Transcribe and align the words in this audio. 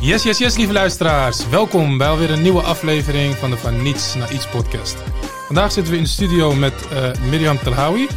Yes, 0.00 0.22
yes, 0.22 0.38
yes, 0.38 0.56
lieve 0.56 0.72
luisteraars. 0.72 1.48
Welkom 1.48 1.98
bij 1.98 2.08
alweer 2.08 2.30
een 2.30 2.42
nieuwe 2.42 2.62
aflevering 2.62 3.34
van 3.34 3.50
de 3.50 3.56
Van 3.56 3.82
Niets 3.82 4.14
naar 4.14 4.32
Iets 4.32 4.48
podcast. 4.48 4.96
Vandaag 5.46 5.72
zitten 5.72 5.92
we 5.92 5.98
in 5.98 6.04
de 6.04 6.10
studio 6.10 6.54
met 6.54 6.72
uh, 6.92 7.10
Mirjam 7.30 7.58
Telhawi. 7.58 8.08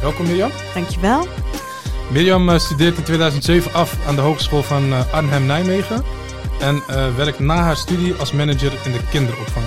Welkom 0.00 0.26
Mirjam. 0.26 0.50
Dankjewel. 0.74 1.26
Mirjam 2.10 2.48
uh, 2.48 2.58
studeert 2.58 2.96
in 2.96 3.02
2007 3.02 3.72
af 3.72 4.06
aan 4.06 4.14
de 4.14 4.20
Hogeschool 4.20 4.62
van 4.62 4.84
uh, 4.84 5.12
Arnhem-Nijmegen. 5.12 6.04
En 6.60 6.82
werkt 7.16 7.38
na 7.38 7.56
haar 7.56 7.76
studie 7.76 8.14
als 8.14 8.32
manager 8.32 8.72
in 8.84 8.92
de 8.92 9.00
kinderopvang. 9.10 9.66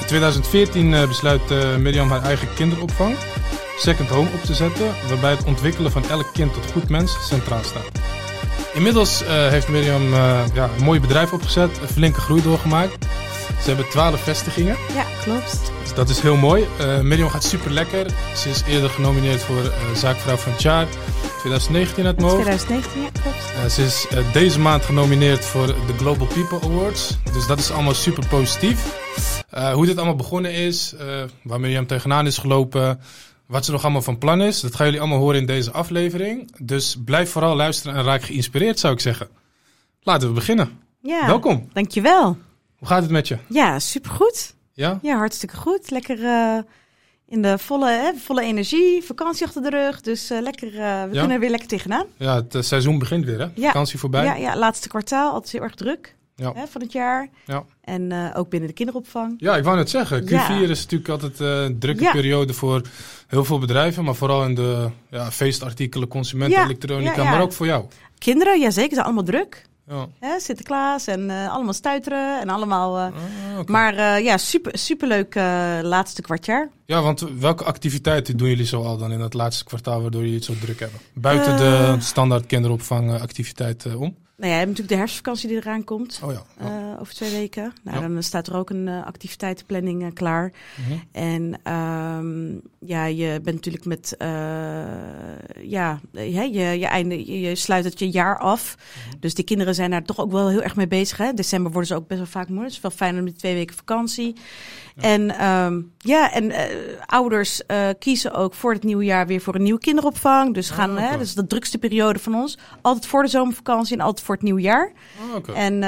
In 0.00 0.06
2014 0.06 0.90
besluit 1.08 1.78
Mirjam 1.78 2.10
haar 2.10 2.22
eigen 2.22 2.48
kinderopvang, 2.54 3.16
Second 3.78 4.08
Home, 4.08 4.28
op 4.34 4.42
te 4.42 4.54
zetten. 4.54 4.86
Waarbij 5.08 5.30
het 5.30 5.44
ontwikkelen 5.44 5.90
van 5.90 6.08
elk 6.10 6.26
kind 6.32 6.54
tot 6.54 6.72
goed 6.72 6.88
mens 6.88 7.26
centraal 7.28 7.62
staat. 7.64 8.01
Inmiddels 8.72 9.22
uh, 9.22 9.28
heeft 9.28 9.68
Mirjam 9.68 10.12
uh, 10.12 10.40
ja, 10.54 10.70
een 10.78 10.84
mooi 10.84 11.00
bedrijf 11.00 11.32
opgezet, 11.32 11.78
een 11.82 11.88
flinke 11.88 12.20
groei 12.20 12.42
doorgemaakt. 12.42 13.06
Ze 13.62 13.68
hebben 13.68 13.88
twaalf 13.88 14.20
vestigingen. 14.20 14.76
Ja, 14.94 15.04
klopt. 15.22 15.72
Dus 15.82 15.94
dat 15.94 16.08
is 16.08 16.20
heel 16.20 16.36
mooi. 16.36 16.66
Uh, 16.80 17.00
Mirjam 17.00 17.28
gaat 17.28 17.44
super 17.44 17.70
lekker. 17.70 18.06
Ze 18.36 18.48
is 18.48 18.62
eerder 18.68 18.90
genomineerd 18.90 19.42
voor 19.42 19.72
Zaakvrouw 19.94 20.36
van 20.36 20.52
het 20.52 20.62
jaar 20.62 20.86
2019 21.38 22.06
uit 22.06 22.20
mijn 22.20 22.32
2019, 22.32 23.00
ja, 23.00 23.08
klopt. 23.22 23.72
ze 23.72 23.84
is 23.84 24.06
deze 24.32 24.60
maand 24.60 24.84
genomineerd 24.84 25.44
voor 25.44 25.66
de 25.66 25.94
Global 25.96 26.26
People 26.26 26.68
Awards. 26.68 27.18
Dus 27.32 27.46
dat 27.46 27.58
is 27.58 27.70
allemaal 27.70 27.94
super 27.94 28.26
positief. 28.26 28.78
hoe 29.72 29.86
dit 29.86 29.96
allemaal 29.96 30.16
begonnen 30.16 30.52
is, 30.52 30.94
waar 31.42 31.60
Mirjam 31.60 31.86
tegenaan 31.86 32.26
is 32.26 32.38
gelopen, 32.38 33.00
wat 33.46 33.64
ze 33.64 33.70
nog 33.70 33.82
allemaal 33.82 34.02
van 34.02 34.18
plan 34.18 34.40
is. 34.40 34.60
Dat 34.60 34.74
gaan 34.74 34.86
jullie 34.86 35.00
allemaal 35.00 35.18
horen 35.18 35.40
in 35.40 35.46
deze 35.46 35.70
aflevering. 35.70 36.56
Dus 36.62 36.96
blijf 37.04 37.30
vooral 37.30 37.56
luisteren 37.56 37.96
en 37.96 38.04
raak 38.04 38.22
geïnspireerd, 38.22 38.78
zou 38.78 38.94
ik 38.94 39.00
zeggen. 39.00 39.28
Laten 40.02 40.28
we 40.28 40.34
beginnen. 40.34 40.78
Ja, 41.00 41.26
Welkom. 41.26 41.68
Dankjewel. 41.72 42.38
Hoe 42.78 42.88
gaat 42.88 43.02
het 43.02 43.10
met 43.10 43.28
je? 43.28 43.38
Ja, 43.48 43.78
supergoed. 43.78 44.54
Ja? 44.72 44.98
Ja, 45.02 45.16
hartstikke 45.16 45.56
goed. 45.56 45.90
Lekker 45.90 46.18
uh, 46.18 46.58
in 47.26 47.42
de 47.42 47.58
volle, 47.58 47.90
hè, 47.90 48.12
volle 48.14 48.42
energie. 48.42 49.02
Vakantie 49.02 49.46
achter 49.46 49.62
de 49.62 49.70
rug. 49.70 50.00
Dus 50.00 50.30
uh, 50.30 50.40
lekker, 50.40 50.68
uh, 50.68 50.74
we 50.74 50.80
ja? 50.80 51.06
kunnen 51.08 51.30
er 51.30 51.40
weer 51.40 51.50
lekker 51.50 51.68
tegenaan. 51.68 52.06
Ja, 52.16 52.44
het 52.48 52.66
seizoen 52.66 52.98
begint 52.98 53.24
weer 53.24 53.38
hè? 53.38 53.46
Ja. 53.54 53.66
Vakantie 53.66 53.98
voorbij. 53.98 54.24
Ja, 54.24 54.34
ja, 54.34 54.56
laatste 54.56 54.88
kwartaal. 54.88 55.32
Altijd 55.32 55.52
heel 55.52 55.62
erg 55.62 55.74
druk 55.74 56.14
ja. 56.42 56.52
hè, 56.54 56.66
van 56.66 56.80
het 56.80 56.92
jaar. 56.92 57.28
Ja. 57.46 57.64
En 57.80 58.10
uh, 58.10 58.30
ook 58.34 58.48
binnen 58.48 58.68
de 58.68 58.74
kinderopvang. 58.74 59.34
Ja, 59.38 59.56
ik 59.56 59.64
wou 59.64 59.76
net 59.76 59.90
zeggen. 59.90 60.24
Q4 60.24 60.28
ja. 60.28 60.60
is 60.60 60.82
natuurlijk 60.82 61.08
altijd 61.08 61.40
uh, 61.40 61.62
een 61.62 61.78
drukke 61.78 62.10
periode 62.12 62.52
voor 62.52 62.82
heel 63.26 63.44
veel 63.44 63.58
bedrijven. 63.58 64.04
Maar 64.04 64.14
vooral 64.14 64.44
in 64.44 64.54
de 64.54 64.88
ja, 65.10 65.30
feestartikelen, 65.30 66.08
consumenten, 66.08 66.62
elektronica. 66.62 67.24
Maar 67.24 67.40
ook 67.40 67.52
voor 67.52 67.66
jou. 67.66 67.84
Kinderen, 68.18 68.60
ja 68.60 68.70
zeker. 68.70 68.92
zijn 68.92 69.04
allemaal 69.04 69.24
druk. 69.24 69.62
Ja. 69.86 70.08
Hè, 70.18 70.40
Sinterklaas 70.40 71.06
en 71.06 71.20
uh, 71.28 71.52
allemaal 71.52 71.72
stuiteren 71.72 72.40
en 72.40 72.48
allemaal. 72.48 72.98
Ah, 72.98 73.12
okay. 73.58 73.64
Maar 73.66 74.22
ja, 74.22 74.38
super, 74.38 74.78
superleuk 74.78 75.34
laatste 75.82 76.22
kwartjaar. 76.22 76.70
Ja, 76.86 77.02
want 77.02 77.20
welke 77.38 77.64
activiteiten 77.64 78.36
doen 78.36 78.48
jullie 78.48 78.66
zo 78.66 78.82
al 78.82 78.96
dan 78.96 79.12
in 79.12 79.18
dat 79.18 79.34
laatste 79.34 79.64
kwartaal 79.64 80.02
waardoor 80.02 80.20
jullie 80.20 80.36
het 80.36 80.44
zo 80.44 80.54
druk 80.60 80.80
hebben? 80.80 81.00
Buiten 81.14 81.56
de 81.56 81.96
standaard 81.98 82.46
kinderopvang 82.46 83.20
activiteiten 83.20 83.98
om? 83.98 84.16
Nou 84.42 84.54
ja, 84.54 84.60
je 84.60 84.66
hebt 84.66 84.78
natuurlijk 84.78 84.88
de 84.88 85.04
herfstvakantie 85.04 85.48
die 85.48 85.56
eraan 85.56 85.84
komt. 85.84 86.20
Oh 86.24 86.32
ja, 86.32 86.42
ja. 86.60 86.92
Uh, 86.92 87.00
over 87.00 87.14
twee 87.14 87.30
weken. 87.30 87.72
Nou, 87.82 88.00
ja. 88.00 88.08
dan 88.08 88.22
staat 88.22 88.46
er 88.46 88.56
ook 88.56 88.70
een 88.70 88.86
uh, 88.86 89.06
activiteitenplanning 89.06 90.02
uh, 90.02 90.08
klaar. 90.14 90.52
Mm 90.76 90.84
-hmm. 90.84 91.02
En 91.12 91.72
um, 91.72 92.60
ja, 92.78 93.04
je 93.04 93.40
bent 93.42 93.56
natuurlijk 93.56 93.84
met... 93.84 94.14
ja, 95.62 96.00
je, 96.12 96.78
je, 96.78 96.86
einde, 96.86 97.40
je, 97.40 97.54
sluit 97.54 97.84
het 97.84 97.98
je 97.98 98.10
jaar 98.10 98.38
af. 98.38 98.76
Mm 98.76 99.10
-hmm. 99.10 99.20
Dus 99.20 99.34
die 99.34 99.44
kinderen 99.44 99.74
zijn 99.74 99.90
daar 99.90 100.02
toch 100.02 100.20
ook 100.20 100.32
wel 100.32 100.48
heel 100.48 100.62
erg 100.62 100.76
mee 100.76 100.88
bezig. 100.88 101.16
Hè? 101.16 101.32
December 101.32 101.72
worden 101.72 101.88
ze 101.88 101.94
ook 101.94 102.06
best 102.06 102.20
wel 102.20 102.28
vaak 102.28 102.48
moe. 102.48 102.62
Het 102.62 102.72
is 102.72 102.80
wel 102.80 102.90
fijn 102.90 103.18
om 103.18 103.24
die 103.24 103.34
twee 103.34 103.54
weken 103.54 103.76
vakantie. 103.76 104.36
Ja. 104.96 105.02
En 105.02 105.46
um, 105.46 105.92
ja, 105.98 106.32
en 106.32 106.44
uh, 106.44 106.58
ouders 107.06 107.60
kiezen 107.98 108.34
ook 108.34 108.54
voor 108.54 108.72
het 108.72 108.82
nieuwe 108.82 109.04
jaar 109.04 109.26
weer 109.26 109.40
voor 109.40 109.54
een 109.54 109.62
nieuwe 109.62 109.80
kinderopvang. 109.80 110.54
Dus 110.54 110.70
gaan, 110.70 110.90
oh, 110.90 110.96
okay. 110.96 111.08
hè, 111.08 111.12
dat 111.16 111.26
is 111.26 111.34
de 111.34 111.46
drukste 111.46 111.78
periode 111.78 112.18
van 112.18 112.34
ons. 112.34 112.58
Altijd 112.82 113.06
voor 113.06 113.22
de 113.22 113.28
zomervakantie 113.28 113.96
en 113.96 114.04
altijd 114.04 114.26
voor 114.26 114.31
het 114.32 114.42
nieuwe 114.42 114.60
jaar. 114.60 114.92
Oh, 115.28 115.34
okay. 115.34 115.54
En, 115.54 115.74
uh, 115.74 115.80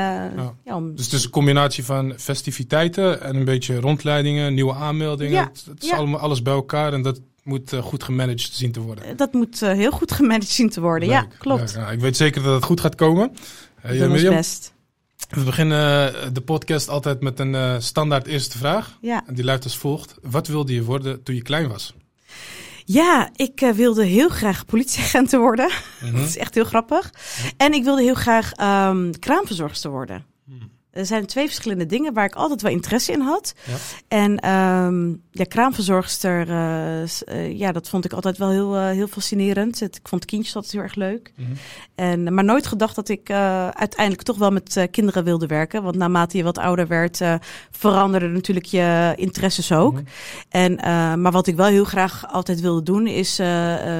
ja. 0.64 0.76
Om... 0.76 0.96
Dus 0.96 1.04
het 1.04 1.14
is 1.14 1.24
een 1.24 1.30
combinatie 1.30 1.84
van 1.84 2.14
festiviteiten 2.16 3.20
en 3.20 3.36
een 3.36 3.44
beetje 3.44 3.80
rondleidingen, 3.80 4.54
nieuwe 4.54 4.74
aanmeldingen. 4.74 5.32
Ja. 5.32 5.44
Het, 5.52 5.64
het 5.68 5.82
is 5.82 5.90
allemaal 5.90 6.20
alles 6.20 6.42
bij 6.42 6.52
elkaar 6.52 6.92
en 6.92 7.02
dat 7.02 7.20
moet 7.42 7.72
uh, 7.72 7.82
goed 7.82 8.02
gemanaged 8.02 8.50
zien 8.52 8.72
te 8.72 8.80
worden. 8.80 9.16
Dat 9.16 9.32
moet 9.32 9.62
uh, 9.62 9.72
heel 9.72 9.90
goed 9.90 10.12
gemanaged 10.12 10.48
zien 10.48 10.70
te 10.70 10.80
worden, 10.80 11.08
Leuk. 11.08 11.16
ja, 11.16 11.26
klopt. 11.38 11.72
Ja, 11.72 11.90
ik 11.90 12.00
weet 12.00 12.16
zeker 12.16 12.42
dat 12.42 12.54
het 12.54 12.64
goed 12.64 12.80
gaat 12.80 12.94
komen. 12.94 13.32
Doe 13.82 14.08
ons 14.08 14.22
best. 14.22 14.72
We 15.28 15.42
beginnen 15.42 16.12
de 16.34 16.40
podcast 16.40 16.88
altijd 16.88 17.20
met 17.20 17.38
een 17.38 17.82
standaard 17.82 18.26
eerste 18.26 18.58
vraag. 18.58 18.98
Ja. 19.00 19.22
En 19.26 19.34
die 19.34 19.44
luidt 19.44 19.64
als 19.64 19.76
volgt. 19.76 20.14
Wat 20.22 20.46
wilde 20.46 20.74
je 20.74 20.84
worden 20.84 21.22
toen 21.22 21.34
je 21.34 21.42
klein 21.42 21.68
was? 21.68 21.94
Ja, 22.84 23.30
ik 23.36 23.60
uh, 23.60 23.70
wilde 23.70 24.04
heel 24.04 24.28
graag 24.28 24.64
politieagent 24.64 25.32
worden. 25.46 25.70
Mm 26.00 26.08
-hmm. 26.08 26.18
dat 26.18 26.28
is 26.28 26.36
echt 26.36 26.54
heel 26.54 26.64
grappig. 26.64 27.12
En 27.56 27.72
ik 27.72 27.84
wilde 27.84 28.02
heel 28.02 28.14
graag 28.14 28.52
um, 28.90 29.18
kraamverzorgster 29.18 29.90
worden. 29.90 30.33
Er 30.94 31.06
zijn 31.06 31.26
twee 31.26 31.46
verschillende 31.46 31.86
dingen 31.86 32.14
waar 32.14 32.24
ik 32.24 32.34
altijd 32.34 32.62
wel 32.62 32.70
interesse 32.70 33.12
in 33.12 33.20
had. 33.20 33.54
Ja. 33.64 33.74
En 34.08 34.50
um, 34.50 35.22
ja, 35.30 35.44
kraamverzorgster, 35.44 36.48
uh, 36.48 37.02
uh, 37.02 37.58
ja, 37.58 37.72
dat 37.72 37.88
vond 37.88 38.04
ik 38.04 38.12
altijd 38.12 38.38
wel 38.38 38.50
heel, 38.50 38.76
uh, 38.76 38.88
heel 38.88 39.06
fascinerend. 39.06 39.80
Het, 39.80 39.96
ik 39.96 40.08
vond 40.08 40.24
kindjes 40.24 40.54
altijd 40.54 40.72
heel 40.72 40.82
erg 40.82 40.94
leuk. 40.94 41.32
Mm 41.36 41.44
-hmm. 41.46 41.56
en, 41.94 42.34
maar 42.34 42.44
nooit 42.44 42.66
gedacht 42.66 42.94
dat 42.94 43.08
ik 43.08 43.30
uiteindelijk 43.30 44.22
toch 44.22 44.38
wel 44.38 44.50
met 44.50 44.86
kinderen 44.90 45.24
wilde 45.24 45.46
werken. 45.46 45.82
Want 45.82 45.96
naarmate 45.96 46.36
je 46.36 46.42
wat 46.42 46.58
ouder 46.58 46.86
werd, 46.86 47.20
veranderden 47.70 48.32
natuurlijk 48.32 48.66
je 48.66 49.12
interesses 49.16 49.72
ook. 49.72 49.92
Mhm. 49.92 50.02
Mm 50.02 50.08
-hmm. 50.48 50.78
en, 50.78 51.20
maar 51.20 51.32
wat 51.32 51.46
ik 51.46 51.56
wel 51.56 51.66
heel 51.66 51.84
graag 51.84 52.32
altijd 52.32 52.60
wilde 52.60 52.82
doen, 52.82 53.06
is 53.06 53.36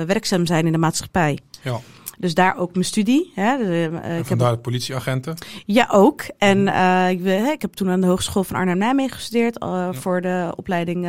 werkzaam 0.06 0.47
zijn 0.47 0.66
in 0.66 0.72
de 0.72 0.78
maatschappij. 0.78 1.38
Ja. 1.62 1.81
Dus 2.19 2.35
daar 2.35 2.57
ook 2.57 2.73
mijn 2.73 2.85
studie. 2.85 3.33
Hè. 3.35 3.59
Uh, 3.59 4.19
ik 4.19 4.25
vandaar 4.25 4.51
heb... 4.51 4.63
politieagenten? 4.63 5.35
Ja, 5.67 5.89
ook. 5.91 6.23
En 6.39 6.59
uh, 6.67 7.11
ik, 7.11 7.21
uh, 7.21 7.51
ik 7.51 7.63
heb 7.63 7.73
toen 7.73 7.91
aan 7.91 8.01
de 8.01 8.07
Hogeschool 8.07 8.45
van 8.45 8.57
Arnhem-Nijmegen 8.57 9.17
gestudeerd. 9.17 9.57
ja. 9.61 9.93
Voor 9.93 10.21
de 10.21 10.53
opleiding 10.57 11.03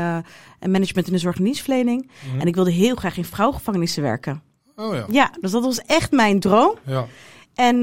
Management 0.60 1.08
in 1.08 1.14
de 1.14 1.18
Zorg 1.20 1.38
en 1.38 1.44
Dienstverlening. 1.44 2.12
Mhm. 2.32 2.40
En 2.40 2.48
ik 2.48 2.56
wilde 2.56 2.72
heel 2.72 2.96
graag 2.96 3.18
in 3.18 3.26
vrouwengevangenissen 3.26 4.04
werken. 4.04 4.42
Oh 4.76 4.94
ja. 4.94 5.06
Ja, 5.10 5.32
dus 5.42 5.52
dat 5.52 5.64
was 5.64 5.80
echt 5.80 6.12
mijn 6.12 6.40
droom. 6.40 6.76
Ja. 6.86 7.06
En 7.54 7.80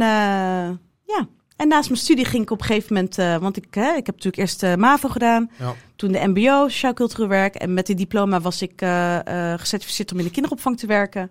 ja, 1.04 1.28
en 1.56 1.68
naast 1.68 1.88
mijn 1.88 2.00
studie 2.00 2.24
ging 2.24 2.42
ik 2.42 2.50
op 2.50 2.60
een 2.60 2.66
gegeven 2.66 2.94
moment, 2.94 3.18
uh, 3.18 3.36
want 3.36 3.56
ik, 3.56 3.66
hè, 3.70 3.88
ik 3.88 4.06
heb 4.06 4.14
natuurlijk 4.14 4.36
eerst 4.36 4.62
uh, 4.62 4.74
MAVO 4.74 5.08
gedaan, 5.08 5.50
ja. 5.58 5.74
toen 5.96 6.12
de 6.12 6.26
MBO, 6.26 6.68
Sociaal 6.68 6.92
Cultureel 6.92 7.28
Werk. 7.28 7.54
En 7.54 7.74
met 7.74 7.86
die 7.86 7.96
diploma 7.96 8.40
was 8.40 8.62
ik 8.62 8.82
uh, 8.82 9.18
gecertificeerd 9.56 10.12
om 10.12 10.18
in 10.18 10.24
de 10.24 10.30
kinderopvang 10.30 10.78
te 10.78 10.86
werken. 10.86 11.30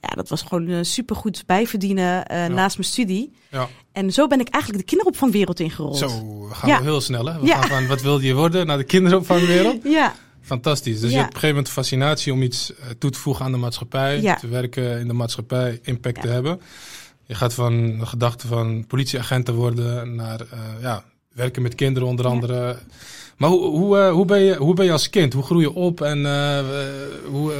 Ja, 0.00 0.08
dat 0.08 0.28
was 0.28 0.42
gewoon 0.42 0.84
supergoed 0.84 1.42
bijverdienen 1.46 2.24
ja. 2.28 2.48
naast 2.48 2.76
mijn 2.76 2.88
studie. 2.88 3.32
Ja. 3.50 3.68
En 3.92 4.12
zo 4.12 4.26
ben 4.26 4.40
ik 4.40 4.48
eigenlijk 4.48 4.84
de 4.84 4.90
kinderopvangwereld 4.90 5.60
ingerold. 5.60 5.96
Zo, 5.96 6.08
gaan 6.52 6.78
we 6.78 6.84
heel 6.84 7.00
snel 7.00 7.26
hè? 7.26 7.40
We 7.40 7.46
gaan 7.46 7.68
van 7.68 7.86
wat 7.86 8.02
wilde 8.02 8.26
je 8.26 8.34
worden 8.34 8.66
naar 8.66 8.76
de 8.76 8.84
kinderopvangwereld. 8.84 9.82
Ja. 9.88 10.14
Fantastisch. 10.42 11.00
Dus 11.00 11.10
je 11.10 11.16
hebt 11.16 11.28
op 11.28 11.34
een 11.34 11.40
gegeven 11.40 11.56
moment 11.56 11.74
fascinatie 11.74 12.32
om 12.32 12.42
iets 12.42 12.72
toe 12.98 13.10
te 13.10 13.18
voegen 13.18 13.44
aan 13.44 13.52
de 13.52 13.58
maatschappij, 13.58 14.36
te 14.40 14.48
werken 14.48 15.00
in 15.00 15.06
de 15.06 15.12
maatschappij, 15.12 15.80
impact 15.82 16.20
te 16.20 16.28
hebben. 16.28 16.60
Je 17.28 17.34
gaat 17.34 17.54
van 17.54 17.98
de 17.98 18.06
gedachte 18.06 18.46
van 18.46 18.86
politieagenten 18.86 19.54
worden 19.54 20.14
naar 20.14 20.40
uh, 20.40 20.58
ja, 20.80 21.04
werken 21.32 21.62
met 21.62 21.74
kinderen 21.74 22.08
onder 22.08 22.26
andere. 22.26 22.54
Ja. 22.54 22.78
Maar 23.36 23.50
hoe, 23.50 23.64
hoe, 23.70 23.98
uh, 23.98 24.10
hoe, 24.10 24.24
ben 24.24 24.40
je, 24.40 24.56
hoe 24.56 24.74
ben 24.74 24.84
je 24.84 24.92
als 24.92 25.10
kind? 25.10 25.32
Hoe 25.32 25.42
groei 25.42 25.62
je 25.62 25.74
op 25.74 26.00
en 26.00 26.18
uh, 26.18 26.58
hoe, 27.26 27.52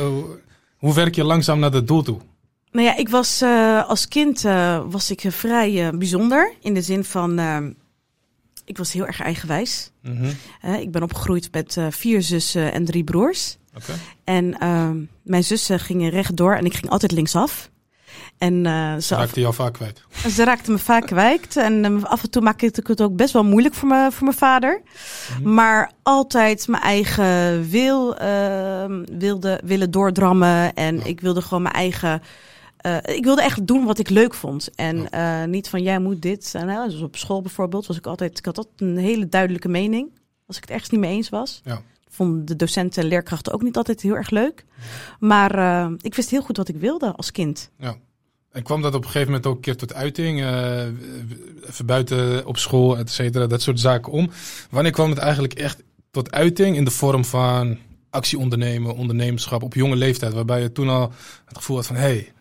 hoe 0.77 0.95
werk 0.95 1.15
je 1.15 1.25
langzaam 1.25 1.59
naar 1.59 1.71
dat 1.71 1.87
doel 1.87 2.03
toe? 2.03 2.19
Nou 2.71 2.87
ja, 2.87 2.97
ik 2.97 3.09
was 3.09 3.43
als 3.87 4.09
kind 4.09 4.43
was 4.89 5.11
ik 5.11 5.25
vrij 5.29 5.91
bijzonder 5.99 6.53
in 6.61 6.75
de 6.75 6.83
zin 6.83 7.05
van 7.05 7.39
ik 8.65 8.79
was 8.79 8.93
heel 8.93 9.07
erg 9.07 9.21
eigenwijs. 9.21 9.91
-hmm. 10.03 10.37
ik 10.81 10.91
ben 10.91 11.03
opgegroeid 11.03 11.53
met 11.53 11.79
vier 11.91 12.23
zussen 12.23 12.73
en 12.73 12.85
drie 12.85 13.05
broers. 13.05 13.57
Okay. 13.77 13.97
En 14.25 14.59
ehm, 14.59 14.97
mijn 15.23 15.45
zussen 15.45 15.81
gingen 15.81 16.11
rechtdoor 16.11 16.55
en 16.55 16.65
ik 16.65 16.75
ging 16.75 16.91
altijd 16.91 17.13
linksaf. 17.13 17.71
En, 18.39 18.65
uh, 18.65 18.97
ze 18.97 19.15
raakte 19.15 19.41
jou 19.41 19.55
vaak 19.55 19.73
kwijt. 19.73 20.03
Ze 20.31 20.45
raakte 20.45 20.71
me 20.71 20.79
vaak 20.79 21.07
kwijt. 21.07 21.57
En 21.57 21.85
um, 21.85 22.05
af 22.05 22.23
en 22.23 22.31
toe 22.31 22.43
maakte 22.43 22.67
ik 22.67 22.87
het 22.87 23.03
ook 23.03 23.17
best 23.17 23.33
wel 23.33 23.45
moeilijk 23.45 23.75
voor, 23.75 23.89
me, 23.89 24.09
voor 24.13 24.25
mijn 24.25 24.37
vader. 24.37 24.81
Mhm. 24.83 25.39
Mm 25.39 25.45
-hmm. 25.45 25.55
Maar 25.55 25.93
altijd 26.03 26.69
mijn 26.69 26.83
eigen 26.83 27.69
wil 27.69 28.23
uh, 28.23 28.85
wilde, 29.19 29.61
willen 29.65 29.91
doordrammen. 29.91 30.75
En 30.75 30.97
ja. 30.97 31.05
ik 31.05 31.21
wilde 31.21 31.43
gewoon 31.43 31.63
mijn 31.63 31.75
eigen... 31.75 32.23
Uh, 32.87 32.97
ik 33.03 33.25
wilde 33.25 33.43
echt 33.43 33.67
doen 33.67 33.85
wat 33.85 33.99
ik 33.99 34.09
leuk 34.09 34.35
vond. 34.35 34.75
En 34.75 35.07
ja. 35.11 35.45
niet 35.45 35.69
van, 35.69 35.83
jij 35.83 35.99
moet 35.99 36.23
dit. 36.23 36.55
En, 36.55 36.89
dus 36.89 37.01
op 37.01 37.17
school 37.17 37.43
bijvoorbeeld 37.43 37.87
was 37.87 37.97
ik 37.97 38.07
altijd... 38.07 38.39
Ik 38.39 38.45
had 38.45 38.57
altijd 38.57 38.81
een 38.81 38.97
hele 38.97 39.29
duidelijke 39.29 39.69
mening. 39.69 40.11
Als 40.47 40.57
ik 40.57 40.63
het 40.63 40.71
ergens 40.71 40.91
niet 40.91 41.01
mee 41.01 41.15
eens 41.15 41.29
was. 41.29 41.61
Ja 41.65 41.83
vonden 42.09 42.45
de 42.45 42.57
docenten 42.57 43.03
en 43.03 43.09
leerkrachten 43.09 43.53
ook 43.53 43.63
niet 43.63 43.77
altijd 43.77 44.01
heel 44.01 44.17
erg 44.17 44.31
leuk. 44.31 44.65
Maar 45.19 45.59
uh, 45.59 45.93
ik 46.01 46.15
wist 46.15 46.31
heel 46.31 46.43
goed 46.43 46.57
wat 46.57 46.69
ik 46.69 46.77
wilde 46.77 47.13
als 47.17 47.31
kind. 47.31 47.71
Ja. 47.79 47.97
En 48.53 48.63
kwam 48.63 48.83
dat 48.83 48.95
op 48.95 49.05
een 49.05 49.11
gegeven 49.11 49.27
moment 49.27 49.47
ook 49.47 49.55
een 49.55 49.61
keer 49.61 49.77
tot 49.77 49.95
uiting? 49.95 50.41
Uh, 50.41 50.83
even 51.67 51.87
buiten 51.87 52.47
op 52.47 52.57
school, 52.57 52.99
et 52.99 53.11
cetera, 53.11 53.47
dat 53.47 53.63
soort 53.63 53.81
zaken 53.81 54.13
om. 54.13 54.31
Wanneer 54.71 54.93
kwam 54.93 55.11
het 55.11 55.19
eigenlijk 55.19 55.55
echt 55.55 55.83
tot 56.11 56.31
uiting 56.31 56.77
in 56.77 56.85
de 56.85 56.91
vorm 56.91 57.25
van 57.25 57.79
actie 58.11 58.39
ondernemen, 58.39 58.95
ondernemerschap 58.95 59.63
op 59.63 59.75
jonge 59.75 59.97
leeftijd? 59.97 60.33
Waarbij 60.33 60.63
je 60.63 60.73
toen 60.73 60.89
al 60.89 61.13
het 61.45 61.57
gevoel 61.57 61.77
had 61.77 61.87
van, 61.87 61.97
hé, 61.97 62.03
hey, 62.03 62.33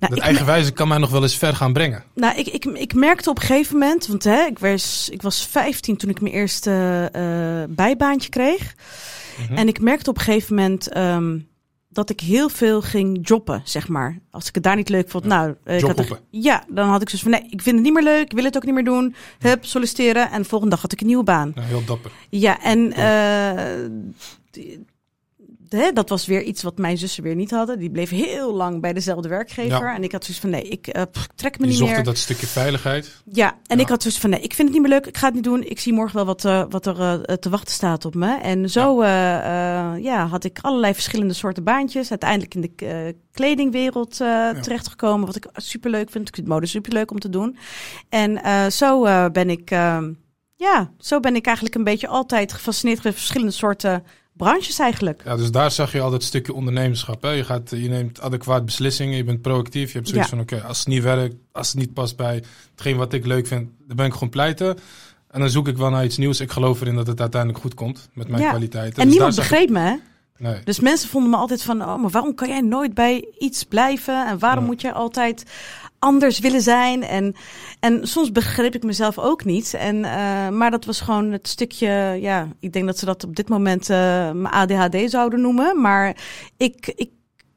nou, 0.00 0.14
dat 0.14 0.24
eigenwijze 0.24 0.72
kan 0.72 0.88
mij 0.88 0.98
nog 0.98 1.10
wel 1.10 1.22
eens 1.22 1.36
ver 1.36 1.54
gaan 1.54 1.72
brengen. 1.72 2.04
Nou, 2.14 2.38
ik, 2.38 2.46
ik, 2.46 2.64
ik 2.64 2.94
merkte 2.94 3.30
op 3.30 3.36
een 3.36 3.46
gegeven 3.46 3.78
moment, 3.78 4.06
want 4.06 4.24
hè, 4.24 4.44
ik, 4.44 4.58
was, 4.58 5.08
ik 5.12 5.22
was 5.22 5.46
15 5.46 5.96
toen 5.96 6.10
ik 6.10 6.20
mijn 6.20 6.34
eerste 6.34 6.70
uh, 7.16 7.74
bijbaantje 7.74 8.28
kreeg. 8.28 8.74
Mhm. 9.38 9.54
En 9.54 9.68
ik 9.68 9.80
merkte 9.80 10.10
op 10.10 10.16
een 10.16 10.22
gegeven 10.22 10.54
moment 10.54 10.96
um, 10.96 11.48
dat 11.88 12.10
ik 12.10 12.20
heel 12.20 12.48
veel 12.48 12.82
ging 12.82 13.28
jobben, 13.28 13.60
zeg 13.64 13.88
maar. 13.88 14.18
Als 14.30 14.48
ik 14.48 14.54
het 14.54 14.64
daar 14.64 14.76
niet 14.76 14.88
leuk 14.88 15.10
vond, 15.10 15.24
nou... 15.24 15.54
Uh, 15.64 15.78
ik 15.78 15.84
had 15.84 16.20
ja, 16.30 16.64
dan 16.68 16.88
had 16.88 17.02
ik 17.02 17.08
zoiets 17.08 17.28
van, 17.28 17.40
nee, 17.40 17.50
ik 17.50 17.62
vind 17.62 17.76
het 17.76 17.84
niet 17.84 17.94
meer 17.94 18.02
leuk, 18.02 18.24
ik 18.24 18.32
wil 18.32 18.44
het 18.44 18.56
ook 18.56 18.64
niet 18.64 18.74
meer 18.74 18.84
doen. 18.84 19.14
Hup, 19.38 19.64
solliciteren 19.64 20.30
en 20.30 20.42
de 20.42 20.48
volgende 20.48 20.74
dag 20.74 20.82
had 20.82 20.92
ik 20.92 21.00
een 21.00 21.06
nieuwe 21.06 21.24
baan. 21.24 21.52
Ja, 21.54 21.62
heel 21.62 21.84
dapper. 21.84 22.10
Ja, 22.30 22.60
en 22.62 22.78
uh, 22.98 24.64
hè, 25.76 25.92
dat 25.92 26.08
was 26.08 26.26
weer 26.26 26.42
iets 26.42 26.62
wat 26.62 26.78
mijn 26.78 26.98
zussen 26.98 27.22
weer 27.22 27.34
niet 27.34 27.50
hadden. 27.50 27.78
Die 27.78 27.90
bleef 27.90 28.10
heel 28.10 28.54
lang 28.54 28.80
bij 28.80 28.92
dezelfde 28.92 29.28
werkgever. 29.28 29.94
En 29.94 30.04
ik 30.04 30.12
had 30.12 30.24
zoiets 30.24 30.42
van, 30.42 30.50
nee, 30.50 30.68
ik 30.68 30.96
uh, 30.96 31.02
trek 31.34 31.58
me 31.58 31.66
niet 31.66 31.80
meer. 31.80 31.96
Je 31.96 32.02
dat 32.02 32.18
stukje 32.18 32.46
veiligheid. 32.46 33.22
Ja, 33.24 33.58
en 33.66 33.80
ik 33.80 33.88
had 33.88 34.02
zoiets 34.02 34.20
van, 34.20 34.30
nee, 34.30 34.40
ik 34.40 34.54
vind 34.54 34.68
het 34.68 34.78
niet 34.78 34.88
meer 34.88 34.98
leuk. 34.98 35.06
Ik 35.06 35.16
ga 35.16 35.26
het 35.26 35.34
niet 35.34 35.44
doen. 35.44 35.62
Ik 35.62 35.80
zie 35.80 35.92
morgen 35.92 36.16
wel 36.16 36.24
wat, 36.24 36.44
uh, 36.44 36.64
wat 36.68 36.86
er 36.86 36.98
uh, 36.98 37.36
te 37.36 37.48
wachten 37.48 37.74
staat 37.74 38.04
op 38.04 38.14
me. 38.14 38.36
En 38.36 38.70
zo 38.70 39.04
ja. 39.04 39.94
ja. 39.94 40.26
had 40.26 40.44
ik 40.44 40.58
allerlei 40.60 40.94
verschillende 40.94 41.34
soorten 41.34 41.64
baantjes. 41.64 42.10
Uiteindelijk 42.10 42.54
in 42.54 42.60
de 42.60 43.14
kledingwereld 43.32 44.16
terechtgekomen. 44.62 45.26
Wat 45.26 45.36
ik 45.36 45.46
super 45.52 45.90
leuk 45.90 46.10
vind. 46.10 46.28
Ik 46.28 46.34
vind 46.34 46.48
mode 46.48 46.66
super 46.66 46.92
leuk 46.92 47.10
om 47.10 47.18
te 47.18 47.30
doen. 47.30 47.56
En 48.08 48.72
zo 48.72 49.02
ben 49.30 49.50
ik... 49.50 49.70
ja, 50.56 50.92
zo 50.98 51.20
ben 51.20 51.36
ik 51.36 51.46
eigenlijk 51.46 51.76
een 51.76 51.84
beetje 51.84 52.08
altijd 52.08 52.52
gefascineerd 52.52 53.04
met 53.04 53.14
verschillende 53.14 53.52
soorten 53.52 54.04
branches 54.36 54.78
eigenlijk. 54.78 55.22
Ja, 55.24 55.36
dus 55.36 55.50
daar 55.50 55.70
zag 55.70 55.92
je 55.92 56.00
al 56.00 56.10
dat 56.10 56.22
stukje 56.22 56.54
ondernemerschap. 56.54 57.22
Hè? 57.22 57.30
Je, 57.30 57.44
gaat, 57.44 57.70
je 57.70 57.88
neemt 57.88 58.20
adequaat 58.20 58.64
beslissingen, 58.64 59.16
je 59.16 59.24
bent 59.24 59.42
proactief. 59.42 59.92
Je 59.92 59.98
hebt 59.98 60.08
zoiets 60.08 60.28
van, 60.28 60.40
oké, 60.40 60.62
als 60.62 60.78
het 60.78 60.86
niet 60.86 61.02
werkt, 61.02 61.34
als 61.52 61.68
het 61.68 61.76
niet 61.76 61.92
past 61.92 62.16
bij 62.16 62.42
hetgeen 62.70 62.96
wat 62.96 63.12
ik 63.12 63.26
leuk 63.26 63.46
vind, 63.46 63.70
dan 63.86 63.96
ben 63.96 64.06
ik 64.06 64.12
gewoon 64.12 64.28
pleiten. 64.28 64.76
En 65.30 65.40
dan 65.40 65.50
zoek 65.50 65.68
ik 65.68 65.76
wel 65.76 65.90
naar 65.90 66.04
iets 66.04 66.16
nieuws. 66.16 66.40
Ik 66.40 66.50
geloof 66.50 66.80
erin 66.80 66.94
dat 66.94 67.06
het 67.06 67.20
uiteindelijk 67.20 67.62
goed 67.62 67.74
komt 67.74 68.08
met 68.12 68.28
mijn 68.28 68.48
kwaliteiten. 68.48 68.98
En 68.98 69.04
dus 69.04 69.12
niemand 69.12 69.36
begreep 69.36 69.70
me, 69.70 69.78
hè? 69.78 69.94
Nee. 70.38 70.60
Dus 70.64 70.80
mensen 70.80 71.08
vonden 71.08 71.30
me 71.30 71.36
altijd 71.36 71.62
van, 71.62 71.82
oh, 71.82 72.00
maar 72.00 72.10
waarom 72.10 72.34
kan 72.34 72.48
jij 72.48 72.60
nooit 72.60 72.94
bij 72.94 73.28
iets 73.38 73.64
blijven? 73.64 74.26
En 74.26 74.38
waarom 74.38 74.64
moet 74.64 74.80
je 74.80 74.92
altijd 74.92 75.44
anders 76.04 76.38
willen 76.38 76.60
zijn. 76.60 77.02
En, 77.02 77.34
en 77.80 78.06
soms 78.06 78.32
begreep 78.32 78.74
ik 78.74 78.82
mezelf 78.82 79.18
ook 79.18 79.44
niet. 79.44 79.74
En, 79.74 79.96
uh, 79.96 80.48
maar 80.48 80.70
dat 80.70 80.84
was 80.84 81.00
gewoon 81.00 81.32
het 81.32 81.48
stukje, 81.48 82.16
ja, 82.20 82.48
ik 82.60 82.72
denk 82.72 82.86
dat 82.86 82.98
ze 82.98 83.04
dat 83.04 83.24
op 83.24 83.36
dit 83.36 83.48
moment 83.48 83.90
uh, 83.90 83.96
mijn 84.30 84.54
ADHD 84.54 85.10
zouden 85.10 85.40
noemen. 85.40 85.80
Maar 85.80 86.16
ik, 86.56 86.92
ik, 86.96 87.10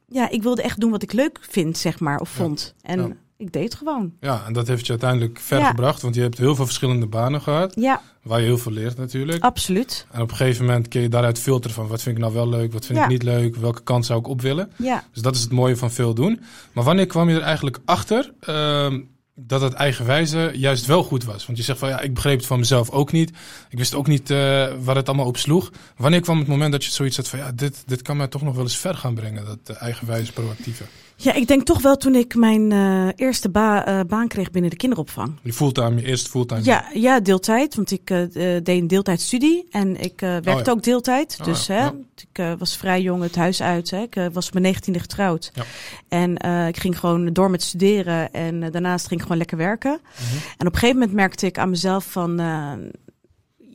ja, 0.07 0.29
ik 0.29 0.43
wilde 0.43 0.61
echt 0.61 0.79
doen 0.79 0.91
wat 0.91 1.03
ik 1.03 1.13
leuk 1.13 1.39
vind, 1.41 1.77
zeg 1.77 1.99
maar, 1.99 2.19
of 2.19 2.29
vond. 2.29 2.75
En 2.81 3.19
ik 3.37 3.51
deed 3.51 3.63
het 3.63 3.75
gewoon. 3.75 4.13
Ja, 4.19 4.43
en 4.45 4.53
dat 4.53 4.67
heeft 4.67 4.85
je 4.85 4.91
uiteindelijk 4.91 5.39
ver 5.39 5.65
gebracht, 5.65 6.01
want 6.01 6.15
je 6.15 6.21
hebt 6.21 6.37
heel 6.37 6.55
veel 6.55 6.65
verschillende 6.65 7.07
banen 7.07 7.41
gehad. 7.41 7.75
Ja. 7.75 8.01
Waar 8.21 8.39
je 8.39 8.45
heel 8.45 8.57
veel 8.57 8.71
leert 8.71 8.97
natuurlijk. 8.97 9.43
Absoluut. 9.43 10.07
En 10.11 10.21
op 10.21 10.31
een 10.31 10.35
gegeven 10.35 10.65
moment 10.65 10.87
kun 10.87 11.01
je 11.01 11.09
daaruit 11.09 11.39
filteren 11.39 11.75
van 11.75 11.87
wat 11.87 12.01
vind 12.01 12.15
ik 12.15 12.21
nou 12.21 12.33
wel 12.33 12.49
leuk, 12.49 12.73
wat 12.73 12.85
vind 12.85 12.99
ik 12.99 13.07
niet 13.07 13.23
leuk, 13.23 13.55
welke 13.55 13.83
kant 13.83 14.05
zou 14.05 14.19
ik 14.19 14.27
op 14.27 14.41
willen. 14.41 14.71
Ja. 14.75 15.03
Dus 15.13 15.21
dat 15.21 15.35
is 15.35 15.41
het 15.41 15.51
mooie 15.51 15.77
van 15.77 15.91
veel 15.91 16.13
doen. 16.13 16.41
Maar 16.71 16.83
wanneer 16.83 17.05
kwam 17.05 17.29
je 17.29 17.35
er 17.35 17.41
eigenlijk 17.41 17.79
achter 17.85 18.33
uh, 18.49 18.93
dat 19.35 19.61
het 19.61 19.73
eigenwijze 19.73 20.51
juist 20.53 20.85
wel 20.85 21.03
goed 21.03 21.23
was? 21.23 21.45
Want 21.45 21.57
je 21.57 21.63
zegt 21.63 21.79
van 21.79 21.89
ja, 21.89 21.99
ik 21.99 22.13
begreep 22.13 22.37
het 22.37 22.47
van 22.47 22.59
mezelf 22.59 22.89
ook 22.89 23.11
niet. 23.11 23.29
Ik 23.69 23.77
wist 23.77 23.95
ook 23.95 24.07
niet 24.07 24.29
uh, 24.29 24.37
waar 24.83 24.95
het 24.95 25.07
allemaal 25.07 25.25
op 25.25 25.37
sloeg. 25.37 25.71
Wanneer 25.97 26.21
kwam 26.21 26.39
het 26.39 26.47
moment 26.47 26.71
dat 26.71 26.85
je 26.85 26.91
zoiets 26.91 27.17
had 27.17 27.27
van 27.27 27.39
ja, 27.39 27.51
dit, 27.51 27.83
dit 27.85 28.01
kan 28.01 28.17
mij 28.17 28.27
toch 28.27 28.41
nog 28.41 28.55
wel 28.55 28.63
eens 28.63 28.77
ver 28.77 28.95
gaan 28.95 29.15
brengen, 29.15 29.45
dat 29.45 29.59
uh, 29.71 29.81
eigenwijze 29.81 30.33
proactieve? 30.33 30.83
Ja, 31.19 31.33
ik 31.33 31.47
denk 31.47 31.63
toch 31.63 31.81
wel 31.81 31.97
toen 31.97 32.15
ik 32.15 32.35
mijn 32.35 32.71
uh, 32.71 33.07
eerste 33.15 33.49
ba 33.49 33.87
uh, 33.87 33.99
baan 34.07 34.27
kreeg 34.27 34.51
binnen 34.51 34.71
de 34.71 34.77
kinderopvang. 34.77 35.33
Je 35.41 35.53
fulltime, 35.53 36.01
je 36.01 36.07
eerste 36.07 36.29
fulltime? 36.29 36.63
Ja, 36.63 36.85
ja 36.93 37.19
deeltijd. 37.19 37.75
Want 37.75 37.91
ik 37.91 38.09
uh, 38.09 38.25
deed 38.31 38.67
een 38.67 38.87
deeltijdstudie 38.87 39.67
en 39.71 40.01
ik 40.01 40.19
werkte 40.19 40.51
oh, 40.51 40.61
ja. 40.65 40.71
ook 40.71 40.83
deeltijd. 40.83 41.37
Oh, 41.39 41.45
dus 41.45 41.67
hè, 41.67 41.79
ja. 41.79 41.93
ik 42.33 42.57
was 42.57 42.77
vrij 42.77 43.01
jong 43.01 43.23
het 43.23 43.35
huis 43.35 43.61
uit. 43.61 43.89
Hè. 43.89 44.01
Ik 44.01 44.29
was 44.31 44.47
op 44.47 44.53
mijn 44.53 44.65
negentiende 44.65 44.99
getrouwd. 44.99 45.51
Ja. 45.53 45.63
En 46.07 46.35
ik 46.67 46.77
ging 46.77 46.99
gewoon 46.99 47.33
door 47.33 47.49
met 47.49 47.61
studeren 47.61 48.31
en 48.31 48.71
daarnaast 48.71 49.07
ging 49.07 49.15
ik 49.15 49.21
gewoon 49.21 49.37
lekker 49.37 49.57
werken. 49.57 49.91
Mm 49.91 50.27
-hmm. 50.27 50.37
En 50.57 50.67
op 50.67 50.73
een 50.73 50.79
gegeven 50.79 50.99
moment 50.99 51.15
merkte 51.15 51.45
ik 51.45 51.57
aan 51.57 51.69
mezelf 51.69 52.05
van 52.11 52.39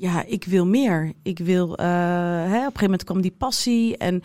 ja, 0.03 0.25
ik 0.27 0.45
wil 0.45 0.67
meer. 0.67 1.13
Ik 1.23 1.39
wil, 1.39 1.81
uh, 1.81 1.87
hè, 1.87 2.43
op 2.45 2.51
een 2.51 2.63
gegeven 2.63 2.83
moment 2.83 3.05
kwam 3.05 3.21
die 3.21 3.35
passie 3.39 3.97
en, 3.97 4.23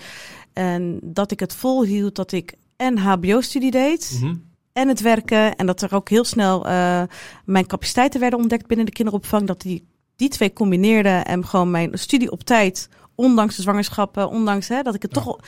en 0.54 1.00
dat 1.04 1.32
ik 1.32 1.40
het 1.40 1.54
volhield, 1.54 2.16
dat 2.16 2.32
ik 2.32 2.54
en 2.78 2.98
HBO-studie 2.98 3.72
deed. 3.72 4.12
Mm 4.14 4.28
-hmm. 4.28 4.46
En 4.74 4.88
het 4.88 5.02
werken. 5.02 5.56
En 5.56 5.66
dat 5.66 5.82
er 5.82 5.96
ook 5.96 6.10
heel 6.10 6.24
snel 6.24 6.68
uh, 6.68 7.04
mijn 7.46 7.68
capaciteiten 7.68 8.20
werden 8.20 8.40
ontdekt 8.40 8.68
binnen 8.68 8.86
de 8.86 8.92
kinderopvang. 8.92 9.48
Dat 9.48 9.62
die, 9.62 9.88
die 10.16 10.30
twee 10.30 10.54
combineerde 10.54 11.10
en 11.10 11.46
gewoon 11.46 11.72
mijn 11.72 11.98
studie 12.00 12.32
op 12.32 12.44
tijd, 12.44 12.90
ondanks 13.16 13.56
de 13.56 13.62
zwangerschappen, 13.62 14.30
ondanks 14.30 14.68
hè, 14.68 14.82
dat 14.82 14.96
ik 14.96 15.02
het 15.02 15.16
ja. 15.16 15.22
toch, 15.22 15.40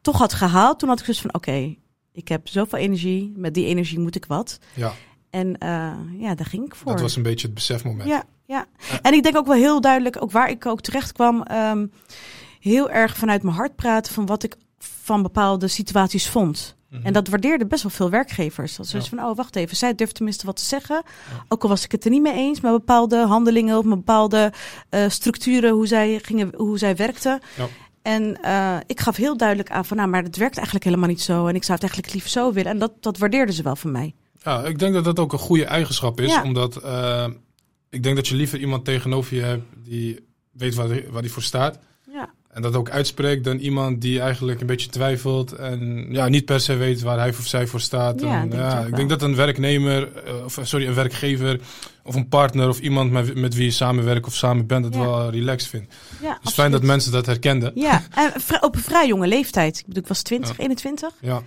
toch 0.00 0.18
had 0.18 0.32
gehaald. 0.32 0.78
Toen 0.78 0.88
had 0.88 1.00
ik 1.00 1.06
dus 1.06 1.20
van 1.20 1.34
oké, 1.34 1.48
okay, 1.50 1.78
ik 2.12 2.28
heb 2.28 2.48
zoveel 2.48 2.78
energie. 2.78 3.32
Met 3.36 3.54
die 3.54 3.66
energie 3.66 3.98
moet 3.98 4.16
ik 4.16 4.24
wat. 4.26 4.58
Ja. 4.74 4.92
En 5.30 5.46
uh, 5.48 5.92
ja, 6.20 6.34
daar 6.34 6.46
ging 6.46 6.64
ik 6.64 6.74
voor. 6.74 6.92
Dat 6.92 7.00
was 7.00 7.16
een 7.16 7.22
beetje 7.22 7.46
het 7.46 7.54
besefmoment. 7.54 8.08
Ja, 8.08 8.24
ja. 8.44 8.66
En 9.02 9.12
ik 9.12 9.22
denk 9.22 9.36
ook 9.36 9.46
wel 9.46 9.56
heel 9.56 9.80
duidelijk, 9.80 10.22
ook 10.22 10.30
waar 10.30 10.50
ik 10.50 10.66
ook 10.66 10.80
terecht 10.80 11.12
kwam, 11.12 11.44
um, 11.52 11.92
heel 12.60 12.90
erg 12.90 13.16
vanuit 13.16 13.42
mijn 13.42 13.56
hart 13.56 13.76
praten 13.76 14.14
van 14.14 14.26
wat 14.26 14.42
ik 14.42 14.56
van 15.02 15.22
bepaalde 15.22 15.68
situaties 15.68 16.28
vond. 16.28 16.76
Mm 16.88 16.96
-hmm. 16.96 17.06
En 17.06 17.12
dat 17.12 17.28
waardeerden 17.28 17.68
best 17.68 17.82
wel 17.82 17.92
veel 17.92 18.10
werkgevers. 18.10 18.76
Dat 18.76 18.86
ze 18.86 18.96
ja. 18.96 19.02
van, 19.02 19.24
oh, 19.24 19.36
wacht 19.36 19.56
even, 19.56 19.76
zij 19.76 19.94
durft 19.94 20.14
tenminste 20.14 20.46
wat 20.46 20.56
te 20.56 20.64
zeggen. 20.64 21.02
Ja. 21.04 21.44
Ook 21.48 21.62
al 21.62 21.68
was 21.68 21.84
ik 21.84 21.92
het 21.92 22.04
er 22.04 22.10
niet 22.10 22.22
mee 22.22 22.34
eens 22.34 22.60
met 22.60 22.72
bepaalde 22.72 23.26
handelingen 23.26 23.78
of 23.78 23.84
met 23.84 23.96
bepaalde 23.96 24.52
uh, 24.90 25.08
structuren, 25.08 25.70
hoe 25.70 25.86
zij, 25.86 26.18
gingen, 26.22 26.52
hoe 26.56 26.78
zij 26.78 26.96
werkten. 26.96 27.40
Ja. 27.56 27.68
En 28.02 28.38
uh, 28.44 28.76
ik 28.86 29.00
gaf 29.00 29.16
heel 29.16 29.36
duidelijk 29.36 29.70
aan 29.70 29.84
van, 29.84 29.96
nou, 29.96 30.08
maar 30.08 30.22
het 30.22 30.36
werkt 30.36 30.56
eigenlijk 30.56 30.84
helemaal 30.84 31.08
niet 31.08 31.20
zo. 31.20 31.46
En 31.46 31.54
ik 31.54 31.64
zou 31.64 31.72
het 31.72 31.82
eigenlijk 31.82 32.12
liever 32.12 32.30
zo 32.30 32.52
willen. 32.52 32.70
En 32.70 32.78
dat, 32.78 32.92
dat 33.00 33.18
waardeerden 33.18 33.54
ze 33.54 33.62
wel 33.62 33.76
van 33.76 33.90
mij. 33.90 34.14
Ja, 34.42 34.64
ik 34.64 34.78
denk 34.78 34.94
dat 34.94 35.04
dat 35.04 35.18
ook 35.18 35.32
een 35.32 35.38
goede 35.38 35.64
eigenschap 35.64 36.20
is. 36.20 36.42
Omdat 36.42 36.84
uh, 36.84 37.26
ik 37.90 38.02
denk 38.02 38.16
dat 38.16 38.28
je 38.28 38.34
liever 38.34 38.58
iemand 38.58 38.84
tegenover 38.84 39.36
je 39.36 39.42
hebt 39.42 39.64
die 39.76 40.26
weet 40.52 40.74
waar 40.74 41.10
waar 41.10 41.22
die 41.22 41.32
voor 41.32 41.42
staat. 41.42 41.78
En 42.54 42.62
dat 42.62 42.76
ook 42.76 42.90
uitspreekt 42.90 43.44
dan 43.44 43.56
iemand 43.56 44.00
die 44.00 44.20
eigenlijk 44.20 44.60
een 44.60 44.66
beetje 44.66 44.88
twijfelt 44.88 45.52
en 45.52 46.06
ja, 46.10 46.28
niet 46.28 46.44
per 46.44 46.60
se 46.60 46.76
weet 46.76 47.02
waar 47.02 47.18
hij 47.18 47.28
of 47.28 47.46
zij 47.46 47.66
voor 47.66 47.80
staat. 47.80 48.20
Ja, 48.20 48.40
en, 48.40 48.48
denk 48.48 48.62
ja, 48.62 48.78
ik, 48.78 48.96
denk 48.96 49.08
dat 49.08 49.22
een 49.22 49.34
werknemer, 49.34 50.08
of 50.44 50.58
sorry, 50.62 50.86
een 50.86 50.94
werkgever 50.94 51.60
of 52.02 52.14
een 52.14 52.28
partner 52.28 52.68
of 52.68 52.80
iemand 52.80 53.10
met, 53.10 53.34
met 53.34 53.54
wie 53.54 53.64
je 53.64 53.70
samenwerkt 53.70 54.26
of 54.26 54.34
samen 54.34 54.66
bent, 54.66 54.84
het 54.84 54.94
ja. 54.94 55.00
wel 55.00 55.30
relaxed 55.30 55.70
vindt. 55.70 55.94
Ja, 56.22 56.32
het 56.32 56.48
is 56.48 56.54
fijn 56.54 56.70
dat 56.70 56.82
mensen 56.82 57.12
dat 57.12 57.26
herkenden. 57.26 57.72
Ja, 57.74 58.02
en 58.14 58.32
op 58.60 58.74
een 58.74 58.82
vrij 58.82 59.06
jonge 59.06 59.26
leeftijd. 59.26 59.78
Ik 59.78 59.86
bedoel, 59.86 60.02
ik 60.02 60.08
was 60.08 60.22
20, 60.22 60.56
ja. 60.56 60.62
21. 60.62 61.12
Ja. 61.20 61.42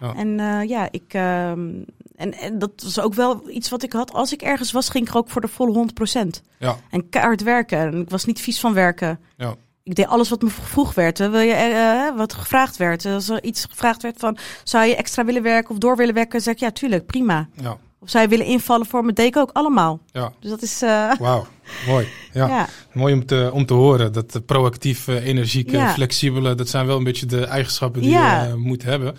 ja. 0.00 0.14
En 0.14 0.28
uh, 0.38 0.68
ja, 0.68 0.88
ik. 0.90 1.14
Uh, 1.14 1.50
en, 1.50 1.86
en 2.16 2.58
dat 2.58 2.70
was 2.76 3.00
ook 3.00 3.14
wel 3.14 3.50
iets 3.50 3.68
wat 3.68 3.82
ik 3.82 3.92
had. 3.92 4.12
Als 4.12 4.32
ik 4.32 4.42
ergens 4.42 4.72
was, 4.72 4.88
ging 4.88 5.08
ik 5.08 5.16
ook 5.16 5.30
voor 5.30 5.40
de 5.40 5.48
volle 5.48 5.86
100%. 6.24 6.26
Ja. 6.58 6.76
En 6.90 7.08
keihard 7.08 7.42
werken. 7.42 7.78
En 7.78 8.00
ik 8.00 8.10
was 8.10 8.24
niet 8.24 8.40
vies 8.40 8.60
van 8.60 8.74
werken. 8.74 9.20
Ja 9.36 9.56
ik 9.84 9.94
deed 9.94 10.06
alles 10.06 10.28
wat 10.28 10.42
me 10.42 10.50
vroeg 10.50 10.94
werd. 10.94 11.18
Wil 11.18 11.38
je, 11.38 11.70
uh, 12.10 12.16
wat 12.16 12.32
gevraagd 12.32 12.76
werd. 12.76 13.06
Als 13.06 13.28
er 13.28 13.42
iets 13.42 13.66
gevraagd 13.70 14.02
werd 14.02 14.18
van, 14.18 14.38
zou 14.64 14.86
je 14.86 14.96
extra 14.96 15.24
willen 15.24 15.42
werken 15.42 15.70
of 15.70 15.78
door 15.78 15.96
willen 15.96 16.14
werken? 16.14 16.40
zeg 16.40 16.54
ik, 16.54 16.60
ja, 16.60 16.70
tuurlijk, 16.70 17.06
prima. 17.06 17.48
Ja. 17.62 17.78
Of 17.98 18.10
zou 18.10 18.24
je 18.24 18.30
willen 18.30 18.46
invallen 18.46 18.86
voor 18.86 19.04
me? 19.04 19.12
deed 19.12 19.26
ik 19.26 19.36
ook 19.36 19.50
allemaal. 19.52 20.00
Ja. 20.12 20.32
Dus 20.40 20.50
dat 20.50 20.62
is... 20.62 20.82
Uh... 20.82 21.12
Wauw, 21.20 21.46
mooi. 21.86 22.06
Ja. 22.32 22.48
ja. 22.48 22.68
Mooi 22.92 23.14
om 23.14 23.26
te, 23.26 23.50
om 23.52 23.66
te 23.66 23.74
horen. 23.74 24.12
Dat 24.12 24.32
de 24.32 24.40
proactieve, 24.40 25.20
energieke, 25.20 25.76
ja. 25.76 25.92
flexibele, 25.92 26.54
dat 26.54 26.68
zijn 26.68 26.86
wel 26.86 26.96
een 26.96 27.04
beetje 27.04 27.26
de 27.26 27.44
eigenschappen 27.44 28.02
die 28.02 28.10
je 28.10 28.54
moet 28.56 28.82
hebben. 28.82 29.16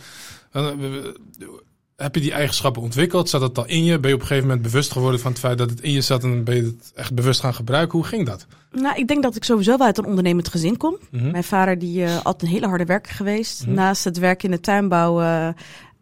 Heb 2.04 2.16
je 2.16 2.22
die 2.22 2.34
eigenschappen 2.34 2.82
ontwikkeld? 2.82 3.30
Zat 3.30 3.42
dat 3.42 3.58
al 3.58 3.68
in 3.68 3.84
je? 3.84 4.00
Ben 4.00 4.10
je 4.10 4.16
op 4.16 4.22
een 4.22 4.28
gegeven 4.28 4.48
moment 4.48 4.66
bewust 4.66 4.92
geworden 4.92 5.20
van 5.20 5.32
het 5.32 5.40
feit 5.40 5.58
dat 5.58 5.70
het 5.70 5.82
in 5.82 5.92
je 5.92 6.02
zat 6.02 6.24
en 6.24 6.44
ben 6.44 6.56
je 6.56 6.62
het 6.62 6.92
echt 6.96 7.14
bewust 7.14 7.40
gaan 7.40 7.54
gebruiken? 7.54 7.98
Hoe 7.98 8.08
ging 8.08 8.26
dat? 8.26 8.46
Nou, 8.72 8.96
ik 8.96 9.08
denk 9.08 9.24
dat 9.24 9.36
ik 9.36 9.44
sowieso 9.44 9.78
wel 9.78 9.88
uit 9.88 9.98
een 9.98 10.06
ondernemend 10.06 10.48
gezin 10.48 10.78
kom. 10.78 10.98
Mm 11.12 11.20
-hmm. 11.20 11.32
Mijn 11.32 11.44
vader 11.44 11.80
die 11.80 12.02
uh, 12.02 12.16
altijd 12.16 12.42
een 12.42 12.48
hele 12.48 12.68
harde 12.68 12.86
werker 12.86 13.14
geweest. 13.14 13.62
Mm 13.62 13.66
-hmm. 13.66 13.76
Naast 13.76 14.04
het 14.04 14.18
werk 14.18 14.44
in 14.44 14.52
de 14.52 14.60
tuinbouw 14.60 15.22
uh, 15.22 15.48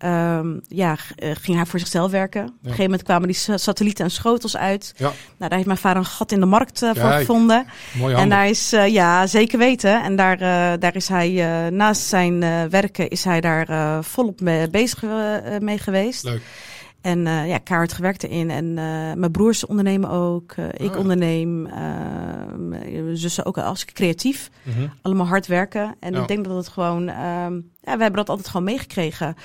ehm, 0.01 0.57
ja, 0.67 0.95
eh, 1.15 1.31
ging 1.41 1.57
hij 1.57 1.65
voor 1.65 1.79
zichzelf 1.79 2.11
werken. 2.11 2.41
Op 2.41 2.47
een 2.47 2.55
gegeven 2.63 2.83
moment 2.83 3.03
kwamen 3.03 3.27
die 3.27 3.35
sa- 3.37 3.57
satellieten 3.57 4.05
en 4.05 4.11
schotels 4.11 4.57
uit. 4.57 4.93
Ja. 4.97 5.03
Nou, 5.05 5.13
daar 5.37 5.53
heeft 5.53 5.65
mijn 5.65 5.77
vader 5.77 5.97
een 5.97 6.05
gat 6.05 6.31
in 6.31 6.39
de 6.39 6.45
markt 6.45 6.81
eh, 6.81 6.89
voor 6.95 7.09
gevonden. 7.11 7.65
Mooie 7.97 8.15
En 8.15 8.29
daar 8.29 8.47
is, 8.47 8.73
eh, 8.73 8.87
ja, 8.87 9.27
zeker 9.27 9.57
weten. 9.59 10.03
En 10.03 10.15
daar, 10.15 10.37
daar 10.79 10.95
is 10.95 11.07
hij, 11.07 11.29
naast 11.69 12.01
zijn 12.01 12.39
werken, 12.69 13.09
is 13.09 13.23
hij 13.23 13.41
daar 13.41 14.03
volop 14.03 14.41
mee 14.41 14.69
bezig 14.69 15.03
mee 15.59 15.77
geweest. 15.77 16.23
Leuk. 16.23 16.41
En 17.01 17.27
eh 17.27 17.47
ja, 17.47 17.57
kaart 17.57 17.93
gewerkt 17.93 18.23
erin. 18.23 18.49
En 18.49 18.65
eh, 18.77 19.13
mijn 19.15 19.31
broers 19.31 19.65
ondernemen 19.65 20.09
ook. 20.09 20.51
eh, 20.51 20.65
ik 20.73 20.91
Ah. 20.91 20.97
onderneem. 20.99 21.61
mijn 22.57 23.17
zussen 23.17 23.45
ook 23.45 23.57
als 23.57 23.85
creatief. 23.85 24.49
Mhm. 24.63 24.87
Allemaal 25.01 25.27
hard 25.27 25.47
werken. 25.47 25.95
En 25.99 26.13
ik 26.15 26.27
denk 26.27 26.45
dat 26.45 26.55
het 26.55 26.67
gewoon... 26.67 27.07
ehm, 27.07 27.53
ja, 27.81 27.95
we 27.97 28.01
hebben 28.01 28.13
dat 28.13 28.29
altijd 28.29 28.47
gewoon 28.47 28.65
meegekregen. 28.65 29.35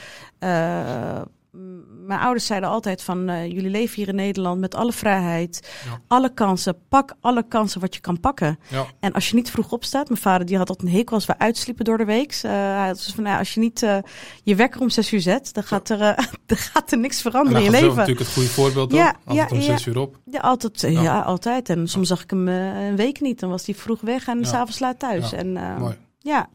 Mijn 2.07 2.21
ouders 2.21 2.47
zeiden 2.47 2.69
altijd 2.69 3.03
van... 3.03 3.29
eh, 3.29 3.47
jullie 3.47 3.71
leven 3.71 3.95
hier 3.97 4.09
in 4.09 4.15
Nederland 4.15 4.61
met 4.61 4.75
alle 4.75 4.93
vrijheid. 4.93 5.73
Ja. 5.85 6.01
Alle 6.09 6.35
kansen. 6.35 6.77
Pak 6.89 7.15
alle 7.21 7.49
kansen 7.49 7.81
wat 7.81 7.95
je 7.95 8.01
kan 8.01 8.21
pakken. 8.21 8.59
Ja. 8.69 8.85
En 9.01 9.13
als 9.13 9.29
je 9.29 9.35
niet 9.35 9.51
vroeg 9.51 9.73
opstaat... 9.73 10.09
Mijn 10.09 10.21
vader 10.21 10.47
die 10.47 10.57
had 10.57 10.69
altijd 10.69 10.89
een 10.89 10.95
hekel 10.95 11.15
als 11.15 11.27
we 11.27 11.39
uitsliepen 11.39 11.85
door 11.85 11.99
de 11.99 12.05
week. 12.05 12.39
Eh, 12.43 12.51
hij 12.51 12.89
dus 12.93 13.13
van, 13.15 13.25
nou, 13.25 13.39
als 13.39 13.55
je 13.55 13.61
niet 13.61 13.83
eh, 13.83 13.99
je 14.43 14.55
wekker 14.55 14.81
om 14.81 14.91
zes 14.91 15.13
uur 15.13 15.21
zet... 15.21 15.55
dan 15.55 15.63
gaat 15.63 15.89
er, 15.89 15.99
dan 16.47 16.57
gaat 16.57 16.93
er 16.93 16.99
niks 16.99 17.17
En 17.17 17.23
veranderen 17.23 17.59
in 17.59 17.65
je 17.65 17.71
gaf 17.71 17.81
zelf 17.81 17.97
leven. 17.97 17.97
natuurlijk 18.09 18.27
het 18.27 18.37
goede 18.37 18.49
voorbeeld 18.63 18.93
Ja, 18.93 19.09
ook. 19.09 19.15
Altijd 19.25 19.51
ja, 19.51 19.57
om 19.57 19.63
ja. 19.63 19.67
zes 19.67 19.87
uur 19.87 19.99
op. 19.99 20.19
Ja, 20.31 20.41
altijd. 20.41 20.81
Ja. 20.81 20.89
Ja, 21.03 21.21
altijd. 21.21 21.69
En 21.69 21.89
soms 21.89 22.09
zag 22.09 22.23
ik 22.23 22.31
hem 22.31 22.49
een 22.49 22.97
week 22.97 23.21
niet. 23.21 23.41
Dan 23.41 23.51
was 23.51 23.67
hij 23.67 23.75
vroeg 23.75 24.01
weg 24.01 24.27
en 24.27 24.39
Ja. 24.39 24.45
s'avonds 24.45 24.79
laat 24.79 24.99
thuis. 24.99 25.31
Ja, 25.31 25.37
En, 25.37 25.53
Mooi. 25.79 25.97
ja. 26.19 26.49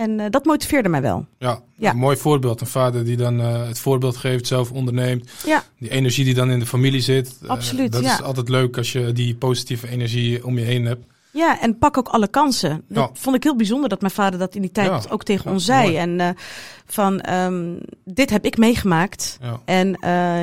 En 0.00 0.20
eh, 0.20 0.26
dat 0.30 0.44
motiveerde 0.44 0.88
mij 0.88 1.02
wel. 1.02 1.26
Ja, 1.38 1.60
Ja. 1.76 1.90
een 1.90 1.96
mooi 1.96 2.16
voorbeeld. 2.16 2.60
Een 2.60 2.66
vader 2.66 3.04
die 3.04 3.16
dan 3.16 3.40
eh, 3.40 3.66
het 3.66 3.78
voorbeeld 3.78 4.16
geeft, 4.16 4.46
zelf 4.46 4.72
onderneemt. 4.72 5.30
Ja. 5.46 5.62
Die 5.78 5.90
energie 5.90 6.24
die 6.24 6.34
dan 6.34 6.50
in 6.50 6.58
de 6.58 6.66
familie 6.66 7.00
zit. 7.00 7.38
eh, 7.42 7.48
Absoluut, 7.48 7.92
Dat 7.92 8.02
ja. 8.02 8.14
is 8.14 8.22
altijd 8.22 8.48
leuk 8.48 8.76
als 8.76 8.92
je 8.92 9.12
die 9.12 9.34
positieve 9.34 9.88
energie 9.88 10.44
om 10.46 10.58
je 10.58 10.64
heen 10.64 10.84
hebt. 10.84 11.04
Ja, 11.32 11.60
en 11.60 11.78
pak 11.78 11.98
ook 11.98 12.08
alle 12.08 12.28
kansen. 12.28 12.82
Dat 12.88 13.10
Ja. 13.14 13.20
vond 13.20 13.36
ik 13.36 13.42
heel 13.42 13.56
bijzonder 13.56 13.88
dat 13.88 14.00
mijn 14.00 14.12
vader 14.12 14.38
dat 14.38 14.54
in 14.54 14.60
die 14.60 14.72
tijd 14.72 14.86
Ja. 15.04 15.10
ook 15.10 15.22
tegen 15.22 15.44
Ja, 15.44 15.50
ons 15.52 15.64
zei. 15.64 15.82
mooi. 15.82 15.96
En 15.96 16.36
van, 16.86 17.20
ehm, 17.20 17.74
dit 18.04 18.30
heb 18.30 18.44
ik 18.44 18.56
meegemaakt. 18.58 19.38
En 19.64 19.96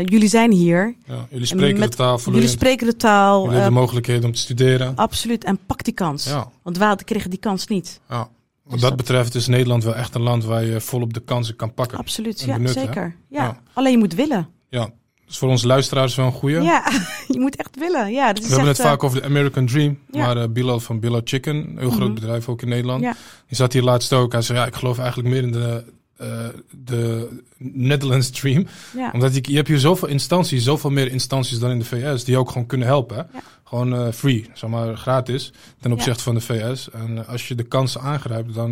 jullie 0.05 0.29
zijn 0.29 0.51
hier. 0.51 0.95
ja. 1.05 1.27
Jullie 1.29 1.45
spreken 1.45 1.79
met- 1.79 1.91
de 1.91 1.97
taal 1.97 2.19
Jullie 2.25 2.47
spreken 2.47 2.87
de 2.87 2.95
taal. 2.95 3.37
Jullie 3.43 3.55
hebben 3.55 3.73
de 3.73 3.79
mogelijkheden 3.79 4.23
om 4.25 4.31
te 4.31 4.39
studeren. 4.39 4.95
absoluut. 4.95 5.43
En 5.43 5.59
pak 5.65 5.83
die 5.83 5.93
kans. 5.93 6.25
Ja, 6.25 6.49
Want 6.63 6.77
wij 6.77 6.95
kregen 6.95 7.29
die 7.29 7.39
kans 7.39 7.67
niet. 7.67 7.99
ja. 8.09 8.29
Wat 8.69 8.79
dat 8.79 8.95
betreft 8.95 9.35
is 9.35 9.47
Nederland 9.47 9.83
wel 9.83 9.95
echt 9.95 10.15
een 10.15 10.21
land 10.21 10.43
waar 10.43 10.63
je 10.65 10.81
volop 10.81 11.13
de 11.13 11.19
kansen 11.19 11.55
kan 11.55 11.73
pakken. 11.73 11.97
Absoluut. 11.97 12.41
Ja, 12.41 12.53
benutten, 12.53 12.81
zeker. 12.81 13.15
Ja. 13.29 13.43
Ja. 13.43 13.61
Alleen 13.73 13.91
je 13.91 13.97
moet 13.97 14.13
willen. 14.15 14.49
Ja, 14.69 14.89
dus 15.25 15.37
voor 15.37 15.49
onze 15.49 15.67
luisteraars 15.67 16.15
wel 16.15 16.25
een 16.25 16.31
goeie. 16.31 16.61
Ja, 16.61 16.91
je 17.27 17.39
moet 17.39 17.55
echt 17.55 17.75
willen. 17.79 18.11
Ja, 18.11 18.27
dat 18.27 18.37
is 18.43 18.43
We 18.43 18.49
hebben 18.49 18.67
het 18.71 18.79
eh, 18.79 18.85
vaak 18.85 19.03
over 19.03 19.19
de 19.21 19.25
American 19.27 19.65
Dream. 19.65 19.99
Ja. 20.11 20.25
Maar 20.25 20.37
eh, 20.37 20.49
Bilal 20.49 20.79
van 20.79 20.99
Bilal 20.99 21.21
Chicken, 21.23 21.55
een 21.55 21.77
heel 21.77 21.89
groot 21.89 22.05
Mhm. 22.07 22.13
bedrijf 22.13 22.49
ook 22.49 22.61
in 22.61 22.69
Nederland. 22.69 23.01
Ja. 23.01 23.15
Die 23.47 23.57
zat 23.57 23.73
hier 23.73 23.83
laatst 23.83 24.13
ook. 24.13 24.31
Hij 24.31 24.41
zei, 24.41 24.57
ja, 24.59 24.65
ik 24.65 24.75
geloof 24.75 24.97
eigenlijk 24.99 25.29
meer 25.29 25.43
in 25.43 25.51
de, 25.51 25.83
eh, 26.17 26.27
de 26.71 27.29
Netherlands 27.57 28.29
Dream. 28.29 28.67
Ja. 28.95 29.09
Omdat 29.13 29.35
je, 29.35 29.41
je 29.43 29.55
hebt 29.55 29.67
hier 29.67 29.79
zoveel 29.79 30.07
instanties, 30.07 30.63
zoveel 30.63 30.89
meer 30.89 31.11
instanties 31.11 31.59
dan 31.59 31.71
in 31.71 31.79
de 31.79 31.85
VS, 31.85 32.23
die 32.23 32.37
ook 32.37 32.51
gewoon 32.51 32.67
kunnen 32.67 32.87
helpen. 32.87 33.29
Gewoon 33.67 33.93
eh, 33.95 34.11
free, 34.11 34.49
zeg 34.53 34.69
maar 34.69 34.97
gratis, 34.97 35.51
ten 35.79 35.89
Ja. 35.89 35.95
opzichte 35.95 36.23
van 36.23 36.35
de 36.35 36.41
VS. 36.41 36.89
En 36.91 37.17
eh, 37.17 37.29
als 37.29 37.47
je 37.47 37.55
de 37.55 37.63
kansen 37.63 38.01
aangrijpt, 38.01 38.53
dan 38.53 38.69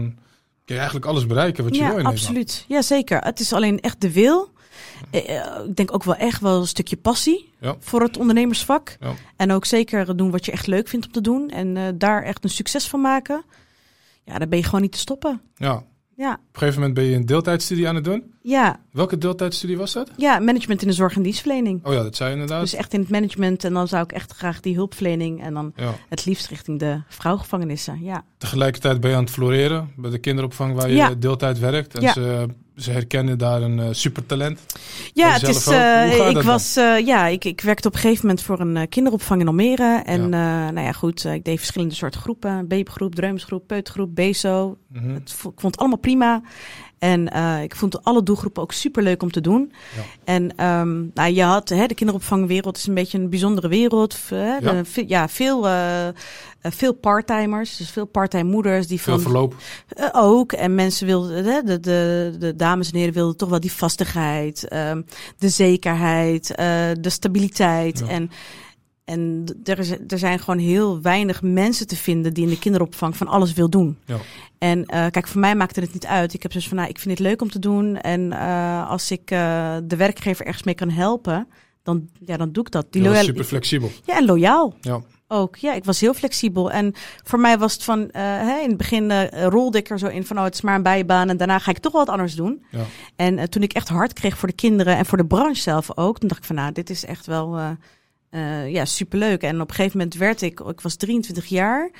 kun 0.66 0.76
je 0.76 0.82
eigenlijk 0.82 1.06
alles 1.06 1.26
bereiken 1.26 1.64
wat 1.64 1.76
je 1.76 1.82
ja, 1.82 1.88
wil 1.90 1.98
in 1.98 2.06
absoluut. 2.06 2.66
Ja, 2.68 2.82
zeker. 2.82 3.18
Het 3.22 3.40
is 3.40 3.54
alleen 3.54 3.80
echt 3.80 4.02
de 4.02 4.12
wil. 4.12 4.54
Eh, 5.12 5.22
Ik 5.68 5.76
denk 5.76 5.94
ook 5.94 6.04
wel 6.04 6.16
echt 6.16 6.42
wel 6.42 6.60
een 6.60 6.68
stukje 6.68 6.98
passie 6.98 7.50
Ja. 7.60 7.76
voor 7.80 8.02
het 8.02 8.18
ondernemersvak. 8.18 8.98
Ja. 9.00 9.14
En 9.36 9.52
ook 9.52 9.66
zeker 9.66 10.16
doen 10.18 10.32
wat 10.32 10.46
je 10.46 10.52
echt 10.52 10.68
leuk 10.68 10.88
vindt 10.88 11.06
om 11.06 11.12
te 11.12 11.22
doen. 11.22 11.50
En 11.50 11.98
daar 11.98 12.24
echt 12.24 12.44
een 12.44 12.50
succes 12.50 12.88
van 12.88 13.02
maken. 13.02 13.44
Ja, 14.24 14.38
dan 14.40 14.50
ben 14.50 14.58
je 14.60 14.66
gewoon 14.66 14.82
niet 14.82 14.92
te 14.92 14.98
stoppen. 14.98 15.42
Nederland. 15.58 15.86
Ja. 15.86 15.94
Ja, 16.18 16.32
Op 16.34 16.38
een 16.52 16.60
gegeven 16.60 16.80
moment 16.80 16.94
ben 16.98 17.04
je 17.06 17.16
een 17.16 17.26
deeltijdstudie 17.26 17.88
aan 17.88 17.96
het 17.96 18.04
doen. 18.04 18.34
ja, 18.42 18.80
Welke 18.92 19.18
deeltijdstudie 19.18 19.78
was 19.78 19.94
dat? 19.94 20.10
ja 20.18 20.40
management 20.40 20.82
in 20.82 20.88
de 20.88 20.94
zorg 20.94 21.16
en 21.16 21.22
dienstverlening. 21.22 21.86
Oh 21.86 21.94
ja, 21.94 22.04
dat 22.04 22.16
zei 22.16 22.30
je 22.30 22.36
inderdaad. 22.36 22.62
Dus 22.62 22.74
echt 22.74 22.94
in 22.94 23.00
het 23.00 23.10
management. 23.10 23.64
En 23.64 23.74
dan 23.74 23.88
zou 23.88 24.04
ik 24.04 24.12
echt 24.12 24.32
graag 24.32 24.60
die 24.60 24.76
hulpverlening. 24.76 25.44
En 25.44 25.54
dan 25.54 25.72
ja. 25.76 25.94
het 26.10 26.26
liefst 26.26 26.48
richting 26.48 26.80
de 26.80 27.02
vrouwgevangenissen. 27.08 28.04
Ja, 28.04 28.24
Tegelijkertijd 28.38 29.00
ben 29.00 29.10
je 29.10 29.16
aan 29.16 29.24
het 29.24 29.32
floreren 29.32 29.92
bij 29.98 30.10
de 30.12 30.18
kinderopvang 30.20 30.76
waar 30.76 30.90
je 30.90 30.96
Ja. 30.96 31.14
deeltijd 31.16 31.60
werkt. 31.60 31.96
En 31.96 32.02
Ja. 32.02 32.14
ze, 32.14 32.46
ze 32.76 32.92
herkennen 32.92 33.38
daar 33.38 33.62
een 33.62 33.80
eh, 33.80 33.88
supertalent. 33.92 34.60
Ja, 35.14 35.32
het 35.32 35.48
is. 35.48 35.68
eh, 35.68 36.30
ik 36.30 36.42
was. 36.42 36.76
eh, 36.76 37.06
ja, 37.06 37.28
ik, 37.28 37.46
ik 37.46 37.62
werkte 37.62 37.88
op 37.88 37.94
een 37.94 38.00
gegeven 38.00 38.22
moment 38.28 38.44
voor 38.46 38.60
een 38.60 38.90
kinderopvang 38.90 39.42
in 39.42 39.48
Almere. 39.48 40.02
En 40.06 40.22
Ja. 40.22 40.72
nou 40.72 40.86
ja, 40.86 40.92
goed. 40.92 41.24
ik 41.26 41.44
deed 41.44 41.58
verschillende 41.58 41.96
soorten 41.96 42.22
groepen: 42.22 42.68
babygroep, 42.68 43.16
dreumsgroep, 43.16 43.68
peutergroep, 43.68 44.16
BESO. 44.16 44.78
Mhm. 44.94 45.10
Het 45.14 45.30
ik 45.30 45.38
vond 45.60 45.62
het 45.62 45.78
allemaal 45.78 45.98
prima. 46.00 46.42
En 47.06 47.32
eh, 47.32 47.64
ik 47.64 47.76
vond 47.76 48.04
alle 48.04 48.24
doelgroepen 48.24 48.62
ook 48.62 48.72
super 48.72 49.04
leuk 49.04 49.22
om 49.24 49.32
te 49.32 49.42
doen. 49.42 49.72
Ja. 49.96 50.02
En 50.24 50.56
ehm, 50.58 51.04
nou, 51.14 51.32
je 51.34 51.44
had 51.44 51.70
hè, 51.70 51.86
de 51.86 51.94
kinderopvangwereld 51.94 52.78
is 52.78 52.88
een 52.88 52.94
beetje 52.94 53.18
een 53.18 53.30
bijzondere 53.30 53.68
wereld. 53.68 54.18
Hè, 54.30 54.56
Ja. 54.58 54.60
de- 54.60 54.86
ve- 54.86 55.04
ja, 55.08 55.28
veel, 55.30 55.68
eh, 55.68 56.08
veel 56.62 56.94
parttimers, 56.94 57.78
dus 57.78 57.90
veel 57.90 58.06
parttime 58.06 58.44
moeders 58.52 58.88
die 58.88 59.02
Veel 59.02 59.14
van 59.14 59.22
verloop. 59.22 59.56
eh, 59.88 60.06
ook. 60.14 60.52
En 60.52 60.76
mensen 60.76 61.08
wilden, 61.08 61.46
hè, 61.46 61.62
de, 61.64 61.80
de, 61.80 62.36
de 62.40 62.56
dames 62.56 62.92
en 62.92 62.98
heren 62.98 63.14
wilden 63.14 63.38
toch 63.38 63.50
wel 63.50 63.60
die 63.60 63.72
vastigheid, 63.72 64.68
ehm, 64.68 65.02
de 65.38 65.50
zekerheid, 65.50 66.48
de 67.02 67.10
stabiliteit. 67.10 68.00
Ja. 68.00 68.08
En, 68.08 68.32
en 69.06 69.46
er, 69.64 69.80
is, 69.80 69.90
er 70.08 70.18
zijn 70.18 70.40
gewoon 70.40 70.60
heel 70.60 71.02
weinig 71.02 71.42
mensen 71.42 71.88
te 71.88 71.96
vinden 71.96 72.34
die 72.34 72.44
in 72.44 72.50
de 72.50 72.60
kinderopvang 72.60 73.18
van 73.18 73.28
alles 73.28 73.54
wil 73.54 73.70
doen. 73.70 73.98
Ja. 74.06 74.18
En 74.58 74.86
eh, 74.86 75.06
kijk, 75.12 75.28
voor 75.28 75.40
mij 75.42 75.56
maakte 75.56 75.80
het 75.80 75.94
niet 75.94 76.06
uit. 76.06 76.34
Ik 76.34 76.42
heb 76.44 76.52
dus 76.52 76.68
van, 76.68 76.78
nou, 76.78 76.90
ik 76.90 77.00
vind 77.00 77.18
het 77.18 77.28
leuk 77.28 77.42
om 77.42 77.50
te 77.50 77.60
doen. 77.60 77.98
En 77.98 78.32
eh, 78.32 78.90
als 78.90 79.12
ik 79.12 79.32
eh, 79.32 79.76
de 79.84 79.96
werkgever 79.96 80.46
ergens 80.46 80.64
mee 80.64 80.76
kan 80.76 80.90
helpen, 80.90 81.48
dan, 81.84 82.10
ja, 82.20 82.38
dan 82.38 82.52
doe 82.52 82.64
ik 82.66 82.72
dat. 82.72 82.86
Die 82.90 83.02
loyaal- 83.02 83.24
super 83.24 83.44
flexibel. 83.44 83.92
ja, 84.06 84.18
en 84.18 84.26
loyaal 84.26 84.76
Ja. 84.82 85.02
ook. 85.28 85.56
Ja, 85.56 85.74
ik 85.74 85.84
was 85.86 86.00
heel 86.00 86.14
flexibel. 86.14 86.72
En 86.72 86.94
voor 87.24 87.40
mij 87.40 87.58
was 87.58 87.74
het 87.74 87.84
van, 87.84 88.10
hè, 88.12 88.60
in 88.60 88.68
het 88.70 88.78
begin 88.78 89.30
rolde 89.30 89.78
ik 89.78 89.90
er 89.90 90.00
zo 90.00 90.08
in 90.08 90.26
van, 90.26 90.38
oh, 90.38 90.44
het 90.44 90.54
is 90.54 90.62
maar 90.62 90.76
een 90.76 90.84
bijbaan. 90.84 91.30
En 91.30 91.38
daarna 91.38 91.60
ga 91.60 91.72
ik 91.72 91.78
toch 91.78 91.92
wel 91.92 92.06
wat 92.06 92.14
anders 92.14 92.36
doen. 92.36 92.66
Ja. 92.72 92.84
En 93.16 93.50
toen 93.50 93.64
ik 93.64 93.74
echt 93.74 93.90
hard 93.90 94.14
kreeg 94.14 94.38
voor 94.38 94.48
de 94.48 94.56
kinderen 94.56 94.98
en 94.98 95.06
voor 95.06 95.18
de 95.18 95.26
branche 95.26 95.62
zelf 95.62 95.98
ook, 95.98 96.20
toen 96.20 96.28
dacht 96.30 96.42
ik 96.42 96.48
van, 96.48 96.56
nou, 96.56 96.72
dit 96.72 96.90
is 96.90 97.06
echt 97.06 97.26
wel, 97.26 97.60
eh, 98.30 98.72
ja, 98.72 98.86
superleuk. 98.86 99.42
En 99.42 99.62
op 99.62 99.70
een 99.70 99.76
gegeven 99.76 99.98
moment 99.98 100.16
werd 100.16 100.42
ik, 100.42 100.60
ik 100.60 100.82
was 100.82 100.96
23 100.96 101.46
jaar. 101.46 101.92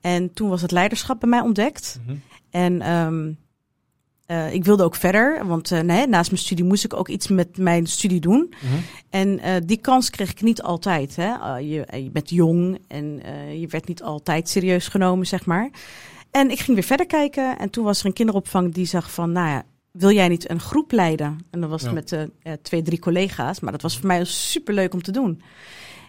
En 0.00 0.32
toen 0.32 0.48
was 0.48 0.62
het 0.62 0.70
leiderschap 0.70 1.20
bij 1.20 1.28
mij 1.28 1.40
ontdekt. 1.40 2.00
Mhm. 2.06 2.16
En 2.50 2.80
ehm, 2.80 3.32
eh, 4.26 4.54
ik 4.54 4.64
wilde 4.64 4.82
ook 4.84 4.94
verder, 4.94 5.46
want 5.46 5.72
eh, 5.72 5.80
nee, 5.80 6.06
naast 6.06 6.30
mijn 6.30 6.42
studie 6.42 6.64
moest 6.64 6.84
ik 6.84 6.94
ook 6.94 7.08
iets 7.08 7.28
met 7.28 7.56
mijn 7.56 7.86
studie 7.86 8.20
doen. 8.20 8.54
Mhm. 8.62 8.74
En 9.10 9.66
die 9.66 9.80
kans 9.80 10.10
kreeg 10.10 10.30
ik 10.30 10.42
niet 10.42 10.62
altijd. 10.62 11.16
Hè? 11.16 11.56
Je, 11.56 11.86
je 11.92 12.10
bent 12.12 12.30
jong 12.30 12.78
en 12.88 13.22
je 13.60 13.66
werd 13.66 13.88
niet 13.88 14.02
altijd 14.02 14.48
serieus 14.48 14.88
genomen, 14.88 15.26
zeg 15.26 15.46
maar. 15.46 15.70
En 16.30 16.50
ik 16.50 16.58
ging 16.58 16.76
weer 16.76 16.86
verder 16.86 17.06
kijken. 17.06 17.58
En 17.58 17.70
toen 17.70 17.84
was 17.84 18.00
er 18.00 18.06
een 18.06 18.12
kinderopvang 18.12 18.74
die 18.74 18.86
zag 18.86 19.10
van, 19.12 19.32
nou 19.32 19.48
ja, 19.48 19.64
wil 19.92 20.10
jij 20.12 20.28
niet 20.28 20.50
een 20.50 20.60
groep 20.60 20.92
leiden? 20.92 21.38
En 21.50 21.60
dat 21.60 21.70
was 21.70 21.82
Ja. 21.82 21.92
met 21.92 22.12
eh, 22.12 22.22
eh, 22.22 22.52
twee, 22.62 22.82
drie 22.82 22.98
collega's. 22.98 23.60
Maar 23.60 23.72
dat 23.72 23.82
was 23.82 23.98
voor 23.98 24.06
mij 24.06 24.24
super 24.24 24.74
leuk 24.74 24.94
om 24.94 25.02
te 25.02 25.12
doen. 25.12 25.42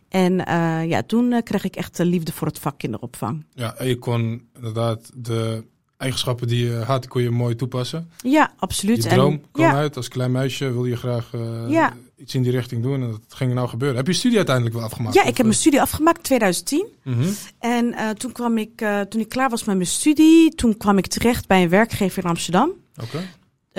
En 0.09 0.45
eh, 0.45 0.85
ja, 0.87 1.03
toen 1.03 1.43
kreeg 1.43 1.63
ik 1.63 1.75
echt 1.75 1.97
de 1.97 2.05
liefde 2.05 2.31
voor 2.31 2.47
het 2.47 2.59
vak 2.59 2.77
kinderopvang. 2.77 3.45
Ja, 3.53 3.75
en 3.75 3.87
je 3.87 3.97
kon 3.97 4.47
inderdaad 4.55 5.09
de 5.15 5.63
eigenschappen 5.97 6.47
die 6.47 6.65
je 6.65 6.75
had, 6.75 7.07
kon 7.07 7.21
je 7.21 7.29
mooi 7.29 7.55
toepassen. 7.55 8.09
Ja, 8.23 8.53
absoluut. 8.57 9.03
Je 9.03 9.09
droom 9.09 9.33
en, 9.33 9.43
kwam 9.51 9.65
ja, 9.65 9.73
uit. 9.73 9.95
Als 9.97 10.07
klein 10.07 10.31
meisje 10.31 10.71
wilde 10.71 10.89
je 10.89 10.95
graag 10.97 11.31
Ja. 11.67 11.93
iets 12.17 12.35
in 12.35 12.41
die 12.41 12.51
richting 12.51 12.83
doen. 12.83 13.01
En 13.01 13.11
dat 13.11 13.21
ging 13.27 13.53
nou 13.53 13.67
gebeuren. 13.67 13.97
Heb 13.97 14.07
je 14.07 14.13
studie 14.13 14.37
uiteindelijk 14.37 14.75
wel 14.75 14.83
afgemaakt? 14.85 15.15
ja, 15.15 15.21
ik 15.23 15.37
heb 15.37 15.45
mijn 15.45 15.57
studie 15.57 15.81
afgemaakt 15.81 16.17
in 16.17 16.23
2010. 16.23 16.87
eh, 17.03 17.13
mhm. 17.13 17.29
En 17.59 18.17
toen 18.17 18.31
kwam 18.31 18.57
ik, 18.57 18.85
toen 19.09 19.21
ik 19.21 19.29
klaar 19.29 19.49
was 19.49 19.63
met 19.63 19.75
mijn 19.75 19.87
studie, 19.87 20.55
toen 20.55 20.77
kwam 20.77 20.97
ik 20.97 21.07
terecht 21.07 21.47
bij 21.47 21.63
een 21.63 21.69
werkgever 21.69 22.23
in 22.23 22.29
Amsterdam. 22.29 22.71
Oké. 23.03 23.19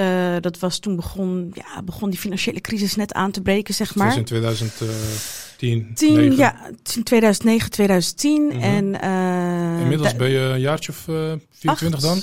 Eh, 0.00 0.36
dat 0.40 0.58
was 0.58 0.78
toen 0.78 0.96
begon, 0.96 1.50
ja, 1.54 1.82
begon 1.82 2.10
die 2.10 2.18
financiële 2.18 2.60
crisis 2.60 2.96
net 2.96 3.12
aan 3.12 3.30
te 3.30 3.40
breken, 3.40 3.74
zeg 3.74 3.86
Dat 3.88 3.96
was 3.96 4.06
maar. 4.06 4.16
in 4.16 4.24
2010, 4.24 5.90
10, 5.94 6.14
9. 6.14 6.36
ja, 6.36 6.56
in 6.96 7.02
2009, 7.02 7.70
2010. 7.70 8.46
Mhm. 8.46 8.58
En, 8.60 9.00
eh, 9.00 9.80
Inmiddels 9.80 10.16
ben 10.16 10.30
je 10.30 10.38
een 10.38 10.60
jaartje 10.60 10.92
of 10.92 11.08
eh 11.08 11.14
24 11.50 11.92
acht. 11.92 12.02
dan? 12.02 12.20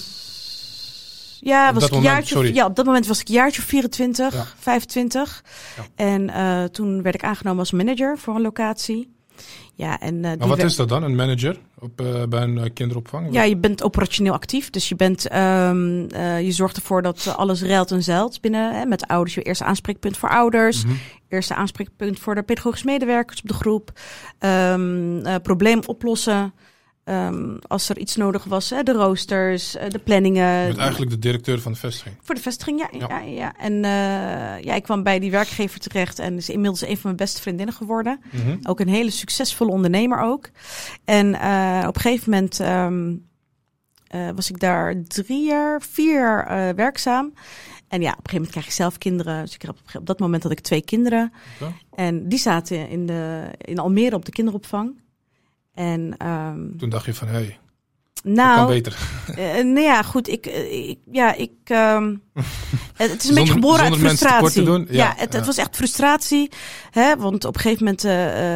Ja, 1.39 1.67
Op 1.67 1.73
was 1.73 1.81
dat 1.83 1.89
ik 1.91 1.95
moment, 1.95 2.13
jaartje, 2.15 2.35
sorry. 2.35 2.53
ja, 2.55 2.65
op 2.65 2.75
dat 2.75 2.85
moment 2.85 3.07
was 3.07 3.19
ik 3.19 3.27
een 3.27 3.33
jaartje 3.33 3.61
of 3.61 3.67
24, 3.67 4.33
Ja. 4.33 4.45
25. 4.59 5.43
Ja. 5.77 5.83
En 5.95 6.29
eh, 6.29 6.63
toen 6.63 7.01
werd 7.01 7.15
ik 7.15 7.23
aangenomen 7.23 7.59
als 7.59 7.71
manager 7.71 8.17
voor 8.17 8.35
een 8.35 8.41
locatie. 8.41 9.15
Ja, 9.77 9.99
en, 9.99 10.15
uh, 10.15 10.21
maar 10.21 10.47
wat 10.47 10.63
is 10.63 10.75
dat 10.75 10.89
dan, 10.89 11.03
een 11.03 11.15
manager 11.15 11.57
op, 11.79 12.01
uh, 12.01 12.23
bij 12.23 12.41
een 12.41 12.57
uh, 12.57 12.63
kinderopvang? 12.73 13.27
Ja, 13.31 13.43
je 13.43 13.57
bent 13.57 13.83
operationeel 13.83 14.33
actief. 14.33 14.69
Dus 14.69 14.89
je, 14.89 14.95
bent, 14.95 15.35
um, 15.35 16.09
je 16.43 16.51
zorgt 16.51 16.77
ervoor 16.77 17.01
dat 17.01 17.33
alles 17.35 17.61
ruilt 17.61 17.91
en 17.91 18.03
zeilt 18.03 18.41
binnen. 18.41 18.75
Hè, 18.75 18.85
met 18.85 19.07
ouders, 19.07 19.35
je 19.35 19.41
eerste 19.41 19.63
aanspreekpunt 19.63 20.17
voor 20.17 20.29
ouders. 20.29 20.83
Mm 20.83 20.89
-hmm. 20.89 20.99
Eerste 21.29 21.55
aanspreekpunt 21.55 22.19
voor 22.19 22.35
de 22.35 22.43
pedagogische 22.43 22.85
medewerkers 22.85 23.41
op 23.41 23.47
de 23.47 23.53
groep. 23.53 23.91
Um, 24.39 25.41
probleem 25.41 25.79
oplossen. 25.85 26.53
Um, 27.09 27.59
als 27.67 27.89
er 27.89 27.97
iets 27.97 28.15
nodig 28.15 28.43
was, 28.43 28.69
hè, 28.69 28.83
de 28.83 28.91
roosters, 28.91 29.71
de 29.71 29.99
planningen. 30.03 30.59
Je 30.59 30.67
bent 30.67 30.77
eigenlijk 30.77 31.11
de 31.11 31.19
directeur 31.19 31.61
van 31.61 31.71
de 31.71 31.77
vestiging. 31.77 32.15
Voor 32.21 32.35
de 32.35 32.41
vestiging, 32.41 32.79
ja. 32.79 32.89
ja. 32.99 33.07
ja, 33.07 33.19
ja. 33.19 33.55
En 33.57 33.73
uh, 33.73 34.63
ja, 34.63 34.73
ik 34.73 34.83
kwam 34.83 35.03
bij 35.03 35.19
die 35.19 35.31
werkgever 35.31 35.79
terecht 35.79 36.19
en 36.19 36.37
is 36.37 36.49
inmiddels 36.49 36.81
een 36.81 36.93
van 36.93 36.99
mijn 37.03 37.15
beste 37.15 37.41
vriendinnen 37.41 37.75
geworden. 37.75 38.19
Mm 38.31 38.41
-hmm. 38.41 38.59
Ook 38.63 38.79
een 38.79 38.87
hele 38.87 39.09
succesvolle 39.09 39.71
ondernemer 39.71 40.19
ook. 40.19 40.49
En 41.05 41.27
uh, 41.27 41.83
op 41.87 41.95
een 41.95 42.01
gegeven 42.01 42.31
moment 42.31 42.59
um, 42.59 43.27
uh, 44.15 44.29
was 44.35 44.49
ik 44.49 44.59
daar 44.59 45.03
drie 45.03 45.45
jaar, 45.45 45.81
vier 45.81 46.13
jaar 46.13 46.75
werkzaam. 46.75 47.33
En 47.87 48.01
ja, 48.01 48.11
op 48.11 48.17
een 48.17 48.29
gegeven 48.29 48.33
moment 48.33 48.51
krijg 48.51 48.65
je 48.65 48.71
zelf 48.71 48.97
kinderen. 48.97 49.43
Dus 49.43 49.53
ik 49.53 49.61
heb 49.61 49.69
op, 49.69 49.95
op 49.95 50.05
dat 50.05 50.19
moment 50.19 50.43
had 50.43 50.51
ik 50.51 50.59
twee 50.59 50.81
kinderen. 50.81 51.33
Okay. 51.59 51.73
En 51.95 52.29
die 52.29 52.39
zaten 52.39 52.89
in, 52.89 53.05
de, 53.05 53.43
in 53.57 53.79
Almere 53.79 54.15
op 54.15 54.25
de 54.25 54.31
kinderopvang. 54.31 55.05
En, 55.77 56.27
um, 56.27 56.77
Toen 56.77 56.89
dacht 56.89 57.05
je 57.05 57.13
van, 57.13 57.27
hé, 57.27 57.33
hey, 57.33 57.57
nou, 58.23 58.57
kan 58.57 58.67
beter. 58.67 58.97
Uh, 59.29 59.53
nou 59.55 59.79
ja, 59.79 60.03
goed, 60.03 60.27
ik, 60.27 60.45
ik 60.45 60.99
ja, 61.11 61.33
ik, 61.33 61.51
um, 61.65 62.21
het 62.93 63.09
is 63.09 63.11
een 63.11 63.19
Zonder- 63.19 63.33
beetje 63.35 63.51
geboren 63.53 63.79
uit 63.83 63.95
frustratie. 63.95 64.63
doen? 64.63 64.87
Ja, 64.89 64.97
Ja, 65.03 65.13
het, 65.17 65.31
ja. 65.31 65.37
het 65.37 65.45
was 65.45 65.57
echt 65.57 65.75
frustratie, 65.75 66.51
hè, 66.91 67.15
want 67.17 67.45
op 67.45 67.55
een 67.55 67.61
gegeven 67.61 67.83
moment 67.83 68.03
uh, 68.05 68.11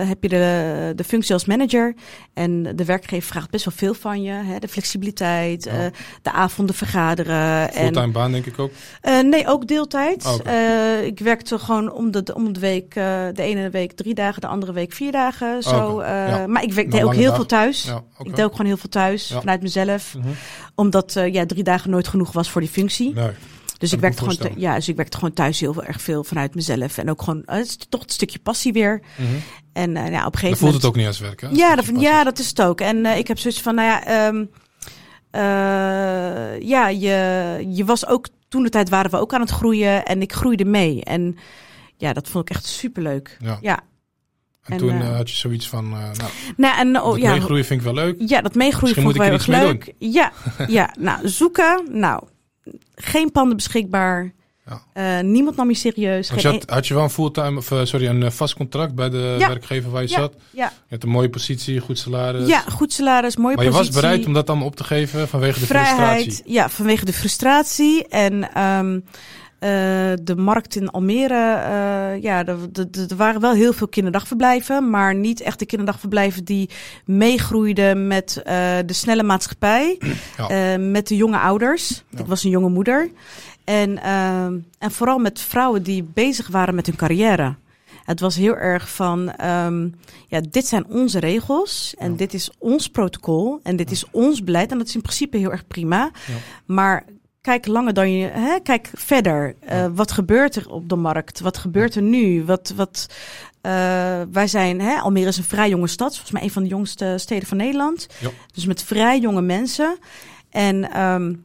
heb 0.09 0.23
je 0.23 0.29
de, 0.29 0.93
de 0.95 1.03
functie 1.03 1.33
als 1.33 1.45
manager 1.45 1.93
en 2.33 2.75
de 2.75 2.85
werkgever 2.85 3.27
vraagt 3.29 3.49
best 3.49 3.65
wel 3.65 3.73
veel 3.77 3.93
van 3.93 4.21
je, 4.21 4.31
hè, 4.31 4.59
de 4.59 4.67
flexibiliteit, 4.67 5.65
uh, 5.67 5.73
de 6.21 6.31
avonden 6.31 6.75
vergaderen. 6.75 7.73
en, 7.73 7.83
Fulltime 7.83 8.11
baan 8.11 8.31
denk 8.31 8.45
ik 8.45 8.59
ook. 8.59 8.71
uh, 9.03 9.19
nee, 9.19 9.47
ook 9.47 9.67
deeltijd. 9.67 10.25
Oh, 10.25 11.03
ik 11.05 11.19
werkte 11.19 11.59
gewoon 11.59 11.91
om 11.91 12.11
de, 12.11 12.23
om 12.33 12.53
de 12.53 12.59
week, 12.59 12.93
de 12.93 13.33
ene 13.35 13.69
week 13.69 13.91
drie 13.91 14.13
dagen, 14.13 14.41
de 14.41 14.47
andere 14.47 14.73
week 14.73 14.93
vier 14.93 15.11
dagen. 15.11 15.63
Zo, 15.63 15.99
uh, 16.01 16.07
Ja. 16.07 16.47
Maar 16.47 16.63
ik 16.63 16.73
werk, 16.73 16.87
Na 16.87 16.91
deed 16.95 17.03
ook 17.03 17.13
heel 17.13 17.35
veel 17.35 17.45
thuis. 17.45 17.85
Ik 18.23 18.35
deed 18.35 18.45
ook 18.45 18.51
gewoon 18.51 18.65
heel 18.67 18.77
veel 18.77 18.89
thuis, 18.89 19.33
vanuit 19.39 19.61
mezelf. 19.61 20.15
Mhm. 20.17 20.27
Omdat 20.75 21.13
ja, 21.31 21.45
drie 21.45 21.63
dagen 21.63 21.89
nooit 21.89 22.07
genoeg 22.07 22.31
was 22.31 22.49
voor 22.49 22.61
die 22.61 22.69
functie. 22.69 23.13
Nee. 23.13 23.29
Dus 23.81 23.93
ik, 23.93 23.99
werkte 23.99 24.29
gewoon, 24.29 24.53
ja, 24.55 24.75
dus 24.75 24.89
ik 24.89 24.95
werkte 24.95 25.17
gewoon 25.17 25.33
thuis 25.33 25.59
heel 25.59 25.73
veel, 25.73 25.83
erg 25.83 26.01
veel 26.01 26.23
vanuit 26.23 26.55
mezelf. 26.55 26.97
En 26.97 27.09
ook 27.09 27.21
gewoon, 27.21 27.43
uh, 27.45 27.55
het 27.55 27.65
is 27.65 27.77
toch 27.89 28.01
het 28.01 28.11
stukje 28.11 28.39
passie 28.39 28.73
weer. 28.73 29.01
Mhm. 29.17 29.27
En 29.73 29.89
uh, 29.95 30.09
ja, 30.09 30.25
op 30.25 30.33
een 30.33 30.39
gegeven 30.39 30.57
voelt 30.57 30.59
moment... 30.59 30.73
het 30.73 30.85
ook 30.85 30.95
niet 30.95 31.07
als 31.07 31.19
werk, 31.19 31.41
hè? 31.41 31.47
Ja, 31.51 31.75
Dat 31.75 31.91
ja, 31.95 32.23
dat 32.23 32.39
is 32.39 32.47
het 32.47 32.61
ook. 32.61 32.81
En 32.81 32.97
uh, 32.97 33.17
ik 33.17 33.27
heb 33.27 33.39
zoiets 33.39 33.61
van, 33.61 33.75
nou 33.75 33.87
ja, 33.87 34.27
um, 34.27 34.49
uh, 35.35 36.61
ja, 36.61 36.87
je, 36.87 37.65
je 37.69 37.85
was 37.85 38.07
ook, 38.07 38.27
toen 38.49 38.63
de 38.63 38.69
tijd 38.69 38.89
waren 38.89 39.11
we 39.11 39.17
ook 39.17 39.33
aan 39.33 39.41
het 39.41 39.49
groeien 39.49 40.05
en 40.05 40.21
ik 40.21 40.33
groeide 40.33 40.65
mee. 40.65 41.03
En 41.03 41.37
ja, 42.01 42.13
dat 42.13 42.27
vond 42.27 42.49
ik 42.49 42.55
echt 42.55 42.65
superleuk. 42.65 43.37
Ja. 43.39 43.57
Ja, 43.61 43.79
En, 44.63 44.71
en, 44.71 44.77
toen 44.77 44.89
eh, 44.89 45.07
eh, 45.07 45.15
had 45.15 45.29
je 45.29 45.35
zoiets 45.35 45.67
van, 45.67 45.85
eh, 45.85 45.99
nou, 45.99 46.31
nou 46.57 46.77
en 46.77 47.01
oh, 47.01 47.17
ja, 47.17 47.31
meegroeien 47.31 47.65
vind 47.65 47.79
ik 47.79 47.85
wel 47.85 47.95
leuk. 47.95 48.15
ja, 48.27 48.41
dat 48.41 48.55
meegroeien 48.55 48.95
Misschien 48.95 49.03
vond 49.03 49.45
ik 49.45 49.47
wel 49.47 49.65
leuk. 49.65 49.93
Ja, 49.97 50.31
ja, 50.67 50.93
nou, 50.99 51.27
zoeken, 51.27 51.87
nou, 51.91 52.23
geen 52.95 53.31
panden 53.31 53.55
beschikbaar. 53.57 54.31
Ja. 54.93 55.19
Uh, 55.19 55.23
niemand 55.23 55.55
nam 55.55 55.69
je 55.69 55.75
serieus. 55.75 56.29
Je 56.35 56.47
had, 56.47 56.69
had 56.69 56.87
je 56.87 56.93
wel 56.93 57.03
een 57.03 57.09
fulltime, 57.09 57.57
of 57.57 57.71
eh, 57.71 57.79
sorry, 57.83 58.07
een 58.07 58.23
eh, 58.23 58.31
vast 58.31 58.53
contract 58.55 58.95
bij 58.95 59.09
de 59.09 59.35
Ja. 59.39 59.47
werkgever 59.47 59.91
waar 59.91 60.01
je 60.01 60.09
Ja. 60.09 60.15
zat? 60.19 60.33
Ja. 60.49 60.65
Je 60.87 60.95
had 60.95 61.03
een 61.03 61.09
mooie 61.09 61.29
positie, 61.29 61.79
goed 61.79 61.99
salaris. 61.99 62.47
ja, 62.47 62.59
goed 62.59 62.93
salaris, 62.93 63.35
mooie 63.37 63.55
maar 63.55 63.65
je 63.65 63.71
positie. 63.71 63.91
was 63.93 64.01
bereid 64.01 64.25
om 64.25 64.33
dat 64.33 64.49
allemaal 64.49 64.67
op 64.67 64.75
te 64.75 64.83
geven 64.83 65.27
vanwege 65.27 65.59
de 65.59 65.65
vrijheid. 65.65 66.21
frustratie. 66.23 66.53
Ja, 66.53 66.69
vanwege 66.69 67.05
de 67.05 67.13
frustratie. 67.13 68.07
En 68.07 68.53
ehm, 68.53 68.95
eh, 68.95 69.01
de 70.23 70.33
markt 70.37 70.75
in 70.75 70.89
Almere, 70.89 71.53
eh, 71.53 72.21
ja, 72.21 72.45
er, 72.45 72.57
waren 73.17 73.41
wel 73.41 73.53
heel 73.53 73.73
veel 73.73 73.87
kinderdagverblijven, 73.87 74.89
maar 74.89 75.15
niet 75.15 75.41
echt 75.41 75.59
de 75.59 75.65
kinderdagverblijven 75.65 76.43
die 76.43 76.69
meegroeiden 77.05 78.07
met 78.07 78.41
eh, 78.43 78.77
de 78.85 78.93
snelle 78.93 79.23
maatschappij, 79.23 79.97
Ja. 80.37 80.49
eh, 80.73 80.79
met 80.79 81.07
de 81.07 81.15
jonge 81.15 81.37
ouders. 81.39 82.03
Ja. 82.09 82.19
Ik 82.19 82.25
was 82.25 82.43
een 82.43 82.49
jonge 82.49 82.69
moeder. 82.69 83.11
En, 83.63 84.01
ehm, 84.03 84.57
en 84.79 84.91
vooral 84.91 85.17
met 85.17 85.41
vrouwen 85.41 85.83
die 85.83 86.03
bezig 86.13 86.47
waren 86.47 86.75
met 86.75 86.85
hun 86.85 86.95
carrière. 86.95 87.55
Het 88.05 88.19
was 88.19 88.35
heel 88.35 88.55
erg 88.57 88.89
van, 88.89 89.31
ehm, 89.31 89.87
ja, 90.27 90.41
dit 90.49 90.67
zijn 90.67 90.85
onze 90.87 91.19
regels 91.19 91.93
en 91.97 92.11
Ja. 92.11 92.17
dit 92.17 92.33
is 92.33 92.51
ons 92.57 92.87
protocol 92.87 93.59
en 93.63 93.75
dit 93.75 93.91
is 93.91 94.05
ons 94.11 94.43
beleid. 94.43 94.71
En 94.71 94.77
dat 94.77 94.87
is 94.87 94.95
in 94.95 95.01
principe 95.01 95.37
heel 95.37 95.51
erg 95.51 95.67
prima. 95.67 96.11
Ja. 96.27 96.33
Maar 96.65 97.05
kijk 97.41 97.67
langer 97.67 97.93
dan 97.93 98.11
je, 98.11 98.27
hè, 98.27 98.59
kijk 98.59 98.89
verder. 98.93 99.55
Eh. 99.59 99.85
Wat 99.93 100.11
gebeurt 100.11 100.55
er 100.55 100.69
op 100.69 100.89
de 100.89 100.95
markt? 100.95 101.39
Wat 101.39 101.57
gebeurt 101.57 101.95
er 101.95 102.01
nu? 102.01 102.43
Wat, 102.45 102.73
wat, 102.75 103.07
eh, 103.61 103.71
wij 104.31 104.47
zijn, 104.47 104.81
hè, 104.81 104.95
Almere 104.95 105.27
is 105.27 105.37
een 105.37 105.43
vrij 105.43 105.69
jonge 105.69 105.87
stad, 105.87 106.11
volgens 106.11 106.31
mij 106.31 106.43
een 106.43 106.51
van 106.51 106.63
de 106.63 106.69
jongste 106.69 107.15
steden 107.17 107.47
van 107.47 107.57
Nederland. 107.57 108.07
Ja. 108.19 108.29
Dus 108.53 108.65
met 108.65 108.83
vrij 108.83 109.19
jonge 109.19 109.41
mensen. 109.41 109.97
En 110.49 110.91
ehm, 110.91 111.35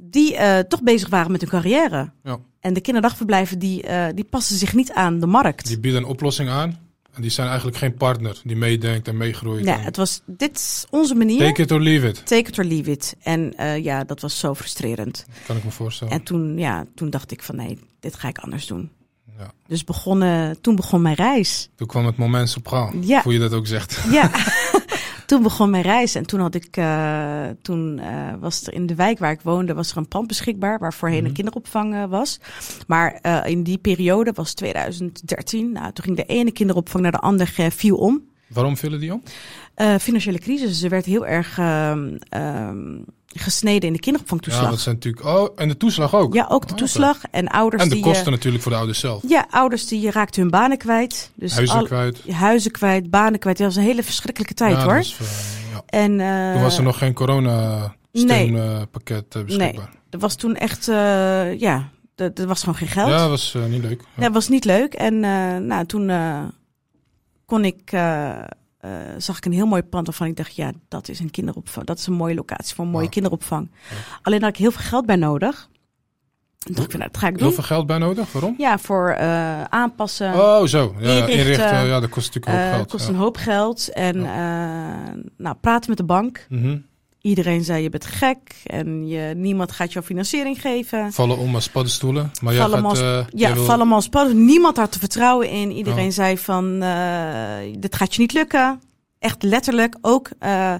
die 0.00 0.36
eh, 0.36 0.58
toch 0.58 0.82
bezig 0.82 1.08
waren 1.08 1.32
met 1.32 1.40
hun 1.40 1.50
carrière. 1.50 2.10
Ja. 2.22 2.38
En 2.60 2.74
de 2.74 2.80
kinderdagverblijven 2.80 3.58
die, 3.58 3.84
die 4.14 4.24
passen 4.24 4.56
zich 4.56 4.74
niet 4.74 4.92
aan 4.92 5.20
de 5.20 5.26
markt. 5.26 5.66
Die 5.66 5.80
bieden 5.80 6.02
een 6.02 6.08
oplossing 6.08 6.48
aan. 6.48 6.85
En 7.16 7.22
die 7.22 7.30
zijn 7.30 7.46
eigenlijk 7.48 7.76
geen 7.76 7.94
partner 7.94 8.40
die 8.44 8.56
meedenkt 8.56 9.08
en 9.08 9.16
meegroeit. 9.16 9.64
Nee, 9.64 9.74
en 9.74 9.82
het 9.84 9.96
was, 9.96 10.20
dit 10.26 10.56
is 10.56 10.84
onze 10.90 11.14
manier. 11.14 11.38
Take 11.38 11.62
it 11.62 11.70
or 11.72 11.80
leave 11.80 12.08
it, 12.08 12.26
Take 12.26 12.48
it 12.48 12.58
or 12.58 12.64
leave 12.64 12.90
it. 12.90 13.14
En 13.22 13.56
eh, 13.56 13.84
ja, 13.84 14.04
dat 14.04 14.20
was 14.20 14.38
zo 14.38 14.54
frustrerend. 14.54 15.26
kan 15.46 15.56
ik 15.56 15.64
me 15.64 15.70
voorstellen. 15.70 16.12
En 16.12 16.22
toen, 16.22 16.58
ja, 16.58 16.84
toen 16.94 17.10
dacht 17.10 17.30
ik 17.30 17.42
van 17.42 17.56
nee, 17.56 17.78
dit 18.00 18.14
ga 18.14 18.28
ik 18.28 18.38
anders 18.38 18.66
doen. 18.66 18.90
Ja. 19.38 19.50
Dus 19.66 19.84
begonnen, 19.84 20.60
toen 20.60 20.76
begon 20.76 21.02
mijn 21.02 21.14
reis. 21.14 21.68
Toen 21.76 21.86
kwam 21.86 22.06
het 22.06 22.16
moment 22.16 22.48
sopraan, 22.48 23.06
Ja. 23.06 23.22
hoe 23.22 23.32
je 23.32 23.38
dat 23.38 23.52
ook 23.52 23.66
zegt. 23.66 24.00
Ja, 24.10 24.30
toen 25.26 25.42
begon 25.42 25.70
mijn 25.70 25.82
reis. 25.82 26.14
En 26.14 26.26
toen 26.26 26.40
had 26.40 26.54
ik, 26.54 26.76
eh, 26.76 27.46
toen 27.62 27.98
eh, 27.98 28.32
was 28.40 28.66
er 28.66 28.72
in 28.72 28.86
de 28.86 28.94
wijk 28.94 29.18
waar 29.18 29.30
ik 29.30 29.40
woonde, 29.40 29.74
was 29.74 29.90
er 29.90 29.96
een 29.96 30.08
pand 30.08 30.26
beschikbaar 30.26 30.78
waar 30.78 30.94
voorheen 30.94 31.18
Mhm. 31.18 31.26
een 31.26 31.32
kinderopvang 31.32 31.94
eh, 31.94 32.04
was. 32.04 32.40
Maar 32.86 33.18
in 33.46 33.62
die 33.62 33.78
periode 33.78 34.32
was 34.32 34.54
2013. 34.54 35.72
Nou, 35.72 35.92
toen 35.92 36.04
ging 36.04 36.16
de 36.16 36.24
ene 36.24 36.52
kinderopvang 36.52 37.02
naar 37.02 37.12
de 37.12 37.18
andere 37.18 37.70
viel 37.70 37.96
om. 37.96 38.22
Waarom 38.46 38.76
vullen 38.76 39.00
die 39.00 39.12
om? 39.12 39.22
Financiële 40.00 40.38
crisis. 40.38 40.82
Er 40.82 40.90
werd 40.90 41.04
heel 41.04 41.26
erg 41.26 41.58
ehm, 41.58 42.16
ehm, 42.28 42.98
gesneden 43.38 43.82
in 43.82 43.88
de 43.88 43.92
Ja, 43.92 43.98
kinderopvangtoeslag. 44.00 44.70
dat 44.70 44.80
zijn 44.80 44.94
natuurlijk... 44.94 45.26
Oh, 45.26 45.48
en 45.56 45.68
de 45.68 45.76
toeslag 45.76 46.14
ook. 46.14 46.34
Ja, 46.34 46.46
ook 46.48 46.66
de 46.66 46.72
Oh, 46.72 46.78
toeslag 46.78 47.18
en 47.30 47.48
ouders 47.48 47.82
En 47.82 47.88
de 47.88 47.94
die... 47.94 48.04
kosten 48.04 48.24
eh, 48.26 48.30
natuurlijk 48.30 48.62
voor 48.62 48.72
de 48.72 48.78
ouders 48.78 48.98
zelf. 49.00 49.22
ja, 49.28 49.46
ouders 49.50 49.86
die 49.86 50.10
raakten 50.10 50.42
hun 50.42 50.50
banen 50.50 50.78
kwijt. 50.78 51.30
Dus 51.34 51.54
Huizen 51.54 51.78
al- 51.78 51.84
kwijt. 51.84 52.30
huizen 52.30 52.70
kwijt, 52.70 53.10
banen 53.10 53.38
kwijt. 53.38 53.58
Dat 53.58 53.66
was 53.66 53.76
een 53.76 53.82
hele 53.82 54.02
verschrikkelijke 54.02 54.54
tijd 54.54 54.76
ja, 54.76 54.84
hoor. 54.84 54.94
dat 54.94 55.16
was, 55.18 55.20
eh, 55.20 55.26
ja. 55.72 55.82
En, 55.86 56.20
eh, 56.20 56.52
Toen 56.52 56.62
was 56.62 56.76
er 56.76 56.82
nog 56.82 56.98
geen 56.98 57.14
corona-steunpakket 57.14 59.34
Nee. 59.34 59.44
beschikbaar. 59.44 59.90
Er 60.10 60.18
was 60.18 60.34
toen 60.36 60.56
echt, 60.56 60.88
eh, 60.88 61.58
ja, 61.60 61.88
er 62.14 62.30
er 62.34 62.46
was 62.46 62.60
gewoon 62.60 62.74
geen 62.76 62.88
geld. 62.88 63.08
Ja, 63.08 63.18
dat 63.18 63.28
was 63.28 63.54
eh, 63.54 63.64
niet 63.64 63.82
leuk. 63.82 64.02
Ja. 64.16 64.22
Dat 64.22 64.32
was 64.32 64.48
niet 64.48 64.64
leuk. 64.64 64.94
En 64.94 65.24
eh, 65.24 65.56
nou, 65.56 65.86
toen 65.86 66.10
eh, 66.10 66.42
kon 67.46 67.64
ik, 67.64 67.92
eh, 68.86 69.00
eh, 69.08 69.14
zag 69.18 69.36
ik 69.36 69.44
een 69.44 69.52
heel 69.52 69.66
mooi 69.66 69.82
pand 69.82 70.06
waarvan 70.06 70.26
ik 70.26 70.36
dacht, 70.36 70.56
ja, 70.56 70.72
dat 70.88 71.08
is 71.08 71.18
een 71.20 71.30
kinderopvang. 71.30 71.86
Dat 71.86 71.98
is 71.98 72.06
een 72.06 72.12
mooie 72.14 72.34
locatie 72.34 72.74
voor 72.74 72.84
een 72.84 72.90
mooie 72.90 73.08
kinderopvang. 73.08 73.70
Ja. 73.90 73.96
Alleen 74.22 74.40
had 74.40 74.50
ik 74.50 74.56
heel 74.56 74.70
veel 74.70 74.84
geld 74.84 75.06
bij 75.06 75.16
nodig. 75.16 75.68
Dacht 76.72 76.92
ik, 76.92 76.98
nou, 76.98 77.10
dat 77.12 77.20
ga 77.20 77.26
ik 77.28 77.34
Heel 77.36 77.44
doen. 77.44 77.54
veel 77.54 77.62
geld 77.64 77.86
bij 77.86 77.98
nodig, 77.98 78.32
waarom? 78.32 78.54
Ja, 78.58 78.78
voor 78.78 79.08
eh, 79.10 79.62
aanpassen. 79.62 80.34
Oh, 80.34 80.64
zo. 80.64 80.94
Ja, 80.98 81.08
inrichten, 81.08 81.38
inrichten, 81.38 81.86
ja, 81.86 82.00
dat 82.00 82.10
kost 82.10 82.34
natuurlijk 82.34 82.46
een 82.46 82.60
Eh, 82.62 82.66
hoop 82.68 82.74
geld. 82.76 82.90
kost 82.90 83.06
ja. 83.06 83.10
een 83.12 83.18
hoop 83.18 83.36
geld. 83.36 83.88
En 83.92 84.16
eh, 84.16 85.14
nou, 85.36 85.56
praten 85.60 85.88
met 85.88 85.98
de 85.98 86.04
bank. 86.04 86.46
Mhm. 86.48 86.78
Iedereen 87.26 87.64
zei, 87.64 87.82
je 87.82 87.88
bent 87.88 88.06
gek. 88.06 88.38
En 88.64 89.06
je, 89.06 89.34
niemand 89.36 89.72
gaat 89.72 89.92
jou 89.92 90.04
financiering 90.04 90.60
geven. 90.60 91.12
Vallen 91.12 91.38
om 91.38 91.54
als 91.54 91.68
paddenstoelen. 91.68 92.30
Maar 92.42 92.52
jij 92.54 92.62
Vallen 92.62 92.78
gaat... 92.78 92.88
als- 92.90 93.00
eh, 93.00 93.24
Ja, 93.30 93.54
wil- 93.54 93.64
vallen 93.64 93.92
als 93.92 94.08
padden. 94.08 94.44
Niemand 94.44 94.76
had 94.76 94.94
er 94.94 95.00
vertrouwen 95.00 95.48
in. 95.50 95.70
Iedereen 95.72 96.04
Ja. 96.04 96.10
zei 96.10 96.38
van, 96.38 96.82
eh, 96.82 97.78
dit 97.78 97.94
gaat 97.96 98.14
je 98.14 98.20
niet 98.20 98.32
lukken. 98.32 98.80
Echt 99.18 99.42
letterlijk. 99.42 99.96
Ook 100.00 100.28
eh, 100.38 100.74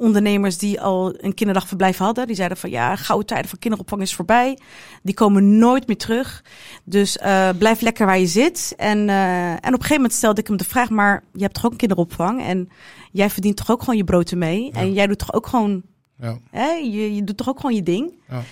ondernemers 0.00 0.58
die 0.58 0.80
al 0.80 1.14
een 1.16 1.34
kinderdagverblijf 1.34 1.96
hadden. 1.98 2.26
Die 2.26 2.36
zeiden 2.36 2.56
van, 2.56 2.70
ja, 2.70 2.96
gouden 2.96 3.26
tijden 3.26 3.48
van 3.50 3.58
kinderopvang 3.58 4.02
is 4.02 4.14
voorbij. 4.14 4.58
Die 5.02 5.14
komen 5.14 5.58
nooit 5.58 5.86
meer 5.86 5.96
terug. 5.96 6.44
Dus 6.84 7.18
eh, 7.18 7.48
blijf 7.58 7.80
lekker 7.80 8.06
waar 8.06 8.18
je 8.18 8.26
zit. 8.26 8.74
En, 8.76 9.08
eh, 9.08 9.50
en 9.50 9.56
op 9.56 9.64
een 9.64 9.72
gegeven 9.72 9.94
moment 9.94 10.12
stelde 10.12 10.40
ik 10.40 10.46
hem 10.46 10.56
de 10.56 10.64
vraag, 10.64 10.90
maar 10.90 11.24
je 11.32 11.42
hebt 11.42 11.54
toch 11.54 11.64
ook 11.64 11.70
een 11.72 11.76
kinderopvang? 11.76 12.42
En 12.42 12.68
jij 13.12 13.30
verdient 13.30 13.56
toch 13.56 13.70
ook 13.70 13.80
gewoon 13.80 13.96
je 13.96 14.04
brood 14.04 14.30
ermee? 14.30 14.64
Ja. 14.64 14.72
En 14.72 14.92
jij 14.92 15.06
doet 15.06 15.18
toch 15.18 15.32
ook 15.32 15.46
gewoon, 15.46 15.82
Ja, 16.18 16.38
hè, 16.50 16.70
je, 16.70 17.14
je 17.14 17.24
doet 17.24 17.36
toch 17.36 17.48
ook 17.48 17.60
gewoon 17.60 17.74
je 17.76 17.82
ding? 17.82 18.14
Ja. 18.28 18.42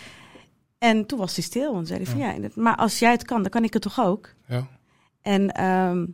En 0.78 1.06
toen 1.06 1.18
was 1.18 1.34
hij 1.34 1.44
stil 1.44 1.74
en 1.76 1.87
zei 1.87 2.02
hij 2.02 2.11
van, 2.12 2.20
ja, 2.20 2.48
maar 2.54 2.76
als 2.76 2.98
jij 2.98 3.11
het 3.11 3.24
kan, 3.24 3.42
dan 3.42 3.50
kan 3.50 3.64
ik 3.64 3.72
het 3.72 3.82
toch 3.82 4.00
ook? 4.00 4.34
ja. 4.46 4.66
En 5.22 5.52
ehm, 5.52 6.04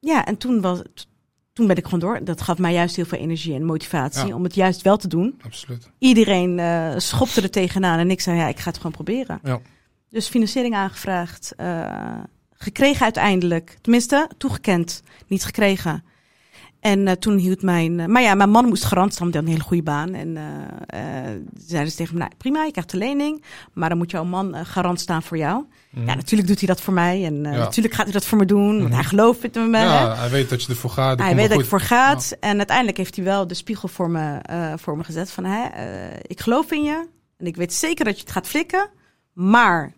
ja, 0.00 0.24
en 0.24 0.36
toen 0.36 0.60
was, 0.60 0.82
t- 0.94 1.07
toen 1.58 1.66
ben 1.66 1.76
ik 1.76 1.84
gewoon 1.84 2.00
door. 2.00 2.24
Dat 2.24 2.40
gaf 2.40 2.58
mij 2.58 2.72
juist 2.72 2.96
heel 2.96 3.04
veel 3.04 3.18
energie 3.18 3.54
en 3.54 3.64
motivatie 3.64 4.26
Ja. 4.26 4.34
om 4.34 4.42
het 4.42 4.54
juist 4.54 4.82
wel 4.82 4.96
te 4.96 5.08
doen. 5.08 5.40
Absoluut. 5.44 5.90
Iedereen 5.98 6.58
eh, 6.58 6.92
schopte 6.96 7.42
er 7.42 7.50
tegenaan 7.50 7.98
en 7.98 8.10
ik 8.10 8.20
zei, 8.20 8.38
ja, 8.38 8.46
ik 8.48 8.58
ga 8.58 8.68
het 8.68 8.76
gewoon 8.76 8.92
proberen. 8.92 9.40
Ja. 9.42 9.60
Dus 10.10 10.28
financiering 10.28 10.74
aangevraagd, 10.74 11.52
eh, 11.56 12.20
gekregen 12.52 13.02
uiteindelijk. 13.02 13.78
Tenminste, 13.80 14.30
toegekend, 14.36 15.02
niet 15.26 15.44
gekregen. 15.44 16.04
En 16.80 17.08
eh, 17.08 17.14
toen 17.14 17.36
hield 17.36 17.62
mijn... 17.62 18.12
maar 18.12 18.22
ja, 18.22 18.34
mijn 18.34 18.50
man 18.50 18.66
moest 18.68 18.84
garant 18.84 19.12
staan, 19.12 19.30
want 19.30 19.44
een 19.44 19.50
hele 19.50 19.64
goede 19.64 19.82
baan. 19.82 20.14
En 20.14 20.36
zeiden 21.56 21.90
ze 21.90 21.96
tegen 21.96 22.14
me, 22.14 22.20
nou, 22.20 22.32
prima, 22.36 22.64
je 22.64 22.70
krijgt 22.70 22.90
de 22.90 22.96
lening. 22.96 23.44
Maar 23.72 23.88
dan 23.88 23.98
moet 23.98 24.10
jouw 24.10 24.24
man 24.24 24.66
garant 24.66 25.00
staan 25.00 25.22
voor 25.22 25.36
jou. 25.36 25.64
Mhm. 25.90 26.06
Ja, 26.06 26.14
natuurlijk 26.14 26.48
doet 26.48 26.58
hij 26.58 26.68
dat 26.68 26.80
voor 26.80 26.92
mij. 26.94 27.24
En 27.24 27.46
eh, 27.46 27.52
Ja. 27.52 27.58
natuurlijk 27.58 27.94
gaat 27.94 28.04
hij 28.04 28.12
dat 28.14 28.24
voor 28.24 28.38
me 28.38 28.44
doen. 28.44 28.76
Want 28.76 28.82
Mhm. 28.88 28.92
hij 28.92 29.04
gelooft 29.04 29.56
in 29.56 29.70
me. 29.70 29.78
Ja, 29.78 30.14
hij 30.16 30.30
weet 30.30 30.48
dat 30.48 30.62
je 30.62 30.68
ervoor 30.68 30.90
gaat. 30.90 31.18
Hij 31.18 31.34
weet 31.36 31.48
dat 31.50 31.60
ik 31.60 31.66
voor 31.66 31.80
gaat. 31.80 32.36
En 32.40 32.56
uiteindelijk 32.56 32.96
heeft 32.96 33.16
hij 33.16 33.24
wel 33.24 33.46
de 33.46 33.54
spiegel 33.54 33.88
voor 33.88 34.10
me, 34.10 34.38
eh, 34.38 34.72
voor 34.76 34.96
me 34.96 35.04
gezet. 35.04 35.30
Van, 35.30 35.44
hè, 35.44 35.64
eh, 35.64 36.16
ik 36.22 36.40
geloof 36.40 36.70
in 36.72 36.82
je. 36.82 37.06
En 37.36 37.46
ik 37.46 37.56
weet 37.56 37.72
zeker 37.74 38.04
dat 38.04 38.14
je 38.16 38.20
het 38.22 38.30
gaat 38.32 38.46
flikken. 38.48 38.88
Maar 39.32 39.92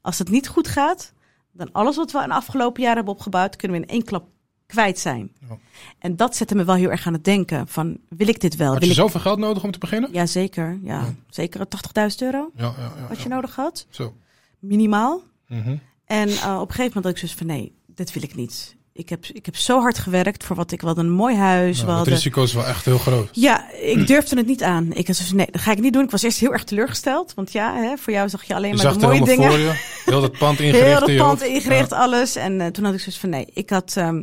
als 0.00 0.18
het 0.18 0.30
niet 0.30 0.48
goed 0.48 0.68
gaat, 0.68 1.12
dan 1.52 1.72
alles 1.72 1.96
wat 1.96 2.12
we 2.12 2.22
in 2.22 2.28
de 2.28 2.34
afgelopen 2.34 2.80
jaren 2.80 2.96
hebben 2.96 3.14
opgebouwd, 3.14 3.56
kunnen 3.56 3.80
we 3.80 3.86
in 3.86 3.92
één 3.92 4.04
klap 4.04 4.24
kwijt 4.66 4.98
zijn. 4.98 5.32
Ja. 5.48 5.56
En 5.98 6.16
dat 6.16 6.36
zette 6.36 6.54
me 6.54 6.64
wel 6.64 6.74
heel 6.74 6.90
erg 6.90 7.06
aan 7.06 7.12
het 7.12 7.24
denken. 7.24 7.68
Van, 7.68 7.98
wil 8.08 8.28
ik 8.28 8.40
dit 8.40 8.56
wel? 8.56 8.68
Had 8.68 8.78
Wil 8.78 8.88
je 8.88 8.94
ik... 8.94 9.00
zoveel 9.00 9.20
geld 9.20 9.38
nodig 9.38 9.62
om 9.64 9.70
te 9.70 9.78
beginnen? 9.78 10.12
Ja, 10.12 10.26
zeker. 10.26 10.78
Ja, 10.82 10.98
Ja. 10.98 11.14
zeker 11.28 11.68
80.000 11.68 12.22
euro 12.22 12.50
Ja, 12.54 12.64
ja, 12.64 12.92
ja. 13.00 13.08
wat 13.08 13.20
je 13.20 13.28
nodig 13.28 13.54
had. 13.56 13.86
Zo. 13.90 14.14
Minimaal. 14.60 15.22
Mhm. 15.48 15.76
En 16.04 16.28
eh, 16.28 16.54
op 16.60 16.68
een 16.68 16.74
gegeven 16.74 16.84
moment 16.84 17.04
had 17.04 17.12
ik 17.12 17.18
zoiets 17.18 17.38
van, 17.38 17.46
nee, 17.46 17.74
dit 17.86 18.12
wil 18.12 18.22
ik 18.22 18.34
niet. 18.34 18.76
Ik 18.92 19.08
heb, 19.08 19.26
ik 19.26 19.46
heb 19.46 19.56
zo 19.56 19.80
hard 19.80 19.98
gewerkt 19.98 20.44
voor 20.44 20.56
wat 20.56 20.72
ik... 20.72 20.80
Hadden 20.80 21.04
een 21.04 21.10
mooi 21.12 21.36
huis. 21.36 21.82
We 21.84 21.90
het 21.90 22.06
risico 22.06 22.42
is 22.42 22.52
wel 22.52 22.66
echt 22.66 22.84
heel 22.84 22.98
groot. 22.98 23.28
Ja, 23.32 23.70
ik 23.72 24.06
durfde 24.06 24.36
het 24.36 24.46
niet 24.46 24.62
aan. 24.62 24.84
Ik 24.92 25.04
zoiets 25.04 25.26
van, 25.26 25.36
nee, 25.36 25.46
dat 25.50 25.60
ga 25.60 25.72
ik 25.72 25.80
niet 25.80 25.92
doen. 25.92 26.04
Ik 26.04 26.10
was 26.10 26.22
eerst 26.22 26.38
heel 26.38 26.52
erg 26.52 26.64
teleurgesteld. 26.64 27.34
Want 27.34 27.52
ja, 27.52 27.74
hè, 27.74 27.96
voor 27.96 28.12
jou 28.12 28.28
zag 28.28 28.44
je 28.44 28.54
alleen 28.54 28.76
Je 28.76 28.82
maar 28.82 28.92
de 28.92 29.06
mooie 29.06 29.24
dingen. 29.24 29.50
voor 29.50 29.58
je. 29.58 30.00
Heel 30.04 30.20
dat 30.20 30.38
pand 30.38 30.60
ingericht 30.60 30.98
Heel 30.98 31.06
in 31.06 31.12
je 31.14 31.20
pand 31.20 31.42
ingericht, 31.42 31.90
Ja. 31.90 31.96
alles. 31.96 32.36
En 32.36 32.60
eh, 32.60 32.66
toen 32.66 32.84
had 32.84 32.94
ik 32.94 33.00
zoiets 33.00 33.20
van, 33.20 33.30
nee, 33.30 33.46
ik 33.54 33.70
had 33.70 33.96
ehm, 33.96 34.22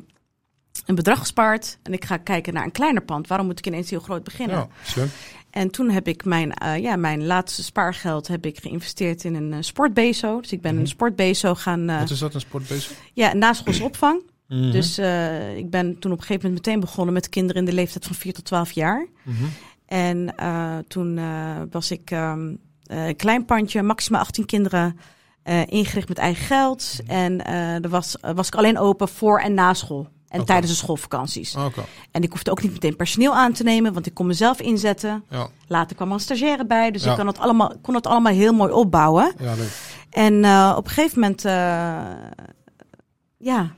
een 0.86 0.96
bedrag 0.96 1.20
gespaard. 1.20 1.78
En 1.84 1.94
ik 1.94 2.06
ga 2.06 2.18
kijken 2.18 2.54
naar 2.54 2.64
een 2.64 2.72
kleiner 2.72 3.02
pand. 3.04 3.28
Waarom 3.28 3.48
moet 3.48 3.60
ik 3.60 3.68
ineens 3.68 3.90
heel 3.90 4.00
groot 4.00 4.24
beginnen? 4.24 4.56
Ja, 4.58 4.68
slim. 4.84 5.10
En 5.56 5.70
toen 5.72 5.90
heb 5.90 6.08
ik 6.08 6.26
mijn, 6.26 6.54
eh, 6.54 6.78
ja, 6.78 6.96
mijn 6.96 7.26
laatste 7.26 7.64
spaargeld 7.64 8.28
heb 8.28 8.46
ik 8.46 8.58
geïnvesteerd 8.62 9.24
in 9.24 9.36
een 9.36 9.54
eh, 9.54 9.58
sportbezo. 9.62 10.42
Dus 10.42 10.52
ik 10.52 10.62
ben 10.62 10.72
Mhm. 10.72 10.82
een 10.82 10.88
sportbezo 10.88 11.56
gaan, 11.56 11.90
eh, 11.90 12.00
Wat 12.00 12.10
is 12.10 12.20
dat, 12.20 12.34
een 12.34 12.40
sportbezig? 12.40 12.98
ja, 13.14 13.34
naschoolse 13.34 13.84
opvang. 13.84 14.22
Mhm. 14.48 14.72
Dus 14.72 15.00
ik 15.56 15.70
ben 15.70 16.00
toen 16.00 16.12
op 16.12 16.18
een 16.18 16.24
gegeven 16.24 16.48
moment 16.48 16.66
meteen 16.66 16.80
begonnen 16.80 17.14
met 17.14 17.30
kinderen 17.30 17.62
in 17.62 17.68
de 17.70 17.76
leeftijd 17.76 18.06
van 18.06 18.16
4 18.16 18.34
tot 18.34 18.46
12 18.46 18.72
jaar. 18.72 19.08
Mhm. 19.24 19.44
En 19.86 20.36
toen 20.88 21.20
was 21.72 21.92
ik 21.92 22.12
ehm, 22.12 22.54
eh, 22.86 23.08
een 23.08 23.16
klein 23.16 23.46
pandje, 23.46 23.82
maximaal 23.82 24.22
18 24.22 24.46
kinderen, 24.46 25.00
ingericht 25.66 26.08
met 26.08 26.18
eigen 26.18 26.46
geld. 26.46 27.00
En 27.08 27.46
er 27.84 27.90
was, 27.90 28.16
was 28.36 28.48
ik 28.48 28.56
alleen 28.56 28.78
open 28.78 29.08
voor 29.08 29.40
en 29.40 29.54
na 29.54 29.74
school. 29.74 30.08
En 30.30 30.46
tijdens 30.46 30.72
de 30.72 30.78
schoolvakanties. 30.78 31.56
Oké, 31.56 31.84
En 32.12 32.24
ik 32.24 32.32
hoefde 32.32 32.52
ook 32.52 32.62
niet 32.64 32.72
meteen 32.72 32.96
personeel 32.96 33.36
aan 33.36 33.54
te 33.54 33.64
nemen, 33.64 33.94
want 33.94 34.06
ik 34.06 34.14
kon 34.14 34.28
mezelf 34.28 34.60
inzetten. 34.62 35.24
ja. 35.30 35.48
Later 35.68 35.96
kwam 35.96 36.08
er 36.08 36.14
een 36.14 36.20
stagiaire 36.20 36.66
bij, 36.66 36.92
dus 36.92 37.04
Ja. 37.04 37.12
ik 37.12 37.18
kon 37.18 37.28
het, 37.28 37.40
allemaal, 37.40 37.74
kon 37.82 37.96
het 37.96 38.08
allemaal 38.08 38.34
heel 38.34 38.54
mooi 38.54 38.72
opbouwen. 38.72 39.34
ja, 39.40 39.54
leuk. 39.54 39.94
En 40.10 40.44
eh, 40.44 40.74
op 40.78 40.86
een 40.86 40.92
gegeven 40.92 41.20
moment, 41.20 41.46
eh, 41.46 41.54
ja, 43.38 43.72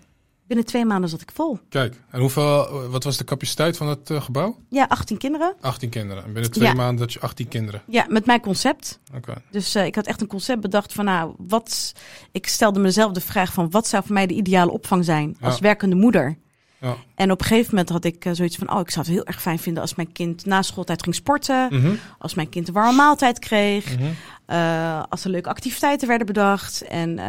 binnen 0.48 0.66
twee 0.66 0.86
maanden 0.86 1.10
zat 1.10 1.22
ik 1.22 1.32
vol. 1.34 1.60
Kijk, 1.70 1.96
en 2.10 2.20
hoeveel, 2.20 2.88
wat 2.90 3.04
was 3.04 3.18
de 3.18 3.24
capaciteit 3.24 3.78
van 3.78 3.88
het 3.88 4.10
eh, 4.10 4.22
gebouw? 4.22 4.58
Ja, 4.70 4.86
18 4.90 5.18
kinderen. 5.18 5.54
18 5.62 5.90
kinderen. 5.90 6.24
En 6.24 6.34
binnen 6.34 6.52
twee 6.52 6.68
Ja. 6.68 6.74
maanden 6.74 6.98
dat 6.98 7.14
je 7.14 7.20
18 7.20 7.48
kinderen. 7.48 7.82
Ja, 7.88 8.06
met 8.10 8.26
mijn 8.26 8.42
concept. 8.42 9.00
Oké. 9.16 9.34
Dus 9.52 9.76
eh, 9.76 9.86
ik 9.86 9.96
had 9.96 10.06
echt 10.08 10.22
een 10.22 10.28
concept 10.28 10.62
bedacht 10.62 10.94
van, 10.94 11.06
nou, 11.06 11.34
wat. 11.38 11.94
Ik 12.32 12.48
stelde 12.48 12.80
mezelf 12.80 13.12
de 13.12 13.22
vraag 13.22 13.54
van, 13.54 13.70
wat 13.70 13.88
zou 13.88 14.04
voor 14.06 14.14
mij 14.14 14.28
de 14.28 14.34
ideale 14.34 14.72
opvang 14.72 15.06
zijn 15.06 15.38
als 15.42 15.56
Ja. 15.56 15.62
werkende 15.62 15.96
moeder? 15.96 16.38
Ja. 16.80 16.96
En 17.16 17.32
op 17.32 17.40
een 17.40 17.46
gegeven 17.46 17.70
moment 17.70 17.90
had 17.90 18.04
ik 18.04 18.26
eh, 18.26 18.34
zoiets 18.34 18.56
van, 18.56 18.72
oh, 18.74 18.80
ik 18.80 18.90
zou 18.90 19.06
het 19.06 19.16
heel 19.16 19.26
erg 19.26 19.42
fijn 19.42 19.60
vinden 19.60 19.82
als 19.82 19.96
mijn 19.96 20.12
kind 20.12 20.46
na 20.46 20.62
schooltijd 20.62 21.04
ging 21.04 21.16
sporten, 21.16 21.68
Mhm. 21.72 21.92
als 22.20 22.34
mijn 22.34 22.50
kind 22.50 22.68
een 22.68 22.74
warme 22.74 22.96
maaltijd 22.96 23.40
kreeg, 23.40 23.98
Mhm. 23.98 24.08
eh, 24.46 25.04
als 25.10 25.24
er 25.24 25.30
leuke 25.30 25.50
activiteiten 25.50 26.08
werden 26.08 26.28
bedacht. 26.28 26.82
En, 26.82 27.20
eh, 27.20 27.26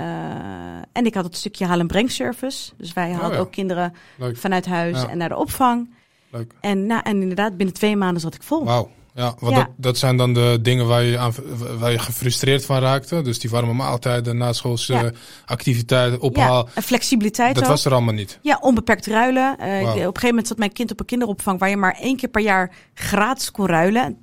en 0.93 1.07
ik 1.07 1.15
had 1.15 1.25
het 1.25 1.37
stukje 1.37 1.67
haal- 1.67 1.79
en 1.81 1.87
brengservice. 1.87 2.73
Dus 2.77 2.93
wij 2.93 3.11
hadden 3.11 3.29
Oh 3.31 3.35
ja. 3.35 3.41
ook 3.41 3.53
kinderen 3.53 3.95
Leuk. 4.17 4.37
vanuit 4.37 4.67
huis 4.67 5.01
Ja. 5.01 5.09
en 5.09 5.19
naar 5.19 5.29
de 5.29 5.37
opvang. 5.37 5.91
Leuk. 6.31 6.53
En, 6.61 6.87
nou, 6.87 7.01
en 7.05 7.21
inderdaad, 7.23 7.57
binnen 7.57 7.75
twee 7.75 7.97
maanden 7.97 8.21
zat 8.21 8.35
ik 8.35 8.43
vol. 8.43 8.65
Wauw. 8.65 8.91
Ja, 9.19 9.35
want 9.39 9.57
Ja. 9.57 9.63
Dat, 9.65 9.73
dat 9.77 9.99
zijn 9.99 10.17
dan 10.17 10.35
de 10.35 10.59
dingen 10.63 10.87
waar 10.87 11.03
je, 11.03 11.19
aan, 11.19 11.33
waar 11.79 11.93
je 11.93 11.99
gefrustreerd 11.99 12.65
van 12.65 12.79
raakte. 12.79 13.23
Dus 13.23 13.39
die 13.39 13.51
warme 13.51 13.73
maaltijden, 13.73 14.37
naschoolse 14.37 14.93
Ja. 14.93 15.11
activiteiten, 15.47 16.21
ophaal. 16.21 16.65
Ja, 16.67 16.71
en 16.75 16.83
flexibiliteit 16.83 17.55
dat 17.55 17.65
ook. 17.65 17.71
was 17.71 17.85
er 17.85 17.93
allemaal 17.93 18.15
niet. 18.15 18.39
Ja, 18.43 18.59
onbeperkt 18.61 19.07
ruilen. 19.07 19.59
Eh. 19.59 19.67
Op 19.81 19.87
een 19.87 20.03
gegeven 20.03 20.29
moment 20.29 20.47
zat 20.49 20.59
mijn 20.59 20.73
kind 20.73 20.91
op 20.91 21.01
een 21.01 21.07
kinderopvang 21.07 21.59
waar 21.59 21.69
je 21.69 21.77
maar 21.77 21.97
één 22.01 22.17
keer 22.17 22.29
per 22.29 22.43
jaar 22.43 22.75
gratis 22.95 23.51
kon 23.51 23.67
ruilen. 23.67 24.19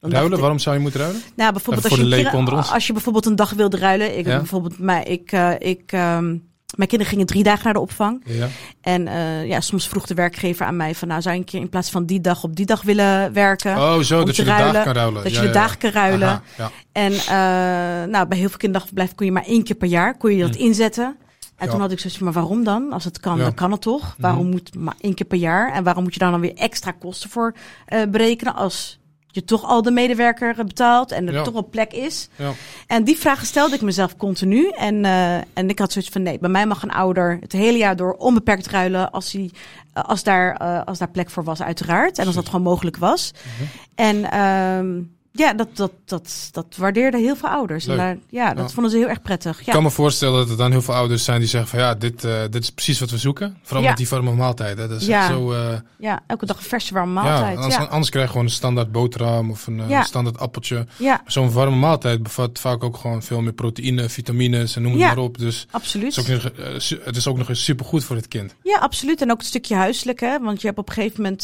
Dan 0.00 0.10
Ruilen, 0.10 0.32
ik- 0.32 0.38
waarom 0.40 0.58
zou 0.58 0.76
je 0.76 0.82
moeten 0.82 1.00
ruilen? 1.00 1.22
Nou, 1.36 1.52
bijvoorbeeld 1.52 1.84
als 1.90 1.98
je, 1.98 2.72
als 2.72 2.86
je 2.86 2.92
bijvoorbeeld 2.92 3.26
een 3.26 3.36
dag 3.36 3.50
wilde 3.52 3.76
ruilen. 3.76 4.18
Ik 4.18 4.24
bijvoorbeeld, 4.24 4.78
mij, 4.78 5.04
ik, 5.04 5.32
eh, 5.32 5.50
ik, 5.58 5.92
ehm, 5.92 6.36
mijn 6.76 6.88
kinderen 6.88 7.12
gingen 7.12 7.26
drie 7.26 7.42
dagen 7.42 7.64
naar 7.64 7.72
de 7.72 7.80
opvang. 7.80 8.22
Ja. 8.24 8.48
En 8.80 9.08
eh, 9.08 9.46
ja, 9.46 9.60
soms 9.60 9.88
vroeg 9.88 10.06
de 10.06 10.14
werkgever 10.14 10.66
aan 10.66 10.76
mij 10.76 10.94
van, 10.94 11.08
nou 11.08 11.22
zou 11.22 11.34
je 11.34 11.40
een 11.40 11.46
keer 11.46 11.60
in 11.60 11.68
plaats 11.68 11.90
van 11.90 12.04
die 12.04 12.20
dag 12.20 12.44
op 12.44 12.56
die 12.56 12.66
dag 12.66 12.82
willen 12.82 13.32
werken? 13.32 13.76
Oh, 13.76 13.98
zo, 13.98 14.24
dat 14.24 14.36
je 14.36 14.42
de 14.42 14.48
dagen 14.48 14.62
ruilen, 14.64 14.84
kan 14.84 14.94
ruilen. 14.94 15.22
dat 15.22 15.32
je 15.32 15.40
de 15.40 15.46
ja, 15.46 15.52
dagen 15.52 15.78
kan 15.78 15.90
ruilen. 15.90 16.42
Aha. 16.58 16.70
En 16.92 17.12
eh, 17.12 18.10
nou, 18.10 18.26
bij 18.26 18.38
heel 18.38 18.48
veel 18.48 18.58
kinderdagverblijven 18.58 19.16
kon 19.16 19.26
je 19.26 19.32
maar 19.32 19.46
één 19.46 19.64
keer 19.64 19.76
per 19.76 19.88
jaar 19.88 20.16
kon 20.16 20.36
je 20.36 20.42
dat 20.42 20.56
inzetten. 20.56 21.16
En 21.56 21.68
toen 21.68 21.80
had 21.80 21.92
ik 21.92 21.98
zoiets 21.98 22.18
van, 22.18 22.26
maar 22.26 22.34
waarom 22.34 22.64
dan? 22.64 22.92
Als 22.92 23.04
het 23.04 23.20
kan. 23.20 23.34
Mhm. 23.34 23.42
dan 23.42 23.54
kan 23.54 23.70
het 23.72 23.80
toch? 23.80 24.14
Waarom 24.18 24.50
moet 24.50 24.74
maar 24.74 24.94
één 25.00 25.14
keer 25.14 25.26
per 25.26 25.38
jaar? 25.38 25.72
En 25.72 25.84
waarom 25.84 26.02
moet 26.02 26.12
je 26.12 26.18
daar 26.18 26.30
dan 26.30 26.40
weer 26.40 26.54
extra 26.54 26.90
kosten 26.90 27.30
voor 27.30 27.54
eh, 27.86 28.02
berekenen 28.10 28.54
als 28.54 28.98
je 29.34 29.44
toch 29.44 29.64
al 29.64 29.82
de 29.82 29.90
medewerker 29.90 30.64
betaalt 30.64 31.12
en 31.12 31.26
er 31.26 31.32
Ja. 31.32 31.42
toch 31.42 31.54
een 31.54 31.68
plek 31.68 31.92
is? 31.92 32.28
Ja. 32.36 32.50
En 32.86 33.04
die 33.04 33.16
vragen 33.18 33.46
stelde 33.46 33.74
ik 33.74 33.80
mezelf 33.80 34.16
continu. 34.16 34.68
En, 34.68 35.04
eh, 35.04 35.34
en 35.34 35.68
ik 35.68 35.78
had 35.78 35.92
zoiets 35.92 36.10
van, 36.10 36.22
nee, 36.22 36.38
bij 36.38 36.50
mij 36.50 36.66
mag 36.66 36.82
een 36.82 36.90
ouder 36.92 37.36
het 37.40 37.52
hele 37.52 37.78
jaar 37.78 37.96
door 37.96 38.12
onbeperkt 38.12 38.66
ruilen 38.66 39.10
als, 39.10 39.32
hij, 39.32 39.50
eh, 39.92 40.04
als, 40.04 40.22
daar, 40.22 40.56
eh, 40.56 40.84
als 40.84 40.98
daar 40.98 41.10
plek 41.10 41.30
voor 41.30 41.44
was, 41.44 41.62
uiteraard. 41.62 42.18
En 42.18 42.26
als 42.26 42.34
dat 42.34 42.46
gewoon 42.46 42.62
mogelijk 42.62 42.96
was. 42.96 43.32
Mhm. 43.34 43.68
En 43.94 44.30
ehm, 44.30 45.00
ja, 45.32 45.52
dat, 45.54 45.68
dat, 45.76 45.92
dat, 46.04 46.48
dat 46.50 46.66
waardeerden 46.76 47.20
heel 47.20 47.36
veel 47.36 47.48
ouders. 47.48 47.86
En 47.86 47.96
daar, 47.96 48.16
ja, 48.28 48.54
dat 48.54 48.68
Ja. 48.68 48.74
vonden 48.74 48.92
ze 48.92 48.98
heel 48.98 49.08
erg 49.08 49.22
prettig. 49.22 49.60
Ik 49.60 49.66
Ja, 49.66 49.72
kan 49.72 49.82
me 49.82 49.90
voorstellen 49.90 50.38
dat 50.38 50.50
er 50.50 50.56
dan 50.56 50.70
heel 50.70 50.82
veel 50.82 50.94
ouders 50.94 51.24
zijn 51.24 51.38
die 51.40 51.48
zeggen 51.48 51.70
van 51.70 51.78
ja, 51.78 51.94
dit, 51.94 52.24
eh, 52.24 52.40
dit 52.50 52.62
is 52.62 52.70
precies 52.70 53.00
wat 53.00 53.10
we 53.10 53.18
zoeken. 53.18 53.56
Vooral 53.62 53.82
Ja. 53.82 53.88
met 53.88 53.98
die 53.98 54.08
warme 54.08 54.32
maaltijden. 54.34 54.88
Dat 54.88 55.00
is 55.00 55.06
Ja. 55.06 55.18
echt 55.18 55.28
zo... 55.28 55.52
eh, 55.52 55.74
ja, 55.98 56.20
elke 56.26 56.46
dag 56.46 56.56
een 56.56 56.62
verse 56.62 56.94
warme 56.94 57.14
ja, 57.14 57.22
maaltijd. 57.22 57.56
anders, 57.56 57.74
Ja, 57.76 57.82
anders 57.84 58.10
krijg 58.10 58.24
je 58.26 58.30
gewoon 58.32 58.46
een 58.46 58.52
standaard 58.52 58.92
boterham 58.92 59.50
of 59.50 59.66
een 59.66 59.80
eh, 59.90 60.02
standaard 60.04 60.38
appeltje. 60.38 60.86
ja, 60.96 61.22
Zo'n 61.26 61.52
warme 61.52 61.76
maaltijd 61.76 62.22
bevat 62.22 62.58
vaak 62.58 62.84
ook 62.84 62.96
gewoon 62.96 63.22
veel 63.22 63.40
meer 63.40 63.52
proteïne, 63.52 64.08
vitamines 64.08 64.76
en 64.76 64.82
noem 64.82 64.92
het 64.92 65.00
maar 65.00 65.18
op. 65.18 65.38
Dus 65.38 65.60
het 65.60 65.68
absoluut. 65.72 66.16
is, 66.16 66.20
ook 66.20 66.26
nog, 66.28 66.42
het 67.04 67.16
is 67.16 67.26
ook 67.26 67.36
nog 67.38 67.48
eens 67.48 67.64
supergoed 67.64 68.04
voor 68.04 68.16
het 68.16 68.28
kind. 68.28 68.54
Ja, 68.62 68.78
absoluut. 68.78 69.20
En 69.22 69.30
ook 69.30 69.38
een 69.38 69.44
stukje 69.44 69.74
huiselijk, 69.74 70.20
hè? 70.20 70.38
Want 70.40 70.60
je 70.60 70.66
hebt 70.66 70.78
op 70.78 70.88
een 70.88 70.94
gegeven 70.94 71.22
moment, 71.22 71.40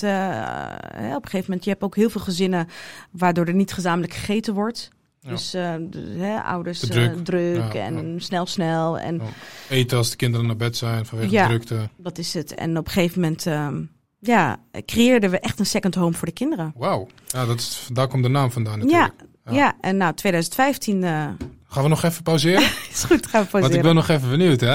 op 1.17 1.25
een 1.25 1.31
gegeven 1.31 1.45
moment, 1.47 1.65
je 1.65 1.71
hebt 1.71 1.83
ook 1.83 1.97
heel 1.97 2.11
veel 2.11 2.21
gezinnen 2.21 2.69
waardoor 3.11 3.47
er 3.47 3.55
niet 3.55 3.73
gezamenlijk 3.79 4.15
gegeten 4.15 4.55
wordt. 4.55 4.89
Ja. 5.21 5.31
Dus 5.31 5.55
eh, 5.55 6.45
ouders 6.45 6.79
Te 6.79 6.87
eh, 6.87 6.93
druk. 6.93 7.25
druk, 7.25 7.73
Ja, 7.73 7.81
en 7.81 8.15
snel, 8.21 8.47
snel. 8.47 8.99
En. 8.99 9.21
Eten 9.69 9.97
als 9.99 10.11
de 10.11 10.17
kinderen 10.17 10.47
naar 10.47 10.57
bed 10.57 10.77
zijn 10.77 11.07
vanwege 11.07 11.31
de 11.37 11.45
drukte. 11.47 11.89
dat 11.97 12.19
is 12.19 12.35
het. 12.35 12.55
En 12.55 12.77
op 12.79 12.87
een 12.87 12.93
gegeven 12.93 13.21
moment, 13.21 13.47
ehm, 13.47 13.83
ja, 14.19 14.57
creëerden 14.87 15.31
we 15.31 15.39
echt 15.41 15.59
een 15.59 15.67
second 15.67 15.95
home 15.95 16.13
voor 16.15 16.27
de 16.27 16.33
kinderen. 16.35 16.73
Wauw. 16.77 17.07
Ja, 17.27 17.47
dat 17.47 17.59
is, 17.59 17.89
daar 17.93 18.09
komt 18.09 18.23
de 18.23 18.29
naam 18.29 18.51
vandaan 18.51 18.79
natuurlijk. 18.79 19.13
Ja, 19.45 19.53
Ja. 19.53 19.77
en 19.81 19.97
nou, 19.97 20.15
2015 20.15 21.05
eh, 21.05 21.27
Gaan 21.71 21.83
we 21.83 21.89
nog 21.89 22.03
even 22.03 22.23
pauzeren? 22.23 22.63
is 22.93 23.05
goed, 23.05 23.27
gaan 23.27 23.45
we 23.45 23.49
Want 23.51 23.65
ik 23.65 23.81
pauzeren. 23.81 23.83
ben 23.83 23.95
nog 23.95 24.09
even 24.09 24.31
benieuwd. 24.31 24.61
Hè? 24.61 24.67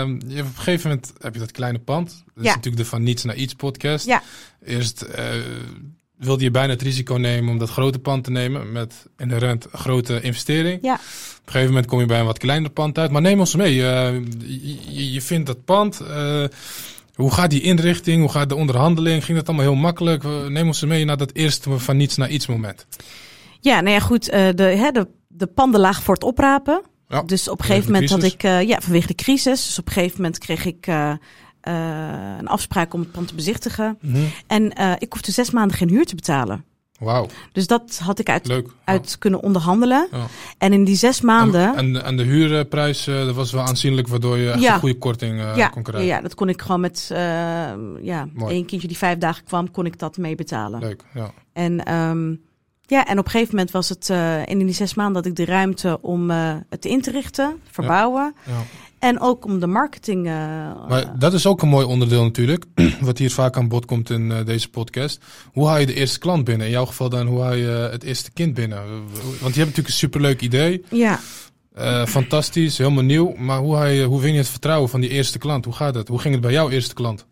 Ehm, 0.00 0.08
je 0.26 0.40
op 0.40 0.46
een 0.46 0.52
gegeven 0.54 0.88
moment 0.88 1.12
heb 1.18 1.34
je 1.34 1.40
dat 1.40 1.50
kleine 1.50 1.78
pand. 1.78 2.22
Dat 2.34 2.44
is 2.44 2.50
natuurlijk 2.50 2.76
de 2.76 2.84
Van 2.88 3.02
Niets 3.02 3.24
naar 3.24 3.34
Iets 3.36 3.54
podcast. 3.54 4.06
Ja. 4.06 4.22
Eerst 4.64 5.06
wilde 6.24 6.44
je 6.44 6.50
bijna 6.50 6.72
het 6.72 6.82
risico 6.82 7.14
nemen 7.14 7.50
om 7.50 7.58
dat 7.58 7.70
grote 7.70 7.98
pand 7.98 8.24
te 8.24 8.30
nemen. 8.30 8.72
Met 8.72 9.06
inherent 9.18 9.64
een 9.72 9.78
grote 9.78 10.20
investering. 10.20 10.78
Ja. 10.82 10.92
Op 10.94 11.00
een 11.48 11.52
gegeven 11.52 11.68
moment 11.68 11.86
kom 11.86 12.00
je 12.00 12.06
bij 12.06 12.18
een 12.20 12.26
wat 12.26 12.38
kleiner 12.38 12.70
pand 12.70 12.98
uit. 12.98 13.10
Maar 13.10 13.20
neem 13.20 13.38
ons 13.38 13.56
mee. 13.56 13.86
Eh, 13.86 14.12
je, 15.12 15.20
vindt 15.22 15.46
dat 15.46 15.64
pand. 15.64 16.00
eh, 16.00 16.44
hoe 17.14 17.32
gaat 17.32 17.50
die 17.50 17.60
inrichting? 17.60 18.20
Hoe 18.20 18.30
gaat 18.30 18.48
de 18.48 18.54
onderhandeling? 18.54 19.24
Ging 19.24 19.38
dat 19.38 19.46
allemaal 19.48 19.66
heel 19.66 19.74
makkelijk? 19.74 20.24
Eh, 20.24 20.46
Neem 20.46 20.66
ons 20.66 20.84
mee 20.84 21.04
naar 21.04 21.16
dat 21.16 21.32
eerste 21.32 21.78
van 21.78 21.96
niets 21.96 22.16
naar 22.16 22.30
iets 22.30 22.46
moment. 22.46 22.86
Ja, 23.60 23.80
nou 23.80 23.94
ja, 23.94 24.00
goed. 24.00 24.24
de, 24.24 24.62
hè, 24.62 24.90
de, 24.90 25.08
de 25.28 25.46
panden 25.46 25.80
lagen 25.80 26.02
voor 26.02 26.14
het 26.14 26.24
oprapen. 26.24 26.82
Ja, 27.08 27.22
dus 27.22 27.48
op 27.48 27.58
een 27.58 27.64
gegeven 27.64 27.92
moment 27.92 28.08
de 28.08 28.14
had 28.14 28.24
ik, 28.24 28.42
ja, 28.42 28.80
vanwege 28.80 29.06
de 29.06 29.14
crisis. 29.14 29.66
Dus 29.66 29.78
op 29.78 29.86
een 29.86 29.92
gegeven 29.92 30.16
moment 30.16 30.38
kreeg 30.38 30.64
ik, 30.64 30.86
een 32.38 32.48
afspraak 32.48 32.94
om 32.94 33.00
het 33.00 33.12
pand 33.12 33.28
te 33.28 33.34
bezichtigen. 33.34 33.98
Mhm. 34.00 34.16
En 34.46 34.72
eh, 34.72 34.92
ik 34.98 35.12
hoefde 35.12 35.32
zes 35.32 35.50
maanden 35.50 35.76
geen 35.76 35.88
huur 35.88 36.04
te 36.06 36.14
betalen. 36.14 36.64
Wauw, 36.98 37.26
Dus 37.52 37.66
dat 37.66 37.98
had 38.04 38.18
ik 38.18 38.28
uit, 38.28 38.46
leuk. 38.46 38.68
uit 38.84 39.18
kunnen 39.18 39.42
onderhandelen. 39.42 40.08
Ja. 40.12 40.26
En 40.58 40.72
in 40.72 40.84
die 40.84 40.96
zes 40.96 41.20
En, 41.20 41.26
maanden... 41.26 41.76
en, 41.76 42.04
en 42.04 42.16
de 42.16 42.22
huurprijs, 42.22 43.06
eh, 43.06 43.14
dat 43.24 43.34
was 43.34 43.52
wel 43.52 43.62
aanzienlijk, 43.62 44.08
waardoor 44.08 44.38
je 44.38 44.50
echt 44.50 44.60
Ja. 44.60 44.74
een 44.74 44.80
goede 44.80 44.98
korting 44.98 45.40
eh, 45.40 45.56
ja, 45.56 45.68
kon 45.68 45.82
krijgen. 45.82 46.08
ja, 46.08 46.20
dat 46.20 46.34
kon 46.34 46.48
ik 46.48 46.62
gewoon 46.62 46.80
met 46.80 47.08
eh, 47.12 47.18
ja, 48.00 48.28
Mooi. 48.32 48.54
één 48.54 48.66
kindje 48.66 48.88
die 48.88 48.96
vijf 48.96 49.18
dagen 49.18 49.44
kwam, 49.44 49.70
kon 49.70 49.86
ik 49.86 49.98
dat 49.98 50.16
mee 50.16 50.34
betalen. 50.34 50.80
Leuk, 50.80 51.04
ja. 51.14 51.30
En, 51.52 51.84
ehm, 51.84 52.34
ja, 52.92 53.06
en 53.06 53.18
op 53.18 53.24
een 53.24 53.30
gegeven 53.30 53.54
moment 53.54 53.70
was 53.72 53.88
het 53.88 54.10
eh, 54.10 54.46
in 54.46 54.58
die 54.58 54.74
zes 54.74 54.94
maanden 54.94 55.22
dat 55.22 55.26
ik 55.26 55.36
de 55.36 55.44
ruimte 55.44 55.98
om 56.00 56.30
eh, 56.30 56.54
het 56.68 56.84
in 56.84 57.00
te 57.00 57.10
richten, 57.10 57.56
verbouwen. 57.70 58.34
ja. 58.46 58.52
En 58.98 59.20
ook 59.20 59.44
om 59.44 59.60
de 59.60 59.66
marketing. 59.66 60.26
eh, 60.26 60.32
Maar 60.88 61.18
dat 61.18 61.32
is 61.32 61.46
ook 61.46 61.62
een 61.62 61.68
mooi 61.68 61.86
onderdeel 61.86 62.22
natuurlijk, 62.22 62.64
wat 63.00 63.18
hier 63.18 63.30
vaak 63.30 63.56
aan 63.56 63.68
bod 63.68 63.84
komt 63.84 64.10
in 64.10 64.44
deze 64.44 64.68
podcast. 64.70 65.24
Hoe 65.52 65.66
haal 65.66 65.78
je 65.78 65.86
de 65.86 65.94
eerste 65.94 66.18
klant 66.18 66.44
binnen? 66.44 66.66
In 66.66 66.72
jouw 66.72 66.86
geval 66.86 67.08
dan, 67.08 67.26
hoe 67.26 67.40
haal 67.42 67.54
je 67.54 67.88
het 67.92 68.02
eerste 68.02 68.30
kind 68.32 68.54
binnen? 68.54 68.78
Want 69.14 69.54
je 69.54 69.60
hebt 69.60 69.76
natuurlijk 69.76 69.88
een 69.88 69.92
superleuk 69.92 70.40
idee, 70.40 70.84
ja, 70.90 71.20
eh, 71.74 72.06
fantastisch, 72.06 72.78
helemaal 72.78 73.02
nieuw. 73.04 73.34
Maar 73.36 73.58
hoe, 73.58 73.86
je, 73.86 74.04
hoe 74.04 74.20
vind 74.20 74.32
je 74.32 74.38
het 74.38 74.48
vertrouwen 74.48 74.88
van 74.88 75.00
die 75.00 75.10
eerste 75.10 75.38
klant? 75.38 75.64
Hoe 75.64 75.74
gaat 75.74 75.94
het? 75.94 76.08
Hoe 76.08 76.18
ging 76.18 76.32
het 76.34 76.42
bij 76.42 76.52
jouw 76.52 76.70
eerste 76.70 76.94
klant? 76.94 77.26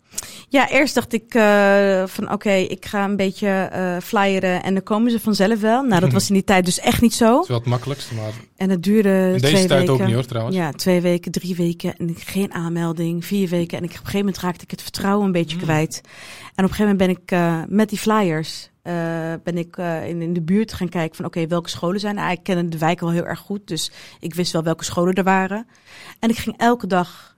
ja, 0.48 0.70
eerst 0.70 0.94
dacht 0.94 1.12
ik 1.12 1.34
eh, 1.34 2.02
van 2.06 2.32
oké, 2.32 2.52
ik 2.52 2.86
ga 2.86 3.04
een 3.04 3.16
beetje 3.16 3.48
eh 3.48 3.96
flyeren 4.02 4.62
en 4.62 4.74
dan 4.74 4.82
komen 4.82 5.10
ze 5.10 5.20
vanzelf 5.20 5.60
wel. 5.60 5.82
Nou, 5.82 6.00
dat 6.00 6.12
was 6.18 6.28
in 6.28 6.34
die 6.34 6.44
tijd 6.44 6.64
dus 6.64 6.80
echt 6.80 7.00
niet 7.02 7.14
zo. 7.14 7.32
Dat 7.32 7.42
is 7.42 7.48
wel 7.48 7.58
het 7.58 7.66
makkelijkste, 7.66 8.14
maar 8.14 8.32
En 8.56 8.70
het 8.70 8.82
duurde 8.82 9.30
in 9.32 9.38
twee 9.38 9.52
deze 9.52 9.66
tijd 9.66 9.80
weken. 9.80 9.92
ook 9.94 10.04
niet 10.06 10.14
hoor 10.14 10.24
trouwens. 10.26 10.56
Ja, 10.56 10.70
twee 10.72 11.00
weken, 11.00 11.32
drie 11.32 11.54
weken 11.56 11.96
en 11.96 12.14
geen 12.18 12.52
aanmelding, 12.52 13.24
vier 13.24 13.48
weken. 13.48 13.78
En 13.78 13.84
ik, 13.84 13.90
op 13.90 13.96
een 13.96 14.04
gegeven 14.04 14.18
moment 14.18 14.38
raakte 14.38 14.64
ik 14.64 14.70
het 14.70 14.82
vertrouwen 14.82 15.26
een 15.26 15.32
beetje 15.32 15.56
Mm. 15.56 15.62
kwijt. 15.62 16.00
En 16.54 16.64
op 16.64 16.70
een 16.70 16.76
gegeven 16.76 16.96
moment 16.96 17.26
ben 17.26 17.38
ik 17.68 17.68
met 17.70 17.88
die 17.88 17.98
flyers 17.98 18.69
eh, 18.90 19.34
ben 19.44 19.58
ik 19.58 19.76
eh, 19.76 20.08
in, 20.08 20.22
in 20.22 20.32
de 20.32 20.40
buurt 20.42 20.72
gaan 20.72 20.88
kijken 20.88 21.16
van 21.16 21.24
oké, 21.24 21.46
welke 21.46 21.68
scholen 21.68 22.00
zijn 22.00 22.18
er? 22.18 22.24
Ah, 22.24 22.32
Ik 22.32 22.42
kende 22.42 22.68
de 22.68 22.78
wijk 22.78 23.00
wel 23.00 23.10
heel 23.10 23.26
erg 23.26 23.38
goed, 23.38 23.66
dus 23.66 23.90
ik 24.20 24.34
wist 24.34 24.52
wel 24.52 24.62
welke 24.62 24.84
scholen 24.84 25.14
er 25.14 25.24
waren. 25.24 25.66
En 26.18 26.30
ik 26.30 26.36
ging 26.36 26.56
elke 26.58 26.86
dag 26.86 27.36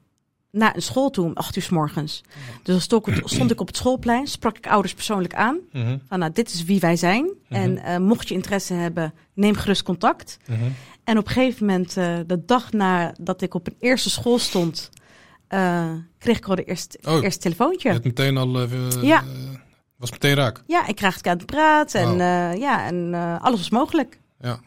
naar 0.51 0.75
een 0.77 0.83
school 0.83 1.11
toe 1.11 1.25
om 1.25 1.33
acht 1.35 1.57
uur 1.57 1.63
s 1.63 1.69
morgens. 1.69 2.23
Dus 2.63 2.73
dan 2.75 2.81
stond 2.81 3.07
ik, 3.07 3.23
stond 3.25 3.51
ik 3.51 3.61
op 3.61 3.67
het 3.67 3.77
schoolplein, 3.77 4.27
sprak 4.27 4.57
ik 4.57 4.67
ouders 4.67 4.95
persoonlijk 4.95 5.35
aan. 5.35 5.59
Mhm, 5.73 5.97
Van 6.09 6.19
nou, 6.19 6.33
dit 6.33 6.53
is 6.53 6.65
wie 6.65 6.81
wij 6.81 6.97
zijn. 6.97 7.31
En 7.49 7.79
eh, 7.79 7.97
mocht 7.99 8.29
je 8.29 8.35
interesse 8.35 8.75
hebben, 8.75 9.15
neem 9.35 9.55
gerust 9.55 9.83
contact. 9.83 10.39
mhm. 10.49 10.61
En 11.05 11.19
op 11.19 11.27
een 11.27 11.33
gegeven 11.33 11.67
moment, 11.67 11.95
de 11.95 12.43
dag 12.47 12.73
nadat 12.73 13.43
ik 13.43 13.55
op 13.55 13.67
een 13.67 13.77
eerste 13.81 14.11
school 14.11 14.39
stond, 14.39 14.91
kreeg 16.19 16.37
ik 16.37 16.47
al 16.49 16.55
de 16.55 16.65
eerste, 16.65 16.99
Oh. 17.09 17.23
eerste 17.23 17.41
telefoontje. 17.41 17.89
Je 17.89 17.95
hebt 17.95 18.07
meteen 18.07 18.37
al, 18.37 18.59
Ja. 19.03 19.25
Was 20.03 20.11
meteen 20.11 20.35
raak. 20.35 20.63
Ja, 20.67 20.87
ik 20.87 20.97
kreeg 20.97 21.15
het 21.15 21.27
aan 21.27 21.37
het 21.37 21.47
praten 21.47 22.01
en, 22.01 22.11
eh, 22.21 22.61
ja, 22.61 22.87
en 22.87 23.15
eh, 23.15 23.43
alles 23.43 23.59
was 23.59 23.71
mogelijk. 23.71 24.19
Ja. 24.41 24.61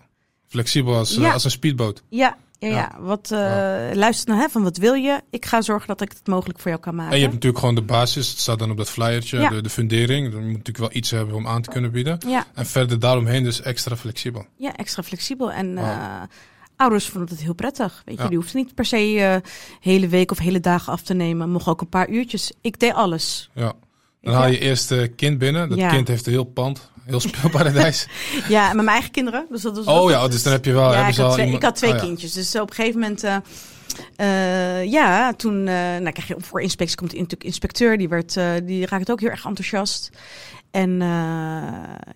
Flexibel 0.47 0.95
als, 0.95 1.15
eh, 1.15 1.21
Ja. 1.23 1.31
als 1.33 1.43
een 1.43 1.51
speedboot. 1.51 2.03
Ja, 2.09 2.37
ja, 2.59 2.67
Ja. 2.67 2.75
ja. 2.75 2.95
Wat, 2.99 3.31
eh, 3.31 3.39
luister 3.93 4.27
nou, 4.29 4.41
hè, 4.41 4.49
van 4.49 4.63
wat 4.63 4.77
wil 4.77 4.93
je? 4.93 5.21
Ik 5.29 5.45
ga 5.45 5.61
zorgen 5.61 5.87
dat 5.87 6.01
ik 6.01 6.09
het 6.09 6.27
mogelijk 6.27 6.59
voor 6.59 6.69
jou 6.71 6.81
kan 6.83 6.95
maken. 6.95 7.11
En 7.11 7.17
je 7.17 7.23
hebt 7.23 7.33
natuurlijk 7.33 7.59
gewoon 7.61 7.75
de 7.75 7.81
basis. 7.81 8.29
Het 8.29 8.39
staat 8.39 8.59
dan 8.59 8.71
op 8.71 8.77
dat 8.77 8.89
flyertje, 8.89 9.49
de, 9.49 9.61
de 9.61 9.69
fundering. 9.69 10.31
Dan 10.31 10.39
moet 10.41 10.49
natuurlijk 10.49 10.77
wel 10.77 10.89
iets 10.93 11.11
hebben 11.11 11.35
om 11.35 11.47
aan 11.47 11.61
te 11.61 11.69
kunnen 11.69 11.91
bieden. 11.91 12.17
ja, 12.27 12.45
En 12.53 12.65
verder 12.65 12.99
daaromheen 12.99 13.43
dus 13.43 13.61
extra 13.61 13.95
flexibel. 13.95 14.45
ja, 14.57 14.75
extra 14.75 15.03
flexibel. 15.03 15.51
En 15.51 15.77
ouders 16.75 17.07
vonden 17.07 17.29
het 17.29 17.43
heel 17.43 17.53
prettig. 17.53 18.01
Weet 18.05 18.17
je, 18.21 18.27
die 18.27 18.37
hoefden 18.37 18.55
niet 18.61 18.75
per 18.75 18.85
se 18.85 19.19
eh, 19.19 19.49
hele 19.79 20.07
week 20.07 20.31
of 20.31 20.37
hele 20.37 20.59
dagen 20.59 20.93
af 20.93 21.01
te 21.01 21.13
nemen. 21.13 21.49
Mocht 21.49 21.67
ook 21.67 21.81
een 21.81 21.89
paar 21.89 22.09
uurtjes. 22.09 22.51
Ik 22.61 22.79
deed 22.79 22.93
alles. 22.93 23.49
Ja. 23.53 23.73
Dan 24.25 24.33
haal 24.33 24.47
je 24.47 24.59
eerst 24.59 24.91
eh, 24.91 25.07
kind 25.15 25.37
binnen. 25.37 25.69
Dat 25.69 25.77
Ja. 25.77 25.89
kind 25.89 26.07
heeft 26.07 26.25
een 26.25 26.31
heel 26.31 26.43
pand. 26.43 26.89
Heel 27.05 27.19
speelparadijs. 27.19 28.07
Ja, 28.47 28.65
met 28.67 28.75
mijn 28.75 28.87
eigen 28.87 29.11
kinderen. 29.11 29.45
Dus 29.49 29.61
dat 29.61 29.75
was, 29.75 29.85
oh 29.85 30.09
ja, 30.09 30.27
dus 30.27 30.43
dan 30.43 30.53
heb 30.53 30.65
je 30.65 30.71
wel... 30.73 30.93
ja, 30.93 31.07
ik 31.07 31.15
had, 31.15 31.31
twee, 31.31 31.45
iemand- 31.45 31.63
ik 31.63 31.69
had 31.69 31.75
twee 31.77 31.91
oh 31.93 31.99
kindjes. 31.99 32.33
Dus 32.33 32.55
op 32.59 32.69
een 32.69 32.75
gegeven 32.75 32.99
moment, 32.99 33.23
eh, 33.23 33.35
eh, 34.15 34.91
ja, 34.91 35.33
toen 35.33 35.57
eh, 35.67 35.73
nou, 35.75 36.11
krijg 36.11 36.27
je 36.27 36.35
voor 36.39 36.61
inspectie 36.61 36.97
komt 36.97 37.11
natuurlijk 37.13 37.43
inspecteur. 37.43 37.97
Die, 37.97 38.09
werd, 38.09 38.37
eh, 38.37 38.51
die 38.63 38.85
raakt 38.85 39.11
ook 39.11 39.19
heel 39.19 39.29
erg 39.29 39.45
enthousiast. 39.45 40.09
En 40.71 41.01
eh, 41.01 41.07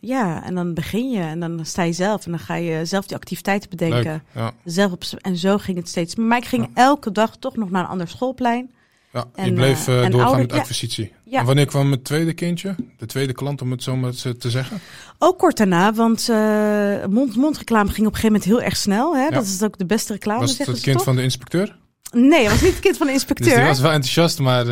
ja, 0.01 0.43
en 0.43 0.55
dan 0.55 0.73
begin 0.73 1.09
je 1.09 1.21
en 1.21 1.39
dan 1.39 1.59
sta 1.65 1.83
je 1.83 1.93
zelf 1.93 2.25
en 2.25 2.31
dan 2.31 2.39
ga 2.39 2.55
je 2.55 2.85
zelf 2.85 3.05
die 3.05 3.15
activiteiten 3.17 3.69
bedenken. 3.69 4.11
Leuk. 4.11 4.43
Ja. 4.43 4.51
Zelf 4.65 4.91
op, 4.91 5.03
en 5.21 5.37
zo 5.37 5.57
ging 5.57 5.77
het 5.77 5.87
steeds. 5.89 6.15
Maar 6.15 6.37
ik 6.37 6.45
ging 6.45 6.69
elke 6.73 7.11
dag 7.11 7.35
toch 7.37 7.55
nog 7.55 7.69
naar 7.69 7.83
een 7.83 7.89
ander 7.89 8.07
schoolplein. 8.07 8.71
Ja, 9.13 9.25
je 9.35 9.41
En, 9.41 9.53
bleef 9.53 9.87
eh, 9.87 9.95
eh, 9.95 10.01
doorgaan 10.11 10.27
ouder- 10.29 10.45
met 10.47 10.51
acquisitie. 10.59 11.13
Ja. 11.25 11.39
En 11.39 11.45
wanneer 11.45 11.65
kwam 11.65 11.91
het 11.91 12.03
tweede 12.03 12.33
kindje? 12.33 12.75
De 12.97 13.05
tweede 13.05 13.33
klant, 13.33 13.61
om 13.61 13.71
het 13.71 13.83
zo 13.83 13.95
maar 13.95 14.11
te 14.37 14.49
zeggen? 14.49 14.79
Ook 15.17 15.37
kort 15.37 15.57
daarna, 15.57 15.93
want 15.93 16.29
eh 16.29 17.05
mond-mond 17.09 17.57
reclame 17.57 17.89
ging 17.89 18.07
op 18.07 18.13
een 18.13 18.19
gegeven 18.19 18.25
moment 18.31 18.43
heel 18.43 18.61
erg 18.61 18.77
snel. 18.77 19.15
Hè? 19.17 19.29
Dat 19.29 19.43
is 19.45 19.63
ook 19.63 19.77
de 19.77 19.85
beste 19.85 20.13
reclame, 20.13 20.39
was 20.39 20.57
het 20.57 20.67
het 20.67 20.79
kind 20.79 21.03
van 21.03 21.15
de 21.15 21.21
inspecteur? 21.23 21.77
Nee, 22.11 22.41
het 22.41 22.51
was 22.51 22.61
niet 22.61 22.71
het 22.71 22.79
kind 22.79 22.97
van 22.97 23.07
de 23.07 23.13
Dus 23.13 23.21
inspecteur. 23.21 23.55
die 23.57 23.65
was 23.65 23.79
wel 23.79 23.91
enthousiast, 23.91 24.39
maar... 24.39 24.65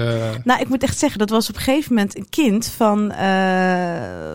Nou, 0.44 0.62
ik 0.62 0.68
moet 0.70 0.84
echt 0.84 0.98
zeggen, 0.98 1.20
dat 1.20 1.30
was 1.30 1.50
op 1.50 1.56
een 1.56 1.62
gegeven 1.62 1.94
moment 1.94 2.18
een 2.18 2.30
kind 2.30 2.66
van, 2.68 3.12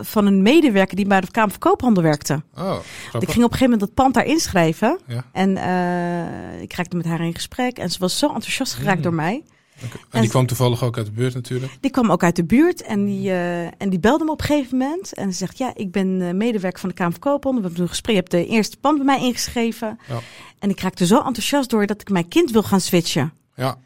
van 0.01 0.25
een 0.25 0.41
medewerker 0.41 0.95
die 0.95 1.07
bij 1.07 1.21
de 1.21 1.31
Kamer 1.31 1.49
van 1.49 1.59
Koophandel 1.59 2.03
werkte. 2.03 2.41
oh, 2.57 2.75
Ik 3.03 3.11
ging 3.11 3.21
op 3.21 3.27
een 3.29 3.33
gegeven 3.41 3.59
moment 3.61 3.79
dat 3.79 3.93
pand 3.93 4.13
daar 4.13 4.25
inschrijven. 4.25 4.99
Ja. 5.07 5.23
En 5.31 5.57
eh, 5.57 6.61
ik 6.61 6.73
raakte 6.73 6.97
met 6.97 7.05
haar 7.05 7.21
in 7.25 7.33
gesprek. 7.35 7.77
En 7.77 7.89
ze 7.89 7.99
was 7.99 8.17
zo 8.19 8.25
enthousiast 8.27 8.73
geraakt 8.73 8.97
Mm. 8.97 9.03
door 9.03 9.13
mij. 9.13 9.43
En 9.91 9.99
en- 10.09 10.21
die 10.21 10.29
kwam 10.29 10.45
toevallig 10.45 10.83
ook 10.83 10.97
uit 10.97 11.05
de 11.05 11.11
buurt 11.11 11.33
natuurlijk. 11.33 11.77
Die 11.79 11.91
kwam 11.91 12.11
ook 12.11 12.23
uit 12.23 12.35
de 12.35 12.43
buurt 12.45 12.81
en 12.81 13.05
die, 13.05 13.29
eh, 13.29 13.61
en 13.65 13.89
die 13.89 13.99
belde 13.99 14.23
me 14.23 14.31
op 14.31 14.39
een 14.39 14.45
gegeven 14.45 14.77
moment. 14.77 15.13
En 15.13 15.31
ze 15.31 15.37
zegt, 15.37 15.57
ja, 15.57 15.71
ik 15.75 15.91
ben 15.91 16.21
eh, 16.21 16.33
medewerker 16.33 16.79
van 16.79 16.89
de 16.89 16.95
Kamer 16.95 17.11
van 17.11 17.21
Koophandel. 17.21 17.61
We 17.61 17.67
hebben 17.67 17.83
een 17.83 17.89
gesprek, 17.89 18.15
je 18.15 18.19
hebt 18.21 18.31
de 18.31 18.45
eerste 18.47 18.77
pand 18.77 18.95
bij 18.97 19.05
mij 19.05 19.19
ingeschreven. 19.19 19.99
Ja. 20.07 20.19
En 20.59 20.69
ik 20.69 20.79
raakte 20.79 21.05
zo 21.05 21.15
enthousiast 21.17 21.69
door 21.69 21.85
dat 21.85 22.01
ik 22.01 22.09
mijn 22.09 22.27
kind 22.27 22.51
wil 22.51 22.63
gaan 22.63 22.81
switchen. 22.81 23.33
Ja, 23.55 23.77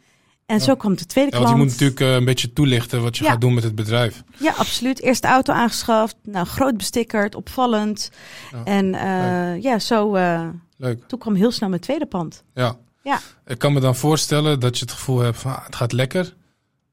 En 0.46 0.58
Ja. 0.58 0.64
zo 0.64 0.76
kwam 0.76 0.96
de 0.96 1.06
tweede 1.06 1.32
ja 1.32 1.38
want 1.38 1.50
klant. 1.50 1.60
je 1.60 1.64
moet 1.64 1.80
natuurlijk 1.82 2.12
eh, 2.12 2.20
een 2.20 2.26
beetje 2.26 2.54
toelichten 2.54 3.02
wat 3.02 3.18
je 3.18 3.24
Ja. 3.24 3.30
gaat 3.32 3.42
doen 3.42 3.54
met 3.54 3.64
het 3.64 3.76
bedrijf. 3.76 4.24
Ja, 4.38 4.54
absoluut. 4.58 5.02
Eerst 5.02 5.22
de 5.22 5.28
auto 5.28 5.54
aangeschaft. 5.54 6.16
Nou, 6.24 6.46
groot 6.46 6.78
bestikkerd, 6.78 7.36
opvallend. 7.36 8.12
En 8.64 8.86
ja, 9.62 9.80
zo. 9.80 10.14
Leuk. 10.78 11.00
toen 11.08 11.20
kwam 11.20 11.36
heel 11.36 11.52
snel 11.52 11.70
mijn 11.70 11.82
tweede 11.82 12.06
pand. 12.06 12.44
Ja. 12.54 12.76
Ja. 13.08 13.20
Ik 13.46 13.58
kan 13.58 13.74
me 13.74 13.80
dan 13.80 13.96
voorstellen 13.96 14.60
dat 14.60 14.78
je 14.78 14.84
het 14.86 14.94
gevoel 14.94 15.20
hebt 15.20 15.38
van 15.38 15.56
ah, 15.56 15.66
het 15.66 15.76
gaat 15.76 15.92
lekker. 15.92 16.36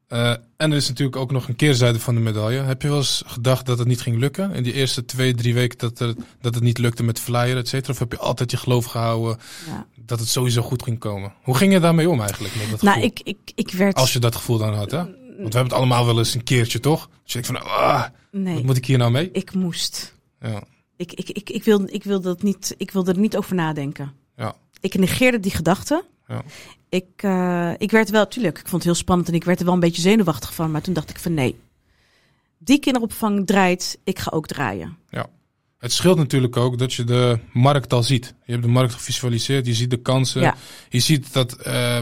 Eh, 0.09 0.31
en 0.57 0.70
er 0.70 0.77
is 0.77 0.88
natuurlijk 0.88 1.16
ook 1.16 1.31
nog 1.31 1.48
een 1.48 1.57
keerzijde 1.57 2.00
van 2.00 2.14
de 2.14 2.20
medaille. 2.20 2.61
Heb 2.61 2.83
je 2.83 2.88
wel 2.88 2.96
eens 2.96 3.22
gedacht 3.27 3.66
dat 3.66 3.79
het 3.79 3.88
niet 3.88 4.00
ging 4.00 4.18
lukken? 4.18 4.53
In 4.53 4.62
die 4.62 4.72
eerste 4.72 5.05
twee, 5.05 5.35
drie 5.35 5.55
weken 5.55 5.79
dat, 5.79 6.00
er, 6.00 6.14
dat 6.40 6.55
het 6.55 6.62
niet 6.62 6.79
lukte 6.79 7.03
met 7.03 7.20
flyer, 7.20 7.57
et 7.57 7.68
cetera? 7.68 7.92
Of 7.92 7.98
heb 7.98 8.12
je 8.12 8.18
altijd 8.18 8.50
je 8.50 8.57
geloof 8.57 8.85
gehouden 8.85 9.38
Ja. 9.66 9.87
dat 9.96 10.18
het 10.20 10.29
sowieso 10.29 10.62
goed 10.62 10.83
ging 10.83 10.98
komen? 10.98 11.33
Hoe 11.42 11.57
ging 11.57 11.72
je 11.72 11.81
daarmee 11.81 12.09
om 12.11 12.20
eigenlijk? 12.20 12.55
Met 12.57 12.70
dat 12.70 12.83
Nou, 12.83 12.94
gevoel? 12.94 13.11
ik, 13.11 13.20
ik, 13.24 13.53
ik 13.55 13.70
werd. 13.72 13.96
Als 13.96 14.12
je 14.12 14.18
dat 14.18 14.37
gevoel 14.37 14.59
dan 14.59 14.74
had, 14.74 14.90
hè? 14.90 14.96
Want 14.98 15.12
we 15.37 15.42
hebben 15.42 15.62
het 15.62 15.72
allemaal 15.72 16.07
wel 16.07 16.18
eens 16.18 16.35
een 16.35 16.44
keertje, 16.44 16.81
toch? 16.81 17.09
Dus 17.22 17.33
je 17.33 17.40
denkt 17.42 17.46
van, 17.59 17.70
ah, 17.70 18.05
nee, 18.31 18.55
wat 18.55 18.62
moet 18.62 18.77
ik 18.77 18.87
hier 18.87 18.98
nou 18.98 19.11
mee? 19.11 19.31
ik 19.33 19.55
moest. 19.55 20.14
Ja, 20.40 20.62
Ik, 20.96 21.12
ik, 21.12 21.29
ik, 21.29 21.50
ik, 21.50 21.64
wilde, 21.64 21.90
ik, 21.92 22.03
het 22.05 22.42
niet, 22.42 22.74
ik 22.79 22.90
wilde 22.90 23.12
er 23.12 23.18
niet 23.18 23.37
over 23.37 23.55
nadenken. 23.55 24.12
ja, 24.37 24.55
Ik 24.85 24.94
negeerde 24.99 25.40
die 25.40 25.51
gedachte. 25.53 26.05
ja. 26.29 26.42
Ik, 26.88 27.07
eh, 27.16 27.73
ik 27.79 27.90
werd 27.90 28.11
wel, 28.11 28.29
tuurlijk, 28.29 28.59
ik 28.59 28.62
vond 28.68 28.83
het 28.83 28.85
heel 28.85 28.94
spannend 29.03 29.29
en 29.29 29.35
ik 29.35 29.44
werd 29.44 29.59
er 29.59 29.64
wel 29.64 29.75
een 29.75 29.81
beetje 29.81 30.03
zenuwachtig 30.03 30.55
van. 30.55 30.70
Maar 30.70 30.83
toen 30.83 30.94
dacht 30.94 31.11
ik 31.11 31.18
van 31.18 31.35
nee, 31.35 31.59
die 32.59 32.79
kinderopvang 32.79 33.47
draait, 33.47 33.99
ik 34.05 34.18
ga 34.18 34.31
ook 34.35 34.47
draaien. 34.47 34.97
Het 35.79 35.92
scheelt 35.92 36.16
natuurlijk 36.18 36.57
ook 36.57 36.79
dat 36.79 36.92
je 36.94 37.05
de 37.05 37.38
markt 37.53 37.92
al 37.92 38.03
ziet. 38.03 38.35
Je 38.44 38.53
hebt 38.53 38.64
de 38.64 38.70
markt 38.70 38.92
gevisualiseerd, 38.92 39.66
je 39.66 39.75
ziet 39.75 39.90
de 39.90 39.97
kansen. 39.97 40.40
Ja. 40.40 40.55
Je 40.88 41.01
ziet 41.01 41.33
dat 41.33 41.53
eh, 41.53 41.99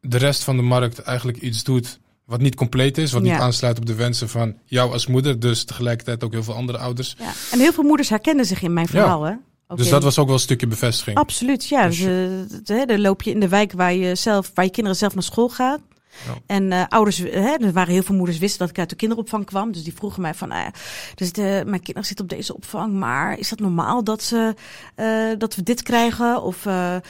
de 0.00 0.18
rest 0.18 0.44
van 0.44 0.56
de 0.56 0.62
markt 0.62 0.98
eigenlijk 0.98 1.38
iets 1.38 1.64
doet 1.64 2.00
wat 2.24 2.40
niet 2.40 2.54
compleet 2.54 2.98
is. 2.98 3.12
Wat 3.12 3.24
Ja. 3.24 3.32
niet 3.32 3.40
aansluit 3.40 3.78
op 3.78 3.86
de 3.86 3.94
wensen 3.94 4.28
van 4.28 4.56
jou 4.64 4.92
als 4.92 5.06
moeder. 5.06 5.40
Dus 5.40 5.64
tegelijkertijd 5.64 6.24
ook 6.24 6.32
heel 6.32 6.42
veel 6.42 6.54
andere 6.54 6.78
ouders. 6.78 7.14
Ja. 7.18 7.32
En 7.52 7.58
heel 7.58 7.72
veel 7.72 7.84
moeders 7.84 8.08
herkenden 8.08 8.46
zich 8.46 8.62
in 8.62 8.72
mijn 8.72 8.86
verhaal. 8.88 9.22
Hè? 9.22 9.34
Dus 9.76 9.88
dat 9.88 10.02
was 10.02 10.18
ook 10.18 10.26
wel 10.26 10.34
een 10.34 10.40
stukje 10.40 10.66
bevestiging. 10.66 11.16
Absoluut, 11.16 11.68
ja. 11.68 11.86
Dus 11.86 12.00
eh, 12.00 12.76
hè, 12.76 12.84
dan 12.84 13.00
loop 13.00 13.22
je 13.22 13.30
in 13.30 13.40
de 13.40 13.48
wijk 13.48 13.72
waar 13.72 13.94
je, 13.94 14.14
zelf, 14.14 14.50
waar 14.54 14.64
je 14.64 14.70
kinderen 14.70 14.98
zelf 14.98 15.14
naar 15.14 15.22
school 15.22 15.48
gaat. 15.48 15.80
Ja. 16.26 16.34
En 16.46 16.72
eh, 16.72 16.84
ouders, 16.88 17.18
hè, 17.18 17.54
er 17.54 17.72
waren 17.72 17.92
heel 17.92 18.02
veel 18.02 18.14
moeders 18.14 18.38
wisten 18.38 18.58
dat 18.58 18.70
ik 18.70 18.78
uit 18.78 18.90
de 18.90 18.96
kinderopvang 18.96 19.44
kwam. 19.44 19.72
Dus 19.72 19.84
die 19.84 19.94
vroegen 19.94 20.22
mij 20.22 20.34
van, 20.34 20.48
nou 20.48 20.62
ja, 20.62 20.70
dus 21.14 21.32
de, 21.32 21.62
mijn 21.66 21.82
kinderen 21.82 22.04
zitten 22.04 22.24
op 22.24 22.30
deze 22.30 22.54
opvang. 22.54 22.92
Maar 22.92 23.38
is 23.38 23.48
dat 23.48 23.60
normaal 23.60 24.04
dat, 24.04 24.22
ze, 24.22 24.54
eh, 24.94 25.38
dat 25.38 25.54
we 25.54 25.62
dit 25.62 25.82
krijgen? 25.82 26.42
Of 26.42 26.66
eh, 26.66 26.94
eh, 26.94 27.00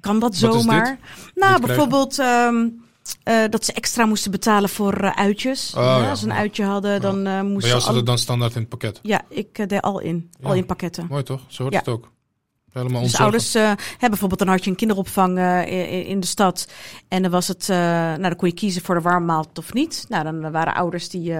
kan 0.00 0.18
dat 0.18 0.38
Wat 0.38 0.54
zomaar? 0.54 0.98
Nou, 1.34 1.56
Dit 1.56 1.66
bijvoorbeeld 1.66 2.18
ehm, 2.18 2.66
eh, 3.22 3.44
dat 3.50 3.64
ze 3.64 3.72
extra 3.72 4.06
moesten 4.06 4.30
betalen 4.30 4.68
voor 4.68 4.94
eh, 4.94 5.10
uitjes. 5.16 5.74
Oh, 5.76 5.82
Ja, 5.82 5.98
ja. 5.98 6.10
Als 6.10 6.20
ze 6.20 6.26
een 6.26 6.32
Ja. 6.32 6.38
uitje 6.38 6.64
hadden, 6.64 7.00
dan 7.00 7.26
eh 7.26 7.40
moesten 7.42 7.70
ze... 7.70 7.80
zat 7.80 7.88
al- 7.88 7.94
het 7.96 8.06
dan 8.06 8.18
standaard 8.18 8.54
in 8.54 8.60
het 8.60 8.68
pakket. 8.68 8.98
Ja, 9.02 9.22
ik 9.28 9.68
deed 9.68 9.82
al 9.82 9.98
in. 10.00 10.30
Al 10.42 10.50
Ja. 10.52 10.56
in 10.56 10.66
pakketten. 10.66 11.06
Mooi 11.08 11.22
toch? 11.22 11.40
Zo 11.46 11.62
hoort 11.62 11.74
Ja. 11.74 11.78
het 11.80 11.88
ook. 11.88 12.10
Helemaal 12.72 13.02
Dus 13.02 13.16
ouders 13.20 13.52
hebben 13.52 13.76
bijvoorbeeld, 13.98 14.38
dan 14.40 14.48
had 14.48 14.64
je 14.64 14.70
een 14.70 14.76
kinderopvang 14.76 15.38
in, 15.66 16.04
in, 16.06 16.20
de 16.20 16.26
stad. 16.26 16.68
En 17.08 17.22
dan 17.22 17.30
was 17.30 17.48
het, 17.48 17.68
nou 17.68 18.22
dan 18.22 18.36
kon 18.36 18.48
je 18.48 18.54
kiezen 18.54 18.82
voor 18.82 18.94
de 18.94 19.00
warme 19.00 19.26
maaltijd 19.26 19.58
of 19.58 19.72
niet. 19.72 20.04
Nou, 20.08 20.24
dan 20.24 20.50
waren 20.50 20.74
ouders 20.74 21.08
die, 21.08 21.34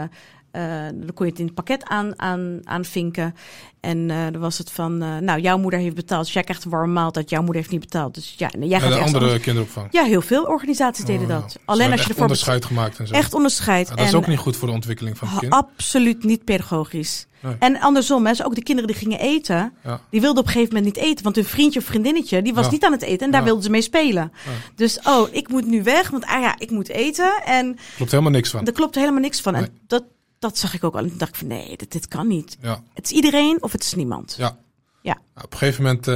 dan 0.95 1.11
kon 1.15 1.27
je 1.27 1.31
het 1.31 1.41
in 1.41 1.47
het 1.47 1.55
pakket 1.55 1.85
aan, 1.85 2.21
aan, 2.21 2.61
aanvinken. 2.65 3.35
En 3.81 3.99
uh, 4.09 4.17
dan 4.33 4.41
was 4.41 4.59
het 4.59 4.71
van, 4.71 5.03
uh, 5.03 5.17
nou, 5.17 5.41
jouw 5.41 5.59
moeder 5.59 5.81
heeft 5.81 5.95
betaald, 5.95 6.25
dus 6.25 6.33
jij 6.33 6.43
krijgt 6.43 6.65
een 6.65 6.71
warme 6.71 6.93
maaltijd. 6.93 7.31
Jouw 7.31 7.41
moeder 7.41 7.57
heeft 7.57 7.71
niet 7.71 7.81
betaald, 7.81 8.15
dus 8.15 8.35
ja, 8.37 8.51
jij 8.59 8.69
ja, 8.69 8.79
gaat 8.79 8.89
de 8.89 8.99
echt 8.99 9.15
andere 9.15 9.39
kinderopvang. 9.41 9.89
Ja, 9.91 10.05
heel 10.05 10.21
veel 10.21 10.45
organisaties 10.45 11.05
deden 11.05 11.23
Oh, 11.23 11.29
dat. 11.29 11.59
Alleen 11.65 11.93
als 11.93 12.03
je 12.03 12.09
ervoor 12.09 12.23
onderscheid 12.23 12.65
gemaakt 12.65 12.99
en 12.99 13.07
zo. 13.07 13.15
Echt 13.15 13.35
onderscheid. 13.35 13.89
Ja, 13.89 13.95
dat 13.95 14.05
is 14.05 14.13
en, 14.13 14.19
ook 14.19 14.27
niet 14.27 14.39
goed 14.39 14.57
voor 14.57 14.69
de 14.69 14.75
ontwikkeling 14.75 15.19
van 15.19 15.29
het 15.29 15.39
kind. 15.39 15.53
Absoluut 15.53 16.25
niet 16.25 16.45
pedagogisch. 16.45 17.27
Nee. 17.41 17.57
En 17.59 17.81
andersom, 17.81 18.27
hè, 18.27 18.45
ook 18.45 18.55
de 18.55 18.63
kinderen 18.63 18.91
die 18.91 19.01
gingen 19.01 19.19
eten, 19.19 19.73
Ja. 19.85 20.01
die 20.11 20.21
wilden 20.21 20.41
op 20.41 20.47
een 20.47 20.53
gegeven 20.53 20.75
moment 20.75 20.95
niet 20.97 21.05
eten. 21.05 21.25
Want 21.25 21.37
hun 21.37 21.45
vriendje 21.45 21.81
of 21.81 21.85
vriendinnetje, 21.85 22.43
die 22.43 22.55
was 22.55 22.71
niet 22.71 22.85
aan 22.85 22.93
het 22.93 23.03
eten 23.03 23.27
en 23.27 23.33
daar 23.33 23.45
wilden 23.45 23.63
ze 23.63 23.71
mee 23.71 23.83
spelen. 23.83 24.33
Dus, 24.75 25.01
oh, 25.03 25.29
ik 25.31 25.49
moet 25.49 25.67
nu 25.67 25.83
weg, 25.83 26.11
want 26.11 26.25
ah 26.27 26.41
ja, 26.41 26.55
ik 26.59 26.71
moet 26.71 26.89
eten. 26.89 27.43
En 27.45 27.77
Klopt 27.97 28.11
helemaal 28.11 28.33
niks 28.33 28.51
van. 28.51 28.65
daar 28.65 28.75
klopt 28.75 28.95
helemaal 28.95 29.21
niks 29.21 29.41
van. 29.41 29.53
Nee. 29.53 29.63
En 29.63 29.79
dat, 29.87 30.05
dat 30.39 30.59
zag 30.59 30.75
ik 30.75 30.85
ook 30.85 30.95
al. 30.95 31.01
En 31.01 31.13
dacht 31.17 31.31
ik 31.31 31.37
van, 31.37 31.47
nee, 31.47 31.77
dit, 31.77 31.93
dit 31.93 32.09
kan 32.09 32.27
niet. 32.29 32.57
Ja. 32.61 32.83
Het 32.95 33.05
is 33.05 33.11
iedereen 33.11 33.63
of 33.63 33.73
het 33.73 33.83
is 33.83 33.95
niemand. 33.95 34.35
Ja. 34.39 34.57
Ja. 35.03 35.15
Nou, 35.35 35.47
op 35.47 35.53
een 35.53 35.59
gegeven 35.59 35.83
moment 35.83 36.09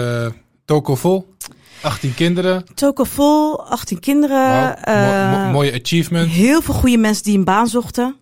toko 0.64 0.94
vol. 0.94 1.34
18 1.82 2.14
kinderen. 2.14 2.64
Toko 2.74 3.04
vol, 3.04 3.66
18 3.66 4.00
kinderen. 4.00 4.76
Eh, 4.84 5.30
Mo- 5.32 5.44
mo- 5.44 5.50
mooie 5.50 5.80
achievement. 5.82 6.30
heel 6.30 6.62
veel 6.62 6.74
goede 6.74 6.96
mensen 6.96 7.24
die 7.24 7.38
een 7.38 7.44
baan 7.44 7.68
zochten. 7.68 8.16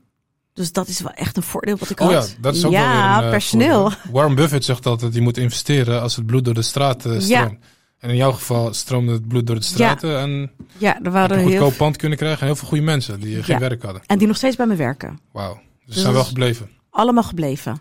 Dus 0.54 0.72
dat 0.72 0.88
is 0.88 1.00
wel 1.00 1.12
echt 1.12 1.36
een 1.36 1.42
voordeel 1.42 1.76
wat 1.78 1.90
ik 1.90 2.00
Oh 2.00 2.10
ja, 2.10 2.16
had. 2.16 2.36
dat 2.40 2.54
is 2.54 2.64
ook 2.64 2.72
ja, 2.72 2.80
wel 2.92 3.06
weer 3.08 3.16
een, 3.18 3.24
eh, 3.24 3.30
personeel. 3.30 3.80
voordeel. 3.90 4.12
Warren 4.12 4.34
Buffett 4.34 4.64
zegt 4.64 4.86
altijd, 4.86 5.14
je 5.14 5.20
moet 5.20 5.36
investeren 5.38 6.00
als 6.00 6.16
het 6.16 6.26
bloed 6.26 6.44
door 6.44 6.54
de 6.54 6.62
straat 6.62 7.00
stroomt. 7.00 7.26
Ja. 7.28 7.50
En 7.98 8.10
in 8.10 8.16
jouw 8.16 8.32
geval 8.32 8.74
stroomde 8.74 9.12
het 9.12 9.28
bloed 9.28 9.46
door 9.46 9.56
de 9.56 9.62
straten 9.62 10.18
en 10.18 10.50
Ja, 10.78 10.98
er 11.02 11.10
waren 11.10 11.38
een 11.38 11.48
heel 11.48 11.50
goedkoop 11.58 11.76
pand 11.76 11.96
kunnen 11.96 12.18
krijgen. 12.18 12.40
En 12.40 12.46
heel 12.46 12.56
veel 12.56 12.68
goede 12.68 12.82
mensen 12.84 13.20
die 13.20 13.42
geen 13.42 13.54
Ja. 13.60 13.68
werk 13.68 13.82
hadden. 13.82 14.02
En 14.06 14.18
die 14.18 14.26
nog 14.26 14.36
steeds 14.36 14.56
bij 14.56 14.66
me 14.66 14.74
werken. 14.76 15.18
Wauw. 15.32 15.60
Dus 15.90 15.98
ze 15.98 16.02
Dus 16.02 16.02
zijn 16.02 16.12
wel 16.12 16.22
is- 16.22 16.28
gebleven. 16.28 16.68
Allemaal 16.90 17.22
gebleven. 17.24 17.78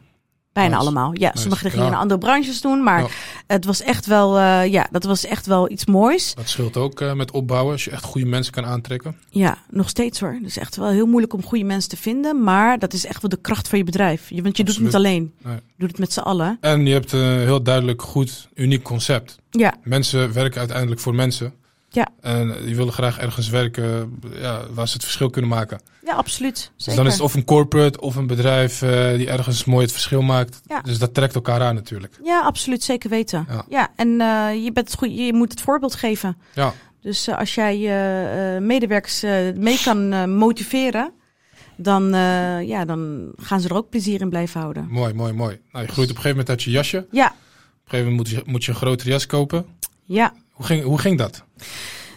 Bijna 0.54 0.70
Nice. 0.76 0.82
allemaal. 0.82 1.12
Ja, 1.14 1.28
Nice. 1.30 1.42
sommigen 1.42 1.70
gingen 1.70 1.86
Ja. 1.86 1.92
naar 1.92 2.02
andere 2.02 2.20
branches 2.20 2.62
doen. 2.62 2.84
Maar 2.84 3.02
Ja. 3.02 3.08
het 3.48 3.66
was 3.66 3.82
echt 3.82 4.06
wel, 4.06 4.38
eh, 4.38 4.66
ja, 4.72 4.88
dat 4.92 5.04
was 5.04 5.26
echt 5.26 5.46
wel 5.46 5.72
iets 5.72 5.86
moois. 5.86 6.34
Dat 6.36 6.50
scheelt 6.50 6.78
ook 6.78 7.02
eh, 7.02 7.14
met 7.14 7.32
opbouwen. 7.32 7.72
Als 7.72 7.84
je 7.84 7.92
echt 7.92 8.04
goede 8.04 8.28
mensen 8.28 8.54
kan 8.54 8.66
aantrekken. 8.66 9.18
Ja, 9.30 9.58
nog 9.70 9.90
steeds 9.90 10.20
hoor. 10.20 10.32
Het 10.34 10.46
is 10.46 10.58
echt 10.58 10.76
wel 10.76 10.88
heel 10.90 11.06
moeilijk 11.06 11.34
om 11.34 11.44
goede 11.44 11.64
mensen 11.64 11.90
te 11.90 11.98
vinden. 11.98 12.44
Maar 12.44 12.80
dat 12.80 12.94
is 12.94 13.06
echt 13.06 13.22
wel 13.22 13.30
de 13.30 13.42
kracht 13.42 13.68
van 13.68 13.78
je 13.78 13.84
bedrijf. 13.84 14.30
Je, 14.30 14.42
want 14.42 14.58
je 14.58 14.64
doet 14.64 14.76
het 14.76 14.84
niet 14.84 14.96
alleen. 14.96 15.34
Nee. 15.44 15.56
Je 15.56 15.62
doet 15.78 15.90
het 15.90 16.00
met 16.00 16.14
z'n 16.14 16.20
allen. 16.20 16.58
En 16.62 16.86
je 16.86 16.94
hebt 16.94 17.12
een 17.12 17.40
heel 17.40 17.64
duidelijk 17.64 18.02
goed, 18.02 18.48
uniek 18.56 18.84
concept. 18.84 19.38
Ja, 19.50 19.74
Mensen 19.84 20.34
werken 20.34 20.60
uiteindelijk 20.60 21.02
voor 21.02 21.16
mensen. 21.16 21.54
Ja. 21.92 22.08
En 22.22 22.56
die 22.66 22.76
willen 22.76 22.94
graag 22.94 23.18
ergens 23.20 23.50
werken 23.50 24.20
ja, 24.34 24.62
waar 24.72 24.88
ze 24.88 24.94
het 24.94 25.04
verschil 25.04 25.30
kunnen 25.30 25.50
maken. 25.52 25.82
ja 26.06 26.14
absoluut. 26.14 26.56
Dus 26.76 26.86
Zeker. 26.86 26.96
dan 26.96 27.06
is 27.08 27.14
het 27.14 27.22
of 27.24 27.34
een 27.34 27.46
corporate 27.46 28.02
of 28.02 28.16
een 28.16 28.28
bedrijf 28.28 28.82
eh, 28.82 29.16
die 29.16 29.30
ergens 29.30 29.66
mooi 29.66 29.82
het 29.84 29.92
verschil 29.92 30.22
maakt. 30.22 30.62
Ja. 30.68 30.82
Dus 30.82 31.00
dat 31.00 31.14
trekt 31.14 31.36
elkaar 31.36 31.62
aan 31.62 31.76
natuurlijk. 31.76 32.20
Ja, 32.24 32.42
absoluut. 32.42 32.84
Zeker 32.84 33.10
weten. 33.10 33.46
Ja. 33.50 33.66
Ja, 33.70 33.88
en 33.96 34.22
eh, 34.22 34.64
je, 34.64 34.72
bent 34.72 34.96
goed, 34.98 35.18
je 35.18 35.34
moet 35.34 35.52
het 35.52 35.62
voorbeeld 35.62 35.96
geven. 35.96 36.38
Ja, 36.54 36.74
Dus 37.02 37.28
eh, 37.28 37.38
als 37.38 37.56
jij 37.56 37.80
je 37.80 38.58
medewerkers 38.62 39.22
mee 39.56 39.80
kan 39.84 40.30
motiveren, 40.38 41.12
dan, 41.76 42.10
ja, 42.66 42.86
dan 42.86 43.32
gaan 43.38 43.62
ze 43.62 43.70
er 43.70 43.76
ook 43.76 43.90
plezier 43.90 44.22
in 44.22 44.30
blijven 44.30 44.60
houden. 44.62 44.88
mooi, 44.90 45.14
mooi, 45.14 45.34
mooi. 45.34 45.60
Nou, 45.72 45.86
je 45.86 45.92
groeit 45.92 46.10
op 46.10 46.16
een 46.16 46.22
gegeven 46.22 46.30
moment 46.30 46.50
uit 46.50 46.64
je 46.64 46.72
jasje. 46.72 46.98
Op 46.98 47.08
Ja, 47.12 47.26
een 47.28 47.36
gegeven 47.86 48.12
moment 48.12 48.30
moet 48.30 48.38
je, 48.46 48.52
moet 48.52 48.64
je 48.64 48.72
een 48.72 48.78
grotere 48.78 49.10
jas 49.10 49.26
kopen. 49.26 49.66
ja. 50.04 50.34
Hoe 50.60 50.68
ging, 50.68 50.84
hoe 50.84 50.98
ging 50.98 51.18
dat? 51.18 51.44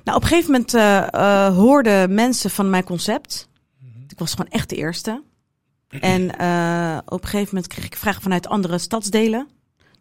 Nou, 0.05 0.17
op 0.17 0.23
een 0.23 0.29
gegeven 0.29 0.51
moment 0.51 0.75
eh, 0.75 1.57
hoorden 1.57 2.15
mensen 2.15 2.51
van 2.51 2.71
mijn 2.71 2.85
concept. 2.85 3.49
Ik 4.09 4.19
was 4.19 4.31
gewoon 4.31 4.51
echt 4.51 4.69
de 4.69 4.77
eerste. 4.77 5.23
En 5.89 6.39
eh, 6.39 6.99
op 7.05 7.23
een 7.23 7.29
gegeven 7.29 7.55
moment 7.55 7.73
kreeg 7.73 7.85
ik 7.85 7.97
vragen 7.97 8.23
vanuit 8.23 8.47
andere 8.47 8.79
stadsdelen. 8.79 9.49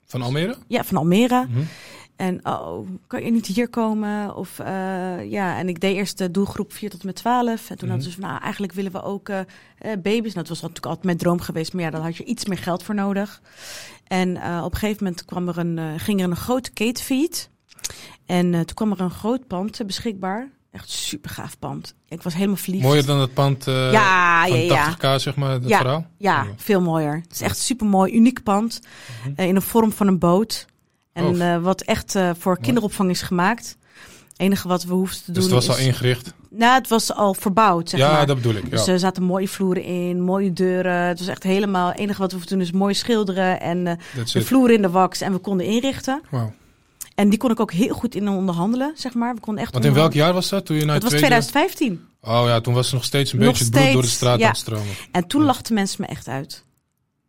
Van 0.05 0.21
Almere? 0.21 0.57
Ja, 0.67 0.83
van 0.83 0.97
Almere. 0.97 1.45
Mhm. 1.49 1.61
En 2.15 2.45
oh, 2.45 2.87
kan 3.07 3.23
je 3.23 3.31
niet 3.31 3.45
hier 3.45 3.69
komen? 3.69 4.35
Of 4.35 4.57
ja, 5.27 5.57
en 5.57 5.69
ik 5.69 5.79
deed 5.79 5.95
eerst 5.95 6.17
de 6.17 6.31
doelgroep 6.31 6.73
4 6.73 6.89
tot 6.89 6.99
en 6.99 7.05
met 7.05 7.15
12. 7.15 7.69
En 7.69 7.77
toen 7.77 7.89
hadden 7.89 8.11
ze 8.11 8.19
van, 8.19 8.29
nou, 8.29 8.41
eigenlijk 8.41 8.73
willen 8.73 8.91
we 8.91 9.01
ook 9.01 9.31
baby's. 10.01 10.33
Nou, 10.33 10.33
dat 10.33 10.47
was 10.47 10.61
natuurlijk 10.61 10.85
altijd 10.85 11.05
mijn 11.05 11.17
droom 11.17 11.39
geweest, 11.39 11.73
maar 11.73 11.83
ja, 11.83 11.89
daar 11.89 12.01
had 12.01 12.17
je 12.17 12.23
iets 12.23 12.45
meer 12.45 12.57
geld 12.57 12.83
voor 12.83 12.95
nodig. 12.95 13.41
En 14.07 14.37
op 14.37 14.73
een 14.73 14.79
gegeven 14.79 15.03
moment 15.03 15.25
kwam 15.25 15.47
er 15.47 15.57
een, 15.57 15.99
ging 15.99 16.21
er 16.21 16.29
een 16.29 16.35
grote 16.35 16.71
kate 16.71 17.03
feed. 17.03 17.49
En 18.31 18.53
eh, 18.53 18.59
toen 18.59 18.75
kwam 18.75 18.91
er 18.91 18.99
een 18.99 19.09
groot 19.11 19.47
pand 19.47 19.79
eh, 19.79 19.85
beschikbaar. 19.87 20.49
Echt 20.71 20.89
super 20.89 21.29
gaaf 21.29 21.59
pand. 21.59 21.95
Ik 22.07 22.21
was 22.21 22.33
helemaal 22.33 22.55
verliefd. 22.55 22.83
Mooier 22.83 23.05
dan 23.05 23.19
het 23.19 23.33
pand 23.33 23.67
eh, 23.67 23.91
ja, 23.91 24.47
van 24.47 24.59
ja, 24.59 24.73
ja. 24.73 24.95
80k, 25.17 25.21
zeg 25.21 25.35
maar, 25.35 25.51
het 25.51 25.67
Ja. 25.67 25.77
verhaal? 25.77 26.05
Ja, 26.17 26.45
veel 26.57 26.81
mooier. 26.81 27.13
Het 27.15 27.31
is 27.31 27.41
echt 27.41 27.57
super 27.57 27.87
mooi, 27.87 28.13
uniek 28.13 28.43
pand. 28.43 28.79
Mhm. 29.25 29.41
in 29.47 29.53
de 29.53 29.61
vorm 29.61 29.91
van 29.91 30.07
een 30.07 30.19
boot. 30.19 30.65
En 31.13 31.41
Oh. 31.41 31.63
wat 31.63 31.81
echt 31.81 32.15
voor 32.39 32.59
kinderopvang 32.59 33.09
is 33.09 33.21
gemaakt. 33.21 33.77
Het 34.29 34.39
enige 34.39 34.67
wat 34.67 34.83
we 34.83 34.93
hoefden 34.93 35.19
te 35.23 35.31
doen 35.31 35.33
Dus 35.33 35.43
het 35.43 35.53
was 35.53 35.69
al 35.77 35.83
ingericht? 35.85 36.33
Nou, 36.49 36.73
het 36.73 36.87
was 36.87 37.13
al 37.13 37.33
verbouwd, 37.33 37.89
zeg 37.89 37.99
ja, 37.99 38.11
maar. 38.11 38.25
dat 38.25 38.35
bedoel 38.35 38.55
ik. 38.55 38.69
Dus 38.69 38.85
Ja. 38.85 38.91
er 38.93 38.99
zaten 38.99 39.23
mooie 39.23 39.47
vloeren 39.47 39.83
in, 39.83 40.21
mooie 40.21 40.53
deuren. 40.53 40.93
Het 41.07 41.19
was 41.19 41.27
echt 41.27 41.43
helemaal... 41.43 41.89
Het 41.89 41.97
enige 41.99 42.19
wat 42.21 42.31
we 42.31 42.37
hoefden 42.37 42.57
doen 42.57 42.67
is 42.67 42.71
mooi 42.73 42.93
schilderen. 42.93 43.59
En 43.61 43.83
de 43.83 43.97
it. 44.33 44.45
vloeren 44.45 44.75
in 44.75 44.81
de 44.81 44.89
wax. 44.89 45.21
En 45.21 45.31
we 45.31 45.37
konden 45.37 45.65
inrichten. 45.65 46.21
Wauw. 46.29 46.53
En 47.21 47.29
die 47.29 47.39
kon 47.39 47.51
ik 47.51 47.59
ook 47.59 47.71
heel 47.71 47.93
goed 47.93 48.15
in 48.15 48.27
onderhandelen, 48.29 48.91
zeg 48.95 49.13
maar. 49.13 49.33
We 49.33 49.39
konden 49.39 49.63
echt 49.63 49.73
Want 49.73 49.85
in 49.85 49.93
welk 49.93 50.13
jaar 50.13 50.33
was 50.33 50.49
dat? 50.49 50.65
Toen 50.65 50.75
je 50.75 50.85
naar 50.85 50.93
Het 50.93 51.03
was 51.03 51.11
tweede... 51.11 51.27
2015. 51.27 52.07
Oh 52.21 52.43
ja, 52.47 52.61
toen 52.61 52.73
was 52.73 52.87
er 52.87 52.93
nog 52.93 53.03
steeds 53.03 53.33
een 53.33 53.39
Nog 53.39 53.47
beetje 53.47 53.63
het 53.63 53.73
bloed 53.73 53.93
door 53.93 54.01
de 54.01 54.07
straat 54.07 54.39
ja. 54.39 54.45
aan 54.45 54.51
het 54.51 54.59
stromen. 54.59 54.93
En 55.11 55.27
toen 55.27 55.43
lachten 55.43 55.73
mensen 55.73 56.01
me 56.01 56.07
echt 56.07 56.27
uit. 56.27 56.65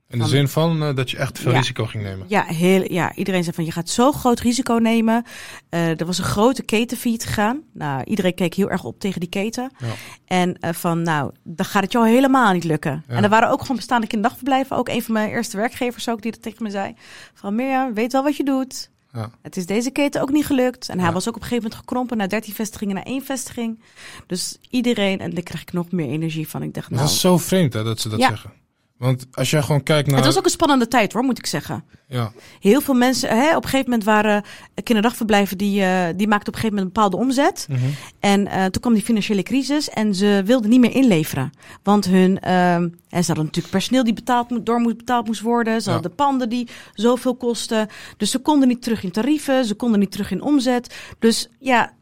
In 0.09 0.18
de 0.18 0.26
zin 0.26 0.48
van 0.48 0.83
eh, 0.83 0.94
dat 0.94 1.11
je 1.11 1.16
echt 1.16 1.38
veel 1.38 1.52
Ja. 1.52 1.59
risico 1.59 1.87
ging 1.87 2.02
nemen. 2.02 2.26
Ja, 2.28 2.44
heel, 2.44 2.92
ja, 2.92 3.14
iedereen 3.14 3.42
zei 3.42 3.55
van 3.55 3.64
je 3.64 3.72
gaat 3.72 3.88
zo 3.88 4.12
groot 4.12 4.40
risico 4.40 4.74
nemen. 4.74 5.24
Eh, 5.68 6.00
er 6.00 6.07
was 6.07 6.18
een 6.18 6.24
grote 6.24 6.62
keten 6.62 6.96
failliet 6.96 7.24
gegaan. 7.24 7.62
Nou, 7.72 8.05
iedereen 8.05 8.35
keek 8.35 8.55
heel 8.55 8.70
erg 8.70 8.85
op 8.85 9.00
tegen 9.00 9.20
die 9.20 9.28
keten. 9.28 9.70
Ja. 9.78 9.87
En 10.26 10.59
eh, 10.59 10.72
van 10.72 11.02
nou, 11.02 11.33
dan 11.44 11.66
gaat 11.66 11.83
het 11.83 11.92
jou 11.92 12.09
helemaal 12.09 12.52
niet 12.52 12.64
lukken. 12.64 13.05
Ja. 13.09 13.14
En 13.14 13.22
er 13.22 13.31
waren 13.31 13.50
ook 13.50 13.61
gewoon 13.61 13.76
bestaande 13.76 14.07
kinderdagverblijven. 14.07 14.76
Ook 14.76 14.88
een 14.88 15.02
van 15.02 15.14
mijn 15.14 15.31
eerste 15.31 15.57
werkgevers 15.57 16.09
ook 16.09 16.22
die 16.22 16.33
dat 16.33 16.42
tegen 16.42 16.62
me 16.62 16.70
zei. 16.70 16.94
Van 17.35 17.55
Mirjam, 17.55 17.94
weet 17.94 18.12
wel 18.12 18.22
wat 18.22 18.37
je 18.37 18.44
doet. 18.44 18.90
Ja. 19.12 19.31
Het 19.42 19.57
is 19.57 19.66
deze 19.66 19.90
keten 19.90 20.20
ook 20.22 20.31
niet 20.31 20.46
gelukt. 20.46 20.88
En 20.88 20.98
hij 20.98 21.07
Ja. 21.09 21.12
was 21.12 21.29
ook 21.29 21.35
op 21.37 21.40
een 21.42 21.46
gegeven 21.48 21.62
moment 21.64 21.81
gekrompen 21.81 22.16
naar 22.16 22.29
13 22.29 22.55
vestigingen 22.55 22.94
naar 22.94 23.05
één 23.05 23.25
vestiging. 23.25 23.81
Dus 24.27 24.59
iedereen, 24.70 25.18
en 25.20 25.31
daar 25.35 25.42
kreeg 25.42 25.61
ik 25.62 25.72
nog 25.72 25.90
meer 25.90 26.09
energie 26.09 26.48
van. 26.48 26.62
Ik 26.62 26.75
dacht, 26.75 26.90
nou, 26.90 27.03
Dat 27.03 27.11
is 27.11 27.20
zo 27.20 27.38
vreemd 27.38 27.72
hè, 27.72 27.85
dat 27.85 28.01
ze 28.01 28.09
dat 28.09 28.18
Ja. 28.18 28.29
zeggen. 28.29 28.53
Want 29.02 29.26
als 29.32 29.50
jij 29.50 29.62
gewoon 29.62 29.82
kijkt 29.82 30.06
naar... 30.08 30.16
het 30.16 30.26
was 30.26 30.38
ook 30.38 30.44
een 30.44 30.50
spannende 30.50 30.88
tijd 30.88 31.12
hoor, 31.12 31.22
moet 31.22 31.38
ik 31.38 31.46
zeggen. 31.46 31.84
ja, 32.08 32.32
Heel 32.60 32.80
veel 32.80 32.94
mensen, 32.94 33.28
hè, 33.28 33.48
op 33.56 33.62
een 33.62 33.68
gegeven 33.68 33.84
moment 33.90 34.04
waren 34.04 34.42
eh, 34.74 34.84
kinderdagverblijven 34.84 35.58
die, 35.58 35.82
eh, 35.82 36.04
die 36.16 36.28
maakten 36.28 36.48
op 36.48 36.54
een 36.54 36.60
gegeven 36.60 36.68
moment 36.76 36.86
een 36.86 36.92
bepaalde 36.92 37.16
omzet. 37.16 37.66
mhm. 37.68 37.80
En 38.20 38.46
eh, 38.46 38.64
toen 38.64 38.80
kwam 38.80 38.94
die 38.94 39.02
financiële 39.02 39.42
crisis 39.42 39.90
en 39.90 40.14
ze 40.14 40.42
wilden 40.44 40.70
niet 40.70 40.80
meer 40.80 40.94
inleveren. 40.94 41.50
Want 41.82 42.04
hun, 42.04 42.40
ehm 42.40 42.82
en 43.08 43.20
ze 43.20 43.26
hadden 43.26 43.44
natuurlijk 43.44 43.70
personeel 43.74 44.04
die 44.04 44.12
betaald 44.14 44.50
moet, 44.50 44.66
door 44.66 44.80
moet, 44.80 44.96
betaald 44.96 45.26
moest 45.26 45.40
worden. 45.40 45.80
Ze 45.82 45.88
Ja. 45.88 45.94
hadden 45.94 46.14
panden 46.14 46.48
die 46.48 46.68
zoveel 46.94 47.34
kosten. 47.34 47.88
Dus 48.16 48.30
ze 48.30 48.38
konden 48.38 48.68
niet 48.68 48.82
terug 48.82 49.02
in 49.04 49.10
tarieven, 49.10 49.64
ze 49.64 49.74
konden 49.74 50.00
niet 50.00 50.10
terug 50.10 50.30
in 50.30 50.42
omzet. 50.42 50.94
Dus 51.18 51.48
ja, 51.58 51.92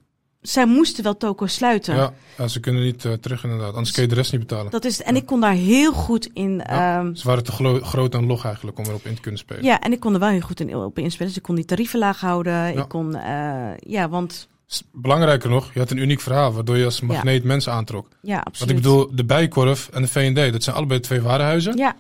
zij 0.41 0.67
moesten 0.67 1.05
wel 1.05 1.17
toko 1.17 1.47
sluiten. 1.47 1.95
ja, 1.97 2.13
ja, 2.39 2.49
ze 2.49 2.61
kunnen 2.61 2.83
niet 2.83 3.05
eh, 3.05 3.13
terug 3.13 3.45
inderdaad. 3.45 3.75
Anders 3.75 3.91
kun 3.91 4.03
je 4.03 4.09
de 4.09 4.15
rest 4.15 4.33
niet 4.33 4.41
betalen. 4.41 4.71
Dat 4.71 4.85
is, 4.85 5.03
en 5.03 5.17
ik 5.17 5.27
kon 5.27 5.41
daar 5.41 5.53
heel 5.53 5.93
goed 5.93 6.31
in. 6.33 6.57
Ja. 6.57 6.99
ehm, 6.99 7.15
Ze 7.15 7.27
waren 7.27 7.45
te 7.45 7.53
groot 7.83 8.15
en 8.15 8.27
log 8.27 8.45
eigenlijk 8.45 8.79
om 8.79 8.85
erop 8.85 9.05
in 9.07 9.15
te 9.15 9.21
kunnen 9.21 9.41
spelen. 9.41 9.65
ja, 9.65 9.81
en 9.81 9.93
ik 9.93 10.01
kon 10.01 10.15
er 10.15 10.21
wel 10.21 10.29
heel 10.29 10.41
goed 10.41 10.61
in, 10.61 10.77
op 10.77 10.99
inspelen. 10.99 11.29
Dus 11.29 11.37
ik 11.37 11.43
kon 11.43 11.55
die 11.55 11.65
tarieven 11.65 11.99
laag 11.99 12.21
houden. 12.21 12.53
Ja. 12.53 12.69
Ik 12.69 12.89
kon, 12.89 13.15
eh, 13.17 13.71
ja, 13.77 14.09
want 14.09 14.49
Belangrijker 14.93 15.51
nog, 15.51 15.73
je 15.73 15.79
had 15.79 15.91
een 15.91 15.97
uniek 15.97 16.21
verhaal 16.21 16.53
waardoor 16.53 16.77
je 16.77 16.85
als 16.85 17.01
magneet 17.01 17.45
mensen 17.45 17.73
aantrok. 17.73 18.09
ja, 18.23 18.39
absoluut. 18.39 18.59
Want 18.59 18.71
ik 18.71 18.77
bedoel, 18.77 19.17
de 19.17 19.25
Bijenkorf 19.25 19.89
en 19.93 20.03
de 20.03 20.09
V&D, 20.09 20.53
dat 20.53 20.63
zijn 20.63 20.77
allebei 20.77 21.01
twee 21.01 21.21
warenhuizen. 21.21 21.77
Ja, 21.77 21.97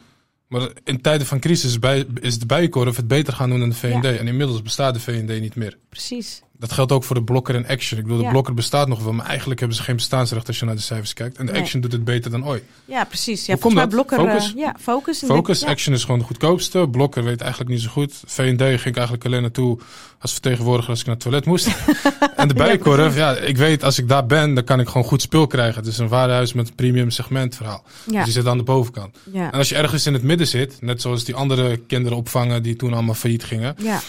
Maar 0.49 0.71
in 0.85 1.01
tijden 1.01 1.27
van 1.27 1.41
crisis 1.41 1.71
is, 1.71 1.79
bij, 1.79 2.05
is 2.21 2.39
de 2.39 2.47
Bijenkorf 2.47 2.97
het 2.97 3.09
beter 3.09 3.33
gaan 3.33 3.51
doen 3.51 3.59
dan 3.61 3.69
de 3.69 3.75
V&D. 3.75 4.05
En 4.05 4.27
inmiddels 4.29 4.63
bestaat 4.63 4.95
de 4.95 5.01
V&D 5.01 5.41
niet 5.41 5.55
meer. 5.57 5.79
precies. 5.89 6.43
Dat 6.61 6.73
geldt 6.73 6.93
ook 6.93 7.05
voor 7.05 7.17
de 7.17 7.23
blokker 7.23 7.55
en 7.55 7.67
action. 7.67 7.99
Ik 7.99 8.05
bedoel, 8.05 8.19
de 8.19 8.25
Ja. 8.25 8.31
blokker 8.31 8.55
bestaat 8.55 8.89
nog 8.89 9.03
wel, 9.03 9.13
maar 9.13 9.27
eigenlijk 9.27 9.59
hebben 9.61 9.77
ze 9.79 9.83
geen 9.83 9.97
bestaansrecht 9.97 10.47
als 10.47 10.59
je 10.59 10.65
naar 10.65 10.75
de 10.75 10.81
cijfers 10.81 11.13
kijkt. 11.13 11.39
En 11.39 11.47
de 11.47 11.53
Nee. 11.53 11.61
action 11.61 11.81
doet 11.81 11.93
het 11.93 12.05
beter 12.05 12.31
dan 12.31 12.47
ooit. 12.47 12.63
Ja, 12.85 13.05
precies. 13.05 13.47
Ja, 13.47 13.57
Hoe 13.61 13.73
mij 13.73 13.83
komt 13.83 13.95
blokker. 13.95 14.19
eh, 14.19 14.25
Focus? 14.25 14.53
ja, 14.57 14.77
focus. 14.81 15.23
Focus, 15.27 15.61
ja. 15.61 15.67
action 15.67 15.95
is 15.95 16.05
gewoon 16.05 16.19
de 16.19 16.25
goedkoopste. 16.25 16.89
Blokker 16.91 17.25
weet 17.25 17.41
eigenlijk 17.41 17.71
niet 17.71 17.81
zo 17.81 17.89
goed. 17.91 18.23
V&D 18.27 18.61
ging 18.63 18.85
ik 18.85 18.95
eigenlijk 18.97 19.25
alleen 19.25 19.43
naartoe 19.43 19.79
als 20.21 20.33
vertegenwoordiger 20.33 20.91
als 20.91 21.01
ik 21.01 21.07
naar 21.07 21.15
het 21.15 21.25
toilet 21.25 21.45
moest. 21.45 21.67
en 22.37 22.49
de 22.49 22.55
Bijenkorf, 22.55 23.17
ja, 23.17 23.37
ik 23.37 23.57
weet 23.57 23.85
als 23.85 23.99
ik 23.99 24.09
daar 24.09 24.27
ben, 24.27 24.55
dan 24.55 24.65
kan 24.65 24.81
ik 24.81 24.87
gewoon 24.87 25.05
goed 25.07 25.23
spul 25.23 25.47
krijgen. 25.47 25.75
Het 25.75 25.87
is 25.87 25.99
een 25.99 26.09
warenhuis 26.09 26.53
met 26.53 26.69
een 26.69 26.75
premium 26.75 27.11
segment 27.11 27.57
verhaal. 27.57 27.85
Ja, 28.07 28.13
Dus 28.13 28.25
die 28.25 28.33
zit 28.33 28.47
aan 28.47 28.59
de 28.59 28.65
bovenkant. 28.65 29.17
ja, 29.33 29.53
En 29.53 29.59
als 29.59 29.69
je 29.69 29.77
ergens 29.77 30.07
in 30.07 30.13
het 30.13 30.23
midden 30.23 30.47
zit, 30.47 30.77
net 30.81 31.01
zoals 31.01 31.25
die 31.25 31.35
andere 31.35 31.77
kinderen 31.77 32.19
opvangen 32.19 32.63
die 32.63 32.77
toen 32.77 32.93
allemaal 32.93 33.15
failliet 33.15 33.45
gingen. 33.45 33.75
ja, 33.79 34.01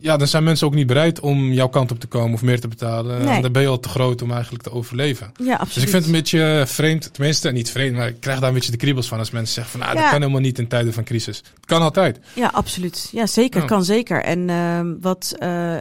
Ja, 0.00 0.16
dan 0.16 0.26
zijn 0.26 0.44
mensen 0.44 0.66
ook 0.66 0.74
niet 0.74 0.86
bereid 0.86 1.20
om 1.20 1.52
jouw 1.52 1.68
kant 1.68 1.90
op 1.90 2.00
te 2.00 2.06
komen 2.06 2.32
of 2.34 2.42
meer 2.42 2.60
te 2.60 2.68
betalen. 2.68 3.24
Nee. 3.24 3.34
En 3.34 3.42
dan 3.42 3.52
ben 3.52 3.62
je 3.62 3.68
al 3.68 3.80
te 3.80 3.88
groot 3.88 4.22
om 4.22 4.32
eigenlijk 4.32 4.62
te 4.62 4.72
overleven. 4.72 5.32
ja, 5.42 5.52
absoluut. 5.52 5.74
Dus 5.74 5.82
ik 5.82 5.88
vind 5.88 6.04
het 6.04 6.06
een 6.06 6.18
beetje 6.20 6.58
eh, 6.60 6.66
vreemd, 6.66 7.12
tenminste 7.14 7.50
niet 7.50 7.70
vreemd, 7.70 7.96
maar 7.96 8.08
ik 8.08 8.20
krijg 8.20 8.38
daar 8.38 8.48
een 8.48 8.54
beetje 8.54 8.70
de 8.70 8.76
kriebels 8.76 9.08
van 9.08 9.18
als 9.18 9.30
mensen 9.30 9.54
zeggen 9.54 9.72
van 9.78 9.80
nou, 9.80 9.94
dat 10.00 10.10
kan 10.10 10.20
helemaal 10.20 10.40
niet 10.40 10.58
in 10.58 10.68
tijden 10.68 10.92
van 10.92 11.04
crisis. 11.04 11.36
Het 11.36 11.66
kan 11.66 11.82
altijd. 11.82 12.18
Ja, 12.34 12.46
absoluut. 12.52 13.08
Ja, 13.12 13.26
zeker. 13.26 13.64
Kan 13.64 13.84
zeker. 13.84 14.22
En 14.22 14.50
ehm, 14.50 14.92
wat, 15.00 15.34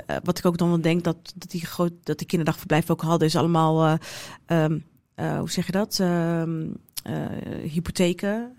eh, 0.05 0.15
wat 0.23 0.37
ik 0.37 0.45
ook 0.45 0.57
dan 0.57 0.69
wel 0.69 0.81
denk 0.81 1.03
dat, 1.03 1.15
dat, 1.35 1.51
die 1.51 1.65
groot, 1.65 1.91
dat 2.03 2.17
die 2.17 2.27
kinderdagverblijven 2.27 2.89
ook 2.93 3.01
hadden, 3.01 3.27
is 3.27 3.35
allemaal, 3.35 3.83
eh, 3.85 3.93
ehm, 4.45 4.77
eh, 5.15 5.37
hoe 5.37 5.49
zeg 5.51 5.65
je 5.65 5.71
dat? 5.71 5.99
Ehm, 5.99 6.61
eh, 7.03 7.13
hypotheken, 7.71 8.53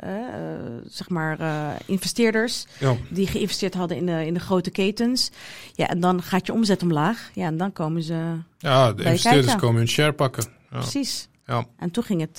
zeg 0.87 1.09
maar 1.09 1.39
investeerders 1.87 2.67
Ja. 2.79 2.97
die 3.11 3.27
geïnvesteerd 3.27 3.75
hadden 3.75 3.97
in 3.97 4.07
de, 4.07 4.27
in 4.27 4.35
de 4.35 4.41
grote 4.41 4.71
ketens. 4.71 5.31
Ja, 5.73 5.89
en 5.89 6.01
dan 6.01 6.23
gaat 6.23 6.47
je 6.47 6.53
omzet 6.53 6.83
omlaag. 6.83 7.31
Ja, 7.35 7.47
en 7.47 7.57
dan 7.57 7.73
komen 7.73 8.03
ze 8.03 8.37
Ja, 8.59 8.93
de 8.93 9.03
investeerders 9.03 9.45
kijken. 9.47 9.61
komen 9.63 9.79
hun 9.79 9.89
share 9.89 10.13
pakken. 10.13 10.45
Ja. 10.71 10.79
precies. 10.79 11.29
Ja. 11.47 11.65
En 11.77 11.91
toen 11.91 12.03
ging, 12.05 12.21
het, 12.21 12.37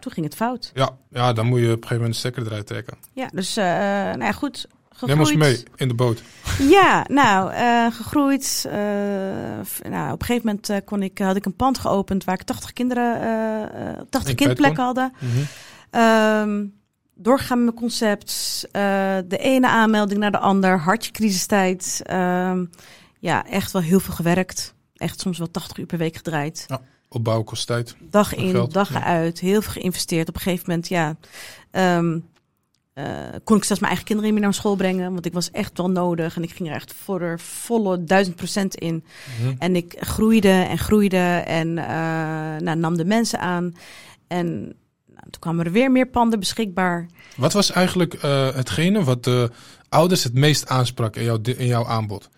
toen 0.00 0.12
ging 0.12 0.26
het 0.26 0.34
fout. 0.34 0.70
Ja. 0.74 0.96
ja, 1.10 1.32
dan 1.32 1.46
moet 1.46 1.58
je 1.60 1.64
op 1.64 1.70
een 1.70 1.74
gegeven 1.74 1.96
moment 1.96 2.12
de 2.12 2.18
stekker 2.18 2.46
eruit 2.46 2.66
trekken. 2.66 2.96
Ja, 3.12 3.28
dus 3.32 3.54
nou 3.54 4.18
ja, 4.18 4.32
goed. 4.32 4.66
Neem 5.06 5.18
ons 5.20 5.30
gegroeid. 5.30 5.54
mee 5.56 5.64
in 5.76 5.88
de 5.88 5.94
boot. 5.94 6.22
Ja, 6.58 7.04
nou, 7.08 7.52
eh, 7.52 7.86
gegroeid. 7.92 8.64
eh, 8.68 9.90
nou, 9.90 10.12
op 10.12 10.20
een 10.20 10.26
gegeven 10.26 10.46
moment 10.46 10.68
eh, 10.68 10.76
kon 10.84 11.02
ik, 11.02 11.18
had 11.18 11.36
ik 11.36 11.44
een 11.46 11.56
pand 11.56 11.78
geopend 11.78 12.24
waar 12.24 12.34
ik 12.34 12.42
80 12.42 12.72
kinderen, 12.72 13.20
eh, 13.20 13.88
eh, 13.90 14.00
80 14.10 14.30
In 14.30 14.36
kindplekken 14.36 14.84
hadden. 14.84 15.12
Mhm. 15.18 15.30
Ehm, 15.90 16.64
doorgaan 17.14 17.56
met 17.56 17.66
mijn 17.66 17.76
concept. 17.76 18.32
de 19.28 19.38
ene 19.38 19.68
aanmelding 19.68 20.20
naar 20.20 20.30
de 20.32 20.38
ander. 20.38 20.78
Hartje 20.78 21.10
crisistijd. 21.10 22.00
Ehm, 22.04 22.64
ja, 23.18 23.46
echt 23.46 23.72
wel 23.72 23.82
heel 23.82 24.00
veel 24.00 24.14
gewerkt. 24.14 24.74
Echt 24.94 25.20
soms 25.20 25.38
wel 25.38 25.50
80 25.50 25.76
uur 25.78 25.86
per 25.86 25.98
week 25.98 26.16
gedraaid. 26.16 26.66
Opbouw 27.08 27.42
kost 27.42 27.66
tijd. 27.66 27.96
Dag 28.00 28.34
in, 28.34 28.66
dag 28.68 28.94
uit. 29.02 29.38
Heel 29.40 29.62
veel 29.62 29.72
geïnvesteerd. 29.72 30.28
Op 30.28 30.34
een 30.34 30.40
gegeven 30.40 30.64
moment, 30.68 30.88
ja... 30.88 31.16
ehm, 31.70 32.14
eh, 32.14 32.20
kon 33.44 33.56
ik 33.56 33.64
zelfs 33.64 33.80
mijn 33.80 33.92
eigen 33.92 34.04
kinderen 34.04 34.22
niet 34.22 34.32
meer 34.32 34.42
naar 34.42 34.54
school 34.54 34.76
brengen. 34.76 35.12
Want 35.12 35.26
ik 35.26 35.32
was 35.32 35.50
echt 35.50 35.78
wel 35.78 35.90
nodig. 35.90 36.36
En 36.36 36.42
ik 36.42 36.50
ging 36.50 36.68
er 36.68 36.74
echt 36.74 36.94
voor 37.02 37.18
de 37.18 37.34
volle 37.38 38.04
duizend 38.04 38.36
procent 38.36 38.74
in. 38.74 39.04
Mhm. 39.40 39.54
En 39.58 39.76
ik 39.76 39.96
groeide 39.98 40.48
en 40.48 40.78
groeide 40.78 41.42
en 41.46 41.78
eh, 41.78 41.86
nou, 42.60 42.78
nam 42.78 42.96
de 42.96 43.04
mensen 43.04 43.40
aan. 43.40 43.74
En 44.26 44.52
nou, 45.06 45.30
toen 45.30 45.40
kwamen 45.40 45.64
er 45.64 45.72
weer 45.72 45.90
meer 45.90 46.08
panden 46.08 46.38
beschikbaar. 46.38 47.06
Wat 47.36 47.52
was 47.52 47.70
eigenlijk 47.70 48.14
eh, 48.14 48.54
hetgene 48.54 49.04
wat 49.04 49.24
de 49.24 49.50
ouders 49.88 50.24
het 50.24 50.34
meest 50.34 50.68
aansprak 50.68 51.16
in 51.16 51.24
jouw, 51.24 51.38
in 51.42 51.66
jouw 51.66 51.86
aanbod? 51.86 52.28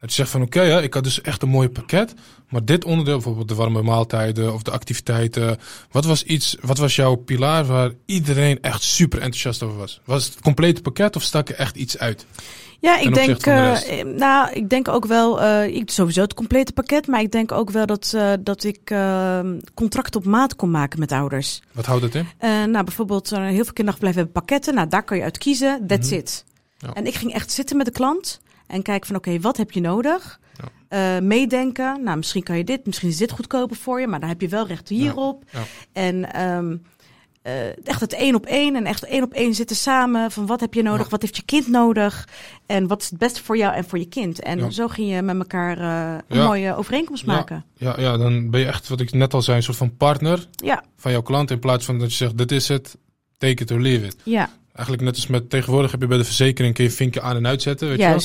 Dat 0.00 0.08
je 0.08 0.14
zegt 0.16 0.30
van 0.30 0.42
oké, 0.42 0.62
ja, 0.62 0.80
ik 0.80 0.94
had 0.94 1.04
dus 1.04 1.20
echt 1.20 1.42
een 1.42 1.48
mooi 1.48 1.68
pakket. 1.68 2.14
Maar 2.48 2.64
dit 2.64 2.84
onderdeel, 2.84 3.14
bijvoorbeeld 3.14 3.48
de 3.48 3.54
warme 3.54 3.82
maaltijden 3.82 4.54
of 4.54 4.62
de 4.62 4.70
activiteiten. 4.70 5.58
Wat 5.90 6.04
was 6.04 6.22
iets, 6.22 6.56
wat 6.60 6.78
was 6.78 6.96
jouw 6.96 7.14
pilaar 7.14 7.64
waar 7.64 7.90
iedereen 8.06 8.62
echt 8.62 8.82
super 8.82 9.18
enthousiast 9.18 9.62
over 9.62 9.76
was? 9.76 10.00
Was 10.04 10.24
het 10.24 10.40
complete 10.40 10.82
pakket 10.82 11.16
of 11.16 11.22
stak 11.22 11.48
er 11.48 11.54
echt 11.54 11.76
iets 11.76 11.98
uit? 11.98 12.26
Ja, 12.80 12.98
ik 12.98 13.14
denk, 13.14 13.46
eh, 13.46 14.04
nou, 14.04 14.52
ik 14.52 14.68
denk 14.68 14.88
ook 14.88 15.06
wel, 15.06 15.40
eh, 15.42 15.66
ik 15.66 15.90
sowieso 15.90 16.20
het 16.20 16.34
complete 16.34 16.72
pakket, 16.72 17.06
maar 17.06 17.20
ik 17.20 17.32
denk 17.32 17.52
ook 17.52 17.70
wel 17.70 17.86
dat, 17.86 18.12
eh, 18.16 18.32
dat 18.40 18.64
ik 18.64 18.94
contracten 19.74 20.20
op 20.20 20.26
maat 20.26 20.56
kon 20.56 20.70
maken 20.70 20.98
met 20.98 21.12
ouders. 21.12 21.62
Wat 21.72 21.86
houdt 21.86 22.02
het 22.02 22.14
in? 22.14 22.26
Nou, 22.70 22.84
bijvoorbeeld, 22.84 23.30
heel 23.30 23.40
veel 23.40 23.52
kinderdagverblijven 23.52 24.22
hebben 24.22 24.32
pakketten. 24.32 24.74
Nou, 24.74 24.88
daar 24.88 25.04
kan 25.04 25.16
je 25.16 25.22
uit 25.22 25.38
kiezen. 25.38 25.86
That's 25.86 26.08
Mhm. 26.08 26.18
it. 26.18 26.44
Ja. 26.78 26.92
En 26.92 27.06
ik 27.06 27.14
ging 27.14 27.32
echt 27.34 27.52
zitten 27.52 27.76
met 27.76 27.86
de 27.86 27.92
klant 27.92 28.40
en 28.70 28.82
kijken 28.82 29.06
van, 29.06 29.16
oké, 29.16 29.40
wat 29.40 29.56
heb 29.56 29.70
je 29.70 29.80
nodig? 29.80 30.40
Ja. 30.56 31.16
Eh, 31.16 31.22
meedenken. 31.22 32.02
Nou, 32.02 32.16
misschien 32.16 32.42
kan 32.42 32.56
je 32.56 32.64
dit, 32.64 32.86
misschien 32.86 33.08
is 33.08 33.16
dit 33.16 33.30
goedkoper 33.30 33.76
voor 33.76 34.00
je, 34.00 34.06
maar 34.06 34.20
dan 34.20 34.28
heb 34.28 34.40
je 34.40 34.48
wel 34.48 34.66
recht 34.66 34.88
hierop. 34.88 35.44
Ja. 35.52 35.62
En 35.92 36.32
ehm, 36.32 36.76
eh, 37.42 37.86
echt 37.86 38.00
het 38.00 38.12
één 38.12 38.34
op 38.34 38.46
één 38.46 38.76
en 38.76 38.86
echt 38.86 39.04
één 39.04 39.22
op 39.22 39.32
één 39.32 39.54
zitten 39.54 39.76
samen. 39.76 40.30
Van 40.30 40.46
wat 40.46 40.60
heb 40.60 40.74
je 40.74 40.82
nodig, 40.82 41.08
wat 41.08 41.22
heeft 41.22 41.36
je 41.36 41.42
kind 41.42 41.68
nodig 41.68 42.28
en 42.66 42.86
wat 42.86 43.02
is 43.02 43.10
het 43.10 43.18
beste 43.18 43.42
voor 43.42 43.56
jou 43.56 43.74
en 43.74 43.84
voor 43.84 43.98
je 43.98 44.08
kind. 44.08 44.40
En 44.42 44.72
zo 44.72 44.88
ging 44.88 45.10
je 45.14 45.22
met 45.22 45.36
elkaar 45.36 45.78
eh, 45.78 46.18
een 46.28 46.44
mooie 46.44 46.76
overeenkomst 46.76 47.26
maken. 47.26 47.64
Ja, 47.76 48.00
ja, 48.00 48.16
dan 48.16 48.50
ben 48.50 48.60
je 48.60 48.66
echt, 48.66 48.88
wat 48.88 49.00
ik 49.00 49.12
net 49.12 49.34
al 49.34 49.42
zei, 49.42 49.56
een 49.56 49.62
soort 49.62 49.76
van 49.76 49.96
partner 49.96 50.48
Ja, 50.50 50.84
van 50.96 51.12
jouw 51.12 51.22
klant. 51.22 51.50
In 51.50 51.58
plaats 51.58 51.84
van 51.84 51.98
dat 51.98 52.10
je 52.10 52.16
zegt, 52.16 52.38
dit 52.38 52.52
is 52.52 52.68
het, 52.68 52.96
take 53.38 53.62
it 53.62 53.70
or 53.70 53.80
leave 53.80 54.06
it. 54.06 54.16
ja, 54.24 54.50
Eigenlijk 54.72 55.06
net 55.06 55.14
als 55.14 55.26
met 55.26 55.50
tegenwoordig 55.50 55.90
heb 55.90 56.00
je 56.00 56.06
bij 56.06 56.18
de 56.18 56.24
verzekering 56.24 56.74
kun 56.74 56.84
je 56.84 56.90
vinkje 56.90 57.20
aan 57.20 57.36
en 57.36 57.46
uitzetten. 57.46 57.88
Weet 57.88 57.98
je 57.98 58.06
wel? 58.06 58.20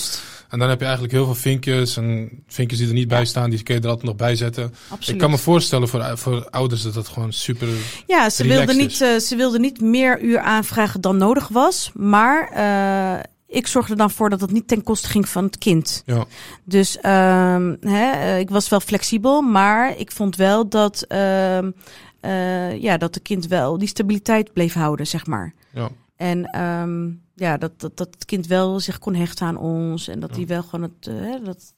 En 0.50 0.60
dan 0.60 0.70
heb 0.70 0.80
je 0.80 0.86
eigenlijk 0.86 1.14
heel 1.14 1.26
veel 1.26 1.36
vinkjes. 1.36 1.98
En 1.98 2.30
vinkjes 2.48 2.80
die 2.80 2.88
er 2.88 2.94
niet 2.94 3.08
bij 3.08 3.26
staan, 3.26 3.50
die 3.50 3.64
kun 3.64 3.76
je 3.76 3.82
er 3.82 3.88
altijd 3.88 4.06
nog 4.06 4.16
bij 4.16 4.36
zetten. 4.36 4.74
Absoluut. 4.88 5.10
Ik 5.10 5.18
kan 5.18 5.30
me 5.30 5.38
voorstellen 5.38 5.88
voor, 5.88 6.18
voor 6.18 6.48
ouders 6.50 6.82
dat 6.82 6.94
dat 6.94 7.08
gewoon 7.08 7.34
super... 7.34 7.68
Ja, 8.08 8.30
ze 8.30 8.44
relaxed 8.44 8.66
wilde, 8.66 8.82
niet, 8.82 9.02
eh, 9.02 9.18
ze 9.18 9.36
wilde 9.36 9.60
niet 9.60 9.82
meer 9.82 10.22
uur 10.22 10.40
aanvragen 10.40 11.02
dan 11.02 11.18
nodig 11.18 11.48
was. 11.48 11.92
Maar 11.94 12.50
eh, 12.50 13.24
ik 13.48 13.68
zorgde 13.68 13.92
er 13.92 13.98
dan 13.98 14.12
voor 14.12 14.30
dat 14.30 14.42
het 14.42 14.52
niet 14.52 14.68
ten 14.68 14.84
koste 14.84 15.08
ging 15.08 15.30
van 15.30 15.44
het 15.44 15.58
kind. 15.58 16.04
Ja, 16.06 16.26
Dus 16.64 16.98
ehm, 16.98 17.76
hè, 17.82 18.12
eh, 18.12 18.40
ik 18.40 18.50
was 18.50 18.70
wel 18.70 18.80
flexibel, 18.80 19.42
maar 19.42 20.00
ik 20.00 20.12
vond 20.12 20.36
wel 20.36 20.70
dat, 20.70 21.02
ehm, 21.08 21.72
eh, 22.20 22.82
ja, 22.82 22.98
dat 22.98 23.14
de 23.14 23.20
kind 23.20 23.48
wel 23.48 23.78
die 23.78 23.88
stabiliteit 23.88 24.54
bleef 24.54 24.74
houden, 24.74 25.08
zeg 25.08 25.26
maar. 25.26 25.54
ja. 25.74 25.90
En 26.16 26.46
ehm, 26.46 27.10
ja, 27.36 27.58
dat, 27.58 27.80
dat, 27.80 27.98
dat 27.98 28.08
het 28.12 28.26
kind 28.26 28.48
wel 28.48 28.80
zich 28.80 29.00
kon 29.00 29.16
hechten 29.16 29.48
aan 29.48 29.58
ons. 29.58 30.08
En 30.08 30.20
dat 30.20 30.36
hij 30.36 30.48
wel 30.48 30.64
gewoon 30.64 30.82
het, 30.82 31.08
eh, 31.08 31.46
dat, 31.46 31.74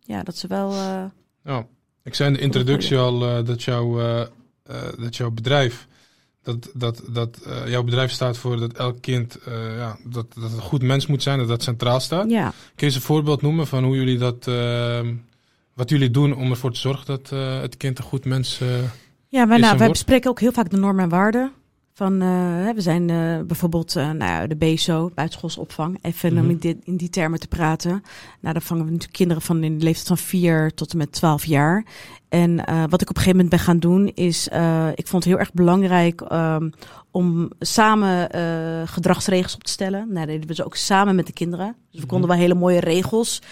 ja, 0.00 0.22
dat 0.22 0.36
ze 0.36 0.46
wel. 0.46 0.70
eh, 0.70 1.04
ja. 1.44 1.66
Ik 2.02 2.14
zei 2.14 2.28
in 2.28 2.34
de 2.36 2.40
introductie 2.40 2.98
al 2.98 3.26
eh, 3.28 3.44
dat, 3.44 3.62
jouw, 3.62 4.00
dat 4.98 5.16
jouw 5.16 5.30
bedrijf... 5.30 5.88
Dat, 6.42 6.70
dat, 6.74 7.02
dat 7.08 7.38
jouw 7.66 7.82
bedrijf 7.82 8.10
staat 8.10 8.36
voor 8.36 8.56
dat 8.56 8.72
elk 8.72 9.00
kind 9.00 9.38
ja, 9.76 9.96
dat, 10.04 10.34
dat 10.34 10.52
een 10.52 10.60
goed 10.60 10.82
mens 10.82 11.06
moet 11.06 11.22
zijn, 11.22 11.38
dat 11.38 11.48
dat 11.48 11.62
centraal 11.62 12.00
staat. 12.00 12.30
ja. 12.30 12.48
Kun 12.48 12.56
je 12.76 12.84
eens 12.84 12.94
een 12.94 13.00
voorbeeld 13.00 13.42
noemen 13.42 13.66
van 13.66 13.84
hoe 13.84 13.96
jullie 13.96 14.18
dat, 14.18 14.44
wat 15.74 15.90
jullie 15.90 16.10
doen 16.10 16.34
om 16.36 16.50
ervoor 16.50 16.72
te 16.72 16.78
zorgen 16.78 17.06
dat 17.06 17.30
het 17.62 17.76
kind 17.76 17.98
een 17.98 18.04
goed 18.04 18.24
mens. 18.24 18.58
Ja, 19.28 19.46
wij, 19.46 19.58
Is 19.58 19.64
nou, 19.64 19.78
wij 19.78 19.88
bespreken 19.88 20.30
ook 20.30 20.40
heel 20.40 20.52
vaak 20.52 20.70
de 20.70 20.76
normen 20.76 21.04
en 21.04 21.10
waarden. 21.10 21.52
Van, 21.94 22.12
eh, 22.22 22.28
we 22.74 22.80
zijn 22.80 23.10
eh, 23.10 23.40
bijvoorbeeld 23.46 23.96
eh, 23.96 24.10
nou, 24.10 24.46
de 24.48 24.56
BSO, 24.56 25.10
buitenschoolse 25.14 25.60
opvang. 25.60 25.98
Even 26.02 26.30
om 26.30 26.36
Mhm. 26.36 26.50
in, 26.50 26.58
dit, 26.58 26.76
in 26.84 26.96
die 26.96 27.10
termen 27.10 27.40
te 27.40 27.48
praten. 27.48 27.90
Nou, 28.40 28.52
daar 28.54 28.62
vangen 28.62 28.84
we 28.84 28.90
natuurlijk 28.90 29.16
kinderen 29.18 29.42
van 29.42 29.62
in 29.64 29.78
de 29.78 29.84
leeftijd 29.84 30.06
van 30.06 30.18
4 30.18 30.74
tot 30.74 30.92
en 30.92 30.98
met 30.98 31.12
12 31.12 31.44
jaar. 31.44 31.84
En 32.28 32.56
wat 32.90 33.00
ik 33.00 33.10
op 33.10 33.16
een 33.16 33.22
gegeven 33.22 33.30
moment 33.30 33.48
ben 33.48 33.58
gaan 33.58 33.78
doen, 33.78 34.06
is 34.14 34.48
ik 34.94 35.06
vond 35.06 35.24
het 35.24 35.32
heel 35.32 35.38
erg 35.38 35.52
belangrijk 35.52 36.20
ehm, 36.20 36.70
om 37.10 37.50
samen 37.58 38.28
gedragsregels 38.88 39.54
op 39.54 39.64
te 39.64 39.70
stellen. 39.70 39.98
Nou, 40.06 40.14
dat 40.18 40.26
deden 40.26 40.40
we 40.40 40.46
dus 40.46 40.62
ook 40.62 40.76
samen 40.76 41.14
met 41.14 41.26
de 41.26 41.32
kinderen. 41.32 41.66
Dus 41.66 41.76
we 41.90 41.98
Mhm. 41.98 42.06
konden 42.08 42.28
wel 42.28 42.38
hele 42.38 42.54
mooie 42.54 42.80
regels 42.80 43.42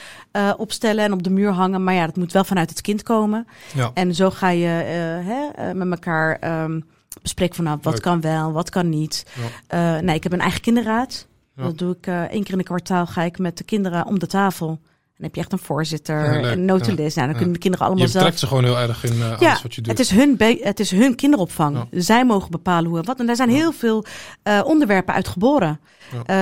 opstellen 0.57 1.05
en 1.05 1.12
op 1.12 1.22
de 1.22 1.30
muur 1.30 1.51
hangen. 1.51 1.84
Maar 1.84 1.95
ja, 1.95 2.07
dat 2.07 2.16
moet 2.16 2.32
wel 2.32 2.45
vanuit 2.45 2.70
het 2.70 2.80
kind 2.80 3.03
komen. 3.03 3.47
ja. 3.74 3.91
En 3.95 4.14
zo 4.14 4.30
ga 4.30 4.49
je 4.49 4.66
hè, 4.66 5.74
met 5.74 5.91
elkaar 5.91 6.36
ehm, 6.38 6.80
bespreken 7.22 7.54
van 7.54 7.64
nou, 7.64 7.78
wat 7.82 7.92
Leuk. 7.92 8.02
kan 8.02 8.20
wel, 8.20 8.52
wat 8.52 8.70
kan 8.70 8.88
niet. 8.88 9.26
Ja. 9.66 9.96
Eh, 9.96 10.02
nee, 10.02 10.14
ik 10.14 10.22
heb 10.22 10.32
een 10.32 10.40
eigen 10.40 10.61
kinderraad. 10.61 11.26
Ja. 11.56 11.62
Dat 11.62 11.78
doe 11.78 11.96
ik 11.96 12.06
eh, 12.06 12.22
één 12.22 12.42
keer 12.42 12.52
in 12.52 12.58
een 12.58 12.64
kwartaal. 12.64 13.06
Ga 13.06 13.22
ik 13.22 13.38
met 13.38 13.58
de 13.58 13.64
kinderen 13.64 14.06
om 14.06 14.18
de 14.18 14.26
tafel. 14.26 14.80
Dan 15.21 15.29
heb 15.29 15.35
je 15.35 15.41
echt 15.41 15.53
een 15.53 15.66
voorzitter, 15.66 16.41
Ja, 16.41 16.53
een 16.53 16.64
notulist. 16.64 17.16
Nou, 17.16 17.29
dan 17.29 17.37
kunnen 17.37 17.53
de 17.55 17.61
kinderen 17.61 17.87
allemaal 17.87 18.05
Je 18.05 18.11
zelf. 18.11 18.25
betrekt 18.25 18.41
ze 18.41 18.47
gewoon 18.47 18.64
heel 18.64 18.79
erg 18.79 19.05
in 19.05 19.12
eh, 19.23 19.39
alles 19.41 19.62
wat 19.62 19.75
je 19.75 19.81
doet. 19.81 19.91
Het 19.99 20.01
is 20.01 20.11
hun, 20.11 20.37
het 20.61 20.81
is 20.81 20.91
hun 20.91 21.14
kinderopvang. 21.14 21.87
Zij 21.91 22.25
mogen 22.25 22.51
bepalen 22.51 22.89
hoe 22.91 22.99
en 22.99 23.05
wat. 23.05 23.21
En 23.21 23.27
daar 23.27 23.37
zijn 23.37 23.49
heel 23.51 23.73
veel 23.73 24.05
eh, 24.43 24.61
onderwerpen 24.64 25.14
uit 25.14 25.29
geboren. 25.29 25.81
Eh, 26.27 26.37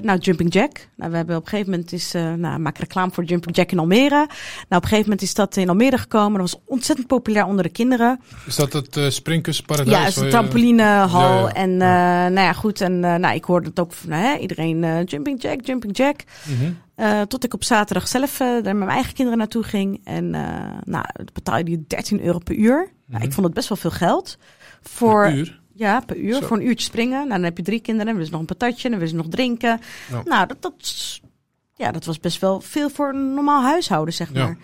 nou, 0.00 0.18
Jumping 0.18 0.52
Jack. 0.52 0.88
Nou, 0.96 1.10
we 1.10 1.16
hebben 1.16 1.36
op 1.36 1.42
een 1.42 1.48
gegeven 1.48 1.70
moment 1.70 1.92
is, 1.92 2.14
eh 2.14 2.32
nou, 2.32 2.58
maak 2.58 2.78
reclame 2.78 3.10
voor 3.12 3.24
Jumping 3.24 3.56
Jack 3.56 3.72
in 3.72 3.78
Almere. 3.78 4.08
Nou, 4.10 4.26
op 4.68 4.68
een 4.70 4.80
gegeven 4.82 5.02
moment 5.02 5.22
is 5.22 5.34
dat 5.34 5.56
in 5.56 5.68
Almere 5.68 5.98
gekomen. 5.98 6.40
Dat 6.40 6.50
was 6.50 6.60
ontzettend 6.66 7.06
populair 7.06 7.44
onder 7.46 7.64
de 7.64 7.70
kinderen. 7.70 8.20
Is 8.46 8.56
dat 8.56 8.72
het 8.72 8.96
eh 8.96 9.08
springkussparadijs? 9.08 9.96
Ja, 9.96 10.06
is 10.06 10.16
een 10.16 10.24
je- 10.24 10.30
trampolinehal. 10.30 11.38
Ja, 11.38 11.46
ja. 11.46 11.52
En 11.54 11.76
nou 12.32 12.40
ja, 12.46 12.52
goed. 12.52 12.80
En 12.80 13.00
nou, 13.00 13.34
ik 13.34 13.44
hoorde 13.44 13.68
het 13.68 13.80
ook 13.80 13.92
van 13.92 14.10
hè, 14.10 14.36
iedereen 14.36 15.04
Jumping 15.04 15.42
Jack, 15.42 15.60
Jumping 15.66 15.96
Jack. 15.96 16.20
Mhm. 16.44 16.70
Eh, 16.94 17.20
tot 17.20 17.44
ik 17.44 17.54
op 17.54 17.64
zaterdag 17.64 18.08
zelf 18.08 18.40
eh, 18.40 18.46
daar 18.48 18.62
met 18.62 18.76
mijn 18.76 18.88
eigen 18.90 19.14
kinderen 19.14 19.38
naartoe 19.38 19.62
ging. 19.62 20.00
En 20.04 20.34
eh 20.34 20.78
nou, 20.84 21.04
betaalde 21.32 21.70
je 21.70 21.84
13 21.86 22.20
euro 22.24 22.38
per 22.38 22.54
uur. 22.54 22.76
Nou, 22.76 22.90
Mhm. 23.06 23.22
ik 23.22 23.32
vond 23.32 23.46
het 23.46 23.54
best 23.54 23.68
wel 23.68 23.78
veel 23.78 23.90
geld. 23.90 24.38
Voor, 24.82 25.26
Een 25.26 25.36
uur? 25.36 25.60
Ja, 25.74 26.00
per 26.00 26.16
uur. 26.16 26.34
Zo. 26.34 26.46
Voor 26.46 26.56
een 26.56 26.66
uurtje 26.66 26.86
springen. 26.86 27.18
Nou, 27.18 27.28
dan 27.28 27.42
heb 27.42 27.56
je 27.56 27.62
drie 27.62 27.80
kinderen. 27.80 28.06
Dan 28.06 28.14
willen 28.14 28.26
ze 28.30 28.32
nog 28.38 28.40
een 28.40 28.56
patatje. 28.56 28.88
Dan 28.88 28.98
willen 28.98 29.08
ze 29.14 29.16
nog 29.22 29.28
drinken. 29.28 29.80
Ja. 30.10 30.22
Nou, 30.24 30.46
dat, 30.46 30.62
dat, 30.62 31.20
ja, 31.76 31.92
dat 31.92 32.04
was 32.04 32.20
best 32.20 32.40
wel 32.40 32.60
veel 32.60 32.90
voor 32.90 33.08
een 33.08 33.34
normaal 33.34 33.62
huishouden, 33.62 34.14
zeg 34.14 34.32
Ja. 34.32 34.44
maar. 34.44 34.56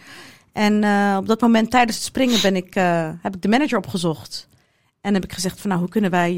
En 0.53 0.75
op 1.19 1.27
dat 1.27 1.41
moment 1.41 1.71
tijdens 1.71 1.97
het 1.97 2.07
springen 2.07 2.43
ben 2.43 2.57
ik, 2.57 2.75
heb 3.23 3.35
ik 3.35 3.43
de 3.43 3.49
manager 3.49 3.79
opgezocht. 3.79 4.49
En 5.01 5.15
heb 5.15 5.25
ik 5.25 5.33
gezegd 5.33 5.61
van 5.61 5.69
nou, 5.71 5.81
hoe 5.83 5.91
kunnen 5.91 6.11
wij, 6.11 6.33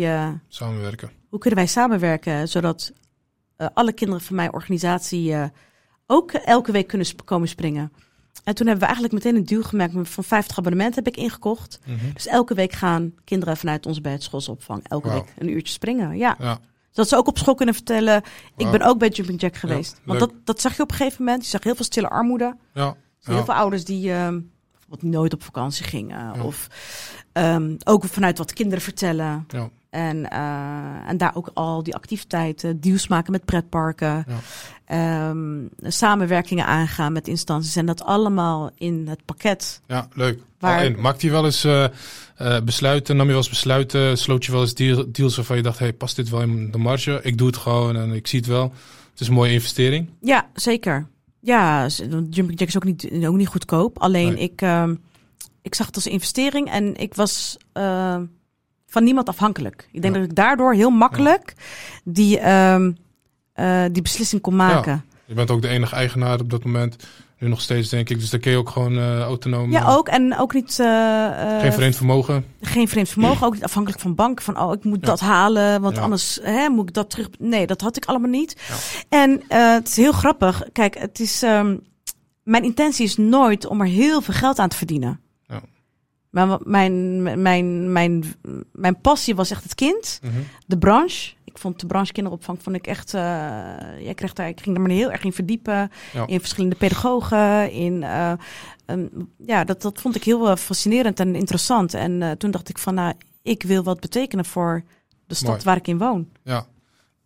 Samenwerken. 0.48 1.10
hoe 1.28 1.38
kunnen 1.38 1.58
wij 1.58 1.68
samenwerken 1.68 2.48
zodat 2.48 2.92
alle 3.74 3.92
kinderen 3.92 4.22
van 4.24 4.36
mijn 4.36 4.52
organisatie 4.52 5.34
ook 6.10 6.32
elke 6.32 6.72
week 6.72 6.86
kunnen 6.86 7.06
komen 7.24 7.48
springen. 7.48 7.92
En 8.44 8.54
toen 8.54 8.66
hebben 8.66 8.88
we 8.88 8.92
eigenlijk 8.94 9.14
meteen 9.24 9.36
een 9.36 9.46
deal 9.46 9.62
gemaakt 9.62 9.92
van 10.08 10.24
50 10.24 10.58
abonnementen 10.58 11.04
heb 11.04 11.14
ik 11.14 11.20
ingekocht. 11.20 11.80
Mhm. 11.84 12.12
Dus 12.14 12.26
elke 12.26 12.54
week 12.54 12.72
gaan 12.72 13.12
kinderen 13.24 13.56
vanuit 13.56 13.86
onze 13.86 14.00
bijschoolsopvang 14.00 14.88
elke 14.88 15.08
Wauw. 15.08 15.18
week 15.20 15.34
een 15.38 15.50
uurtje 15.50 15.72
springen. 15.72 16.16
Ja. 16.16 16.36
Ja, 16.38 16.58
Zodat 16.90 17.08
ze 17.08 17.16
ook 17.16 17.26
op 17.28 17.38
school 17.38 17.54
kunnen 17.54 17.74
vertellen, 17.74 18.22
ik 18.56 18.70
ben 18.70 18.82
ook 18.82 18.98
bij 18.98 19.08
Jumping 19.08 19.40
Jack 19.40 19.56
geweest. 19.56 20.00
Want 20.04 20.18
dat, 20.20 20.32
dat 20.44 20.60
zag 20.60 20.76
je 20.76 20.82
op 20.82 20.90
een 20.90 20.96
gegeven 20.96 21.24
moment. 21.24 21.42
Je 21.44 21.50
zag 21.50 21.62
heel 21.62 21.74
veel 21.74 21.84
stille 21.84 22.08
armoede. 22.08 22.56
ja. 22.74 22.96
Heel 23.22 23.44
veel 23.44 23.54
ouders 23.54 23.84
die 23.84 24.12
ehm, 24.12 24.40
bijvoorbeeld 24.72 25.12
nooit 25.12 25.32
op 25.34 25.42
vakantie 25.42 25.84
gingen. 25.84 26.40
Of 26.40 26.66
ehm, 27.32 27.76
ook 27.84 28.04
vanuit 28.04 28.38
wat 28.38 28.52
kinderen 28.52 28.82
vertellen. 28.84 29.44
Ja. 29.48 29.68
En, 29.90 30.30
eh, 30.30 31.08
en 31.08 31.16
daar 31.16 31.34
ook 31.34 31.50
al 31.54 31.82
die 31.82 31.94
activiteiten, 31.94 32.80
deals 32.80 33.08
maken 33.08 33.32
met 33.32 33.44
pretparken. 33.44 34.26
Ehm, 34.90 35.58
samenwerkingen 35.82 36.66
aangaan 36.66 37.12
met 37.12 37.28
instanties. 37.28 37.76
En 37.76 37.86
dat 37.86 38.02
allemaal 38.02 38.70
in 38.76 39.06
het 39.08 39.24
pakket. 39.24 39.80
Ja, 39.86 40.08
leuk. 40.14 40.40
Waar-. 40.58 40.98
Maakte 41.00 41.26
je 41.26 41.32
wel 41.32 41.44
eens 41.44 41.64
eh, 41.64 41.84
eh, 42.36 42.62
besluiten, 42.64 43.16
nam 43.16 43.24
je 43.26 43.32
wel 43.32 43.40
eens 43.40 43.48
besluiten, 43.50 44.18
sloot 44.18 44.44
je 44.44 44.52
wel 44.52 44.60
eens 44.60 44.74
deal- 44.74 45.04
deals 45.12 45.36
waarvan 45.36 45.56
je 45.56 45.62
dacht, 45.62 45.78
hey, 45.78 45.92
past 45.92 46.16
dit 46.16 46.28
wel 46.28 46.40
in 46.40 46.70
de 46.70 46.78
marge? 46.78 47.20
Ik 47.22 47.38
doe 47.38 47.46
het 47.46 47.56
gewoon 47.56 47.96
en 47.96 48.12
ik 48.12 48.26
zie 48.26 48.38
het 48.38 48.48
wel. 48.48 48.62
Het 49.10 49.20
is 49.20 49.28
een 49.28 49.34
mooie 49.34 49.52
investering. 49.52 50.08
Ja, 50.20 50.48
zeker. 50.54 51.06
Ja, 51.40 51.86
Jumping 52.30 52.58
Jack 52.58 52.68
is 52.68 52.76
ook 52.76 52.84
niet, 52.84 53.10
ook 53.26 53.36
niet 53.36 53.48
goedkoop. 53.48 53.98
Alleen 53.98 54.32
Nee. 54.32 54.42
ik, 54.42 54.62
ehm, 54.62 54.94
ik 55.62 55.74
zag 55.74 55.86
het 55.86 55.94
als 55.94 56.06
investering 56.06 56.70
en 56.70 56.96
ik 56.96 57.14
was 57.14 57.56
ehm, 57.72 58.24
van 58.86 59.04
niemand 59.04 59.28
afhankelijk. 59.28 59.88
Ik 59.92 60.02
denk 60.02 60.14
Ja. 60.14 60.20
dat 60.20 60.30
ik 60.30 60.36
daardoor 60.36 60.74
heel 60.74 60.90
makkelijk 60.90 61.54
die, 62.04 62.38
ehm, 62.38 62.92
eh, 63.60 63.84
die 63.92 64.02
beslissing 64.02 64.40
kon 64.40 64.56
maken. 64.56 65.04
Je 65.26 65.34
bent 65.34 65.50
ook 65.50 65.62
de 65.62 65.68
enige 65.68 65.94
eigenaar 65.94 66.40
op 66.40 66.50
dat 66.50 66.64
moment. 66.64 66.96
Nu 67.38 67.48
nog 67.48 67.60
steeds, 67.60 67.88
denk 67.88 68.08
ik. 68.10 68.18
Dus 68.20 68.30
dan 68.30 68.40
kun 68.40 68.50
je 68.50 68.56
ook 68.56 68.68
gewoon 68.70 68.96
eh, 68.98 69.20
autonoom... 69.20 69.70
Ja, 69.72 69.88
ook. 69.94 70.08
En 70.08 70.38
ook 70.38 70.54
niet, 70.54 70.78
eh, 70.80 71.60
Geen 71.60 71.72
vreemd 71.72 71.96
vermogen. 71.96 72.44
geen 72.60 72.88
vreemd 72.88 73.08
vermogen. 73.08 73.46
Ook 73.46 73.54
niet 73.54 73.64
afhankelijk 73.64 74.00
van 74.02 74.14
banken. 74.14 74.44
Van, 74.44 74.60
oh, 74.60 74.72
ik 74.72 74.84
moet 74.84 74.98
Ja. 75.00 75.06
dat 75.06 75.20
halen, 75.20 75.80
want 75.80 75.96
Ja. 75.96 76.02
anders 76.02 76.38
hè, 76.42 76.68
moet 76.68 76.88
ik 76.88 76.94
dat 76.94 77.10
terug. 77.10 77.28
Nee, 77.38 77.66
dat 77.66 77.80
had 77.80 77.96
ik 77.96 78.04
allemaal 78.04 78.30
niet. 78.30 78.56
Ja. 78.68 78.74
En 79.22 79.42
het 79.48 79.88
is 79.88 79.96
heel 79.96 80.12
grappig. 80.12 80.62
Kijk, 80.72 80.98
het 80.98 81.20
is, 81.20 81.42
ehm, 81.42 81.76
mijn 82.42 82.64
intentie 82.64 83.04
is 83.04 83.16
nooit 83.16 83.66
om 83.66 83.80
er 83.80 83.86
heel 83.86 84.20
veel 84.22 84.34
geld 84.34 84.58
aan 84.58 84.68
te 84.68 84.76
verdienen. 84.76 85.20
Maar 86.30 86.46
wat 86.46 86.64
mijn, 86.66 87.22
mijn, 87.42 87.92
mijn, 87.92 88.24
mijn 88.72 89.00
passie 89.00 89.34
was 89.34 89.50
echt 89.50 89.62
het 89.62 89.74
kind, 89.74 90.20
Mhm. 90.22 90.32
de 90.66 90.78
branche. 90.78 91.32
Vond 91.60 91.80
de 91.80 91.86
branche 91.86 92.12
kinderopvang 92.12 92.62
vond 92.62 92.76
ik 92.76 92.86
echt. 92.86 93.14
eh 93.14 93.20
jij 94.00 94.14
kreeg 94.14 94.32
daar, 94.32 94.48
ik 94.48 94.60
ging 94.60 94.76
er 94.76 94.82
maar 94.82 94.90
heel 94.90 95.10
erg 95.10 95.24
in 95.24 95.32
verdiepen. 95.32 95.90
Ja. 96.12 96.26
In 96.26 96.40
verschillende 96.40 96.76
pedagogen. 96.76 97.70
In, 97.70 98.02
eh, 98.02 98.32
ehm, 98.86 99.06
ja, 99.46 99.64
dat, 99.64 99.82
dat 99.82 100.00
vond 100.00 100.16
ik 100.16 100.24
heel 100.24 100.48
eh, 100.50 100.56
fascinerend 100.56 101.20
en 101.20 101.34
interessant. 101.34 101.94
En 101.94 102.38
toen 102.38 102.50
dacht 102.50 102.68
ik 102.68 102.78
van, 102.78 102.94
nou, 102.94 103.14
ik 103.42 103.62
wil 103.62 103.82
wat 103.82 104.00
betekenen 104.00 104.44
voor 104.44 104.82
de 105.26 105.34
stad 105.34 105.48
Mooi. 105.50 105.62
waar 105.64 105.76
ik 105.76 105.88
in 105.88 105.98
woon. 105.98 106.28
Ja. 106.42 106.66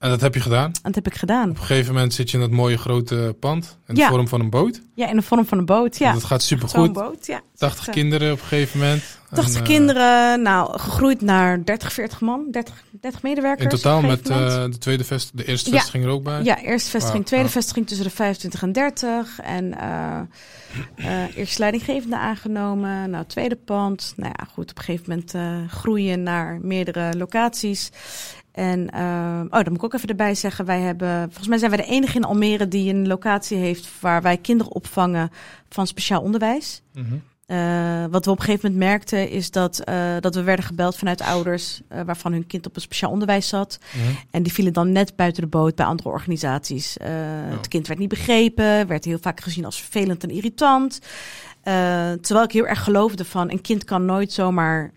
En 0.04 0.10
dat 0.10 0.20
heb 0.20 0.34
je 0.34 0.40
gedaan. 0.40 0.64
En 0.66 0.72
dat 0.82 0.94
heb 0.94 1.06
ik 1.06 1.14
gedaan. 1.14 1.50
Op 1.50 1.56
een 1.56 1.62
gegeven 1.62 1.94
moment 1.94 2.14
zit 2.14 2.30
je 2.30 2.36
in 2.36 2.42
dat 2.42 2.52
mooie 2.52 2.76
grote 2.78 3.36
pand. 3.40 3.78
In 3.86 3.94
de 3.94 4.00
Ja. 4.00 4.08
vorm 4.08 4.28
van 4.28 4.40
een 4.40 4.50
boot. 4.50 4.80
Ja, 4.94 5.08
in 5.08 5.16
de 5.16 5.22
vorm 5.22 5.46
van 5.46 5.58
een 5.58 5.64
boot. 5.64 5.98
Ja, 5.98 6.12
Dat 6.12 6.24
gaat 6.24 6.42
zo'n 6.42 6.58
supergoed. 6.58 6.92
boot. 6.92 7.26
Ja. 7.26 7.40
80 7.56 7.78
Echt, 7.78 7.88
eh, 7.88 7.94
kinderen 8.02 8.32
op 8.32 8.38
een 8.40 8.44
gegeven 8.46 8.78
moment. 8.80 9.02
80 9.30 9.54
En, 9.54 9.60
eh, 9.60 9.66
kinderen, 9.66 10.42
nou, 10.42 10.78
gegroeid 10.78 11.20
naar 11.20 11.64
30, 11.64 11.92
40 11.92 12.20
man, 12.20 12.46
30, 12.50 12.74
30 12.90 13.22
medewerkers. 13.22 13.72
In 13.72 13.78
totaal 13.80 14.00
met 14.00 14.28
eh, 14.28 14.36
de 14.64 14.78
tweede 14.78 15.04
vest, 15.04 15.30
de 15.34 15.44
eerste 15.44 15.70
Ja. 15.70 15.76
vestiging 15.76 16.04
er 16.04 16.10
ook 16.10 16.22
bij. 16.22 16.42
Ja, 16.42 16.58
eerste 16.60 16.90
vestiging, 16.90 17.26
tweede 17.26 17.48
vestiging 17.48 17.86
tussen 17.86 18.06
de 18.06 18.12
25 18.12 18.62
en 18.62 18.72
30. 18.72 19.40
En 19.40 19.78
eh 19.78 20.20
eh 20.96 21.36
eerst 21.36 21.58
leidinggevende 21.58 22.16
aangenomen. 22.18 23.10
Nou, 23.10 23.24
tweede 23.26 23.56
pand. 23.56 24.12
Nou 24.16 24.32
ja, 24.38 24.44
goed, 24.52 24.70
op 24.70 24.78
een 24.78 24.84
gegeven 24.84 25.04
moment 25.32 25.70
groeien 25.72 26.22
naar 26.22 26.58
meerdere 26.62 27.16
locaties. 27.16 27.90
En, 28.54 28.90
eh, 28.90 29.40
oh, 29.44 29.50
dat 29.50 29.68
moet 29.68 29.76
ik 29.76 29.84
ook 29.84 29.94
even 29.94 30.08
erbij 30.08 30.34
zeggen. 30.34 30.64
Wij 30.64 30.80
hebben, 30.80 31.22
volgens 31.22 31.48
mij 31.48 31.58
zijn 31.58 31.70
wij 31.70 31.80
de 31.80 31.92
enige 31.92 32.16
in 32.16 32.24
Almere 32.24 32.68
die 32.68 32.94
een 32.94 33.06
locatie 33.06 33.56
heeft 33.58 34.00
waar 34.00 34.22
wij 34.22 34.36
kinderen 34.36 34.72
opvangen 34.72 35.30
van 35.68 35.86
speciaal 35.86 36.22
onderwijs. 36.22 36.82
Mhm. 36.92 37.14
Eh, 37.46 38.04
wat 38.10 38.24
we 38.24 38.30
op 38.30 38.38
een 38.38 38.44
gegeven 38.44 38.70
moment 38.72 38.90
merkten 38.90 39.28
is 39.30 39.50
dat, 39.50 39.78
eh, 39.78 40.14
dat 40.20 40.34
we 40.34 40.42
werden 40.42 40.64
gebeld 40.64 40.96
vanuit 40.96 41.20
ouders 41.20 41.80
eh, 41.88 42.00
waarvan 42.06 42.32
hun 42.32 42.46
kind 42.46 42.66
op 42.66 42.76
een 42.76 42.82
speciaal 42.82 43.10
onderwijs 43.10 43.48
zat. 43.48 43.78
Mhm. 43.92 44.04
En 44.30 44.42
die 44.42 44.52
vielen 44.52 44.72
dan 44.72 44.92
net 44.92 45.16
buiten 45.16 45.42
de 45.42 45.48
boot 45.48 45.74
bij 45.74 45.86
andere 45.86 46.08
organisaties. 46.08 46.96
Eh, 46.96 47.08
Het 47.48 47.68
kind 47.68 47.86
werd 47.86 48.00
niet 48.00 48.08
begrepen, 48.08 48.86
werd 48.86 49.04
heel 49.04 49.18
vaak 49.20 49.40
gezien 49.40 49.64
als 49.64 49.80
vervelend 49.82 50.22
en 50.22 50.30
irritant. 50.30 50.98
Terwijl 52.20 52.42
ik 52.44 52.52
heel 52.52 52.66
erg 52.66 52.82
geloofde 52.84 53.24
van 53.24 53.50
een 53.50 53.60
kind 53.60 53.84
kan 53.84 54.04
nooit 54.04 54.32
zomaar 54.32 54.92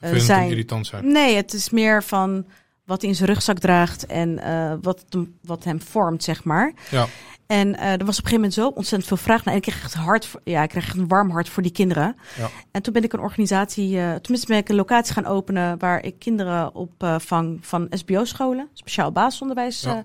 zijn. 0.00 0.50
irritant 0.50 0.86
zijn. 0.86 1.12
Nee, 1.12 1.36
het 1.36 1.52
is 1.52 1.70
meer 1.70 2.02
van 2.02 2.46
wat 2.88 3.00
hij 3.00 3.10
in 3.10 3.16
zijn 3.16 3.28
rugzak 3.28 3.58
draagt 3.58 4.06
en 4.06 4.38
eh, 4.38 4.72
wat, 4.82 5.04
hem- 5.08 5.34
wat 5.42 5.64
hem 5.64 5.80
vormt, 5.80 6.22
zeg 6.24 6.44
maar. 6.44 6.72
Ja. 6.90 7.06
En 7.46 7.76
eh, 7.76 7.92
er 7.92 8.04
was 8.04 8.18
op 8.18 8.24
een 8.24 8.30
gegeven 8.30 8.34
moment 8.34 8.54
zo 8.54 8.66
ontzettend 8.68 9.06
veel 9.06 9.16
vraag 9.16 9.44
naar. 9.44 9.54
En 9.54 9.60
ik 9.60 9.66
kreeg 9.66 9.82
echt 9.82 9.94
hard, 9.94 10.26
voor, 10.26 10.40
ja, 10.44 10.62
ik 10.62 10.68
kreeg 10.68 10.84
echt 10.86 10.96
een 10.96 11.08
warm 11.08 11.30
hart 11.30 11.48
voor 11.48 11.62
die 11.62 11.72
kinderen. 11.72 12.16
Ja. 12.38 12.48
En 12.70 12.82
toen 12.82 12.92
ben 12.92 13.02
ik 13.02 13.12
een 13.12 13.20
organisatie, 13.20 13.98
eh, 14.00 14.14
tenminste 14.14 14.46
ben 14.46 14.56
ik 14.56 14.68
een 14.68 14.74
locatie 14.76 15.12
gaan 15.14 15.26
openen 15.26 15.78
waar 15.78 16.04
ik 16.04 16.18
kinderen 16.18 16.74
opvang 16.74 17.58
van 17.66 17.86
SBO-scholen, 17.90 18.68
speciaal 18.72 19.12
basisonderwijs 19.12 19.80
Ja. 19.80 19.90
eh, 19.96 19.98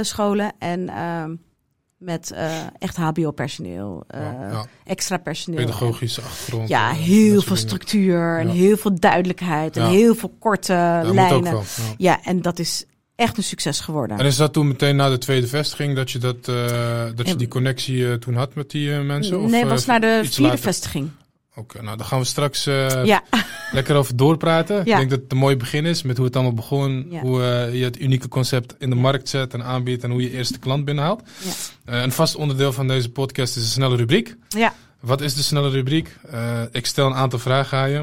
eh, 0.00 0.04
scholen 0.04 0.52
en 0.58 0.88
ehm, 0.88 1.34
met 2.00 2.30
eh, 2.30 2.52
echt 2.78 2.96
HBO-personeel, 2.96 4.04
eh, 4.06 4.20
Ja, 4.20 4.48
ja. 4.50 4.66
extra 4.84 5.16
personeel. 5.16 5.60
Pedagogische 5.60 6.20
achtergrond. 6.20 6.68
Ja, 6.68 6.90
eh, 6.90 6.96
heel 6.96 7.42
veel 7.42 7.56
structuur 7.56 8.38
en 8.38 8.46
Ja. 8.46 8.52
heel 8.52 8.76
veel 8.76 9.00
duidelijkheid 9.00 9.76
en 9.76 9.86
heel 9.86 10.14
veel 10.14 10.34
korte 10.38 11.00
lijnen. 11.12 11.42
wel. 11.42 11.62
Ja. 11.96 12.20
En 12.24 12.42
dat 12.42 12.58
is 12.58 12.84
echt 13.14 13.36
een 13.36 13.42
succes 13.42 13.80
geworden. 13.80 14.18
En 14.18 14.26
is 14.26 14.36
dat 14.36 14.52
toen 14.52 14.68
meteen 14.68 14.96
na 14.96 15.08
de 15.08 15.18
tweede 15.18 15.46
vestiging 15.46 15.96
dat 15.96 16.10
je, 16.10 16.18
dat, 16.18 16.44
dat 17.16 17.28
je 17.28 17.36
die 17.36 17.48
connectie 17.48 18.18
toen 18.18 18.34
had 18.34 18.54
met 18.54 18.70
die 18.70 18.90
mensen? 18.90 19.40
Of, 19.40 19.50
nee, 19.50 19.64
was 19.64 19.86
naar 19.86 20.00
de 20.00 20.20
vierde 20.22 20.42
later? 20.42 20.58
vestiging. 20.58 21.10
Oké, 21.54 21.82
nou 21.82 21.96
daar 21.96 22.06
gaan 22.06 22.18
we 22.18 22.24
straks 22.24 22.66
eh, 22.66 23.04
Ja, 23.04 23.22
lekker 23.72 23.96
over 23.96 24.16
doorpraten. 24.16 24.76
Ja. 24.76 24.80
Ik 24.80 24.96
denk 24.96 25.10
dat 25.10 25.20
het 25.20 25.32
een 25.32 25.38
mooi 25.38 25.56
begin 25.56 25.86
is 25.86 26.02
met 26.02 26.16
hoe 26.16 26.26
het 26.26 26.34
allemaal 26.34 26.54
begon. 26.54 27.06
Ja. 27.10 27.20
Hoe 27.20 27.42
eh, 27.42 27.74
je 27.74 27.84
het 27.84 28.00
unieke 28.00 28.28
concept 28.28 28.74
in 28.78 28.90
de 28.90 28.96
markt 28.96 29.28
zet 29.28 29.54
en 29.54 29.64
aanbiedt 29.64 30.02
en 30.04 30.10
hoe 30.10 30.22
je 30.22 30.30
eerste 30.30 30.58
klant 30.58 30.84
binnenhaalt. 30.84 31.22
Ja. 31.42 31.50
Eh, 31.94 32.02
een 32.02 32.12
vast 32.12 32.34
onderdeel 32.36 32.72
van 32.72 32.88
deze 32.88 33.10
podcast 33.10 33.56
is 33.56 33.62
een 33.62 33.68
snelle 33.68 33.96
rubriek. 33.96 34.36
ja. 34.48 34.74
Wat 35.00 35.20
is 35.20 35.34
de 35.34 35.42
snelle 35.42 35.70
rubriek? 35.70 36.16
Ik 36.72 36.86
stel 36.86 37.06
een 37.06 37.14
aantal 37.14 37.38
vragen 37.38 37.78
aan 37.78 37.90
je. 37.90 37.98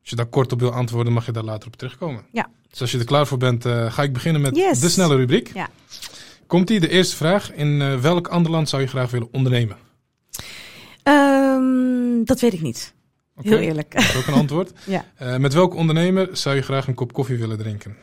Als 0.00 0.10
je 0.10 0.16
daar 0.16 0.26
kort 0.26 0.52
op 0.52 0.60
wil 0.60 0.72
antwoorden, 0.72 1.12
mag 1.12 1.26
je 1.26 1.32
daar 1.32 1.42
later 1.42 1.66
op 1.68 1.76
terugkomen. 1.76 2.22
Ja. 2.32 2.48
Dus 2.70 2.80
als 2.80 2.90
je 2.90 2.98
er 2.98 3.04
klaar 3.04 3.26
voor 3.26 3.38
bent, 3.38 3.64
ga 3.88 4.02
ik 4.02 4.12
beginnen 4.12 4.40
met 4.40 4.56
Yes. 4.56 4.80
de 4.80 4.88
snelle 4.88 5.16
rubriek. 5.16 5.50
Ja. 5.54 5.68
Komt-ie, 6.46 6.80
de 6.80 6.88
eerste 6.88 7.16
vraag. 7.16 7.52
In 7.52 8.00
welk 8.00 8.28
ander 8.28 8.50
land 8.50 8.68
zou 8.68 8.82
je 8.82 8.88
graag 8.88 9.10
willen 9.10 9.28
ondernemen? 9.32 9.76
Ehm, 11.08 12.24
dat 12.24 12.40
weet 12.40 12.52
ik 12.52 12.60
niet. 12.60 12.94
Heel 13.34 13.58
eerlijk. 13.58 13.94
Dat 13.94 14.02
is 14.02 14.16
ook 14.16 14.26
een 14.26 14.34
antwoord. 14.34 14.72
Ja. 14.86 15.04
Eh, 15.14 15.36
met 15.36 15.54
welke 15.54 15.76
ondernemer 15.76 16.28
zou 16.32 16.56
je 16.56 16.62
graag 16.62 16.86
een 16.86 16.94
kop 16.94 17.12
koffie 17.12 17.38
willen 17.38 17.58
drinken? 17.58 17.96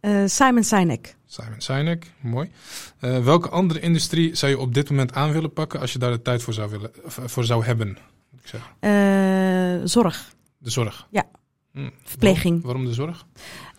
Eh, 0.00 0.22
Simon 0.26 0.64
Sinek. 0.64 1.16
Simon 1.26 1.60
Sinek, 1.60 2.10
mooi. 2.20 2.50
Eh, 2.98 3.24
welke 3.24 3.48
andere 3.48 3.80
industrie 3.80 4.34
zou 4.34 4.52
je 4.52 4.58
op 4.58 4.74
dit 4.74 4.90
moment 4.90 5.14
aan 5.14 5.32
willen 5.32 5.52
pakken 5.52 5.80
als 5.80 5.92
je 5.92 5.98
daar 5.98 6.10
de 6.10 6.22
tijd 6.22 6.42
voor 6.42 6.52
zou, 6.52 6.70
willen, 6.70 6.90
voor 7.06 7.44
zou 7.44 7.64
hebben? 7.64 7.98
moet 8.30 8.40
Ik 8.40 8.48
zeggen. 8.48 9.88
Zorg. 9.88 10.32
De 10.58 10.70
zorg. 10.70 11.06
Ja. 11.10 11.24
Hm, 11.72 11.90
Verpleging. 12.04 12.62
Waarom, 12.62 12.84
waarom 12.84 12.84
de 12.84 12.92
zorg? 12.92 13.26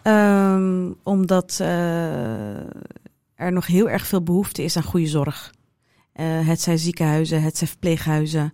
Ehm, 0.01 0.91
omdat, 1.03 1.59
er 3.35 3.51
nog 3.51 3.67
heel 3.67 3.89
erg 3.89 4.05
veel 4.05 4.23
behoefte 4.23 4.63
is 4.63 4.77
aan 4.77 4.83
goede 4.83 5.07
zorg. 5.07 5.53
Uh, 6.15 6.47
het 6.47 6.61
zijn 6.61 6.79
ziekenhuizen, 6.79 7.41
het 7.41 7.57
zijn 7.57 7.69
verpleeghuizen. 7.69 8.53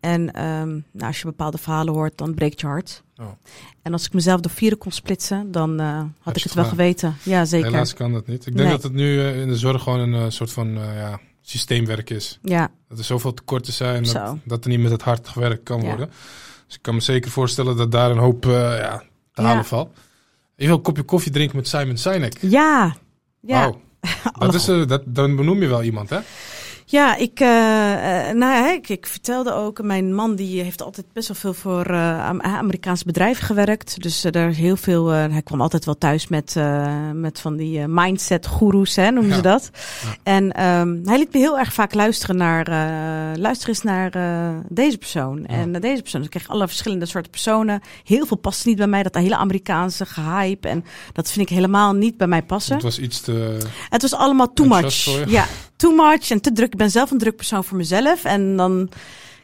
En 0.00 0.20
um, 0.42 0.84
nou, 0.92 1.06
als 1.06 1.18
je 1.18 1.24
bepaalde 1.24 1.58
verhalen 1.58 1.94
hoort, 1.94 2.18
dan 2.18 2.34
breekt 2.34 2.60
je 2.60 2.66
hart. 2.66 3.02
Oh. 3.16 3.26
En 3.82 3.92
als 3.92 4.06
ik 4.06 4.12
mezelf 4.12 4.40
door 4.40 4.52
vieren 4.52 4.78
kon 4.78 4.92
splitsen, 4.92 5.52
dan 5.52 5.80
uh, 5.80 6.02
had 6.20 6.36
ik 6.36 6.42
het 6.42 6.54
wel 6.54 6.64
geweten. 6.64 7.16
Ja, 7.22 7.44
zeker. 7.44 7.70
Helaas 7.70 7.94
kan 7.94 8.12
dat 8.12 8.26
niet. 8.26 8.46
Ik 8.46 8.56
denk 8.56 8.70
dat 8.70 8.82
het 8.82 8.92
nu 8.92 9.14
uh, 9.14 9.40
in 9.40 9.48
de 9.48 9.56
zorg 9.56 9.82
gewoon 9.82 10.12
een 10.12 10.32
soort 10.32 10.52
van 10.52 10.68
ja, 10.74 11.20
systeemwerk 11.40 12.10
is. 12.10 12.38
Ja. 12.42 12.70
Dat 12.88 12.98
er 12.98 13.04
zoveel 13.04 13.34
tekorten 13.34 13.72
zijn 13.72 14.04
dat, 14.04 14.36
dat, 14.44 14.64
er 14.64 14.70
niet 14.70 14.80
met 14.80 14.90
het 14.90 15.02
hart 15.02 15.28
gewerkt 15.28 15.62
kan 15.62 15.80
ja. 15.80 15.86
worden. 15.86 16.10
Dus 16.66 16.76
ik 16.76 16.82
kan 16.82 16.94
me 16.94 17.00
zeker 17.00 17.30
voorstellen 17.30 17.76
dat 17.76 17.92
daar 17.92 18.10
een 18.10 18.18
hoop 18.18 18.44
ja, 18.44 19.02
te 19.32 19.42
halen 19.42 19.56
ja. 19.56 19.64
valt. 19.64 19.96
Je 20.56 20.66
wil 20.66 20.76
een 20.76 20.82
kopje 20.82 21.02
koffie 21.02 21.32
drinken 21.32 21.56
met 21.56 21.68
Simon 21.68 21.96
Sinek. 21.96 22.36
Ja. 22.40 22.96
Ja. 23.40 23.66
Wow. 23.66 23.76
dat 24.38 24.54
is, 24.54 24.64
dat, 24.64 25.02
dan 25.06 25.36
benoem 25.36 25.60
je 25.60 25.68
wel 25.68 25.82
iemand, 25.82 26.10
hè? 26.10 26.18
Ja, 26.86 27.16
ik, 27.16 27.40
uh, 27.40 27.48
nou, 28.32 28.72
ik, 28.72 28.88
ik, 28.88 29.06
vertelde 29.06 29.52
ook, 29.52 29.82
mijn 29.82 30.14
man 30.14 30.34
die 30.34 30.62
heeft 30.62 30.82
altijd 30.82 31.06
best 31.12 31.28
wel 31.28 31.36
veel 31.36 31.54
voor 31.54 31.90
uh, 31.90 32.28
Amerikaanse 32.40 33.04
bedrijven 33.04 33.44
gewerkt. 33.44 34.02
Dus 34.02 34.24
uh, 34.24 34.32
daar 34.32 34.48
is 34.48 34.56
heel 34.56 34.76
veel, 34.76 35.06
hij 35.06 35.42
kwam 35.42 35.60
altijd 35.60 35.84
wel 35.84 35.98
thuis 35.98 36.28
met, 36.28 36.56
met 37.12 37.40
van 37.40 37.56
die 37.56 37.86
mindset 37.86 38.46
goeroes, 38.46 38.96
hè, 38.96 39.10
noemen 39.10 39.34
ze 39.34 39.40
dat. 39.40 39.70
Ja. 39.72 40.16
En 40.22 40.64
um, 40.64 41.00
hij 41.04 41.18
liet 41.18 41.32
me 41.32 41.38
heel 41.38 41.58
erg 41.58 41.72
vaak 41.72 41.94
luisteren 41.94 42.36
naar, 42.36 42.68
luister 43.38 43.68
eens 43.68 43.82
naar 43.82 44.10
deze 44.68 44.98
persoon. 44.98 45.44
Ja. 45.48 45.54
En 45.54 45.72
deze 45.72 46.02
persoon, 46.02 46.20
dus 46.20 46.30
ik 46.30 46.40
kreeg 46.40 46.48
alle 46.48 46.66
verschillende 46.66 47.06
soorten 47.06 47.30
personen. 47.30 47.80
Heel 48.04 48.26
veel 48.26 48.36
past 48.36 48.66
niet 48.66 48.76
bij 48.76 48.86
mij, 48.86 49.02
dat 49.02 49.14
hele 49.14 49.36
Amerikaanse 49.36 50.06
gehype. 50.06 50.68
En 50.68 50.84
dat 51.12 51.30
vind 51.30 51.48
ik 51.50 51.54
helemaal 51.54 51.92
niet 51.92 52.16
bij 52.16 52.26
mij 52.26 52.42
passen. 52.42 52.74
Het 52.74 52.84
was 52.84 52.98
iets 52.98 53.20
te... 53.20 53.58
Het 53.88 54.02
was 54.02 54.14
allemaal 54.14 54.52
too 54.52 54.66
much. 54.66 55.28
Ja, 55.28 55.46
too 55.76 55.94
much 55.94 56.30
en 56.30 56.40
te 56.40 56.52
druk. 56.52 56.72
Ik 56.74 56.80
ben 56.80 56.83
zelf 56.90 57.10
een 57.10 57.18
druk 57.18 57.36
persoon 57.36 57.64
voor 57.64 57.76
mezelf. 57.76 58.24
En 58.24 58.56
dan 58.56 58.88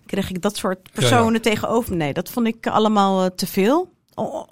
kreeg 0.06 0.30
ik 0.30 0.42
dat 0.42 0.56
soort 0.56 0.92
personen 0.92 1.32
ja, 1.32 1.40
tegenover. 1.40 1.96
Nee, 1.96 2.12
dat 2.12 2.30
vond 2.30 2.46
ik 2.46 2.66
allemaal 2.66 3.24
uh, 3.24 3.30
te 3.36 3.46
veel. 3.46 3.92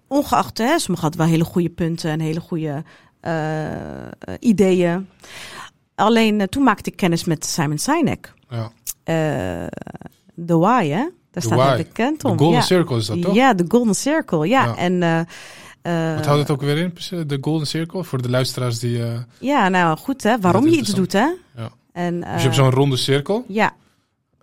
ongeacht, 0.08 0.58
hè, 0.58 0.78
sommigen 0.78 1.00
hadden 1.00 1.20
wel 1.20 1.30
hele 1.30 1.44
goede 1.44 1.70
punten 1.70 2.10
en 2.10 2.20
hele 2.20 2.40
goede 2.40 2.84
uh, 3.22 4.34
ideeën. 4.38 5.08
Alleen 5.94 6.40
uh, 6.40 6.46
toen 6.46 6.62
maakte 6.62 6.90
ik 6.90 6.96
kennis 6.96 7.24
met 7.24 7.44
Simon 7.44 7.78
Sinek. 7.78 8.34
Ja. 8.48 8.70
The 10.46 10.58
Why, 10.58 10.88
hè? 10.88 11.08
Daar 11.30 11.42
staat 11.42 11.58
hij 11.58 11.76
bekend 11.76 12.24
om. 12.24 12.32
De 12.32 12.38
Golden 12.38 12.58
ja. 12.58 12.64
Circle 12.64 12.96
is 12.96 13.06
dat 13.06 13.22
toch? 13.22 13.34
Ja, 13.34 13.54
de 13.54 13.64
Golden 13.68 13.94
Circle, 13.94 14.48
ja. 14.48 14.64
ja. 14.64 14.76
En 14.76 14.92
uh, 15.02 16.16
Wat 16.16 16.26
houdt 16.26 16.40
het 16.40 16.50
ook 16.50 16.60
weer 16.60 16.78
in, 16.78 16.92
de 17.26 17.38
Golden 17.40 17.66
Circle? 17.66 18.04
Voor 18.04 18.22
de 18.22 18.30
luisteraars 18.30 18.78
die... 18.78 18.98
Uh, 18.98 19.18
ja, 19.38 19.68
nou 19.68 19.98
goed 19.98 20.22
hè, 20.22 20.40
waarom 20.40 20.68
je 20.68 20.76
iets 20.76 20.94
doet 20.94 21.12
hè. 21.12 21.26
Ja. 21.56 21.70
En, 21.98 22.14
uh, 22.14 22.32
dus 22.32 22.36
je 22.36 22.42
hebt 22.42 22.54
zo'n 22.54 22.70
ronde 22.70 22.96
cirkel. 22.96 23.44
Ja. 23.48 23.74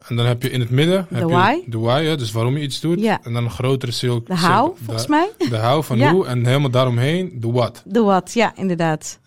En 0.08 0.16
dan 0.16 0.26
heb 0.26 0.41
je 0.41 0.49
in 0.49 0.60
het 0.60 0.70
midden... 0.70 1.08
De 1.10 1.26
why. 1.26 1.60
De 1.68 1.80
why, 1.80 2.01
ja, 2.03 2.16
dus 2.16 2.32
waarom 2.32 2.58
je 2.58 2.64
iets 2.64 2.80
doet. 2.80 2.99
Ja. 2.99 3.20
En 3.24 3.34
dan 3.34 3.43
een 3.43 3.49
grotere 3.49 3.91
cirkel. 3.91 4.24
De 4.24 4.38
how, 4.39 4.76
volgens 4.84 5.08
mij. 5.08 5.32
De 5.49 5.58
how 5.58 5.84
van 5.84 5.97
ja. 5.97 6.12
hoe 6.12 6.26
en 6.26 6.45
helemaal 6.45 6.70
daaromheen 6.70 7.38
de 7.39 7.51
what. 7.51 7.82
De 7.86 8.01
what, 8.01 8.34
ja, 8.34 8.56
inderdaad. 8.56 9.20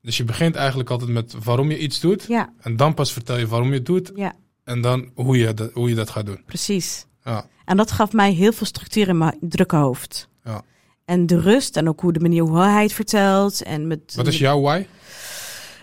dus 0.00 0.16
je 0.16 0.24
begint 0.24 0.54
eigenlijk 0.54 0.90
altijd 0.90 1.10
met 1.10 1.34
waarom 1.44 1.70
je 1.70 1.78
iets 1.78 2.00
doet. 2.00 2.24
Ja. 2.28 2.52
En 2.60 2.76
dan 2.76 2.94
pas 2.94 3.12
vertel 3.12 3.36
je 3.36 3.46
waarom 3.46 3.68
je 3.68 3.74
het 3.74 3.86
doet. 3.86 4.12
Ja. 4.14 4.32
En 4.64 4.80
dan 4.80 5.10
hoe 5.14 5.38
je, 5.38 5.54
dat, 5.54 5.70
hoe 5.72 5.88
je 5.88 5.94
dat 5.94 6.10
gaat 6.10 6.26
doen. 6.26 6.42
Precies. 6.46 7.06
Ja. 7.24 7.44
En 7.64 7.76
dat 7.76 7.90
gaf 7.90 8.12
mij 8.12 8.32
heel 8.32 8.52
veel 8.52 8.66
structuur 8.66 9.08
in 9.08 9.18
mijn 9.18 9.36
drukke 9.40 9.76
hoofd. 9.76 10.28
Ja. 10.44 10.62
En 11.04 11.26
de 11.26 11.40
rust 11.40 11.76
en 11.76 11.88
ook 11.88 12.00
hoe 12.00 12.12
de 12.12 12.20
manier 12.20 12.42
hoe 12.42 12.58
hij 12.58 12.82
het 12.82 12.92
vertelt. 12.92 13.62
En 13.62 13.86
met, 13.86 14.14
Wat 14.14 14.26
is 14.26 14.38
jouw 14.38 14.60
why? 14.60 14.86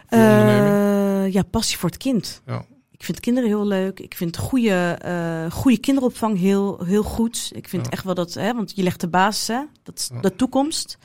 Uh, 0.10 0.99
ja, 1.26 1.44
passie 1.44 1.78
voor 1.78 1.90
het 1.90 1.98
kind. 1.98 2.42
Ja. 2.46 2.66
Ik 2.92 3.06
vind 3.06 3.20
kinderen 3.20 3.50
heel 3.50 3.66
leuk. 3.68 4.00
Ik 4.00 4.16
vind 4.16 4.38
goede, 4.38 5.00
uh, 5.06 5.52
goede 5.52 5.78
kinderopvang 5.78 6.38
heel, 6.40 6.84
heel 6.86 7.04
goed. 7.04 7.52
Ik 7.56 7.70
vind 7.70 7.86
Ja. 7.86 7.92
echt 7.92 8.04
wel 8.04 8.14
dat, 8.14 8.34
hè, 8.34 8.54
want 8.54 8.72
je 8.76 8.84
legt 8.84 9.00
de 9.02 9.08
basis, 9.08 9.48
hè, 9.48 9.62
dat 9.84 9.98
is 10.00 10.10
Ja. 10.14 10.22
de 10.22 10.36
toekomst. 10.36 10.98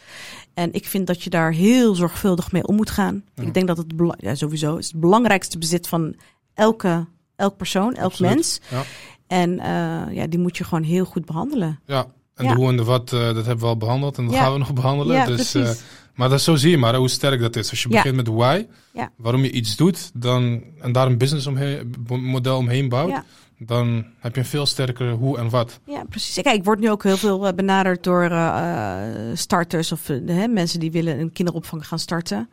En 0.54 0.72
ik 0.72 0.86
vind 0.86 1.06
dat 1.06 1.22
je 1.22 1.30
daar 1.30 1.52
heel 1.52 1.94
zorgvuldig 1.94 2.52
mee 2.52 2.66
om 2.66 2.74
moet 2.76 2.90
gaan. 2.90 3.24
Ik 3.34 3.54
denk 3.54 3.66
dat 3.66 3.76
het 3.76 3.92
ja, 4.16 4.34
sowieso 4.34 4.76
is 4.76 4.86
het 4.86 5.00
belangrijkste 5.00 5.58
bezit 5.58 5.88
van 5.88 6.14
elke, 6.54 7.06
elk 7.36 7.56
persoon, 7.56 7.94
elk 7.94 8.04
Absoluut. 8.10 8.34
mens. 8.34 8.60
Ja. 8.70 8.82
En 9.26 9.50
uh, 9.50 10.14
ja, 10.16 10.26
die 10.26 10.38
moet 10.38 10.56
je 10.56 10.64
gewoon 10.64 10.84
heel 10.84 11.04
goed 11.04 11.24
behandelen. 11.24 11.80
Ja, 11.86 12.06
en 12.34 12.46
de 12.48 12.54
hoe 12.54 12.68
en 12.68 12.76
de 12.76 12.84
wat, 12.84 13.08
dat 13.08 13.34
hebben 13.34 13.58
we 13.58 13.66
al 13.66 13.76
behandeld 13.76 14.18
en 14.18 14.26
dat 14.26 14.34
gaan 14.34 14.52
we 14.52 14.58
nog 14.58 14.72
behandelen. 14.72 15.16
Ja, 15.16 15.26
dus, 15.26 15.50
precies. 15.50 15.82
Maar 16.14 16.28
dat, 16.28 16.40
zo 16.42 16.54
zie 16.56 16.70
je 16.70 16.78
maar 16.78 16.94
hoe 16.94 17.08
sterk 17.08 17.40
dat 17.40 17.56
is. 17.56 17.70
Als 17.70 17.82
je 17.82 17.88
Ja. 17.88 17.94
begint 17.96 18.16
met 18.16 18.26
why, 18.28 18.66
Ja. 18.94 19.10
waarom 19.16 19.42
je 19.42 19.50
iets 19.50 19.76
doet, 19.76 20.10
dan, 20.14 20.62
en 20.80 20.92
daar 20.92 21.06
een 21.06 21.18
business 21.18 21.46
omheen, 21.46 21.94
model 22.08 22.56
omheen 22.56 22.88
bouwt, 22.88 23.10
Ja. 23.10 23.24
Dan 23.66 24.04
heb 24.18 24.34
je 24.34 24.40
een 24.40 24.46
veel 24.46 24.66
sterker 24.66 25.10
hoe 25.10 25.38
en 25.38 25.50
wat. 25.50 25.80
Ja, 25.84 26.04
precies. 26.08 26.42
Kijk, 26.42 26.56
ik 26.56 26.64
word 26.64 26.80
nu 26.80 26.90
ook 26.90 27.02
heel 27.02 27.16
veel 27.16 27.46
eh, 27.46 27.54
benaderd 27.54 28.04
door 28.04 28.22
eh, 28.22 29.30
eh, 29.30 29.36
starters 29.36 29.92
of 29.92 30.08
mensen 30.48 30.80
die 30.80 30.90
willen 30.90 31.20
een 31.20 31.32
kinderopvang 31.32 31.86
gaan 31.86 31.98
starten. 31.98 32.48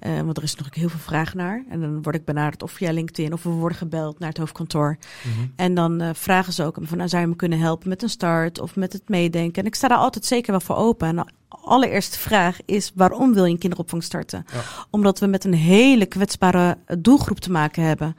Ja. 0.00 0.24
Want 0.24 0.36
er 0.36 0.42
is 0.42 0.54
nog 0.54 0.74
heel 0.74 0.88
veel 0.88 0.98
vraag 0.98 1.34
naar. 1.34 1.64
En 1.70 1.80
dan 1.80 2.02
word 2.02 2.16
ik 2.16 2.24
benaderd 2.24 2.62
of 2.62 2.72
via 2.72 2.92
LinkedIn 2.92 3.32
of 3.32 3.42
we 3.42 3.50
worden 3.50 3.78
gebeld 3.78 4.18
naar 4.18 4.28
het 4.28 4.38
hoofdkantoor. 4.38 4.96
Mhm. 5.22 5.46
En 5.56 5.74
dan 5.74 6.14
vragen 6.14 6.52
ze 6.52 6.64
ook 6.64 6.76
van, 6.80 6.96
nou, 6.96 7.08
zou 7.08 7.22
je 7.22 7.28
me 7.28 7.36
kunnen 7.36 7.58
helpen 7.58 7.88
met 7.88 8.02
een 8.02 8.08
start 8.08 8.60
of 8.60 8.76
met 8.76 8.92
het 8.92 9.08
meedenken? 9.08 9.62
En 9.62 9.68
ik 9.68 9.74
sta 9.74 9.88
daar 9.88 9.98
altijd 9.98 10.24
zeker 10.24 10.50
wel 10.50 10.60
voor 10.60 10.76
open. 10.76 11.08
En 11.08 11.16
de 11.16 11.24
allereerste 11.48 12.18
vraag 12.18 12.58
is, 12.64 12.92
waarom 12.94 13.34
wil 13.34 13.44
je 13.44 13.52
een 13.52 13.58
kinderopvang 13.58 14.02
starten? 14.02 14.44
Ja. 14.52 14.60
Omdat 14.90 15.18
we 15.18 15.26
met 15.26 15.44
een 15.44 15.54
hele 15.54 16.06
kwetsbare 16.06 16.78
doelgroep 16.98 17.40
te 17.40 17.50
maken 17.50 17.82
hebben. 17.82 18.16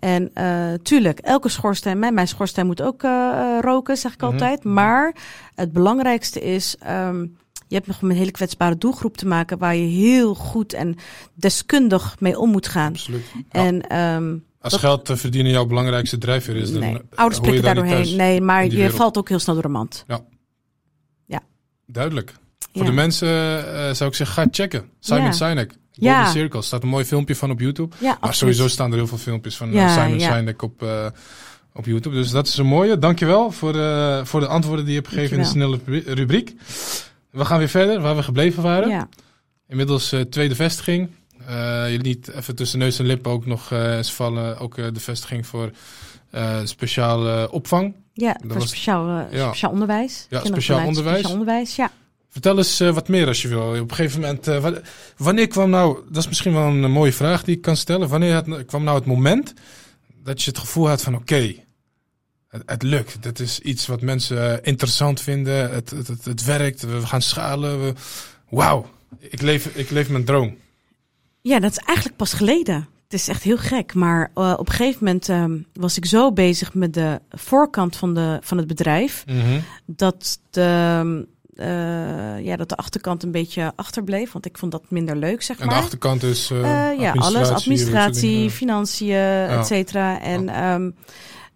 En 0.00 0.30
eh, 0.34 0.72
tuurlijk, 0.82 1.18
elke 1.18 1.48
schoorsteen, 1.48 1.98
mijn, 1.98 2.14
mijn 2.14 2.28
schoorsteen 2.28 2.66
moet 2.66 2.82
ook 2.82 3.02
eh, 3.02 3.10
eh, 3.10 3.58
roken, 3.60 3.96
zeg 3.96 4.12
ik 4.12 4.20
Mhm. 4.20 4.32
altijd. 4.32 4.64
Maar 4.64 5.14
het 5.54 5.72
belangrijkste 5.72 6.40
is, 6.40 6.76
ehm, 6.78 7.20
je 7.68 7.74
hebt 7.74 7.86
nog 7.86 8.02
een 8.02 8.10
hele 8.10 8.30
kwetsbare 8.30 8.78
doelgroep 8.78 9.16
te 9.16 9.26
maken 9.26 9.58
waar 9.58 9.76
je 9.76 9.86
heel 9.86 10.34
goed 10.34 10.72
en 10.72 10.96
deskundig 11.34 12.20
mee 12.20 12.38
om 12.38 12.50
moet 12.50 12.68
gaan. 12.68 12.92
Absoluut. 12.92 13.24
Ja. 13.34 13.42
En 13.64 13.80
ehm, 13.86 14.36
Als 14.60 14.72
dat- 14.72 14.80
geld 14.80 15.04
te 15.04 15.16
verdienen 15.16 15.52
jouw 15.52 15.66
belangrijkste 15.66 16.18
drijfveer 16.18 16.56
is, 16.56 16.72
dan 16.72 16.80
nee, 16.80 16.98
ouders 17.14 17.40
prikken 17.40 17.62
daar 17.64 17.74
doorheen. 17.74 18.16
Nee, 18.16 18.40
maar 18.40 18.64
je 18.64 18.70
wereld. 18.70 18.94
valt 18.96 19.18
ook 19.18 19.28
heel 19.28 19.38
snel 19.38 19.54
door 19.54 19.64
de 19.64 19.70
mand. 19.70 20.04
Duidelijk. 21.92 22.32
Voor 22.72 22.82
Ja. 22.82 22.88
de 22.88 22.94
mensen 22.94 23.28
eh, 23.28 23.94
zou 23.94 24.10
ik 24.10 24.16
zeggen, 24.16 24.26
ga 24.42 24.48
checken. 24.50 24.88
Simon 25.00 25.22
Ja. 25.24 25.32
Sinek. 25.32 25.72
Ja. 25.92 26.14
Golden 26.14 26.32
Circle. 26.32 26.62
staat 26.62 26.82
een 26.82 26.88
mooi 26.88 27.04
filmpje 27.04 27.36
van 27.36 27.50
op 27.50 27.60
YouTube. 27.60 27.94
Ja, 27.98 28.06
Maar 28.06 28.14
absoluut. 28.14 28.36
sowieso 28.54 28.68
staan 28.74 28.90
er 28.90 28.96
heel 28.96 29.06
veel 29.06 29.18
filmpjes 29.18 29.56
van 29.56 29.68
eh, 29.68 29.74
Ja, 29.74 29.88
Simon 30.02 30.18
ja. 30.18 30.36
Sinek 30.36 30.62
op, 30.62 30.82
eh, 30.82 31.06
op 31.74 31.84
YouTube. 31.86 32.14
Dus 32.16 32.30
dat 32.30 32.46
is 32.46 32.56
een 32.56 32.66
mooie. 32.66 32.98
Dankjewel 32.98 33.50
voor, 33.50 33.76
eh 33.78 34.24
voor 34.24 34.40
de 34.40 34.46
antwoorden 34.46 34.84
die 34.84 34.94
je 34.94 35.00
hebt 35.00 35.12
gegeven 35.12 35.36
in 35.36 35.42
de 35.42 35.48
snelle 35.48 35.78
ru- 35.86 36.02
rubriek. 36.06 36.54
We 37.30 37.44
gaan 37.44 37.58
weer 37.58 37.68
verder 37.68 38.00
waar 38.00 38.16
we 38.16 38.22
gebleven 38.22 38.62
waren. 38.62 38.88
Ja, 38.88 39.08
Inmiddels 39.68 40.14
tweede 40.30 40.54
vestiging. 40.54 41.08
Jullie 41.84 41.98
niet 42.02 42.28
even 42.28 42.54
tussen 42.54 42.78
neus 42.78 42.98
en 42.98 43.06
lippen 43.06 43.30
ook 43.32 43.46
nog 43.46 43.70
eens 43.70 44.12
vallen. 44.12 44.58
Ook 44.58 44.74
de 44.76 45.00
vestiging 45.00 45.46
voor 45.46 45.70
speciale 46.64 47.50
opvang. 47.50 47.94
ja 48.12 48.32
Dat 48.32 48.42
voor 48.50 48.58
was- 48.58 48.68
speciaal, 48.68 49.08
Ja. 49.30 49.46
speciaal 49.46 49.72
onderwijs. 49.72 50.26
Ja, 50.30 50.40
speciaal 50.44 50.86
onderwijs. 50.86 51.18
Speciaal 51.18 51.32
onderwijs, 51.32 51.76
ja. 51.76 51.90
Vertel 52.30 52.56
eens 52.58 52.80
eh, 52.80 52.92
wat 52.94 53.08
meer 53.08 53.26
als 53.26 53.42
je 53.42 53.48
wil. 53.48 53.68
Op 53.80 53.90
een 53.90 53.94
gegeven 53.96 54.20
moment, 54.20 54.48
eh, 54.48 54.60
wa- 54.62 54.80
wanneer 55.16 55.46
kwam 55.48 55.70
nou, 55.70 55.98
dat 56.08 56.16
is 56.22 56.28
misschien 56.28 56.52
wel 56.52 56.66
een, 56.66 56.90
mooie 56.90 57.12
vraag 57.12 57.44
die 57.44 57.56
ik 57.56 57.62
kan 57.62 57.76
stellen. 57.76 58.08
Wanneer 58.08 58.32
had, 58.34 58.64
kwam 58.64 58.84
nou 58.84 58.98
het 58.98 59.06
moment 59.06 59.54
dat 60.22 60.42
je 60.42 60.50
het 60.50 60.58
gevoel 60.58 60.88
had 60.88 61.02
van 61.02 61.14
oké, 61.14 61.54
het, 62.48 62.62
het 62.66 62.82
lukt. 62.82 63.22
Dit 63.22 63.40
is 63.40 63.60
iets 63.60 63.86
wat 63.86 64.00
mensen 64.00 64.52
eh, 64.52 64.58
interessant 64.62 65.20
vinden. 65.20 65.70
Het, 65.70 65.90
het, 65.90 66.06
het, 66.08 66.24
het 66.24 66.44
werkt. 66.44 66.80
We 66.82 67.06
gaan 67.06 67.22
schalen. 67.22 67.80
We, 67.84 67.94
Wauw, 68.48 68.86
ik 69.18 69.40
leef, 69.42 69.66
ik 69.66 69.90
leef 69.90 70.08
mijn 70.08 70.24
droom. 70.24 70.56
Ja, 71.40 71.58
dat 71.60 71.70
is 71.70 71.78
eigenlijk 71.78 72.16
pas 72.16 72.32
geleden. 72.32 72.88
Het 73.04 73.12
is 73.20 73.28
echt 73.28 73.42
heel 73.42 73.58
gek. 73.58 73.94
Maar 73.94 74.30
op 74.34 74.68
een 74.68 74.74
gegeven 74.74 75.04
moment 75.04 75.28
ehm, 75.28 75.58
was 75.72 75.96
ik 75.96 76.06
zo 76.06 76.32
bezig 76.32 76.74
met 76.74 76.94
de 76.94 77.20
voorkant 77.30 77.96
van, 77.96 78.14
de, 78.14 78.38
van 78.42 78.58
het 78.58 78.66
bedrijf. 78.66 79.24
dat 79.86 80.40
de, 80.50 81.26
eh, 81.54 82.44
ja, 82.44 82.56
dat 82.56 82.68
de 82.68 82.76
achterkant 82.76 83.22
een 83.22 83.30
beetje 83.30 83.72
achterbleef. 83.76 84.32
Want 84.32 84.46
ik 84.46 84.58
vond 84.58 84.72
dat 84.72 84.82
minder 84.88 85.16
leuk, 85.16 85.42
zeg 85.42 85.58
En 85.58 85.68
de 85.68 85.74
maar. 85.74 85.82
achterkant 85.82 86.22
is 86.22 86.50
eh, 86.50 86.90
Eh, 86.90 87.00
ja, 87.00 87.12
alles. 87.12 87.48
Administratie, 87.48 88.50
financiën, 88.50 89.14
et 89.48 89.66
cetera. 89.66 90.20
En 90.20 90.48
ehm, 90.48 90.90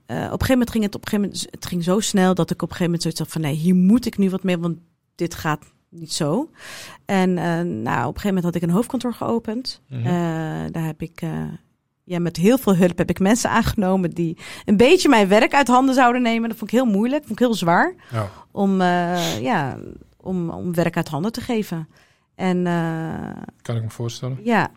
eh, 0.07 0.17
op 0.17 0.23
een 0.23 0.31
gegeven 0.31 0.49
moment 0.49 0.71
ging 0.71 0.85
het 0.85 0.95
op 0.95 1.03
een 1.05 1.09
gegeven 1.09 1.31
moment, 1.31 1.47
het 1.51 1.67
ging 1.67 1.85
zo 1.85 2.01
snel 2.01 2.35
dat 2.35 2.51
ik 2.51 2.63
op 2.63 2.71
een 2.71 2.77
gegeven 2.77 2.85
moment 2.85 3.03
zoiets 3.03 3.21
had 3.21 3.31
van 3.31 3.41
nee, 3.41 3.55
hier 3.55 3.75
moet 3.75 4.07
ik 4.07 4.19
nu 4.19 4.31
wat 4.31 4.43
mee, 4.43 4.59
want 4.59 4.79
dit 5.15 5.35
gaat 5.35 5.65
niet 5.89 6.13
zo. 6.13 6.51
En 7.05 7.35
nou, 7.35 7.69
op 7.69 8.15
een 8.15 8.21
gegeven 8.21 8.27
moment 8.27 8.45
had 8.45 8.55
ik 8.55 8.63
een 8.63 8.71
hoofdkantoor 8.71 9.15
geopend. 9.15 9.81
Mhm. 9.89 10.03
Daar 10.73 10.85
heb 10.85 11.03
ik 11.03 11.23
ja, 12.05 12.19
met 12.19 12.37
heel 12.37 12.59
veel 12.59 12.77
hulp 12.77 12.99
heb 12.99 13.11
ik 13.11 13.19
mensen 13.19 13.51
aangenomen 13.51 14.11
die 14.11 14.39
een 14.65 14.77
beetje 14.77 15.09
mijn 15.09 15.29
werk 15.29 15.55
uit 15.55 15.69
handen 15.69 15.95
zouden 15.95 16.23
nemen. 16.23 16.49
Dat 16.49 16.59
vond 16.59 16.73
ik 16.73 16.77
heel 16.79 16.87
moeilijk, 16.93 17.21
vond 17.25 17.41
ik 17.41 17.47
heel 17.47 17.55
zwaar 17.55 17.95
Ja. 18.13 18.31
om, 18.53 18.81
eh, 18.81 19.41
ja, 19.41 19.79
om, 20.17 20.51
om 20.51 20.75
werk 20.75 20.97
uit 20.97 21.09
handen 21.09 21.33
te 21.33 21.41
geven. 21.41 21.89
En 22.35 22.67
eh, 22.67 23.43
Kan 23.63 23.77
ik 23.77 23.83
me 23.83 23.91
voorstellen. 23.91 24.39
ja, 24.43 24.71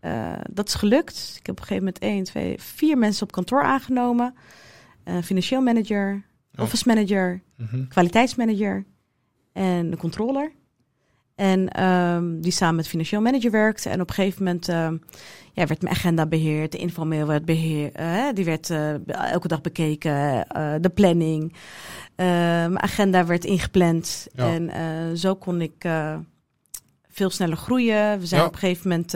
eh, 0.00 0.32
dat 0.52 0.68
is 0.68 0.74
gelukt. 0.74 1.34
Ik 1.38 1.46
heb 1.46 1.54
op 1.54 1.60
een 1.60 1.66
gegeven 1.66 1.84
moment 1.84 1.98
één, 2.02 2.24
twee, 2.24 2.60
vier 2.60 2.98
mensen 2.98 3.22
op 3.22 3.32
kantoor 3.32 3.62
aangenomen. 3.62 4.34
Financieel 5.22 5.60
manager, 5.62 6.22
office 6.56 6.84
manager, 6.88 7.42
Mhm. 7.56 7.86
kwaliteitsmanager 7.88 8.84
en 9.52 9.90
de 9.90 9.96
controller. 9.96 10.52
En 11.34 11.68
ehm, 11.68 12.40
die 12.40 12.52
samen 12.52 12.74
met 12.76 12.88
financieel 12.88 13.20
manager 13.20 13.50
werkte. 13.50 13.88
En 13.88 14.00
op 14.00 14.08
een 14.08 14.14
gegeven 14.14 14.44
moment 14.44 14.68
ehm, 14.68 14.96
ja, 15.52 15.66
werd 15.66 15.82
mijn 15.82 15.94
agenda 15.94 16.26
beheerd. 16.26 16.72
De 16.72 16.78
informeel 16.78 17.26
werd 17.26 17.44
beheerd. 17.44 17.94
eh, 17.94 18.24
die 18.34 18.44
werd 18.44 18.70
eh, 18.70 18.94
elke 19.32 19.48
dag 19.48 19.60
bekeken. 19.60 20.46
eh, 20.48 20.74
de 20.80 20.88
planning. 20.90 21.52
Eh, 22.16 22.26
mijn 22.26 22.82
agenda 22.82 23.26
werd 23.26 23.44
ingepland. 23.44 24.26
Ja. 24.32 24.52
En 24.54 25.18
zo 25.18 25.34
kon 25.34 25.60
ik 25.60 25.84
veel 27.08 27.30
sneller 27.30 27.56
groeien. 27.56 28.18
We 28.20 28.26
zijn 28.26 28.40
Ja. 28.40 28.46
op 28.46 28.52
een 28.52 28.58
gegeven 28.58 28.88
moment 28.88 29.14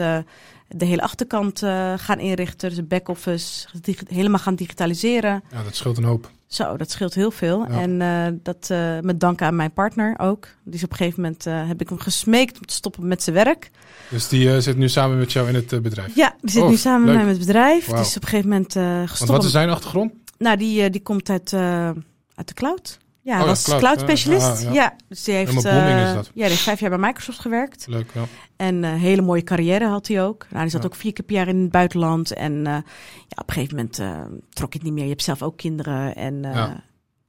de 0.75 0.85
hele 0.85 1.01
achterkant 1.01 1.63
eh, 1.63 1.93
gaan 1.97 2.19
inrichten. 2.19 2.69
Dus 2.69 2.77
de 2.77 2.83
back-office 2.83 3.67
helemaal 4.07 4.39
gaan 4.39 4.55
digitaliseren. 4.55 5.43
Ja, 5.51 5.63
dat 5.63 5.75
scheelt 5.75 5.97
een 5.97 6.03
hoop. 6.03 6.31
Zo, 6.47 6.77
dat 6.77 6.91
scheelt 6.91 7.13
heel 7.13 7.31
veel. 7.31 7.65
Ja. 7.69 7.79
En 7.79 8.01
eh, 8.01 8.25
dat 8.43 8.69
eh, 8.69 8.99
met 9.01 9.19
dank 9.19 9.41
aan 9.41 9.55
mijn 9.55 9.71
partner 9.71 10.19
ook. 10.19 10.47
Dus 10.63 10.83
op 10.83 10.91
een 10.91 10.97
gegeven 10.97 11.21
moment 11.21 11.43
heb 11.43 11.81
ik 11.81 11.89
hem 11.89 11.99
gesmeekt 11.99 12.59
om 12.59 12.65
te 12.65 12.73
stoppen 12.73 13.07
met 13.07 13.23
zijn 13.23 13.35
werk. 13.35 13.71
Dus 14.09 14.27
die 14.27 14.61
zit 14.61 14.77
nu 14.77 14.89
samen 14.89 15.17
met 15.17 15.31
jou 15.31 15.47
in 15.47 15.55
het 15.55 15.81
bedrijf. 15.81 16.15
Ja, 16.15 16.35
die 16.41 16.49
zit 16.51 16.61
Oh, 16.63 16.69
nu 16.69 16.75
samen 16.75 17.05
leuk. 17.05 17.07
met 17.07 17.15
mij 17.15 17.25
met 17.25 17.37
het 17.37 17.45
bedrijf. 17.45 17.85
Dus 17.85 18.15
op 18.15 18.23
een 18.23 18.29
gegeven 18.29 18.49
moment 18.49 18.75
eh 18.75 18.83
Want 18.83 19.09
gestopt. 19.09 19.31
wat 19.31 19.43
is 19.43 19.51
zijn 19.51 19.69
achtergrond? 19.69 20.13
Nou, 20.37 20.57
die, 20.57 20.89
die 20.89 21.01
komt 21.01 21.29
uit, 21.29 21.53
uit 21.53 22.47
de 22.47 22.53
cloud. 22.53 22.97
Ja, 23.29 23.35
hij 23.35 23.43
Oh 23.43 23.47
ja, 23.47 23.53
was 23.53 23.63
cloud. 23.63 23.79
cloud, 23.79 23.99
Ja, 23.99 24.05
specialist. 24.05 24.61
ja, 24.63 24.67
ja, 24.69 24.73
ja. 24.73 24.95
dus 25.07 25.23
die 25.23 25.33
heeft, 25.33 25.65
eh, 25.65 26.07
is 26.07 26.13
dat. 26.13 26.31
Ja, 26.33 26.47
heeft 26.47 26.61
vijf 26.61 26.79
jaar 26.79 26.89
bij 26.89 26.99
Microsoft 26.99 27.39
gewerkt. 27.39 27.85
Leuk, 27.87 28.11
ja. 28.13 28.23
En 28.55 28.83
een 28.83 28.97
hele 28.99 29.21
mooie 29.21 29.43
carrière 29.43 29.87
had 29.87 30.07
hij 30.07 30.23
ook. 30.23 30.45
Nou, 30.49 30.61
die 30.61 30.71
zat 30.71 30.85
ook 30.85 30.95
vier 30.95 31.13
keer 31.13 31.25
per 31.25 31.35
jaar 31.35 31.47
in 31.47 31.61
het 31.61 31.71
buitenland. 31.71 32.33
En 32.33 32.53
eh, 32.67 32.73
ja, 33.27 33.41
op 33.41 33.47
een 33.47 33.53
gegeven 33.53 33.75
moment 33.75 33.99
eh, 33.99 34.21
trok 34.49 34.73
het 34.73 34.83
niet 34.83 34.93
meer. 34.93 35.03
Je 35.03 35.09
hebt 35.09 35.23
zelf 35.23 35.41
ook 35.41 35.57
kinderen. 35.57 36.15
En, 36.15 36.45
eh, 36.45 36.61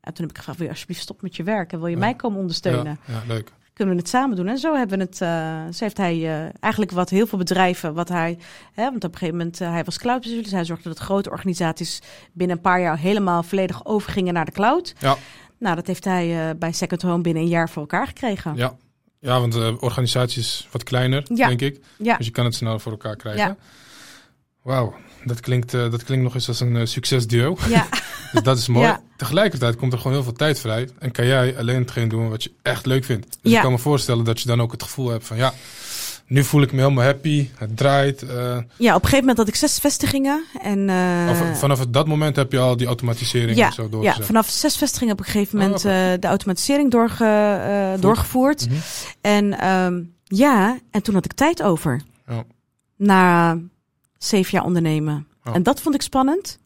en 0.00 0.14
toen 0.14 0.24
heb 0.26 0.30
ik 0.30 0.36
gevraagd, 0.36 0.58
wil 0.58 0.66
je 0.66 0.72
alsjeblieft 0.72 1.02
stoppen 1.02 1.26
met 1.26 1.36
je 1.36 1.42
werk? 1.42 1.72
En 1.72 1.78
wil 1.78 1.88
je 1.88 1.96
mij 1.96 2.14
komen 2.14 2.38
ondersteunen? 2.40 2.98
Ja, 3.06 3.22
leuk. 3.26 3.52
Kunnen 3.72 3.94
we 3.94 4.00
het 4.00 4.10
samen 4.10 4.36
doen? 4.36 4.48
En 4.48 4.58
zo 4.58 4.74
hebben 4.76 4.98
we 4.98 5.04
het. 5.04 5.20
eh, 5.20 5.62
zo 5.72 5.84
heeft 5.84 5.96
hij 5.96 6.14
eh, 6.14 6.48
eigenlijk 6.60 6.92
wat 6.92 7.10
heel 7.10 7.26
veel 7.26 7.38
bedrijven, 7.38 7.94
wat 7.94 8.08
hij. 8.08 8.38
Hè, 8.72 8.82
want 8.84 9.04
op 9.04 9.12
een 9.12 9.18
gegeven 9.18 9.36
moment, 9.36 9.60
uh, 9.60 9.70
hij 9.70 9.84
was 9.84 9.98
cloud 9.98 10.22
dus 10.22 10.50
hij 10.50 10.64
zorgde 10.64 10.88
dat 10.88 10.98
grote 10.98 11.30
organisaties 11.30 12.02
binnen 12.32 12.56
een 12.56 12.62
paar 12.62 12.80
jaar 12.80 12.98
helemaal 12.98 13.42
volledig 13.42 13.84
overgingen 13.86 14.34
naar 14.34 14.44
de 14.44 14.52
cloud. 14.52 14.94
Ja. 14.98 15.16
Nou, 15.60 15.74
dat 15.76 15.86
heeft 15.86 16.04
hij 16.04 16.48
uh, 16.48 16.50
bij 16.58 16.72
Second 16.72 17.02
Home 17.02 17.20
binnen 17.22 17.42
een 17.42 17.48
jaar 17.48 17.70
voor 17.70 17.82
elkaar 17.82 18.06
gekregen. 18.06 18.56
Ja, 18.56 18.76
ja 19.18 19.40
want 19.40 19.52
de 19.52 19.76
organisatie 19.80 20.40
is 20.40 20.68
wat 20.70 20.82
kleiner, 20.82 21.22
Ja. 21.34 21.46
denk 21.48 21.60
ik. 21.60 21.80
Ja. 21.98 22.16
Dus 22.16 22.26
je 22.26 22.32
kan 22.32 22.44
het 22.44 22.54
sneller 22.54 22.80
voor 22.80 22.92
elkaar 22.92 23.16
krijgen. 23.16 23.42
Ja. 23.46 23.56
Wauw, 24.62 24.94
dat 25.24 25.40
klinkt, 25.40 25.74
uh, 25.74 25.90
dat 25.90 26.04
klinkt 26.04 26.24
nog 26.24 26.34
eens 26.34 26.48
als 26.48 26.60
een 26.60 26.88
succesduo. 26.88 27.56
Ja. 27.68 27.86
dus 28.32 28.42
dat 28.42 28.58
is 28.58 28.68
mooi. 28.68 28.86
Ja. 28.86 29.00
Tegelijkertijd 29.16 29.76
komt 29.76 29.92
er 29.92 29.98
gewoon 29.98 30.12
heel 30.12 30.22
veel 30.22 30.32
tijd 30.32 30.60
vrij. 30.60 30.88
En 30.98 31.10
kan 31.10 31.26
jij 31.26 31.58
alleen 31.58 31.80
hetgeen 31.80 32.08
doen 32.08 32.28
wat 32.30 32.42
je 32.42 32.52
echt 32.62 32.86
leuk 32.86 33.04
vindt. 33.04 33.38
Dus 33.42 33.50
Ja. 33.52 33.56
ik 33.56 33.62
kan 33.62 33.72
me 33.72 33.78
voorstellen 33.78 34.24
dat 34.24 34.40
je 34.40 34.46
dan 34.48 34.60
ook 34.60 34.72
het 34.72 34.82
gevoel 34.82 35.08
hebt 35.08 35.26
van 35.26 35.36
ja, 35.36 35.52
nu 36.30 36.44
voel 36.44 36.62
ik 36.62 36.72
me 36.72 36.80
helemaal 36.80 37.04
happy. 37.04 37.48
Het 37.54 37.76
draait. 37.76 38.22
Uh, 38.22 38.30
ja, 38.76 38.94
op 38.94 39.02
een 39.02 39.08
gegeven 39.08 39.18
moment 39.18 39.36
had 39.36 39.48
ik 39.48 39.54
zes 39.54 39.78
vestigingen. 39.78 40.44
En, 40.62 40.78
uh, 40.88 41.54
vanaf 41.54 41.86
dat 41.86 42.06
moment 42.06 42.36
heb 42.36 42.52
je 42.52 42.58
al 42.58 42.76
die 42.76 42.86
automatisering 42.86 43.56
ja, 43.56 43.70
zo 43.70 43.88
doorgezet. 43.88 44.18
Ja, 44.18 44.24
vanaf 44.24 44.48
zes 44.48 44.76
vestigingen 44.76 45.16
heb 45.16 45.26
ik 45.26 45.28
op 45.28 45.34
een 45.34 45.40
gegeven 45.40 45.58
moment 45.58 45.84
oh, 45.84 45.90
okay. 45.90 46.18
de 46.18 46.26
automatisering 46.26 46.90
doorge, 46.90 47.96
doorgevoerd. 48.00 48.68
Mm 48.68 48.72
-hmm. 48.72 48.80
En 49.20 49.68
um, 49.68 50.14
ja, 50.24 50.78
en 50.90 51.02
toen 51.02 51.14
had 51.14 51.24
ik 51.24 51.32
tijd 51.32 51.62
over. 51.62 52.02
Ja. 52.26 52.44
Na 52.96 53.58
zeven 54.18 54.50
jaar 54.52 54.64
ondernemen. 54.64 55.26
Ja. 55.44 55.52
En 55.52 55.62
dat 55.62 55.80
vond 55.80 55.94
ik 55.94 56.02
spannend. 56.02 56.58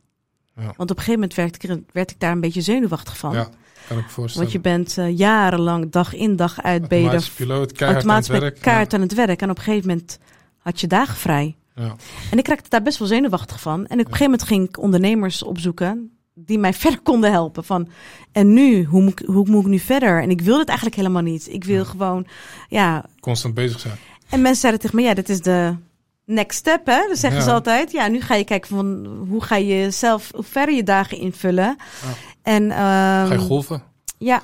Ja. 0.56 0.72
Want 0.76 0.90
op 0.90 0.96
een 0.96 1.02
gegeven 1.02 1.20
moment 1.20 1.34
werd 1.34 1.64
ik, 1.64 1.80
werd 1.92 2.10
ik 2.10 2.20
daar 2.20 2.32
een 2.32 2.40
beetje 2.40 2.60
zenuwachtig 2.60 3.18
van. 3.18 3.32
Ja, 3.32 3.48
kan 3.88 3.98
ik 3.98 4.08
voorstellen. 4.08 4.50
Want 4.50 4.52
je 4.52 4.70
bent 4.70 4.96
uh, 4.98 5.18
jarenlang, 5.18 5.90
dag 5.90 6.14
in 6.14 6.36
dag 6.36 6.62
uit, 6.62 6.88
ben 6.88 6.98
je 6.98 7.20
piloot, 7.36 7.72
keihard 7.72 8.04
automatisch 8.04 8.28
aan 8.28 8.34
het 8.34 8.44
werk. 8.44 8.60
kaart 8.60 8.90
ja. 8.90 8.96
aan 8.96 9.02
het 9.02 9.14
werk. 9.14 9.42
En 9.42 9.50
op 9.50 9.56
een 9.56 9.62
gegeven 9.62 9.88
moment 9.88 10.18
had 10.58 10.80
je 10.80 10.86
dagen 10.86 11.16
vrij. 11.16 11.56
Ja. 11.74 11.96
En 12.30 12.38
ik 12.38 12.48
raakte 12.48 12.68
daar 12.68 12.82
best 12.82 12.98
wel 12.98 13.08
zenuwachtig 13.08 13.60
van. 13.60 13.78
En 13.78 13.84
op 13.84 13.90
een 13.98 14.04
gegeven 14.04 14.24
moment 14.24 14.42
ging 14.42 14.68
ik 14.68 14.78
ondernemers 14.78 15.42
opzoeken 15.42 16.10
die 16.34 16.58
mij 16.58 16.72
verder 16.84 17.00
konden 17.00 17.30
helpen. 17.30 17.64
Van, 17.64 17.88
en 18.32 18.52
nu, 18.52 18.84
hoe 18.84 19.02
moet, 19.02 19.20
ik, 19.20 19.26
hoe 19.26 19.48
moet 19.48 19.62
ik 19.62 19.70
nu 19.70 19.78
verder? 19.78 20.22
En 20.22 20.30
ik 20.30 20.40
wil 20.40 20.58
het 20.58 20.68
eigenlijk 20.68 20.96
helemaal 20.96 21.22
niet. 21.22 21.48
Ik 21.48 21.64
wil 21.64 21.84
gewoon, 21.84 22.26
ja... 22.68 23.04
Constant 23.20 23.54
bezig 23.54 23.80
zijn. 23.80 23.94
En 24.28 24.40
mensen 24.40 24.60
zeiden 24.60 24.80
tegen 24.80 24.96
me, 24.96 25.02
ja, 25.02 25.14
dit 25.14 25.28
is 25.28 25.40
de 25.40 25.76
next 26.24 26.58
step, 26.58 26.86
hè? 26.86 27.06
Dat 27.08 27.18
zeggen 27.18 27.40
Ja. 27.40 27.44
ze 27.46 27.52
altijd. 27.52 27.92
Ja, 27.92 28.08
nu 28.08 28.20
ga 28.20 28.34
je 28.34 28.44
kijken 28.44 28.68
van, 28.68 29.06
hoe 29.28 29.42
ga 29.42 29.56
je 29.56 29.90
zelf, 29.90 30.30
hoe 30.34 30.44
verder 30.44 30.74
je 30.74 30.82
dagen 30.82 31.18
invullen. 31.18 31.76
Ja. 32.02 32.33
En, 32.44 32.70
Ga 32.70 33.32
je 33.32 33.38
golven? 33.38 33.82
ja, 34.18 34.42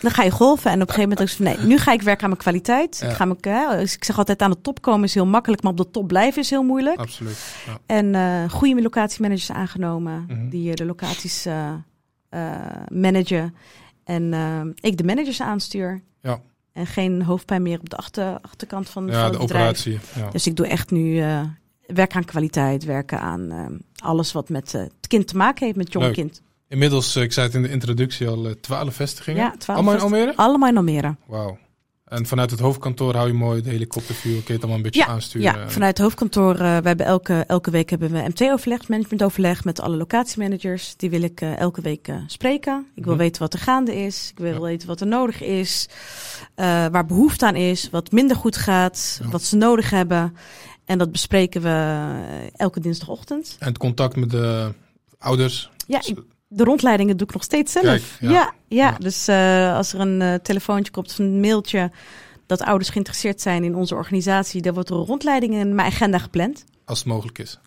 dan 0.00 0.10
ga 0.10 0.22
je 0.22 0.30
golven. 0.30 0.70
En 0.70 0.82
op 0.82 0.88
een 0.88 0.94
gegeven 0.94 1.08
moment 1.10 1.30
ik 1.30 1.36
van, 1.36 1.44
nee, 1.44 1.58
nu 1.68 1.78
ga 1.78 1.92
ik 1.92 2.02
werken 2.02 2.22
aan 2.22 2.28
mijn 2.30 2.40
kwaliteit. 2.42 2.98
Ja. 3.02 3.08
Ik, 3.08 3.14
ga 3.14 3.24
mijn, 3.24 3.78
dus 3.78 3.94
ik 3.94 4.04
zeg 4.04 4.18
altijd, 4.18 4.42
aan 4.42 4.50
de 4.50 4.60
top 4.60 4.82
komen 4.82 5.04
is 5.04 5.14
heel 5.14 5.26
makkelijk, 5.26 5.62
maar 5.62 5.72
op 5.72 5.78
de 5.78 5.90
top 5.90 6.06
blijven 6.08 6.42
is 6.42 6.50
heel 6.50 6.62
moeilijk. 6.62 6.98
Absoluut. 6.98 7.54
Ja. 7.66 7.78
En 7.86 8.14
uh, 8.14 8.50
goede 8.50 8.82
locatiemanagers 8.82 9.50
aangenomen, 9.52 10.24
Mhm. 10.28 10.48
die 10.48 10.68
uh, 10.68 10.74
de 10.74 10.84
locaties 10.84 11.46
uh, 11.46 11.70
managen. 12.88 13.54
En 14.04 14.74
ik 14.80 14.96
de 14.96 15.04
managers 15.04 15.40
aanstuur. 15.42 16.02
Ja. 16.22 16.40
En 16.72 16.86
geen 16.86 17.22
hoofdpijn 17.22 17.62
meer 17.62 17.78
op 17.80 17.90
de 17.90 17.96
achter, 17.96 18.38
achterkant 18.40 18.88
van, 18.88 19.06
Ja, 19.06 19.12
van 19.12 19.22
het 19.22 19.32
de 19.32 19.38
bedrijf. 19.38 19.62
operatie. 19.64 19.98
Ja. 20.22 20.30
Dus 20.30 20.46
ik 20.46 20.56
doe 20.56 20.66
echt 20.66 20.90
nu 20.90 21.22
werk 21.86 22.14
aan 22.16 22.24
kwaliteit, 22.24 22.84
werken 22.84 23.20
aan 23.20 23.78
alles 23.96 24.32
wat 24.32 24.48
met 24.48 24.72
het 24.72 24.92
kind 25.08 25.26
te 25.28 25.36
maken 25.36 25.64
heeft, 25.66 25.76
met 25.78 25.92
jong 25.92 26.12
kind. 26.12 26.42
Inmiddels, 26.70 27.16
eh, 27.16 27.22
ik 27.22 27.32
zei 27.32 27.46
het 27.46 27.54
in 27.54 27.62
de 27.62 27.70
introductie 27.70 28.28
al, 28.28 28.46
eh, 28.46 28.52
twaalf 28.52 28.94
vestigingen. 28.94 29.42
Ja, 29.42 29.54
12 29.58 29.78
Allemaal 29.78 29.94
in 29.94 30.00
Almere? 30.00 30.32
Allemaal 30.36 30.68
in 30.68 30.76
Almere. 30.76 31.16
Wauw. 31.26 31.58
En 32.04 32.26
vanuit 32.26 32.50
het 32.50 32.60
hoofdkantoor 32.60 33.14
hou 33.14 33.26
je 33.28 33.34
mooi 33.34 33.62
de 33.62 33.70
helikopterview. 33.70 34.32
Kun 34.32 34.42
je 34.46 34.52
het 34.52 34.58
allemaal 34.60 34.76
een 34.76 34.82
beetje 34.82 35.00
Ja, 35.00 35.06
aansturen. 35.06 35.42
Ja, 35.58 35.68
vanuit 35.70 35.96
het 35.96 36.06
hoofdkantoor. 36.06 36.52
Uh, 36.54 36.58
we 36.60 36.86
hebben 36.88 37.06
elke, 37.06 37.44
elke 37.46 37.70
week 37.70 37.90
hebben 37.90 38.10
we 38.10 38.18
MT-overleg, 38.28 38.88
managementoverleg 38.88 39.64
met 39.64 39.80
alle 39.80 39.96
locatiemanagers. 39.96 40.96
Die 40.96 41.10
wil 41.10 41.22
ik 41.22 41.40
uh, 41.40 41.58
elke 41.58 41.80
week 41.80 42.08
uh, 42.08 42.16
spreken. 42.26 42.86
Ik 42.94 43.04
wil 43.04 43.14
Mhm. 43.14 43.22
weten 43.22 43.42
wat 43.42 43.52
er 43.52 43.58
gaande 43.58 43.96
is. 43.96 44.28
Ik 44.30 44.38
wil 44.38 44.52
Ja. 44.52 44.60
weten 44.60 44.88
wat 44.88 45.00
er 45.00 45.06
nodig 45.06 45.42
is. 45.42 45.88
Waar 46.54 47.06
behoefte 47.06 47.46
aan 47.46 47.56
is. 47.56 47.88
Wat 47.90 48.12
minder 48.12 48.36
goed 48.36 48.56
gaat. 48.56 49.20
Ja. 49.22 49.28
Wat 49.30 49.42
ze 49.42 49.56
nodig 49.56 49.90
hebben. 49.90 50.36
En 50.84 50.98
dat 50.98 51.12
bespreken 51.12 51.62
we 51.62 52.06
elke 52.56 52.80
dinsdagochtend. 52.80 53.56
En 53.58 53.68
het 53.68 53.78
contact 53.78 54.16
met 54.16 54.30
de 54.30 54.72
ouders. 55.18 55.70
Ja, 55.86 56.00
ik, 56.04 56.18
de 56.52 56.64
rondleidingen 56.64 57.16
doe 57.16 57.26
ik 57.26 57.32
nog 57.32 57.42
steeds 57.42 57.72
zelf. 57.72 57.84
Kijk, 57.84 58.02
ja. 58.20 58.52
ja, 58.68 58.96
dus 58.98 59.28
uh, 59.28 59.76
als 59.76 59.92
er 59.92 60.00
een 60.00 60.20
uh, 60.20 60.34
telefoontje 60.34 60.92
komt 60.92 61.10
of 61.10 61.18
een 61.18 61.40
mailtje 61.40 61.90
dat 62.46 62.60
ouders 62.62 62.88
geïnteresseerd 62.90 63.40
zijn 63.40 63.64
in 63.64 63.74
onze 63.74 63.94
organisatie, 63.94 64.62
dan 64.62 64.74
wordt 64.74 64.90
er 64.90 64.96
een 64.96 65.04
rondleiding 65.04 65.54
in 65.54 65.74
mijn 65.74 65.88
agenda 65.88 66.18
gepland. 66.18 66.64
Als 66.84 66.98
het 66.98 67.08
mogelijk 67.08 67.38
is. 67.38 67.58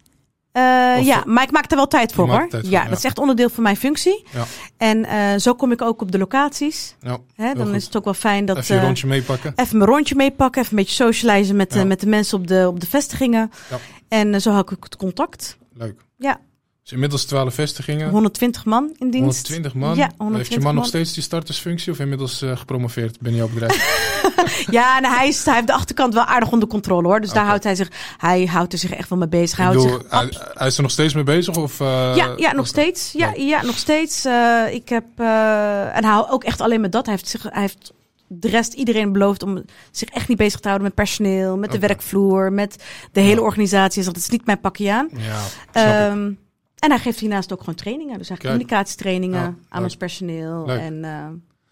Uh, 0.54 0.96
Of- 1.00 1.06
ja, 1.06 1.24
maar 1.26 1.44
ik 1.44 1.52
maak 1.52 1.72
er 1.72 1.78
wel 1.78 1.88
tijd 1.88 2.14
voor 2.14 2.30
hoor. 2.30 2.48
tijd 2.50 2.68
ja, 2.68 2.88
dat 2.88 2.98
is 2.98 3.04
echt 3.04 3.18
onderdeel 3.20 3.50
van 3.50 3.64
mijn 3.64 3.78
functie. 3.78 4.26
Ja. 4.32 4.46
En 4.78 4.98
uh, 5.06 5.40
zo 5.40 5.54
kom 5.54 5.72
ik 5.72 5.82
ook 5.82 6.02
op 6.02 6.12
de 6.12 6.18
locaties. 6.18 6.96
Ja, 7.02 7.18
Hè, 7.36 7.54
dan 7.54 7.66
goed. 7.66 7.76
is 7.76 7.86
het 7.86 7.96
ook 7.98 8.04
wel 8.04 8.14
fijn 8.14 8.46
dat 8.46 8.58
Even 8.58 8.74
je 8.76 8.80
eh, 8.82 8.86
rondje 8.88 9.08
meepakken. 9.08 9.54
even 9.56 9.78
mijn 9.78 9.90
rondje 9.90 10.16
meepakken, 10.16 10.62
even 10.62 10.78
een 10.78 10.84
beetje 10.84 11.04
socializen 11.04 11.56
met, 11.56 11.72
de- 11.72 11.86
met 11.86 12.00
de 12.00 12.08
mensen 12.08 12.38
op 12.38 12.48
de, 12.48 12.68
op 12.68 12.80
de 12.80 12.88
vestigingen. 12.88 13.52
Ja. 13.70 13.78
En 14.08 14.42
zo 14.42 14.50
hou 14.52 14.62
ik 14.72 14.84
het 14.84 14.96
contact. 14.96 15.58
Leuk. 15.74 16.02
Ja. 16.18 16.40
Dus 16.84 16.92
inmiddels 16.92 17.26
12 17.26 17.54
vestigingen. 17.54 18.10
120 18.10 18.66
man 18.66 18.96
in 18.98 19.10
dienst. 19.10 19.48
120 19.48 19.74
man. 19.74 19.96
Ja, 19.96 20.02
Heeft 20.04 20.12
je 20.18 20.24
120 20.24 20.64
man 20.64 20.76
nog 20.76 20.86
steeds 20.86 21.14
die 21.14 21.24
startersfunctie 21.24 21.92
of 21.92 22.00
inmiddels 22.00 22.42
eh, 22.42 22.58
gepromoveerd 22.58 23.20
binnen 23.20 23.42
jouw 23.42 23.54
bedrijf? 23.54 23.82
Ja, 24.70 24.98
en 24.98 25.06
hij, 25.06 25.28
is, 25.28 25.46
hij 25.46 25.54
heeft 25.54 25.68
de 25.68 25.74
achterkant 25.74 26.14
wel 26.14 26.24
aardig 26.24 26.52
onder 26.52 26.68
controle 26.68 27.08
hoor. 27.08 27.22
Dus 27.22 27.34
daar 27.34 27.46
houdt 27.46 27.64
hij 27.64 27.76
zich, 27.76 27.92
hij 28.18 28.46
houdt 28.46 28.74
er 28.74 28.80
zich 28.80 28.92
echt 28.92 29.10
wel 29.10 29.18
mee 29.18 29.28
bezig. 29.28 29.58
Hij 29.58 29.68
bedoel, 29.68 29.90
zich 29.90 30.02
hij, 30.10 30.30
hij 30.54 30.68
is 30.68 30.76
er 30.76 30.82
nog 30.82 30.92
steeds 30.92 31.14
mee 31.14 31.24
bezig? 31.24 31.58
Of, 31.58 31.80
eh, 31.80 32.12
Ja, 32.16 32.34
ja, 32.38 32.54
nog 32.54 32.68
steeds. 32.68 33.12
Ja, 33.12 33.28
Leuk. 33.28 33.38
ja 33.38 33.64
nog 33.64 33.78
steeds. 33.78 34.26
Eh, 34.26 34.64
ik 34.72 34.90
heb, 34.90 35.06
en 35.94 36.04
houdt 36.04 36.32
ook 36.32 36.44
echt 36.44 36.62
alleen 36.62 36.82
met 36.82 36.92
dat. 36.92 37.06
Hij 37.06 37.16
heeft, 37.16 37.28
zich, 37.28 37.44
hij 37.44 37.62
heeft 37.62 37.94
de 38.28 38.48
rest 38.50 38.74
iedereen 38.74 39.12
beloofd 39.12 39.44
om 39.44 39.64
zich 39.92 40.10
echt 40.10 40.28
niet 40.28 40.38
bezig 40.38 40.60
te 40.60 40.68
houden 40.68 40.88
met 40.88 40.96
personeel, 40.96 41.58
met 41.58 41.72
de 41.72 41.80
werkvloer, 41.80 42.54
met 42.54 42.84
de 43.12 43.22
hele 43.22 43.42
organisatie. 43.42 44.04
Dus 44.04 44.14
dat 44.14 44.22
is 44.22 44.30
niet 44.30 44.46
mijn 44.46 44.60
pakje 44.60 44.92
aan. 44.92 45.10
Ja. 45.14 45.40
Ehm, 45.72 46.32
en 46.84 46.90
hij 46.90 47.00
geeft 47.00 47.20
hiernaast 47.20 47.54
ook 47.54 47.60
gewoon 47.60 47.76
trainingen. 47.76 48.18
Dus 48.18 48.28
Kijk. 48.28 48.40
communicatietrainingen 48.42 49.40
Ja, 49.40 49.46
aan 49.46 49.56
leuk. 49.70 49.84
ons 49.84 49.96
personeel. 49.96 50.64
Leuk. 50.66 50.80
En 50.80 51.04
eh, 51.04 51.12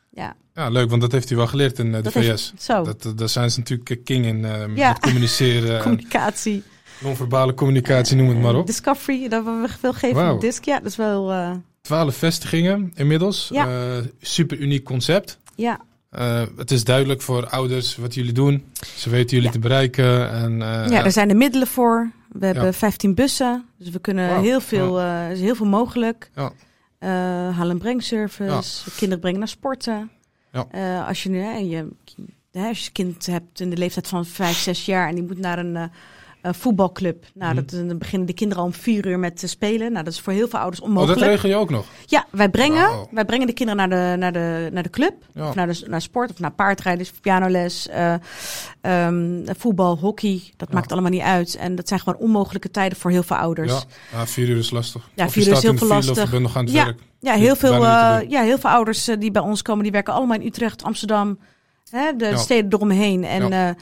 ja, 0.09 0.36
Ja, 0.53 0.70
leuk, 0.70 0.89
want 0.89 1.01
dat 1.01 1.12
heeft 1.12 1.28
hij 1.30 1.38
wel 1.38 1.47
geleerd 1.47 1.80
in 1.80 1.88
eh, 1.88 1.93
de 1.93 2.01
dat 2.01 2.14
VS. 2.14 2.26
heeft, 2.28 2.53
zo, 2.57 2.84
Dat, 2.84 3.01
dat- 3.03 3.18
daar 3.18 3.30
zijn 3.30 3.51
ze 3.51 3.59
natuurlijk 3.59 3.89
eh, 3.89 3.97
king 4.03 4.26
in. 4.26 4.45
eh, 4.45 4.76
Ja. 4.76 4.93
Communiceren, 5.07 5.76
en 5.78 5.82
communicatie. 5.84 6.64
non-verbale 6.99 7.53
communicatie, 7.53 8.16
noem 8.18 8.30
het 8.30 8.39
maar 8.39 8.55
op. 8.55 8.66
Discovery, 8.68 9.28
dat 9.28 9.43
we 9.43 9.66
veel 9.80 9.93
geven 9.93 10.16
Wauw. 10.16 10.34
op 10.36 10.41
disc. 10.41 10.64
Ja, 10.66 10.78
dat 10.80 10.88
is 10.91 10.95
wel, 10.95 11.32
eh, 11.32 11.51
Twaalf 11.82 12.16
vestigingen 12.16 12.91
inmiddels. 12.95 13.49
Ja. 13.53 13.68
Eh, 13.68 13.97
super 14.22 14.57
uniek 14.57 14.84
concept. 14.84 15.38
ja. 15.55 15.80
Eh, 16.09 16.41
het 16.57 16.72
is 16.72 16.84
duidelijk 16.84 17.22
voor 17.22 17.47
ouders 17.49 17.95
wat 17.95 18.14
jullie 18.14 18.32
doen. 18.32 18.64
Ze 18.95 19.09
weten 19.09 19.30
jullie 19.30 19.45
Ja. 19.45 19.51
te 19.51 19.59
bereiken. 19.59 20.32
En, 20.32 20.51
eh, 20.62 20.89
Ja, 20.89 21.03
er 21.03 21.12
zijn 21.12 21.28
de 21.28 21.34
middelen 21.36 21.68
voor. 21.68 22.12
We 22.32 22.46
hebben 22.46 22.66
Ja. 22.66 22.74
15 22.74 23.16
bussen. 23.16 23.66
Dus 23.78 23.90
we 23.90 24.00
kunnen 24.00 24.40
heel 24.40 24.62
veel, 24.62 25.00
eh, 25.00 25.26
er 25.26 25.32
is 25.32 25.40
heel 25.40 25.56
veel 25.56 25.66
mogelijk. 25.66 26.30
Ja. 26.36 26.52
Eh, 27.00 27.10
haal- 27.58 27.70
en 27.70 27.78
brengservice. 27.78 28.92
Kinderen 28.96 29.20
brengen 29.20 29.40
naar 29.40 29.48
sporten. 29.48 30.12
Ja. 30.52 30.66
Eh, 30.72 31.08
als, 31.08 31.24
je, 31.24 31.32
je, 31.32 31.88
als 32.54 32.80
je 32.80 32.86
een 32.86 32.92
kind 32.92 33.26
hebt 33.26 33.60
in 33.60 33.70
de 33.70 33.78
leeftijd 33.78 34.08
van 34.08 34.26
5, 34.26 34.58
6 34.58 34.86
jaar 34.86 35.08
en 35.08 35.16
die 35.16 35.24
moet 35.24 35.38
naar 35.40 35.60
een, 35.60 35.92
een 36.42 36.54
voetbalclub. 36.54 37.26
Nou, 37.34 37.54
Mhm. 37.54 37.64
dat, 37.66 37.88
dan 37.88 37.98
beginnen 37.98 38.28
de 38.28 38.34
kinderen 38.34 38.64
al 38.64 38.70
om 38.70 38.76
4 38.76 39.08
uur 39.08 39.20
met 39.20 39.39
te 39.39 39.48
spelen. 39.48 39.92
Nou, 39.92 40.04
dat 40.04 40.14
is 40.14 40.20
voor 40.20 40.34
heel 40.34 40.48
veel 40.48 40.60
ouders 40.60 40.82
Oh, 40.82 40.88
onmogelijk. 40.88 41.20
dat 41.20 41.30
regel 41.30 41.50
je 41.50 41.56
ook 41.56 41.70
nog? 41.70 41.86
Ja, 42.06 42.26
wij 42.32 42.50
brengen, 42.50 42.82
Wauw. 42.89 43.08
wij 43.12 43.26
brengen 43.26 43.48
de 43.48 43.54
kinderen 43.54 43.89
naar 43.89 44.00
de, 44.12 44.18
naar 44.18 44.32
de, 44.32 44.70
naar 44.72 44.84
de 44.84 44.89
club. 44.89 45.14
Ja. 45.34 45.48
Of 45.48 45.56
naar, 45.56 45.68
de, 45.68 45.84
naar 45.88 46.02
sport, 46.02 46.32
of 46.32 46.39
naar 46.39 46.52
paardrijden, 46.52 47.06
of 47.06 47.22
pianoles, 47.22 47.88
eh, 47.89 48.14
ehm, 48.82 49.39
voetbal, 49.58 49.98
hockey. 49.98 50.42
Dat 50.58 50.68
Ja. 50.70 50.76
maakt 50.76 50.92
allemaal 50.92 51.12
niet 51.12 51.22
uit. 51.22 51.56
En 51.56 51.76
dat 51.76 51.88
zijn 51.88 52.00
gewoon 52.00 52.20
onmogelijke 52.20 52.72
tijden 52.72 52.98
voor 52.98 53.12
heel 53.12 53.24
veel 53.24 53.38
ouders. 53.38 53.72
Ja, 53.72 53.82
ja, 54.18 54.28
vier 54.28 54.50
uur 54.50 54.58
is 54.58 54.72
lastig. 54.72 55.10
Ja, 55.14 55.26
Of 55.26 55.32
vier 55.32 55.48
uur 55.48 55.52
is 55.54 55.62
heel 55.62 55.78
veel 55.78 55.88
file 55.88 56.00
Of 56.00 56.06
lastig. 56.06 56.32
je 56.32 56.39
nog 56.39 56.58
aan 56.58 56.64
het 56.66 56.74
Ja. 56.74 56.84
werk. 56.84 57.00
Ja, 57.20 57.34
heel 57.34 57.56
veel, 57.56 57.74
eh, 57.74 58.18
ja, 58.28 58.42
heel 58.42 58.58
veel 58.60 58.70
ouders 58.70 59.08
eh, 59.08 59.20
die 59.20 59.32
bij 59.32 59.42
ons 59.42 59.62
komen, 59.62 59.84
die 59.84 59.92
werken 59.92 60.14
allemaal 60.14 60.39
in 60.39 60.46
Utrecht, 60.48 60.84
Amsterdam, 60.84 61.39
hè, 61.89 62.16
de 62.16 62.26
Ja. 62.26 62.38
steden 62.38 62.74
eromheen. 62.74 63.24
En, 63.24 63.48
Ja. 63.48 63.76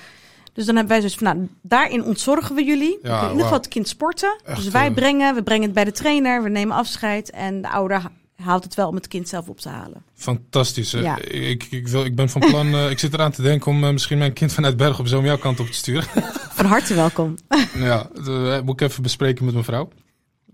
Dus 0.59 0.67
dan 0.67 0.77
hebben 0.77 0.99
wij 0.99 1.09
zoiets 1.09 1.23
van, 1.23 1.37
nou, 1.37 1.49
daarin 1.61 2.03
ontzorgen 2.03 2.55
we 2.55 2.63
jullie. 2.63 2.99
Ja, 3.03 3.21
in 3.21 3.27
ieder 3.27 3.41
geval 3.41 3.57
het 3.57 3.67
kind 3.67 3.87
sporten. 3.87 4.39
Echt, 4.45 4.55
dus 4.55 4.67
wij 4.71 4.87
eh, 4.87 4.93
brengen, 4.93 5.35
we 5.35 5.43
brengen 5.43 5.63
het 5.63 5.73
bij 5.73 5.83
de 5.83 5.91
trainer, 5.91 6.43
we 6.43 6.49
nemen 6.49 6.75
afscheid. 6.75 7.29
En 7.29 7.61
de 7.61 7.69
ouder 7.69 8.01
ha- 8.01 8.11
haalt 8.35 8.63
het 8.63 8.75
wel 8.75 8.87
om 8.87 8.95
het 8.95 9.07
kind 9.07 9.29
zelf 9.29 9.49
op 9.49 9.59
te 9.59 9.69
halen. 9.69 10.03
Fantastisch. 10.15 10.91
Ja. 10.91 11.17
Ik, 11.21 11.63
ik, 11.69 11.87
wil, 11.87 12.05
ik 12.05 12.15
ben 12.15 12.29
van 12.29 12.41
plan, 12.41 12.73
eh, 12.75 12.89
ik 12.89 12.99
zit 12.99 13.13
eraan 13.13 13.31
te 13.31 13.41
denken 13.41 13.71
om 13.71 13.83
eh, 13.83 13.91
misschien 13.91 14.17
mijn 14.17 14.33
kind 14.33 14.53
vanuit 14.53 14.77
Bergen 14.77 14.99
op 14.99 15.07
Zoom 15.07 15.25
jouw 15.25 15.37
kant 15.37 15.59
op 15.59 15.67
te 15.67 15.73
sturen. 15.73 16.07
Van 16.59 16.65
harte 16.65 16.93
welkom. 16.93 17.37
ja, 17.75 18.09
dat 18.23 18.65
moet 18.65 18.81
ik 18.81 18.89
even 18.89 19.03
bespreken 19.03 19.43
met 19.45 19.53
mijn 19.53 19.65
vrouw. 19.65 19.89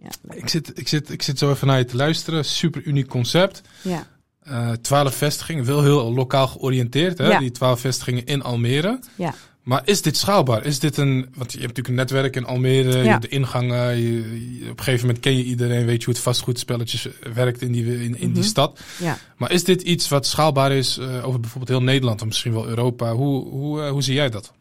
Ja. 0.01 0.09
Ik 0.35 0.49
zit, 0.49 0.79
ik, 0.79 0.87
zit, 0.87 1.11
ik 1.11 1.21
zit 1.21 1.39
zo 1.39 1.51
even 1.51 1.67
naar 1.67 1.77
je 1.77 1.85
te 1.85 1.95
luisteren. 1.95 2.45
Super 2.45 2.83
uniek 2.83 3.07
concept. 3.07 3.61
Ja. 3.81 4.07
Eh, 4.39 4.71
Twaalf 4.71 5.15
vestigingen, 5.15 5.65
wel 5.65 5.83
heel 5.83 6.13
lokaal 6.13 6.47
georiënteerd. 6.47 7.17
Hè? 7.17 7.27
Ja. 7.27 7.39
Die 7.39 7.51
twaalf 7.51 7.79
vestigingen 7.79 8.25
in 8.25 8.43
Almere. 8.43 8.99
Ja. 9.15 9.33
Maar 9.65 9.81
is 9.85 10.01
dit 10.01 10.17
schaalbaar? 10.17 10.65
Is 10.65 10.79
dit 10.79 10.97
een. 10.97 11.27
Want 11.35 11.51
je 11.51 11.59
hebt 11.59 11.77
natuurlijk 11.77 11.87
een 11.87 11.93
netwerk 11.95 12.35
in 12.35 12.45
Almere, 12.45 12.97
je 12.97 13.03
Ja. 13.03 13.09
hebt 13.09 13.21
de 13.21 13.27
ingangen. 13.27 13.97
Je, 13.97 14.13
je- 14.59 14.69
op 14.71 14.77
een 14.77 14.83
gegeven 14.83 15.05
moment 15.07 15.23
ken 15.23 15.37
je 15.37 15.43
iedereen, 15.43 15.85
weet 15.85 15.99
je 15.99 16.05
hoe 16.05 16.13
het 16.13 16.23
vastgoedspelletjes 16.23 17.07
werkt 17.33 17.61
in 17.61 17.71
die, 17.71 17.85
in, 17.85 18.01
in 18.01 18.11
die 18.17 18.27
Mhm. 18.29 18.41
stad. 18.41 18.79
Ja. 18.99 19.17
Maar 19.37 19.51
is 19.51 19.63
dit 19.63 19.81
iets 19.81 20.07
wat 20.09 20.25
schaalbaar 20.27 20.71
is 20.71 20.97
eh, 20.97 21.27
over 21.27 21.39
bijvoorbeeld 21.39 21.69
heel 21.77 21.81
Nederland 21.87 22.21
of 22.21 22.27
misschien 22.27 22.53
wel 22.53 22.67
Europa? 22.67 23.13
Hoe, 23.13 23.45
hoe, 23.49 23.81
eh, 23.81 23.89
hoe 23.89 24.01
zie 24.03 24.13
jij 24.15 24.29
dat? 24.29 24.53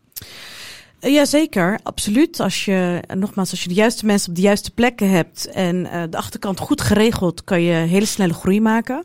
Eh, 1.01 1.13
Jazeker, 1.13 1.79
absoluut. 1.83 2.41
Als 2.41 2.65
je, 2.65 3.03
nogmaals, 3.15 3.51
als 3.51 3.63
je 3.63 3.69
de 3.69 3.75
juiste 3.75 4.07
mensen 4.07 4.29
op 4.29 4.35
de 4.37 4.43
juiste 4.43 4.71
plekken 4.71 5.11
hebt 5.11 5.47
en 5.47 5.87
eh, 5.87 6.03
de 6.11 6.17
achterkant 6.17 6.59
goed 6.59 6.81
geregeld, 6.81 7.45
kan 7.45 7.63
je 7.63 7.73
hele 7.75 8.07
snelle 8.07 8.35
groei 8.35 8.61
maken. 8.61 9.05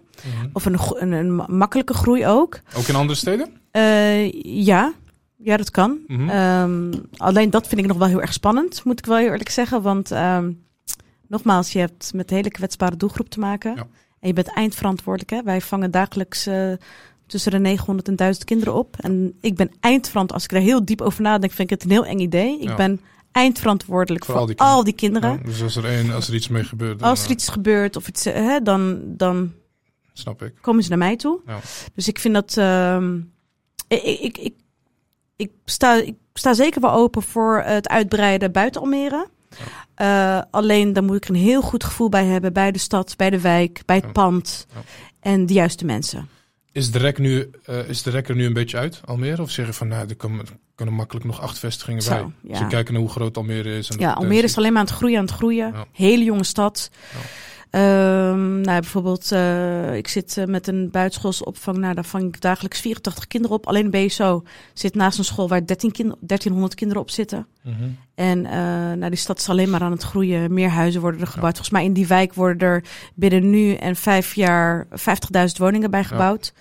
Of 0.53 0.65
een, 0.65 0.77
een, 0.99 1.11
een 1.11 1.35
ma- 1.35 1.45
makkelijke 1.49 1.93
groei 1.93 2.25
ook. 2.27 2.59
Ook 2.77 2.87
in 2.87 2.95
andere 2.95 3.19
steden? 3.19 3.49
Eh, 3.71 4.31
ja. 4.43 4.93
Ja, 5.43 5.57
dat 5.57 5.71
kan. 5.71 5.99
Mhm. 6.07 6.29
Ehm, 6.29 6.93
alleen 7.17 7.49
dat 7.49 7.67
vind 7.67 7.81
ik 7.81 7.87
nog 7.87 7.97
wel 7.97 8.07
heel 8.07 8.21
erg 8.21 8.33
spannend, 8.33 8.83
moet 8.83 8.99
ik 8.99 9.05
wel 9.05 9.17
heel 9.17 9.31
eerlijk 9.31 9.49
zeggen. 9.49 9.81
Want 9.81 10.11
ehm, 10.11 10.51
nogmaals, 11.27 11.71
je 11.71 11.79
hebt 11.79 12.13
met 12.13 12.29
een 12.29 12.35
hele 12.37 12.51
kwetsbare 12.51 12.97
doelgroep 12.97 13.29
te 13.29 13.39
maken. 13.39 13.75
Ja. 13.75 13.87
En 14.19 14.27
je 14.27 14.33
bent 14.33 14.53
eindverantwoordelijk. 14.53 15.31
Hè? 15.31 15.43
Wij 15.43 15.61
vangen 15.61 15.91
dagelijks 15.91 16.45
eh, 16.45 16.71
tussen 17.27 17.51
de 17.51 17.59
900 17.59 18.07
en 18.07 18.15
1000 18.15 18.45
kinderen 18.45 18.73
op. 18.73 18.95
En 18.99 19.37
ik 19.41 19.55
ben 19.55 19.71
eindverantwoordelijk. 19.79 20.31
Als 20.31 20.43
ik 20.43 20.51
er 20.51 20.61
heel 20.61 20.85
diep 20.85 21.01
over 21.01 21.21
nadenk, 21.21 21.51
vind 21.51 21.71
ik 21.71 21.79
het 21.79 21.83
een 21.83 21.91
heel 21.95 22.05
eng 22.05 22.19
idee. 22.19 22.59
Ik 22.59 22.67
Ja. 22.69 22.75
ben 22.75 23.01
eindverantwoordelijk 23.31 24.25
Voor 24.25 24.33
voor, 24.33 24.41
al 24.41 24.47
die 24.47 24.55
kinderen. 24.55 24.77
al 24.77 24.83
die 24.83 24.93
kinderen. 24.93 25.31
Ja, 25.31 25.43
dus 25.43 25.61
als 25.63 25.75
er, 25.75 25.85
een, 25.99 26.11
als 26.11 26.27
er 26.27 26.33
iets 26.33 26.47
mee 26.47 26.63
gebeurt, 26.63 26.99
dan, 26.99 27.09
Als 27.09 27.19
er 27.19 27.25
eh, 27.25 27.31
iets 27.31 27.49
gebeurt 27.49 27.95
of 27.95 28.07
iets, 28.07 28.25
eh, 28.25 28.33
hè, 28.33 28.61
dan, 28.61 28.99
dan 29.05 29.51
snap 30.13 30.41
ik. 30.41 30.53
komen 30.61 30.83
ze 30.83 30.89
naar 30.89 30.97
mij 30.97 31.15
toe. 31.15 31.41
Ja. 31.45 31.59
Dus 31.95 32.07
ik 32.07 32.19
vind 32.19 32.33
dat. 32.33 32.57
ehm, 32.57 33.17
ik, 33.87 34.01
ik, 34.03 34.37
ik, 34.37 34.53
ik, 35.39 35.51
sta, 35.65 35.95
ik 35.95 36.15
sta 36.33 36.53
zeker 36.53 36.81
wel 36.81 36.91
open 36.91 37.21
voor 37.21 37.61
het 37.65 37.87
uitbreiden 37.89 38.51
buiten 38.51 38.81
Almere. 38.81 39.27
Eh, 39.95 40.41
alleen 40.51 40.93
dan 40.93 41.05
moet 41.05 41.15
ik 41.15 41.23
er 41.23 41.29
een 41.29 41.35
heel 41.35 41.61
goed 41.61 41.83
gevoel 41.83 42.09
bij 42.09 42.25
hebben 42.25 42.53
bij 42.53 42.71
de 42.71 42.79
stad, 42.79 43.13
bij 43.17 43.29
de 43.29 43.39
wijk, 43.41 43.81
bij 43.85 43.95
het 43.95 44.05
Ja. 44.05 44.11
pand 44.11 44.65
Ja. 44.73 44.81
en 45.19 45.45
de 45.45 45.53
juiste 45.53 45.85
mensen. 45.85 46.29
Is 46.71 46.91
de, 46.91 46.99
rek 46.99 47.17
nu, 47.17 47.49
eh, 47.65 47.89
is 47.89 48.03
de 48.03 48.09
rek 48.09 48.29
er 48.29 48.35
nu 48.35 48.45
een 48.45 48.53
beetje 48.53 48.77
uit, 48.77 49.01
Almere? 49.05 49.41
Of 49.41 49.51
zeg 49.51 49.65
je 49.65 49.73
van, 49.73 49.87
nou, 49.87 50.01
er 50.01 50.09
er 50.09 50.45
kunnen 50.75 50.95
makkelijk 50.95 51.25
nog 51.25 51.41
acht 51.41 51.59
vestigingen 51.59 52.01
Zo, 52.01 52.31
bij? 52.41 52.59
je 52.59 52.67
kijkt 52.67 52.89
naar 52.91 52.99
hoe 52.99 53.09
groot 53.09 53.37
Almere 53.37 53.77
is. 53.77 53.89
En 53.89 53.99
Ja. 53.99 54.11
Almere 54.11 54.43
is 54.43 54.57
alleen 54.57 54.71
maar 54.73 54.81
aan 54.81 54.87
het 54.87 54.95
groeien, 54.95 55.17
aan 55.19 55.25
het 55.25 55.33
groeien. 55.33 55.73
Hele 55.91 56.23
jonge 56.23 56.43
stad. 56.43 56.89
Ehm, 57.69 58.61
nou, 58.61 58.79
bijvoorbeeld, 58.79 59.31
eh, 59.31 59.95
ik 59.95 60.07
zit 60.07 60.37
eh, 60.37 60.45
met 60.45 60.67
een 60.67 60.89
buitenschoolse 60.91 61.45
opvang. 61.45 61.77
Nou, 61.77 61.93
daar 61.93 62.05
vang 62.05 62.23
ik 62.23 62.41
dagelijks 62.41 62.79
84 62.79 63.27
kinderen 63.27 63.55
op. 63.55 63.67
Alleen 63.67 63.89
BSO 63.89 64.43
zit 64.73 64.95
naast 64.95 65.17
een 65.17 65.23
school 65.23 65.47
waar 65.47 65.65
13 65.65 65.91
kind 65.91 66.15
1300 66.19 66.75
kinderen 66.75 67.03
op 67.03 67.09
zitten. 67.09 67.47
Mhm. 67.61 67.89
En 68.15 68.45
eh, 68.45 68.51
nou, 68.97 69.09
die 69.09 69.15
stad 69.15 69.39
is 69.39 69.49
alleen 69.49 69.69
maar 69.69 69.81
aan 69.81 69.91
het 69.91 70.03
groeien. 70.03 70.53
Meer 70.53 70.69
huizen 70.69 71.01
worden 71.01 71.21
er 71.21 71.27
gebouwd. 71.27 71.55
Volgens 71.55 71.75
mij 71.75 71.83
in 71.83 71.93
die 71.93 72.07
wijk 72.07 72.33
worden 72.33 72.67
er 72.67 72.83
binnen 73.15 73.49
nu 73.49 73.73
en 73.73 73.95
vijf 73.95 74.35
jaar 74.35 74.87
50.000 74.89 75.57
woningen 75.57 75.91
bij 75.91 76.03
gebouwd. 76.03 76.53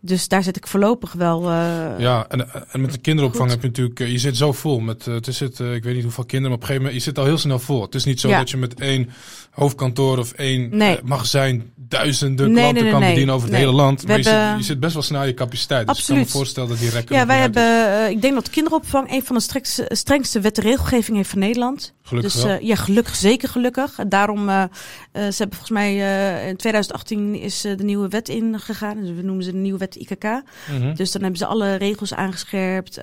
Dus 0.00 0.28
daar 0.28 0.42
zit 0.42 0.56
ik 0.56 0.66
voorlopig 0.66 1.12
wel. 1.12 1.42
eh, 1.50 1.98
Ja, 1.98 2.26
en, 2.28 2.48
en 2.72 2.80
met 2.80 2.92
de 2.92 2.98
kinderopvang 2.98 3.42
Goed. 3.42 3.50
heb 3.52 3.60
je 3.62 3.66
natuurlijk, 3.68 4.00
eh, 4.00 4.10
je 4.12 4.18
zit 4.18 4.36
zo 4.36 4.52
vol 4.52 4.80
met, 4.80 5.06
eh, 5.06 5.14
het 5.14 5.26
is 5.26 5.40
het, 5.40 5.58
ik 5.60 5.84
weet 5.84 5.94
niet 5.94 6.02
hoeveel 6.02 6.24
kinderen, 6.24 6.42
maar 6.42 6.56
op 6.56 6.60
een 6.60 6.66
gegeven 6.66 6.82
moment, 6.82 6.94
je 6.94 7.10
zit 7.10 7.18
al 7.18 7.24
heel 7.24 7.38
snel 7.38 7.58
vol. 7.58 7.82
Het 7.82 7.94
is 7.94 8.04
niet 8.04 8.20
zo 8.20 8.28
Ja. 8.28 8.38
dat 8.38 8.50
je 8.50 8.56
met 8.56 8.80
één 8.80 9.10
hoofdkantoor 9.50 10.18
of 10.18 10.32
één 10.32 10.76
Nee. 10.76 10.98
magazijn 11.04 11.72
duizenden 11.88 12.46
Nee, 12.46 12.54
klanten 12.54 12.74
nee, 12.74 12.92
nee, 12.92 13.00
kan 13.00 13.08
bedienen 13.10 13.34
over 13.34 13.48
het 13.48 13.56
hele 13.56 13.72
land. 13.72 14.00
We 14.00 14.06
maar 14.08 14.16
je, 14.16 14.22
zit, 14.22 14.58
je 14.58 14.62
zit 14.64 14.80
best 14.80 14.92
wel 14.94 15.02
snel 15.02 15.24
je 15.24 15.34
capaciteit. 15.34 15.86
Dus 15.86 15.98
ik 15.98 16.04
kan 16.04 16.14
Absoluut. 16.16 16.24
me 16.24 16.38
voorstellen 16.38 16.68
dat 16.68 16.78
die 16.78 16.90
rekken 16.90 17.16
Ja, 17.16 17.26
wij 17.26 17.38
hebben, 17.38 17.62
eh, 17.62 18.10
ik 18.10 18.22
denk 18.22 18.34
dat 18.34 18.44
de 18.44 18.50
kinderopvang 18.50 19.12
een 19.12 19.22
van 19.24 19.36
de 19.36 19.42
strengste, 19.42 19.88
strengste 19.88 20.40
wet 20.40 20.58
en 20.58 20.64
regelgeving 20.64 21.16
heeft 21.16 21.30
van 21.30 21.38
Nederland. 21.38 21.94
Gelukkig 22.02 22.32
dus 22.32 22.42
wel. 22.42 22.52
eh, 22.52 22.60
ja, 22.66 22.74
gelukkig, 22.74 23.14
zeker 23.14 23.48
gelukkig. 23.48 23.98
Daarom, 24.08 24.48
eh, 24.48 24.64
ze 25.12 25.20
hebben 25.20 25.56
volgens 25.56 25.70
mij 25.70 25.94
in 26.48 26.56
2018 26.56 27.34
is 27.34 27.60
de 27.60 27.76
nieuwe 27.84 28.08
wet 28.08 28.28
ingegaan. 28.28 29.00
Dus 29.00 29.10
we 29.16 29.22
noemen 29.22 29.44
ze 29.44 29.50
de 29.50 29.56
nieuwe 29.56 29.78
wet 29.78 29.94
IKK. 29.94 30.24
Mhm. 30.24 30.94
Dus 30.94 31.12
dan 31.12 31.22
hebben 31.22 31.38
ze 31.38 31.46
alle 31.46 31.74
regels 31.74 32.14
aangescherpt. 32.14 33.00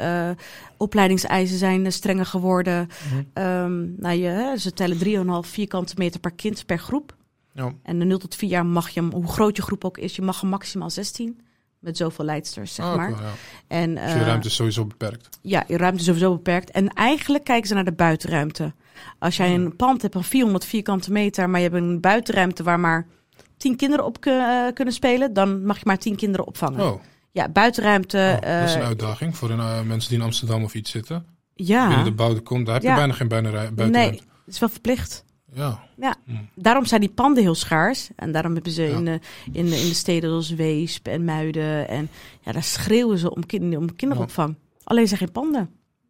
opleidingseisen 0.78 1.58
zijn 1.58 1.92
strenger 1.92 2.26
geworden. 2.26 2.90
Mhm. 3.10 3.22
Ehm, 3.34 4.02
nou, 4.02 4.16
je, 4.18 4.56
ze 4.58 4.74
tellen 4.74 4.98
3,5 4.98 5.50
vierkante 5.52 5.94
meter 5.98 6.20
per 6.20 6.32
kind 6.32 6.66
per 6.66 6.80
groep. 6.80 7.14
Ja. 7.54 7.72
En 7.84 8.00
de 8.00 8.06
0 8.06 8.18
tot 8.18 8.36
4 8.36 8.50
jaar 8.50 8.66
mag 8.66 8.90
je, 8.90 9.02
hoe 9.02 9.28
groot 9.28 9.56
je 9.56 9.62
groep 9.62 9.86
ook 9.86 9.98
is, 9.98 10.16
je 10.16 10.22
mag 10.22 10.42
er 10.42 10.48
maximaal 10.48 10.90
16. 10.90 11.42
Met 11.80 11.98
zoveel 11.98 12.26
leidsters, 12.26 12.74
zeg 12.76 12.86
Ah, 12.86 12.96
maar. 12.96 13.08
cool, 13.14 13.22
ja. 13.22 13.32
En, 13.68 13.96
Dus 13.96 14.04
je 14.14 14.20
eh, 14.20 14.26
ruimte 14.26 14.48
is 14.48 14.56
sowieso 14.56 14.86
beperkt. 14.86 15.40
ja, 15.42 15.64
je 15.68 15.78
ruimte 15.78 16.00
is 16.00 16.06
sowieso 16.06 16.32
beperkt. 16.36 16.72
En 16.72 16.88
eigenlijk 16.94 17.44
kijken 17.44 17.68
ze 17.68 17.74
naar 17.74 17.84
de 17.86 17.92
buitenruimte. 17.94 18.74
Als 19.20 19.38
jij 19.38 19.54
een 19.54 19.76
pand 19.76 20.02
hebt 20.02 20.14
van 20.14 20.24
400 20.24 20.66
vierkante 20.66 21.12
meter, 21.12 21.50
maar 21.50 21.60
je 21.62 21.70
hebt 21.70 21.82
een 21.82 22.00
buitenruimte 22.02 22.64
waar 22.64 22.80
maar 22.80 23.08
10 23.58 23.76
kinderen 23.76 24.06
op 24.06 24.26
eh, 24.26 24.68
kunnen 24.74 24.94
spelen, 24.94 25.34
dan 25.34 25.66
mag 25.66 25.78
je 25.78 25.84
maar 25.86 25.98
10 25.98 26.16
kinderen 26.16 26.48
opvangen. 26.48 26.80
Oh, 26.94 27.02
Ja, 27.32 27.50
buitenruimte. 27.50 28.40
oh, 28.44 28.60
dat 28.60 28.70
is 28.70 28.74
een 28.76 28.82
eh, 28.82 28.88
uitdaging 28.88 29.38
voor 29.38 29.50
een, 29.50 29.60
eh, 29.60 29.82
mensen 29.82 30.10
die 30.10 30.20
in 30.20 30.24
Amsterdam 30.26 30.64
of 30.64 30.74
iets 30.74 30.92
zitten. 30.92 31.26
ja, 31.54 31.88
Binnen 31.88 32.06
de 32.06 32.12
bouw 32.14 32.42
komt, 32.42 32.66
daar 32.66 32.74
heb 32.74 32.84
je 32.84 32.90
Ja. 32.90 32.96
bijna 32.96 33.14
geen 33.14 33.28
buitenru- 33.28 33.58
nee, 33.60 33.72
buitenruimte. 33.72 34.24
het 34.46 34.54
is 34.54 34.60
wel 34.60 34.70
verplicht. 34.70 35.26
Ja. 35.54 35.84
Ja. 35.98 36.16
Daarom 36.56 36.86
zijn 36.86 37.02
die 37.02 37.10
panden 37.10 37.44
heel 37.44 37.56
schaars. 37.56 38.10
En 38.16 38.32
daarom 38.32 38.54
hebben 38.54 38.72
ze 38.72 38.82
Ja. 38.82 38.96
in, 38.98 39.06
de, 39.06 39.20
in, 39.52 39.66
de, 39.66 39.82
in 39.82 39.88
de 39.88 39.94
steden 39.94 40.30
zoals 40.30 40.50
Weesp 40.50 41.08
en 41.08 41.26
Muiden. 41.26 41.88
En 41.88 42.10
ja, 42.42 42.52
daar 42.52 42.64
schreeuwen 42.64 43.18
ze 43.18 43.36
om, 43.36 43.46
kind, 43.46 43.78
om 43.78 43.96
kinderopvang. 43.96 44.56
Alleen 44.84 45.08
zijn 45.08 45.20
geen 45.20 45.32
panden. 45.32 45.70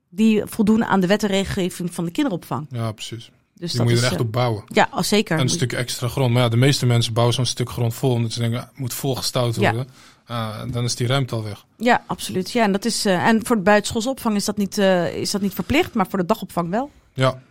Die 0.09 0.41
voldoen 0.45 0.85
aan 0.85 0.99
de 0.99 1.07
wet 1.07 1.23
en 1.23 1.29
regelgeving 1.29 1.93
van 1.93 2.05
de 2.05 2.11
kinderopvang. 2.11 2.67
ja, 2.69 2.91
precies. 2.91 3.31
Dus 3.55 3.69
Die 3.71 3.79
dat 3.79 3.89
moet 3.89 3.97
je 3.99 4.01
er 4.01 4.05
is, 4.05 4.11
echt 4.11 4.21
eh, 4.21 4.25
op 4.27 4.31
bouwen. 4.33 4.63
Ja, 4.67 4.87
al 4.91 5.03
zeker. 5.03 5.35
En 5.37 5.41
een 5.43 5.49
stuk 5.49 5.73
extra 5.73 6.07
grond. 6.07 6.33
Maar 6.33 6.41
ja, 6.41 6.49
de 6.49 6.57
meeste 6.57 6.85
mensen 6.85 7.13
bouwen 7.13 7.35
zo'n 7.35 7.45
stuk 7.45 7.69
grond 7.69 7.93
vol. 7.93 8.11
Omdat 8.11 8.31
ze 8.31 8.39
denken, 8.39 8.59
ah, 8.59 8.65
het 8.67 8.77
moet 8.77 8.93
volgestouwd 8.93 9.55
worden. 9.55 9.87
Ah, 10.25 10.59
dan 10.71 10.83
is 10.83 10.95
die 10.95 11.07
ruimte 11.07 11.35
al 11.35 11.43
weg. 11.43 11.65
Ja, 11.77 12.03
absoluut. 12.07 12.51
Ja, 12.51 12.63
en, 12.63 12.71
dat 12.71 12.85
is, 12.85 13.05
eh, 13.05 13.27
en 13.27 13.45
voor 13.45 13.55
de 13.55 13.61
buitenschoolse 13.61 14.09
opvang 14.09 14.35
is 14.35 14.45
dat, 14.45 14.57
niet, 14.57 14.77
eh, 14.77 15.15
is 15.15 15.31
dat 15.31 15.41
niet 15.41 15.53
verplicht, 15.53 15.93
maar 15.93 16.07
voor 16.09 16.19
de 16.19 16.25
dagopvang 16.25 16.69
wel. 16.69 16.91
Ja. 17.13 17.41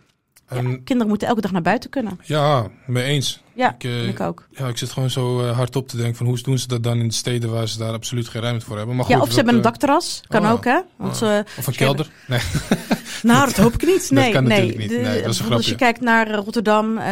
En 0.47 0.63
Ja, 0.63 0.69
ja, 0.69 0.77
kinderen 0.83 1.07
moeten 1.07 1.27
elke 1.27 1.41
dag 1.41 1.51
naar 1.51 1.61
buiten 1.61 1.89
kunnen. 1.89 2.19
mee 2.85 3.03
eens. 3.03 3.41
Ja, 3.55 3.73
Ik, 3.73 3.83
eh, 3.83 4.07
ik 4.07 4.19
ook. 4.19 4.47
Ja, 4.51 4.67
ik 4.67 4.77
zit 4.77 4.89
gewoon 4.91 5.09
zo 5.09 5.41
eh, 5.47 5.55
hard 5.55 5.75
op 5.75 5.87
te 5.87 5.97
denken 5.97 6.15
van 6.15 6.25
hoe 6.25 6.41
doen 6.41 6.57
ze 6.57 6.67
dat 6.67 6.83
dan 6.83 6.99
in 6.99 7.07
de 7.07 7.13
steden 7.13 7.51
waar 7.51 7.67
ze 7.67 7.77
daar 7.77 7.93
absoluut 7.93 8.27
geen 8.27 8.41
ruimte 8.41 8.65
voor 8.65 8.77
hebben. 8.77 8.95
Maar 8.95 9.05
goed, 9.05 9.13
Ja, 9.13 9.19
of 9.21 9.27
ze 9.29 9.35
dat, 9.35 9.37
hebben 9.45 9.53
een 9.53 9.65
eh, 9.65 9.71
dakterras. 9.71 10.21
Kan 10.27 10.45
oh, 10.45 10.51
ook, 10.51 10.63
hè? 10.65 10.79
Want, 10.95 11.21
oh. 11.21 11.37
eh, 11.37 11.45
Of 11.57 11.67
een 11.67 11.75
kelder. 11.75 12.09
Nee. 12.27 12.39
nou, 13.23 13.45
dat 13.45 13.57
hoop 13.57 13.73
ik 13.73 13.85
niet. 13.85 14.09
Nee, 14.11 14.31
kan 14.31 14.43
nee. 14.43 14.59
natuurlijk 14.59 14.91
niet. 14.91 15.01
Nee, 15.01 15.21
dat 15.21 15.31
is 15.33 15.39
een 15.39 15.53
als 15.53 15.65
je 15.67 15.75
kijkt 15.75 16.01
naar 16.01 16.27
eh, 16.27 16.35
Rotterdam, 16.35 16.97
eh, 16.97 17.03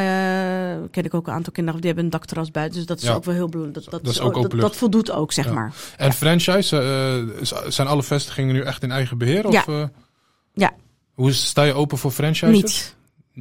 ken 0.92 1.04
ik 1.04 1.14
ook 1.14 1.28
een 1.28 1.34
aantal 1.34 1.54
kinderen 1.54 1.80
die 1.80 1.88
hebben 1.90 2.06
een 2.06 2.12
dakterras 2.18 2.52
buiten. 2.52 2.78
Dus 2.78 2.88
dat 2.88 2.98
is 3.02 3.04
Ja. 3.08 3.14
ook 3.14 3.24
wel 3.24 3.34
heel 3.36 3.50
belangrijk. 3.50 3.90
Dat, 3.92 4.04
Dat 4.04 4.14
is 4.14 4.20
ook 4.20 4.34
dat, 4.34 4.44
openlucht. 4.46 4.68
dat 4.68 4.78
voldoet 4.78 5.12
ook, 5.12 5.32
zeg 5.32 5.46
Ja. 5.46 5.52
maar. 5.54 5.74
En 5.98 6.14
franchise, 6.14 6.78
eh, 7.42 7.46
zijn 7.68 7.88
alle 7.88 8.04
vestigingen 8.04 8.54
nu 8.54 8.62
echt 8.62 8.84
in 8.84 8.92
eigen 8.92 9.18
beheer? 9.18 9.46
Of, 9.48 9.54
Ja. 9.54 9.64
eh, 9.68 9.84
Ja. 10.54 10.72
Hoe 11.14 11.32
sta 11.32 11.64
je 11.64 11.74
open 11.74 11.98
voor 11.98 12.12
franchise? 12.12 12.46
Niet. 12.52 12.96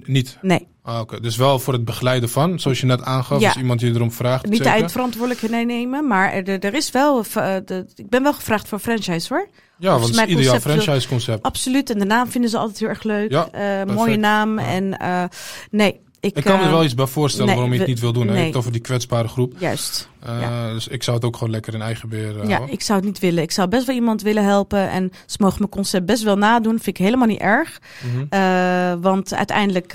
Niet? 0.06 0.38
Nee. 0.42 0.68
Ah, 0.82 1.00
oké. 1.00 1.20
Dus 1.20 1.36
wel 1.36 1.58
voor 1.58 1.72
het 1.72 1.84
begeleiden 1.84 2.28
van, 2.28 2.58
zoals 2.60 2.80
je 2.80 2.86
net 2.86 3.02
aangaf, 3.02 3.40
Ja. 3.40 3.48
als 3.48 3.56
iemand 3.56 3.80
je 3.80 3.88
erom 3.94 4.12
vraagt. 4.12 4.46
Niet 4.48 4.62
de 4.62 4.68
eindverantwoordelijkheid 4.68 5.66
nemen, 5.66 6.06
maar 6.06 6.32
er, 6.32 6.58
er 6.64 6.74
is 6.74 6.90
wel. 6.90 7.24
eh, 7.34 7.56
de, 7.64 7.86
ik 7.94 8.08
ben 8.08 8.22
wel 8.22 8.32
gevraagd 8.34 8.68
voor 8.68 8.78
franchise 8.78 9.34
hoor. 9.34 9.48
Ja, 9.78 9.90
want 9.98 10.16
het 10.16 10.28
is 10.28 10.34
ideaal 10.36 10.60
franchise 10.60 11.08
concept. 11.08 11.42
Absoluut. 11.42 11.90
En 11.90 11.98
de 11.98 12.04
naam 12.04 12.28
vinden 12.28 12.50
ze 12.50 12.58
altijd 12.58 12.78
heel 12.78 12.88
erg 12.88 13.02
leuk. 13.02 13.30
Ja, 13.30 13.48
Eh, 13.50 13.94
mooie 13.94 14.16
naam. 14.16 14.58
Ja. 14.58 14.66
En 14.66 14.98
eh, 14.98 15.24
nee, 15.70 16.00
ik, 16.20 16.36
Ik 16.36 16.44
kan 16.44 16.52
me 16.56 16.58
er 16.60 16.64
eh, 16.66 16.70
wel 16.72 16.84
iets 16.84 16.94
bij 16.94 17.06
voorstellen 17.06 17.46
nee, 17.46 17.54
waarom 17.54 17.72
je 17.72 17.78
het 17.78 17.86
we- 17.88 17.92
niet 17.94 18.02
wil 18.02 18.12
doen. 18.12 18.26
nee. 18.26 18.46
het 18.46 18.56
over 18.56 18.72
die 18.72 18.80
kwetsbare 18.80 19.28
groep. 19.28 19.54
Juist. 19.58 20.08
Eh, 20.22 20.40
Ja. 20.40 20.72
Dus 20.72 20.88
ik 20.88 21.02
zou 21.02 21.16
het 21.16 21.24
ook 21.26 21.36
gewoon 21.36 21.52
lekker 21.52 21.74
in 21.74 21.82
eigen 21.82 22.08
beheer 22.08 22.40
eh, 22.40 22.48
Ja, 22.48 22.54
houden. 22.54 22.74
ik 22.74 22.82
zou 22.82 22.98
het 22.98 23.08
niet 23.08 23.18
willen. 23.18 23.42
Ik 23.42 23.50
zou 23.50 23.68
best 23.68 23.86
wel 23.86 23.94
iemand 23.94 24.22
willen 24.22 24.44
helpen. 24.44 24.90
En 24.90 25.12
ze 25.26 25.36
mogen 25.40 25.58
mijn 25.58 25.70
concept 25.70 26.06
best 26.06 26.22
wel 26.22 26.36
nadoen. 26.36 26.72
Vind 26.80 26.98
ik 26.98 27.04
helemaal 27.04 27.26
niet 27.26 27.40
erg. 27.40 27.80
Mhm. 28.30 29.00
Want 29.00 29.34
uiteindelijk 29.34 29.92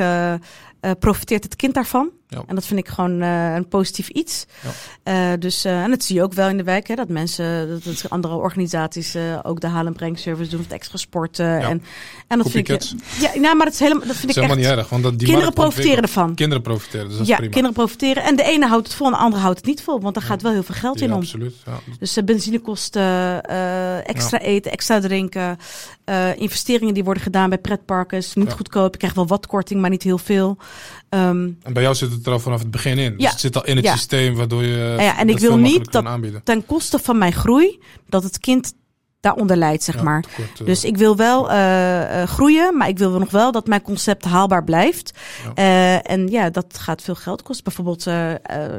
eh, 0.86 0.91
profiteert 0.99 1.43
het 1.43 1.55
kind 1.55 1.73
daarvan. 1.73 2.09
Ja. 2.27 2.43
En 2.47 2.55
dat 2.55 2.65
vind 2.65 2.79
ik 2.79 2.88
gewoon 2.88 3.21
eh, 3.21 3.53
een 3.55 3.67
positief 3.67 4.09
iets. 4.09 4.45
Ja. 4.61 5.31
Eh, 5.31 5.39
dus, 5.39 5.65
en 5.65 5.89
dat 5.89 6.03
zie 6.03 6.15
je 6.15 6.23
ook 6.23 6.33
wel 6.33 6.49
in 6.49 6.57
de 6.57 6.63
wijk. 6.63 6.88
Hè, 6.88 6.95
dat 6.95 7.09
mensen, 7.09 7.69
dat, 7.69 7.83
dat 7.83 8.09
andere 8.09 8.36
organisaties 8.36 9.15
ook 9.43 9.59
de 9.59 9.67
haal- 9.67 9.86
en 9.86 9.93
brengservice 9.93 10.49
doen. 10.49 10.59
Met 10.59 10.71
extra 10.71 10.97
sporten. 10.97 11.45
Ja. 11.45 11.69
En, 11.69 11.83
en 12.27 12.38
dat 12.38 12.49
vind 12.49 12.69
ik... 12.69 12.81
Ja, 13.19 13.39
nou, 13.39 13.55
maar 13.55 13.65
dat 13.65 13.73
is 13.73 13.79
helemaal... 13.79 14.07
Dat 14.07 14.15
vind 14.15 14.27
Dat 14.27 14.29
is 14.29 14.43
ik 14.43 14.49
helemaal 14.49 14.57
echt... 14.57 14.67
niet 14.67 14.77
erg. 14.77 14.89
Want 14.89 15.03
dat, 15.03 15.19
die 15.19 15.27
kinderen 15.27 15.53
profiteren 15.53 16.01
ervan. 16.01 16.36
Kinderen 16.36 16.63
profiteren, 16.63 17.05
dus 17.05 17.13
dat 17.13 17.21
is 17.21 17.27
ja, 17.27 17.36
prima. 17.36 17.51
kinderen 17.51 17.77
profiteren. 17.77 18.23
En 18.23 18.36
de 18.36 18.43
ene 18.43 18.67
houdt 18.67 18.88
het 18.88 18.95
vol 18.95 19.05
en 19.05 19.13
de 19.13 19.19
andere 19.19 19.41
houdt 19.41 19.57
het 19.57 19.67
niet 19.67 19.81
vol. 19.81 20.01
Want 20.01 20.13
daar 20.13 20.23
gaat 20.23 20.41
wel 20.41 20.51
heel 20.51 20.63
veel 20.63 20.75
geld 20.75 21.01
in 21.01 21.13
om. 21.13 21.19
absoluut. 21.19 21.55
Ja. 21.65 21.79
Dus 21.99 22.17
benzinekosten, 22.25 23.43
extra 24.05 24.39
eten, 24.39 24.71
extra 24.71 24.99
drinken. 24.99 25.57
Eh, 26.06 26.38
investeringen 26.39 26.93
die 26.93 27.03
worden 27.03 27.24
gedaan 27.24 27.49
bij 27.49 27.58
pretparken. 27.58 28.18
Is 28.18 28.34
niet 28.34 28.47
Ja. 28.49 28.56
goedkoop. 28.56 28.91
Je 28.91 28.97
krijgt 28.97 29.16
wel 29.16 29.28
wat 29.28 29.47
korting, 29.47 29.82
maar 29.82 29.89
niet 29.89 30.03
heel 30.03 30.18
veel. 30.18 30.58
Ehm, 31.10 31.49
En 31.64 31.74
bij 31.74 31.84
jou 31.84 31.95
zit 31.95 32.12
het 32.12 32.26
er 32.26 32.32
al 32.32 32.39
vanaf 32.39 32.60
het 32.60 32.72
begin 32.72 32.97
in. 32.97 33.12
Dus 33.14 33.22
Ja. 33.24 33.30
het 33.30 33.39
zit 33.39 33.56
al 33.56 33.66
in 33.66 33.76
het 33.76 33.86
Ja. 33.86 33.91
systeem 33.95 34.36
waardoor 34.36 34.64
je 34.64 34.95
ja, 34.99 35.18
en 35.18 35.30
ik 35.30 35.39
wil 35.39 35.58
niet 35.58 35.91
dat- 35.91 36.41
ten 36.43 36.66
koste 36.66 36.99
van 36.99 37.18
mijn 37.18 37.34
groei, 37.34 37.80
dat 38.10 38.24
het 38.24 38.39
kind 38.39 38.74
daaronder 39.26 39.57
leidt, 39.57 39.84
zeg 39.84 39.95
Ja, 39.95 40.03
maar. 40.03 40.21
tekort, 40.21 40.59
eh, 40.59 40.65
Dus 40.65 40.84
ik 40.84 40.97
wil 40.97 41.15
wel 41.15 41.51
eh, 41.51 42.21
eh, 42.21 42.28
groeien, 42.28 42.78
maar 42.78 42.88
ik 42.88 42.97
wil 42.97 43.19
nog 43.19 43.32
wel 43.32 43.51
dat 43.51 43.67
mijn 43.67 43.82
concept 43.82 44.26
haalbaar 44.26 44.63
blijft. 44.63 45.19
Ja. 45.55 46.01
En 46.01 46.28
ja, 46.28 46.49
dat 46.49 46.78
gaat 46.80 47.01
veel 47.01 47.15
geld 47.15 47.41
kosten. 47.43 47.63
Bijvoorbeeld, 47.63 48.05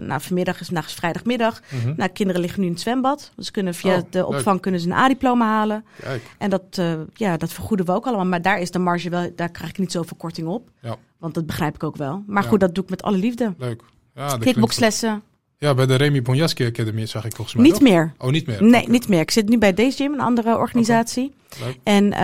nou, 0.07 0.21
vanmiddag 0.21 0.61
is, 0.61 0.67
vandaag 0.67 0.87
is 0.87 0.93
vrijdagmiddag. 0.95 1.61
mhm. 1.71 1.93
Nou, 1.97 2.11
kinderen 2.11 2.41
liggen 2.41 2.61
nu 2.61 2.67
in 2.67 2.73
het 2.73 2.81
zwembad. 2.83 3.31
Dus 3.37 3.51
kunnen 3.51 3.75
via 3.75 3.95
Oh, 3.97 4.03
de 4.11 4.19
leuk. 4.19 4.27
opvang 4.29 4.61
kunnen 4.61 4.81
ze 4.81 4.87
een 4.87 4.93
A-diploma 4.97 5.47
halen. 5.47 5.85
Kijk, 6.01 6.23
En 6.39 6.51
dat, 6.51 6.81
ja, 7.15 7.37
dat 7.37 7.53
vergoeden 7.53 7.87
we 7.87 7.93
ook 7.93 8.07
allemaal. 8.07 8.25
Maar 8.27 8.43
daar 8.43 8.61
is 8.61 8.71
de 8.71 8.79
marge 8.79 9.11
wel, 9.11 9.31
daar 9.37 9.51
krijg 9.51 9.71
ik 9.71 9.79
niet 9.79 9.93
zoveel 9.93 10.17
korting 10.17 10.49
op. 10.49 10.69
Ja. 10.81 10.97
Want 11.19 11.35
dat 11.35 11.47
begrijp 11.47 11.75
ik 11.75 11.83
ook 11.83 11.97
wel. 11.97 12.23
Maar 12.27 12.43
goed, 12.43 12.61
dat 12.61 12.75
doe 12.75 12.85
ik 12.85 12.91
met 12.91 13.03
alle 13.03 13.17
liefde. 13.17 13.55
leuk. 13.59 13.83
Ja, 14.15 14.37
Kickboxlessen. 14.39 15.23
Ja, 15.59 15.75
bij 15.75 15.87
de 15.87 15.95
Remy 15.95 16.23
Bonjaski 16.23 16.67
Academy 16.67 17.07
zag 17.07 17.25
ik 17.25 17.35
volgens 17.35 17.57
mij. 17.57 17.65
niet 17.65 17.75
toch? 17.75 17.83
meer. 17.83 18.13
Oh, 18.19 18.31
niet 18.31 18.47
meer? 18.47 18.63
Nee, 18.63 18.89
niet 18.89 19.09
meer. 19.09 19.21
Ik 19.21 19.31
zit 19.31 19.49
nu 19.49 19.59
bij 19.59 19.75
Deze 19.75 19.97
Gym, 19.97 20.13
een 20.13 20.21
andere 20.21 20.57
organisatie. 20.57 21.35
En 21.83 22.13
eh, 22.13 22.21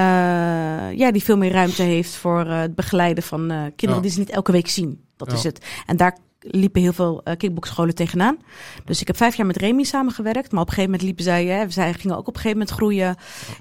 ja, 0.99 1.11
die 1.13 1.23
veel 1.23 1.37
meer 1.37 1.51
ruimte 1.53 1.83
heeft 1.83 2.15
voor 2.15 2.47
eh, 2.47 2.61
het 2.61 2.75
begeleiden 2.75 3.23
van 3.25 3.51
eh, 3.51 3.57
kinderen 3.57 3.95
Ja. 3.95 4.01
die 4.01 4.11
ze 4.11 4.19
niet 4.19 4.31
elke 4.31 4.53
week 4.53 4.69
zien. 4.69 5.05
Dat 5.17 5.31
Ja. 5.31 5.37
is 5.37 5.43
het. 5.43 5.65
En 5.87 5.97
daar 5.97 6.19
liepen 6.41 6.83
heel 6.83 6.93
veel 6.93 7.23
kickboxscholen 7.37 7.95
tegenaan. 7.95 8.37
Dus 8.85 9.01
ik 9.01 9.07
heb 9.07 9.17
vijf 9.17 9.35
jaar 9.35 9.47
met 9.47 9.57
Remy 9.57 9.83
samengewerkt. 9.85 10.53
Maar 10.53 10.61
op 10.63 10.69
een 10.69 10.75
gegeven 10.75 10.91
moment 10.91 11.03
liepen 11.03 11.25
zij, 11.25 11.47
hè, 11.47 11.71
zij 11.71 11.93
gingen 11.95 12.17
ook 12.17 12.29
op 12.29 12.35
een 12.35 12.41
gegeven 12.41 12.59
moment 12.59 12.77
groeien. 12.77 13.17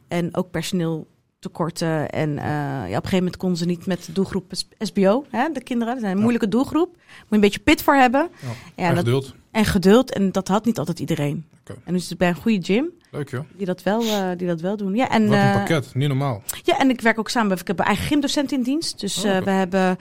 En 0.07 0.35
ook 0.35 0.51
personeel 0.51 1.07
tekorten. 1.41 2.09
En 2.09 2.37
eh, 2.37 2.45
ja, 2.45 2.79
op 2.81 2.85
een 2.85 2.93
gegeven 2.93 3.17
moment 3.17 3.37
konden 3.37 3.57
ze 3.57 3.65
niet 3.65 3.85
met 3.85 4.05
de 4.05 4.11
doelgroep 4.11 4.51
SBO, 4.79 5.25
hè, 5.29 5.49
de 5.53 5.63
kinderen. 5.63 5.93
Dat 5.95 6.03
is 6.03 6.09
een 6.11 6.17
moeilijke 6.17 6.47
doelgroep. 6.47 6.87
Moet 6.95 7.27
je 7.29 7.35
een 7.35 7.39
beetje 7.39 7.59
pit 7.59 7.83
voor 7.83 7.95
hebben. 7.95 8.29
Ja. 8.41 8.47
Ja, 8.75 8.87
En 8.89 8.95
dat, 8.95 9.03
geduld. 9.03 9.33
en 9.51 9.65
geduld. 9.65 10.11
En 10.13 10.31
dat 10.31 10.47
had 10.47 10.65
niet 10.65 10.77
altijd 10.79 10.99
iedereen. 10.99 11.45
Oké. 11.61 11.75
En 11.83 11.93
dus 11.93 12.17
bij 12.17 12.27
een 12.27 12.35
goede 12.35 12.63
gym 12.65 12.89
Leuk 13.11 13.29
joh. 13.29 13.43
die 13.57 13.65
dat 13.65 13.83
wel, 13.83 14.01
eh, 14.01 14.29
die 14.37 14.47
dat 14.47 14.61
wel 14.61 14.77
doen. 14.77 14.95
Ja, 14.95 15.09
en, 15.09 15.27
Wat 15.27 15.37
een 15.37 15.43
eh, 15.43 15.53
pakket. 15.53 15.95
Niet 15.95 16.07
normaal. 16.07 16.43
ja, 16.63 16.79
en 16.79 16.89
ik 16.89 17.01
werk 17.01 17.19
ook 17.19 17.29
samen. 17.29 17.57
Ik 17.57 17.67
heb 17.67 17.79
een 17.79 17.85
eigen 17.85 18.05
gymdocent 18.05 18.51
in 18.51 18.61
dienst. 18.63 18.99
Dus 18.99 19.25
Oh, 19.25 19.37
we 19.37 19.49
hebben, 19.51 19.97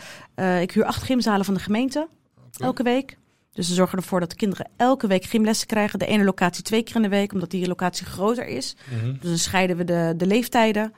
ik 0.60 0.70
huur 0.72 0.84
acht 0.84 1.02
gymzalen 1.02 1.44
van 1.44 1.54
de 1.54 1.60
gemeente 1.60 2.08
elke 2.58 2.82
week. 2.82 3.18
Dus 3.52 3.68
we 3.68 3.74
zorgen 3.74 3.98
ervoor 3.98 4.20
dat 4.20 4.30
de 4.30 4.36
kinderen 4.36 4.68
elke 4.76 5.06
week 5.06 5.24
gymlessen 5.24 5.66
krijgen. 5.66 5.98
De 5.98 6.06
ene 6.06 6.24
locatie 6.24 6.62
twee 6.62 6.82
keer 6.82 6.96
in 6.96 7.02
de 7.02 7.08
week, 7.08 7.32
omdat 7.32 7.50
die 7.50 7.66
locatie 7.66 8.06
groter 8.06 8.46
is. 8.46 8.76
Mhm. 8.90 9.12
Dus 9.12 9.28
dan 9.28 9.38
scheiden 9.38 9.76
we 9.76 9.84
de, 9.84 10.14
de 10.16 10.26
leeftijden. 10.26 10.92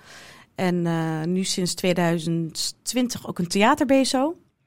En 0.55 0.87
eh, 0.87 1.23
nu 1.27 1.45
sinds 1.45 1.75
2020 1.75 3.27
ook 3.29 3.39
een 3.39 3.47
theaterbezo. 3.49 4.19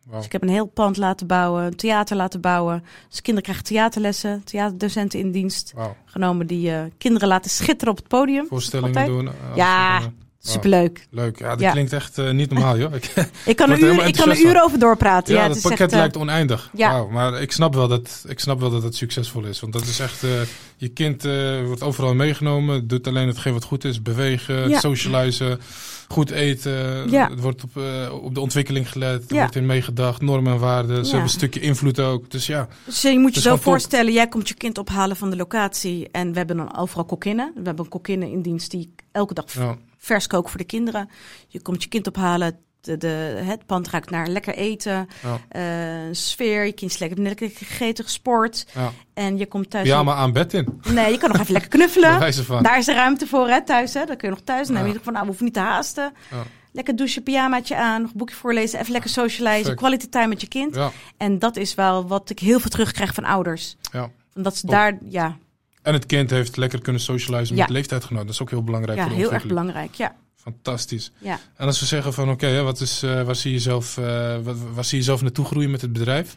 Wauw. 0.05 0.17
Dus 0.17 0.25
ik 0.25 0.31
heb 0.31 0.41
een 0.41 0.49
heel 0.49 0.65
pand 0.65 0.97
laten 0.97 1.27
bouwen, 1.27 1.63
een 1.63 1.75
theater 1.75 2.15
laten 2.15 2.41
bouwen. 2.41 2.83
Dus 3.09 3.21
kinderen 3.21 3.43
krijgen 3.43 3.63
theaterlessen, 3.65 4.43
theaterdocenten 4.43 5.19
in 5.19 5.31
dienst 5.31 5.73
genomen 6.05 6.47
die 6.47 6.71
eh, 6.71 6.83
kinderen 6.97 7.27
laten 7.27 7.51
schitteren 7.51 7.93
op 7.93 7.97
het 7.99 8.07
podium. 8.07 8.45
Voorstellingen 8.47 9.05
doen. 9.05 9.27
eh, 9.27 9.55
Ja. 9.55 9.99
Afspraken. 10.45 10.71
Superleuk. 10.71 11.07
Leuk. 11.09 11.39
Ja, 11.39 11.49
dat 11.49 11.59
Ja. 11.59 11.71
klinkt 11.71 11.93
echt 11.93 12.17
eh, 12.17 12.31
niet 12.31 12.49
normaal 12.51 12.77
joh. 12.77 12.93
Ik, 12.95 13.13
Ik 13.45 13.55
kan, 13.55 13.69
uren, 13.69 13.81
helemaal 13.83 14.05
ik 14.07 14.15
kan 14.15 14.29
er 14.29 14.39
uren 14.39 14.63
over 14.63 14.79
doorpraten. 14.79 15.33
Ja, 15.35 15.43
het 15.47 15.55
is 15.55 15.61
pakket 15.61 15.79
echt, 15.79 15.91
eh, 15.91 15.97
lijkt 15.97 16.17
oneindig. 16.17 16.69
ja. 16.73 17.03
Maar 17.03 17.41
ik 17.41 17.51
snap, 17.51 17.73
wel 17.73 17.87
dat, 17.87 18.25
ik 18.27 18.39
snap 18.39 18.59
wel 18.59 18.69
dat 18.69 18.83
het 18.83 18.95
succesvol 18.95 19.43
is. 19.43 19.59
Want 19.59 19.73
dat 19.73 19.85
is 19.85 19.99
echt, 19.99 20.23
eh, 20.23 20.29
je 20.77 20.87
kind 20.87 21.23
wordt 21.65 21.83
overal 21.83 22.13
meegenomen, 22.15 22.87
doet 22.87 23.07
alleen 23.07 23.27
hetgeen 23.27 23.53
wat 23.53 23.63
goed 23.63 23.83
is. 23.83 24.01
Bewegen, 24.01 24.69
Ja. 24.69 24.79
socializen, 24.79 25.59
goed 26.07 26.29
eten. 26.29 27.09
Ja. 27.11 27.29
Het 27.29 27.39
wordt 27.41 27.63
op, 27.63 27.81
op 28.23 28.33
de 28.33 28.39
ontwikkeling 28.39 28.91
gelet, 28.91 29.31
er 29.31 29.37
wordt 29.37 29.55
in 29.55 29.65
meegedacht, 29.65 30.21
normen 30.21 30.53
en 30.53 30.59
waarden. 30.59 30.95
Ze 31.05 31.11
hebben 31.11 31.21
een 31.21 31.29
stukje 31.29 31.59
invloed 31.59 31.99
ook. 31.99 32.31
Dus 32.31 32.47
ja, 32.47 32.67
Dus 32.85 33.01
je 33.01 33.19
moet 33.19 33.33
je 33.35 33.41
zo 33.41 33.55
voorstellen, 33.55 34.13
jij 34.13 34.27
komt 34.27 34.47
je 34.47 34.53
kind 34.53 34.77
ophalen 34.77 35.15
van 35.15 35.29
de 35.29 35.35
locatie. 35.35 36.07
En 36.11 36.31
we 36.31 36.37
hebben 36.37 36.57
dan 36.57 36.77
overal 36.77 37.05
kokinnen. 37.05 37.51
We 37.55 37.61
hebben 37.63 37.83
een 37.83 37.89
kokkinnen 37.91 38.29
in 38.31 38.41
dienst 38.41 38.71
die 38.71 38.93
elke 39.11 39.33
dag 39.33 39.53
ja, 39.53 39.77
vers 40.05 40.27
koken 40.27 40.49
voor 40.49 40.59
de 40.59 40.65
kinderen. 40.65 41.09
Je 41.47 41.61
komt 41.61 41.83
je 41.83 41.89
kind 41.89 42.07
ophalen. 42.07 42.63
De, 42.81 42.97
de, 42.97 43.41
het 43.43 43.65
pand 43.65 43.89
ruikt 43.89 44.09
naar 44.09 44.27
lekker 44.27 44.55
eten, 44.55 45.07
ja, 45.23 45.39
eh, 45.49 46.13
sfeer. 46.13 46.65
Je 46.65 46.71
kind 46.71 46.91
is 46.91 46.97
lekker, 46.97 47.19
lekker 47.21 47.49
gegeten, 47.49 48.03
gesport. 48.03 48.65
ja. 48.73 48.91
En 49.13 49.37
je 49.37 49.45
komt 49.45 49.69
thuis... 49.69 49.83
Pyjama 49.83 50.13
aan 50.13 50.31
bed 50.31 50.53
in, 50.53 50.81
Nee, 50.89 51.11
je 51.11 51.17
kan 51.17 51.29
nog 51.31 51.39
even 51.41 51.51
lekker 51.51 51.69
knuffelen. 51.71 52.09
Daar 52.63 52.77
is 52.77 52.87
er 52.87 52.95
ruimte 52.95 53.27
voor, 53.27 53.47
hè, 53.47 53.63
thuis. 53.63 53.93
Hè? 53.93 54.05
Dan 54.05 54.17
kun 54.17 54.27
je 54.29 54.33
nog 54.35 54.43
thuis 54.43 54.67
nemen. 54.67 54.87
Ja. 54.87 54.93
Je 54.93 54.99
van, 55.03 55.13
nou, 55.13 55.19
we 55.25 55.29
hoeven 55.29 55.45
niet 55.45 55.53
te 55.53 55.59
haasten. 55.59 56.13
Ja. 56.31 56.43
Lekker 56.71 56.95
douchen, 56.95 57.23
pyjamaatje 57.23 57.75
aan, 57.75 58.01
nog 58.01 58.11
een 58.11 58.17
boekje 58.17 58.35
voorlezen, 58.35 58.79
even 58.79 58.91
lekker 58.91 59.09
socializen, 59.09 59.75
quality 59.75 60.07
time 60.09 60.27
met 60.27 60.41
je 60.41 60.47
kind. 60.47 60.75
Ja, 60.75 60.91
En 61.17 61.39
dat 61.39 61.55
is 61.57 61.75
wel 61.75 62.07
wat 62.07 62.29
ik 62.29 62.39
heel 62.39 62.59
veel 62.59 62.69
terugkrijg 62.69 63.13
van 63.13 63.23
ouders. 63.23 63.75
ja. 63.91 64.09
Omdat 64.35 64.55
ze 64.55 64.61
Top. 64.61 64.69
daar, 64.71 64.97
ja, 65.09 65.37
En 65.85 65.93
het 65.93 66.05
kind 66.05 66.29
heeft 66.29 66.57
lekker 66.57 66.81
kunnen 66.81 67.01
socializen 67.01 67.55
met 67.55 67.69
leeftijdgenoten. 67.69 68.25
Dat 68.25 68.35
is 68.35 68.41
ook 68.41 68.49
heel 68.49 68.63
belangrijk 68.63 68.97
ja 68.97 69.03
voor 69.03 69.13
de 69.15 69.19
heel 69.21 69.33
erg 69.33 69.45
belangrijk. 69.45 69.93
Ja, 69.93 70.15
Fantastisch. 70.35 71.11
ja. 71.17 71.39
En 71.55 71.65
als 71.65 71.79
we 71.79 71.85
zeggen 71.85 72.13
van 72.13 72.29
oké, 72.29 72.61
wat 72.61 72.81
is, 72.81 73.03
eh, 73.03 73.21
waar, 73.23 73.35
zie 73.35 73.51
je 73.51 73.59
zelf, 73.59 73.97
eh, 73.97 74.37
wat, 74.43 74.55
waar 74.73 74.85
zie 74.85 74.97
je 74.97 75.03
zelf 75.03 75.21
naartoe 75.21 75.45
groeien 75.45 75.71
met 75.71 75.81
het 75.81 75.93
bedrijf? 75.93 76.35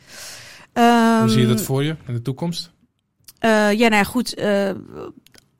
Hoe 0.73 1.25
zie 1.29 1.41
je 1.41 1.47
dat 1.47 1.57
Ehm, 1.57 1.65
voor 1.65 1.85
je 1.85 1.97
in 2.07 2.15
de 2.15 2.23
toekomst? 2.23 2.71
eh, 3.39 3.51
ja, 3.51 3.89
nou 3.89 3.95
ja, 3.95 4.05
goed. 4.05 4.35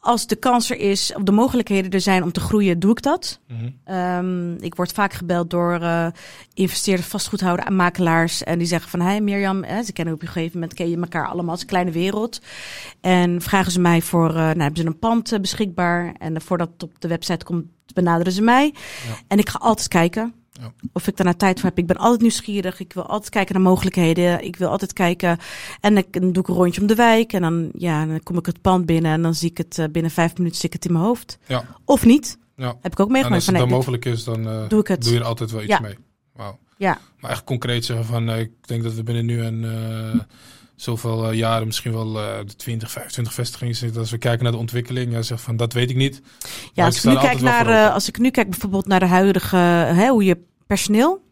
Eh, 0.01 0.09
als 0.09 0.27
de 0.27 0.37
kans 0.37 0.71
er 0.71 0.79
is, 0.79 1.13
of 1.15 1.23
de 1.23 1.33
mogelijkheden 1.33 1.91
er 1.91 2.01
zijn 2.01 2.23
om 2.23 2.33
te 2.33 2.41
groeien, 2.41 2.79
doe 2.79 2.91
ik 2.91 3.03
dat. 3.03 3.41
Mhm. 3.47 3.71
Ehm, 3.85 4.55
ik 4.55 4.75
word 4.75 4.93
vaak 4.93 5.13
gebeld 5.13 5.51
door 5.51 5.81
eh 5.81 6.07
investeerders, 6.55 7.09
vastgoedhouders 7.09 7.69
en 7.69 7.77
makelaars. 7.77 8.43
En 8.45 8.59
die 8.59 8.67
zeggen 8.67 8.91
van, 8.91 9.01
hey 9.01 9.21
Mirjam, 9.21 9.65
hè, 9.65 9.83
ze 9.83 9.93
kennen 9.93 10.15
op 10.15 10.23
een 10.23 10.27
gegeven 10.29 10.59
moment, 10.59 10.75
ken 10.75 10.91
je 10.91 10.97
elkaar 10.97 11.29
allemaal 11.29 11.55
als 11.55 11.65
kleine 11.65 11.91
wereld. 11.91 12.41
En 13.01 13.43
vragen 13.43 13.73
ze 13.73 13.81
mij 13.81 14.03
voor, 14.03 14.29
eh 14.29 14.35
nou 14.35 14.61
hebben 14.61 14.81
ze 14.81 14.87
een 14.87 14.99
pand 14.99 15.33
eh, 15.33 15.41
beschikbaar. 15.41 16.15
En 16.19 16.37
eh, 16.37 16.43
voordat 16.43 16.69
het 16.73 16.83
op 16.83 17.01
de 17.01 17.09
website 17.09 17.45
komt, 17.45 17.67
benaderen 17.95 18.33
ze 18.33 18.43
mij. 18.43 18.75
Ja. 19.09 19.15
En 19.29 19.39
ik 19.39 19.49
ga 19.49 19.59
altijd 19.59 19.89
kijken. 19.89 20.35
Ja. 20.59 20.73
Of 20.93 21.07
ik 21.07 21.17
daarna 21.17 21.35
tijd 21.35 21.61
voor 21.61 21.69
heb. 21.69 21.79
Ik 21.79 21.87
ben 21.87 21.97
altijd 21.97 22.21
nieuwsgierig. 22.21 22.81
Ik 22.81 22.93
wil 22.93 23.07
altijd 23.07 23.31
kijken 23.31 23.55
naar 23.55 23.63
mogelijkheden. 23.63 24.45
Ik 24.45 24.57
wil 24.57 24.69
altijd 24.69 24.93
kijken. 24.93 25.39
En 25.81 25.95
dan, 25.95 26.05
doe 26.11 26.43
ik 26.43 26.49
een 26.49 26.55
rondje 26.55 26.81
om 26.81 26.87
de 26.87 26.95
wijk. 26.95 27.33
En 27.33 27.41
dan, 27.41 27.71
ja, 27.75 28.07
dan 28.07 28.23
kom 28.23 28.39
ik 28.39 28.47
het 28.47 28.61
pand 28.61 28.87
binnen. 28.87 29.13
En 29.13 29.23
dan 29.23 29.35
zie 29.35 29.51
ik 29.51 29.59
het 29.59 29.79
eh, 29.79 29.85
binnen 29.93 30.11
vijf 30.11 30.37
minuten 30.37 30.57
zit 30.57 30.65
ik 30.65 30.73
het 30.73 30.85
in 30.85 30.93
mijn 30.93 31.05
hoofd. 31.05 31.39
Ja. 31.47 31.65
Of 31.85 32.05
niet. 32.05 32.39
Ja. 32.57 32.77
Heb 32.81 32.93
ik 32.93 33.01
ook 33.01 33.07
En 33.07 33.13
meegemaakt. 33.13 33.47
als 33.47 33.57
het 33.57 33.69
dan 33.69 33.77
mogelijk 33.77 34.05
is, 34.05 34.25
dan 34.25 34.49
eh, 34.49 34.69
doe 34.69 34.81
ik 34.81 34.89
het. 34.89 35.03
doe 35.03 35.13
je 35.13 35.19
er 35.19 35.25
altijd 35.25 35.51
wel 35.51 35.63
iets 35.63 35.81
mee. 35.81 35.97
Ja. 36.79 36.99
Maar 37.21 37.31
echt 37.31 37.45
concreet 37.45 37.85
zeggen 37.85 38.07
van, 38.07 38.29
eh, 38.29 38.41
ik 38.41 38.51
denk 38.61 38.83
dat 38.83 38.95
we 38.95 39.03
binnen 39.03 39.27
nu 39.27 39.43
en 39.43 39.65
eh, 39.65 40.21
zoveel 40.81 41.29
eh, 41.31 41.37
jaren 41.37 41.67
misschien 41.67 41.93
wel 41.93 42.19
eh, 42.19 42.39
de 42.47 42.57
20, 42.57 42.91
25 42.91 43.35
vestigingen 43.35 43.75
zitten. 43.75 44.01
Als 44.01 44.11
we 44.11 44.19
kijken 44.19 44.43
naar 44.43 44.53
de 44.53 44.59
ontwikkeling, 44.59 45.13
ja, 45.13 45.23
zeg 45.23 45.41
van, 45.41 45.57
dat 45.57 45.73
weet 45.73 45.91
ik 45.91 45.97
niet. 45.97 46.23
Ja, 46.73 46.85
als 46.85 46.97
ik 46.97 47.05
nu 47.05 47.19
kijk 47.19 47.41
naar, 47.41 47.67
eh, 47.69 47.93
als 47.95 48.09
ik 48.09 48.19
nu 48.19 48.31
kijk 48.31 48.51
bijvoorbeeld 48.51 48.87
naar 48.87 49.01
de 49.01 49.07
huidige, 49.07 49.57
hè, 49.57 50.09
hoe 50.09 50.25
je 50.25 50.39
personeel, 50.67 51.23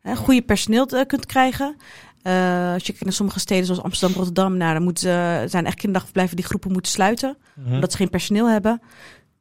hè, 0.00 0.16
goede 0.16 0.42
personeel 0.42 0.86
kunt 0.86 1.26
krijgen. 1.26 1.76
Als 2.72 2.86
je 2.86 2.92
kijkt 2.92 3.04
naar 3.04 3.12
sommige 3.12 3.40
steden 3.40 3.64
zoals 3.64 3.82
Amsterdam, 3.82 4.16
Rotterdam, 4.16 4.56
nou, 4.56 4.72
dan 4.74 4.82
moeten 4.82 5.50
zijn 5.50 5.66
echt 5.66 5.74
kinderdagverblijven 5.76 6.36
die 6.36 6.44
groepen 6.44 6.72
moeten 6.72 6.92
sluiten, 6.92 7.36
Mhm. 7.54 7.74
omdat 7.74 7.90
ze 7.90 7.96
geen 7.96 8.10
personeel 8.10 8.48
hebben. 8.48 8.80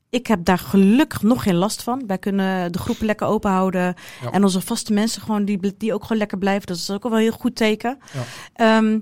Ik 0.10 0.28
heb 0.28 0.46
daar 0.46 0.58
gelukkig 0.58 1.22
nog 1.22 1.44
geen 1.44 1.56
last 1.56 1.84
van. 1.84 2.04
Wij 2.08 2.18
kunnen 2.18 2.72
de 2.72 2.80
groepen 2.80 3.06
lekker 3.06 3.28
open 3.28 3.52
houden. 3.52 3.96
Ja. 4.22 4.32
En 4.32 4.44
onze 4.44 4.62
vaste 4.62 4.94
mensen 4.94 5.22
gewoon 5.22 5.46
die, 5.46 5.74
die 5.78 5.94
ook 5.94 6.02
gewoon 6.02 6.18
lekker 6.18 6.38
blijven. 6.38 6.68
Dat 6.68 6.78
is 6.78 6.92
ook 6.92 7.04
wel 7.04 7.12
een 7.12 7.18
heel 7.20 7.32
goed 7.32 7.56
teken. 7.56 7.98
Ja. 8.14 8.78
Ehm, 8.78 9.00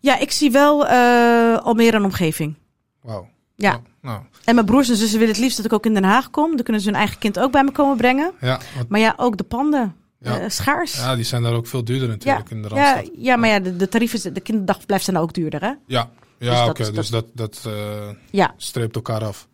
ja, 0.00 0.18
ik 0.18 0.30
zie 0.30 0.50
wel 0.50 0.86
eh, 0.86 1.56
Almere 1.58 1.96
een 1.96 2.04
omgeving. 2.04 2.54
Wauw. 3.02 3.28
Ja. 3.56 3.80
Nou, 4.02 4.20
En 4.44 4.54
mijn 4.54 4.66
broers 4.66 4.88
en 4.88 4.96
zussen 4.96 5.18
willen 5.18 5.34
het 5.34 5.42
liefst 5.42 5.56
dat 5.56 5.66
ik 5.66 5.72
ook 5.72 5.86
in 5.86 5.94
Den 5.94 6.04
Haag 6.04 6.30
kom. 6.30 6.50
Dan 6.56 6.64
kunnen 6.64 6.82
ze 6.82 6.88
hun 6.88 6.98
eigen 6.98 7.18
kind 7.18 7.38
ook 7.38 7.52
bij 7.52 7.64
me 7.64 7.70
komen 7.72 7.96
brengen. 7.96 8.32
ja, 8.40 8.60
Maar 8.88 9.00
ja, 9.00 9.14
ook 9.16 9.36
de 9.36 9.44
panden. 9.44 9.96
Ja. 10.20 10.38
eh, 10.40 10.48
schaars. 10.48 10.94
ja, 10.96 11.14
die 11.14 11.24
zijn 11.24 11.42
daar 11.42 11.52
ook 11.52 11.66
veel 11.66 11.84
duurder 11.84 12.08
natuurlijk 12.08 12.50
in 12.50 12.62
de 12.62 12.68
ja, 12.74 12.92
Randstad. 12.94 13.10
ja, 13.16 13.36
maar 13.36 13.48
ja, 13.48 13.58
de, 13.60 13.76
de 13.76 13.88
tarieven, 13.88 14.34
de 14.34 14.40
kinderdagverblijf 14.40 15.02
zijn 15.02 15.16
ook 15.16 15.32
duurder, 15.32 15.60
hè? 15.60 15.72
Ja, 15.86 16.10
ja, 16.38 16.60
Dus 16.64 16.68
oké. 16.68 16.92
dus 16.92 17.08
dat, 17.08 17.26
dat 17.34 17.62
eh, 17.66 18.08
Ja. 18.30 18.54
streept 18.56 18.94
elkaar 18.96 19.24
af. 19.24 19.48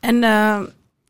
En 0.00 0.22
eh, 0.24 0.60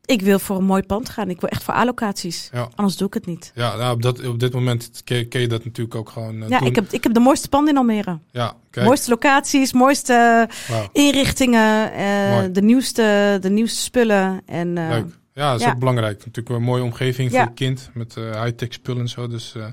ik 0.04 0.22
wil 0.22 0.38
voor 0.38 0.56
een 0.56 0.64
mooi 0.64 0.82
pand 0.82 1.08
gaan. 1.08 1.30
Ik 1.30 1.40
wil 1.40 1.50
echt 1.50 1.62
voor 1.62 1.74
allocaties. 1.74 2.48
Ja, 2.52 2.68
Anders 2.74 2.96
doe 2.96 3.06
ik 3.06 3.14
het 3.14 3.26
niet. 3.26 3.52
ja 3.54 3.76
nou, 3.76 3.94
op, 3.94 4.02
dat, 4.02 4.26
op 4.26 4.38
dit 4.40 4.52
moment 4.52 4.90
ken, 5.04 5.28
ken 5.28 5.40
je 5.40 5.48
dat 5.48 5.64
natuurlijk 5.64 5.94
ook 5.94 6.08
gewoon 6.08 6.42
eh, 6.42 6.48
Ja, 6.48 6.58
doen. 6.58 6.68
ik 6.68 6.74
heb, 6.74 6.92
ik 6.92 7.02
heb 7.02 7.14
de 7.14 7.20
mooiste 7.20 7.48
panden 7.48 7.72
in 7.72 7.78
Almere. 7.78 8.18
Ja, 8.30 8.54
kijk. 8.70 8.86
Mooiste 8.86 9.10
locaties, 9.10 9.72
mooiste 9.72 10.48
Wauw, 10.68 10.88
inrichtingen, 10.92 11.92
eh, 11.92 12.42
de, 12.52 12.62
nieuwste, 12.62 13.38
de 13.40 13.50
nieuwste 13.50 13.80
spullen. 13.80 14.42
En, 14.46 14.78
eh, 14.78 14.88
leuk. 14.88 15.06
Ja, 15.34 15.50
dat 15.50 15.60
is 15.60 15.66
ja. 15.66 15.72
ook 15.72 15.78
belangrijk. 15.78 16.18
Natuurlijk 16.24 16.56
een 16.56 16.62
mooie 16.62 16.82
omgeving 16.82 17.30
voor 17.30 17.40
je 17.40 17.52
kind. 17.54 17.90
Met 17.94 18.16
eh, 18.16 18.42
high-tech 18.42 18.72
spullen 18.72 19.00
en 19.02 19.08
zo. 19.08 19.26
Dus 19.28 19.54
eh, 19.54 19.66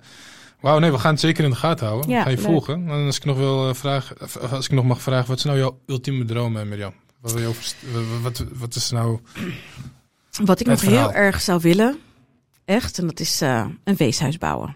wauw, 0.59 0.79
nee, 0.79 0.91
we 0.91 0.97
gaan 0.97 1.11
het 1.11 1.19
zeker 1.19 1.43
in 1.43 1.49
de 1.49 1.55
gaten 1.55 1.87
houden. 1.87 2.09
Ja, 2.09 2.21
gaan 2.21 2.31
je 2.31 2.37
leuk. 2.37 2.45
volgen. 2.45 2.89
En 2.89 3.05
als 3.05 3.17
ik 3.17 3.25
nog 3.25 3.37
wil 3.37 3.67
eh, 3.69 3.73
vragen, 3.73 4.17
als 4.51 4.65
ik 4.65 4.71
nog 4.71 4.85
mag 4.85 5.01
vragen, 5.01 5.27
wat 5.27 5.37
is 5.37 5.43
nou 5.43 5.57
jouw 5.57 5.79
ultieme 5.85 6.25
droom, 6.25 6.57
eh, 6.57 6.65
Mirjam? 6.65 6.93
Wat, 7.21 7.31
wil 7.31 7.41
je 7.41 7.47
over, 7.47 7.63
wat, 8.21 8.37
wat, 8.37 8.43
wat 8.53 8.75
is 8.75 8.89
nou... 8.91 9.19
wat 10.43 10.59
ik 10.59 10.67
nog 10.67 10.79
verhaal. 10.79 11.09
heel 11.09 11.17
erg 11.17 11.41
zou 11.41 11.61
willen, 11.61 11.97
echt, 12.65 12.97
en 12.97 13.07
dat 13.07 13.19
is 13.19 13.41
eh, 13.41 13.65
een 13.83 13.95
weeshuis 13.95 14.37
bouwen. 14.37 14.75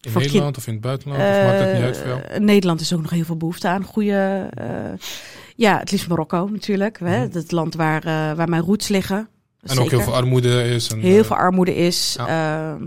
In 0.00 0.10
Voor 0.10 0.20
Nederland 0.20 0.56
of 0.56 0.66
in 0.66 0.72
het 0.72 0.82
buitenland? 0.82 1.22
of 1.22 1.28
maakt 1.28 1.58
dat 1.58 1.72
niet 1.72 1.82
uit 1.82 2.02
jou? 2.04 2.20
Eh, 2.20 2.40
Nederland 2.40 2.80
is 2.80 2.92
ook 2.92 3.00
nog 3.00 3.10
heel 3.10 3.24
veel 3.24 3.36
behoefte 3.36 3.68
aan. 3.68 3.84
Goede, 3.84 4.48
eh, 4.50 5.08
ja, 5.56 5.78
het 5.78 5.90
liefst 5.90 6.08
Marokko 6.08 6.46
natuurlijk. 6.46 6.98
Hè? 6.98 7.26
Mhm. 7.26 7.36
Het 7.36 7.52
land 7.52 7.74
waar, 7.74 8.02
waar 8.36 8.48
mijn 8.48 8.62
roots 8.62 8.88
liggen. 8.88 9.28
En 9.62 9.78
ook 9.78 9.90
heel 9.90 10.00
veel 10.00 10.14
armoede 10.14 10.68
is. 10.68 10.90
En, 10.90 10.98
Heel 10.98 11.24
veel 11.24 11.36
armoede 11.36 11.74
is. 11.74 12.16
Ehm, 12.18 12.86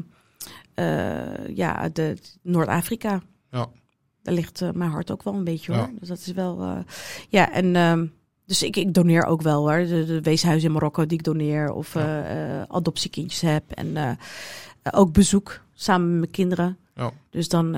eh, 0.73 1.55
ja, 1.55 1.89
de 1.89 2.17
Noord-Afrika. 2.41 3.21
Ja. 3.51 3.67
Daar 4.21 4.33
ligt 4.33 4.61
mijn 4.73 4.91
hart 4.91 5.11
ook 5.11 5.23
wel 5.23 5.33
een 5.33 5.43
beetje 5.43 5.71
hoor. 5.71 5.81
Ja. 5.81 5.91
Dus 5.99 6.07
dat 6.07 6.17
is 6.17 6.31
wel. 6.31 6.83
ja, 7.29 7.51
en 7.51 7.75
ehm, 7.75 8.05
dus 8.51 8.63
ik, 8.63 8.75
ik 8.75 8.93
doneer 8.93 9.23
ook 9.25 9.41
wel 9.41 9.59
hoor. 9.69 9.77
De, 9.85 10.05
de 10.05 10.21
weeshuizen 10.21 10.67
in 10.67 10.73
Marokko 10.73 11.05
die 11.05 11.17
ik 11.17 11.23
doneer. 11.23 11.71
Of 11.71 11.93
Ja. 11.93 12.23
eh, 12.23 12.59
eh, 12.61 12.63
adoptiekindjes 12.67 13.41
heb. 13.41 13.63
En 13.67 13.97
eh, 13.97 14.11
ook 14.91 15.13
bezoek 15.13 15.61
samen 15.73 16.09
met 16.09 16.19
mijn 16.19 16.31
kinderen. 16.31 16.77
Ja. 16.95 17.11
Dus 17.29 17.47
dan, 17.47 17.71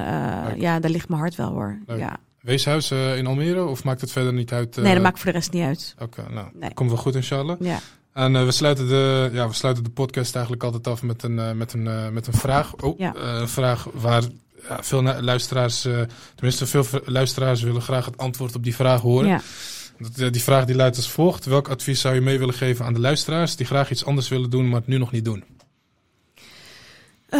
ja, 0.57 0.79
daar 0.79 0.91
ligt 0.91 1.09
mijn 1.09 1.21
hart 1.21 1.35
wel 1.35 1.49
hoor. 1.51 1.77
Leuk. 1.87 1.99
Ja. 1.99 2.17
Weeshuis 2.41 2.91
in 2.91 3.27
Almere 3.27 3.63
of 3.65 3.83
maakt 3.83 4.01
het 4.01 4.11
verder 4.11 4.33
niet 4.33 4.51
uit? 4.51 4.75
Nee, 4.75 4.93
dat 4.93 5.03
maakt 5.03 5.17
voor 5.19 5.31
de 5.31 5.37
rest 5.37 5.51
niet 5.51 5.63
uit. 5.63 5.95
Oké, 5.99 6.23
nou, 6.31 6.47
Nee. 6.53 6.73
komt 6.73 6.89
wel 6.89 6.99
goed 6.99 7.15
inshallah. 7.15 7.55
Ja. 7.59 7.79
En 8.13 8.45
we, 8.45 8.51
sluiten 8.51 8.87
de, 8.87 9.29
ja, 9.33 9.47
we 9.47 9.53
sluiten 9.53 9.83
de 9.83 9.89
podcast 9.89 10.33
eigenlijk 10.33 10.63
altijd 10.63 10.87
af 10.87 11.01
met 11.03 11.23
een, 11.23 11.57
met 11.57 11.73
een, 11.73 12.13
met 12.13 12.27
een 12.27 12.33
vraag. 12.33 12.75
Oh, 12.75 12.97
Ja. 12.99 13.15
een 13.15 13.47
vraag 13.49 13.87
waar 13.93 14.23
ja, 14.69 14.83
veel 14.83 15.01
luisteraars, 15.03 15.81
tenminste 16.35 16.65
veel 16.65 16.85
luisteraars 17.05 17.61
willen 17.61 17.81
graag 17.81 18.05
het 18.05 18.17
antwoord 18.17 18.55
op 18.55 18.63
die 18.63 18.75
vraag 18.75 19.01
horen. 19.01 19.27
ja. 19.27 19.41
Dat, 19.97 20.17
eh, 20.17 20.31
die 20.31 20.41
vraag 20.43 20.65
die 20.65 20.75
luidt 20.75 20.95
als 20.95 21.09
volgt. 21.09 21.45
Welk 21.45 21.67
advies 21.67 22.01
zou 22.01 22.15
je 22.15 22.21
mee 22.21 22.39
willen 22.39 22.53
geven 22.53 22.85
aan 22.85 22.93
de 22.93 22.99
luisteraars 22.99 23.55
die 23.55 23.65
graag 23.65 23.91
iets 23.91 24.05
anders 24.05 24.27
willen 24.27 24.49
doen, 24.49 24.69
maar 24.69 24.79
het 24.79 24.87
nu 24.87 24.97
nog 24.97 25.11
niet 25.11 25.25
doen? 25.25 25.43
Eh, 27.29 27.39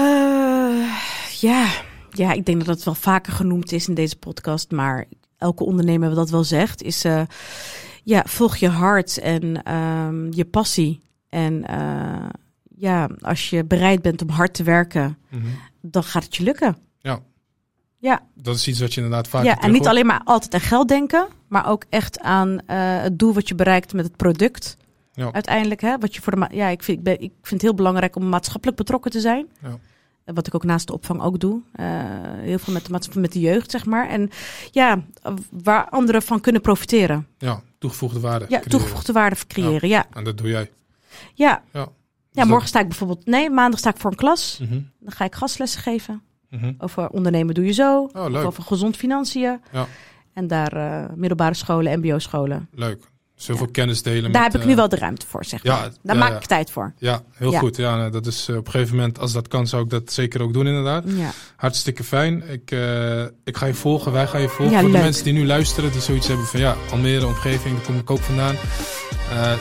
ja. 1.40 1.68
ja, 2.10 2.32
ik 2.32 2.46
denk 2.46 2.66
dat 2.66 2.76
het 2.76 2.86
wel 2.86 2.96
vaker 2.96 3.34
genoemd 3.34 3.72
is 3.72 3.88
in 3.88 3.94
deze 3.94 4.16
podcast, 4.16 4.72
maar 4.72 5.06
elke 5.38 5.64
ondernemer 5.64 6.16
dat 6.16 6.30
wel 6.30 6.44
zegt, 6.44 6.82
is 6.84 7.04
eh, 7.04 7.22
ja, 8.04 8.24
volg 8.28 8.56
je 8.56 8.70
hart 8.70 9.18
en 9.18 9.64
ehm, 9.64 10.32
je 10.32 10.46
passie. 10.46 11.02
En 11.30 11.64
ja, 12.76 13.10
als 13.22 13.50
je 13.50 13.66
bereid 13.66 14.02
bent 14.02 14.22
om 14.22 14.30
hard 14.30 14.54
te 14.54 14.64
werken, 14.64 15.18
Mhm. 15.30 15.48
dan 15.82 16.04
gaat 16.04 16.24
het 16.24 16.36
je 16.36 16.44
lukken. 16.44 16.78
Ja. 17.00 17.20
Ja. 17.98 18.22
Dat 18.36 18.56
is 18.56 18.68
iets 18.68 18.80
wat 18.80 18.94
je 18.94 19.02
inderdaad 19.02 19.28
vaak 19.28 19.44
ja, 19.44 19.60
en 19.60 19.72
niet 19.72 19.88
alleen 19.88 20.06
maar 20.06 20.22
altijd 20.24 20.54
aan 20.54 20.60
geld 20.60 20.88
denken, 20.88 21.28
maar 21.54 21.68
ook 21.68 21.84
echt 21.90 22.20
aan 22.20 22.60
eh, 22.66 23.02
het 23.02 23.20
doel 23.20 23.34
wat 23.34 23.48
je 23.48 23.56
bereikt 23.56 23.94
met 23.94 24.06
het 24.06 24.16
product. 24.18 24.78
Ja. 25.14 25.32
Uiteindelijk, 25.32 25.82
hè, 25.82 25.98
wat 25.98 26.16
je 26.16 26.22
voor 26.22 26.36
de 26.40 26.48
ja, 26.52 26.68
ik 26.68 26.84
vind, 26.84 26.98
ik, 26.98 27.04
ben, 27.04 27.14
ik 27.22 27.32
vind 27.42 27.52
het 27.52 27.62
heel 27.62 27.74
belangrijk 27.74 28.16
om 28.16 28.30
maatschappelijk 28.30 28.78
betrokken 28.78 29.12
te 29.12 29.20
zijn. 29.20 29.48
Ja. 29.62 29.78
Wat 30.34 30.48
ik 30.48 30.56
ook 30.56 30.64
naast 30.64 30.88
de 30.88 30.94
opvang 30.94 31.22
ook 31.22 31.40
doe. 31.40 31.62
Eh, 31.74 31.86
heel 32.38 32.60
veel 32.60 32.74
met 32.74 32.86
de, 32.86 32.92
maatschappij, 32.92 33.22
met 33.22 33.32
de 33.34 33.40
jeugd, 33.40 33.72
zeg 33.72 33.86
maar. 33.86 34.10
En 34.10 34.30
ja, 34.72 35.02
waar 35.52 35.90
anderen 35.90 36.22
van 36.22 36.40
kunnen 36.42 36.62
profiteren. 36.62 37.28
Ja, 37.38 37.62
toegevoegde 37.78 38.20
waarde. 38.20 38.40
Ja, 38.40 38.48
creëren. 38.50 38.70
toegevoegde 38.70 39.14
waarde 39.14 39.36
creëren. 39.48 39.90
Ja, 39.90 40.06
En 40.14 40.24
dat 40.24 40.38
doe 40.38 40.48
jij. 40.50 40.72
ja. 41.34 41.64
Ja. 41.74 41.80
ja. 41.80 41.90
Dus 42.32 42.46
morgen 42.46 42.68
sta 42.68 42.80
ik 42.80 42.88
bijvoorbeeld, 42.88 43.26
nee, 43.26 43.50
maandag 43.50 43.80
sta 43.80 43.90
ik 43.90 43.98
voor 43.98 44.12
een 44.12 44.18
klas. 44.18 44.60
Mhm, 44.62 44.82
Dan 45.00 45.12
ga 45.12 45.26
ik 45.26 45.36
gastlessen 45.36 45.82
geven. 45.82 46.22
mhm. 46.50 46.74
Over 46.78 47.10
ondernemen 47.10 47.54
doe 47.56 47.66
je 47.66 47.72
zo. 47.74 48.10
Oh, 48.14 48.46
over 48.46 48.64
gezond 48.64 48.96
financiën. 48.98 49.60
Ja. 49.72 49.88
En 50.34 50.48
daar 50.48 50.74
eh, 50.74 51.04
middelbare 51.16 51.54
scholen, 51.54 52.00
mbo-scholen. 52.00 52.68
Leuk. 52.72 53.12
Zoveel 53.36 53.66
Ja. 53.66 53.72
kennis 53.72 54.02
delen. 54.02 54.32
Daar 54.32 54.42
met, 54.42 54.52
heb 54.52 54.62
ik 54.62 54.68
nu 54.68 54.74
eh, 54.74 54.78
wel 54.78 54.90
de 54.90 54.96
ruimte 54.96 55.28
voor, 55.28 55.46
zeg 55.46 55.64
ja, 55.64 55.80
maar. 55.80 55.90
Daar 56.02 56.16
ja, 56.16 56.30
maak 56.30 56.42
ik 56.42 56.46
tijd 56.46 56.72
voor. 56.72 56.94
Ja, 56.98 57.22
heel 57.34 57.52
goed. 57.52 57.76
Ja, 57.76 57.96
nou, 57.96 58.12
dat 58.12 58.26
is 58.26 58.48
eh, 58.50 58.56
op 58.58 58.66
een 58.66 58.72
gegeven 58.72 58.96
moment, 58.96 59.20
als 59.20 59.34
dat 59.34 59.48
kan, 59.48 59.68
zou 59.68 59.84
ik 59.84 59.90
dat 59.90 60.12
zeker 60.12 60.42
ook 60.42 60.54
doen 60.54 60.68
inderdaad. 60.68 61.04
Ja. 61.08 61.30
Hartstikke 61.56 62.04
fijn. 62.04 62.44
Ik, 62.50 62.72
ik 63.44 63.58
ga 63.58 63.66
je 63.66 63.74
volgen, 63.74 64.12
wij 64.12 64.28
gaan 64.28 64.42
je 64.42 64.50
volgen. 64.50 64.80
Voor 64.80 64.92
de 64.92 64.98
mensen 64.98 65.24
die 65.24 65.34
nu 65.34 65.46
luisteren, 65.46 65.92
die 65.92 66.02
zoiets 66.02 66.28
hebben 66.28 66.46
van 66.46 66.60
ja, 66.60 66.76
Almere, 66.92 67.26
omgeving, 67.26 67.76
daar 67.76 67.86
kom 67.86 67.96
ik 67.98 68.10
ook 68.10 68.20
vandaan. 68.20 68.56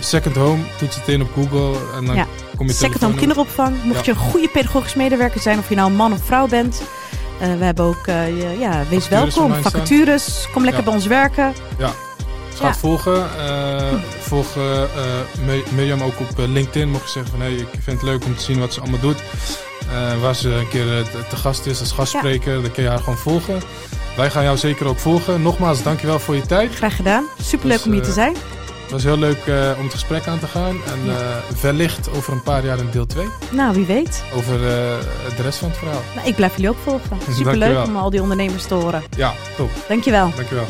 Second 0.01 0.37
Home, 0.37 0.62
toets 0.79 0.97
het 0.97 1.09
in 1.09 1.23
op 1.23 1.33
Google 1.33 1.77
en 1.97 2.05
dan 2.05 2.27
kom 2.57 2.66
je 2.66 2.73
Second 2.73 3.01
home 3.01 3.14
kinderopvang. 3.14 3.83
Mocht 3.85 4.05
je 4.05 4.11
een 4.11 4.16
goede 4.16 4.49
pedagogisch 4.49 4.95
medewerker 4.95 5.41
zijn, 5.41 5.59
of 5.59 5.68
je 5.68 5.75
nou 5.75 5.91
een 5.91 5.97
man 5.97 6.12
of 6.12 6.25
vrouw 6.25 6.47
bent. 6.49 6.83
Eh, 7.43 7.59
we 7.59 7.64
hebben 7.64 7.84
ook, 7.84 8.07
eh, 8.07 8.61
ja, 8.61 8.82
wees 8.88 9.09
welkom. 9.09 9.55
Vacatures, 9.55 10.49
kom 10.53 10.62
lekker 10.62 10.80
Ja. 10.80 10.86
bij 10.86 10.95
ons 10.97 11.07
werken. 11.07 11.55
Ga 12.55 12.66
Ja. 12.66 12.74
volgen. 12.74 13.26
eh, 13.38 13.93
volg 14.20 14.47
Mi- 15.47 15.64
Mirjam 15.74 16.03
ook 16.03 16.20
op 16.20 16.28
LinkedIn. 16.36 16.90
Mocht 16.90 17.05
je 17.05 17.11
zeggen 17.11 17.30
van 17.30 17.40
hey, 17.40 17.53
ik 17.53 17.66
vind 17.82 18.01
het 18.01 18.03
leuk 18.03 18.24
om 18.24 18.36
te 18.36 18.43
zien 18.43 18.59
wat 18.59 18.72
ze 18.72 18.80
allemaal 18.80 19.01
doet. 19.01 19.22
Eh, 19.93 20.20
waar 20.20 20.34
ze 20.34 20.49
een 20.49 20.68
keer 20.68 20.84
te- 21.28 21.36
gast 21.36 21.66
is 21.66 21.80
als 21.80 21.93
gastspreker. 21.93 22.62
Dan 22.62 22.72
kun 22.72 22.82
je 22.82 22.88
haar 22.88 22.99
gewoon 22.99 23.18
volgen. 23.18 23.62
Wij 24.16 24.30
gaan 24.30 24.43
jou 24.45 24.57
zeker 24.57 24.86
ook 24.86 24.99
volgen. 24.99 25.43
Nogmaals, 25.43 25.82
dankjewel 25.82 26.18
voor 26.18 26.34
je 26.34 26.47
tijd. 26.47 26.74
Graag 26.74 26.97
gedaan. 26.97 27.24
Superleuk 27.43 27.76
Dus, 27.76 27.86
om 27.86 27.93
hier 27.93 28.03
te 28.03 28.12
zijn. 28.12 28.36
Het 28.93 29.03
was 29.03 29.12
heel 29.12 29.20
leuk 29.22 29.47
eh, 29.47 29.78
om 29.78 29.84
het 29.84 29.93
gesprek 29.93 30.26
aan 30.26 30.38
te 30.38 30.47
gaan. 30.47 30.76
En 30.84 31.16
eh, 31.16 31.61
wellicht 31.62 32.11
over 32.11 32.32
een 32.32 32.43
paar 32.43 32.64
jaar 32.64 32.78
in 32.78 32.90
deel 32.90 33.07
2. 33.07 33.26
Nou, 33.51 33.74
wie 33.74 33.86
weet. 33.86 34.24
Over 34.34 34.55
eh, 34.55 34.61
de 35.36 35.43
rest 35.43 35.59
van 35.59 35.68
het 35.68 35.78
verhaal. 35.78 36.01
Nou, 36.14 36.28
ik 36.28 36.36
blijf 36.36 36.53
jullie 36.53 36.70
ook 36.70 36.76
volgen. 36.76 37.18
Superleuk 37.36 37.86
om 37.86 37.97
al 37.97 38.11
die 38.11 38.22
ondernemers 38.22 38.66
te 38.66 38.74
horen. 38.74 39.03
Ja, 39.16 39.32
top. 39.57 39.70
Dankjewel. 39.88 40.32
Dankjewel. 40.36 40.66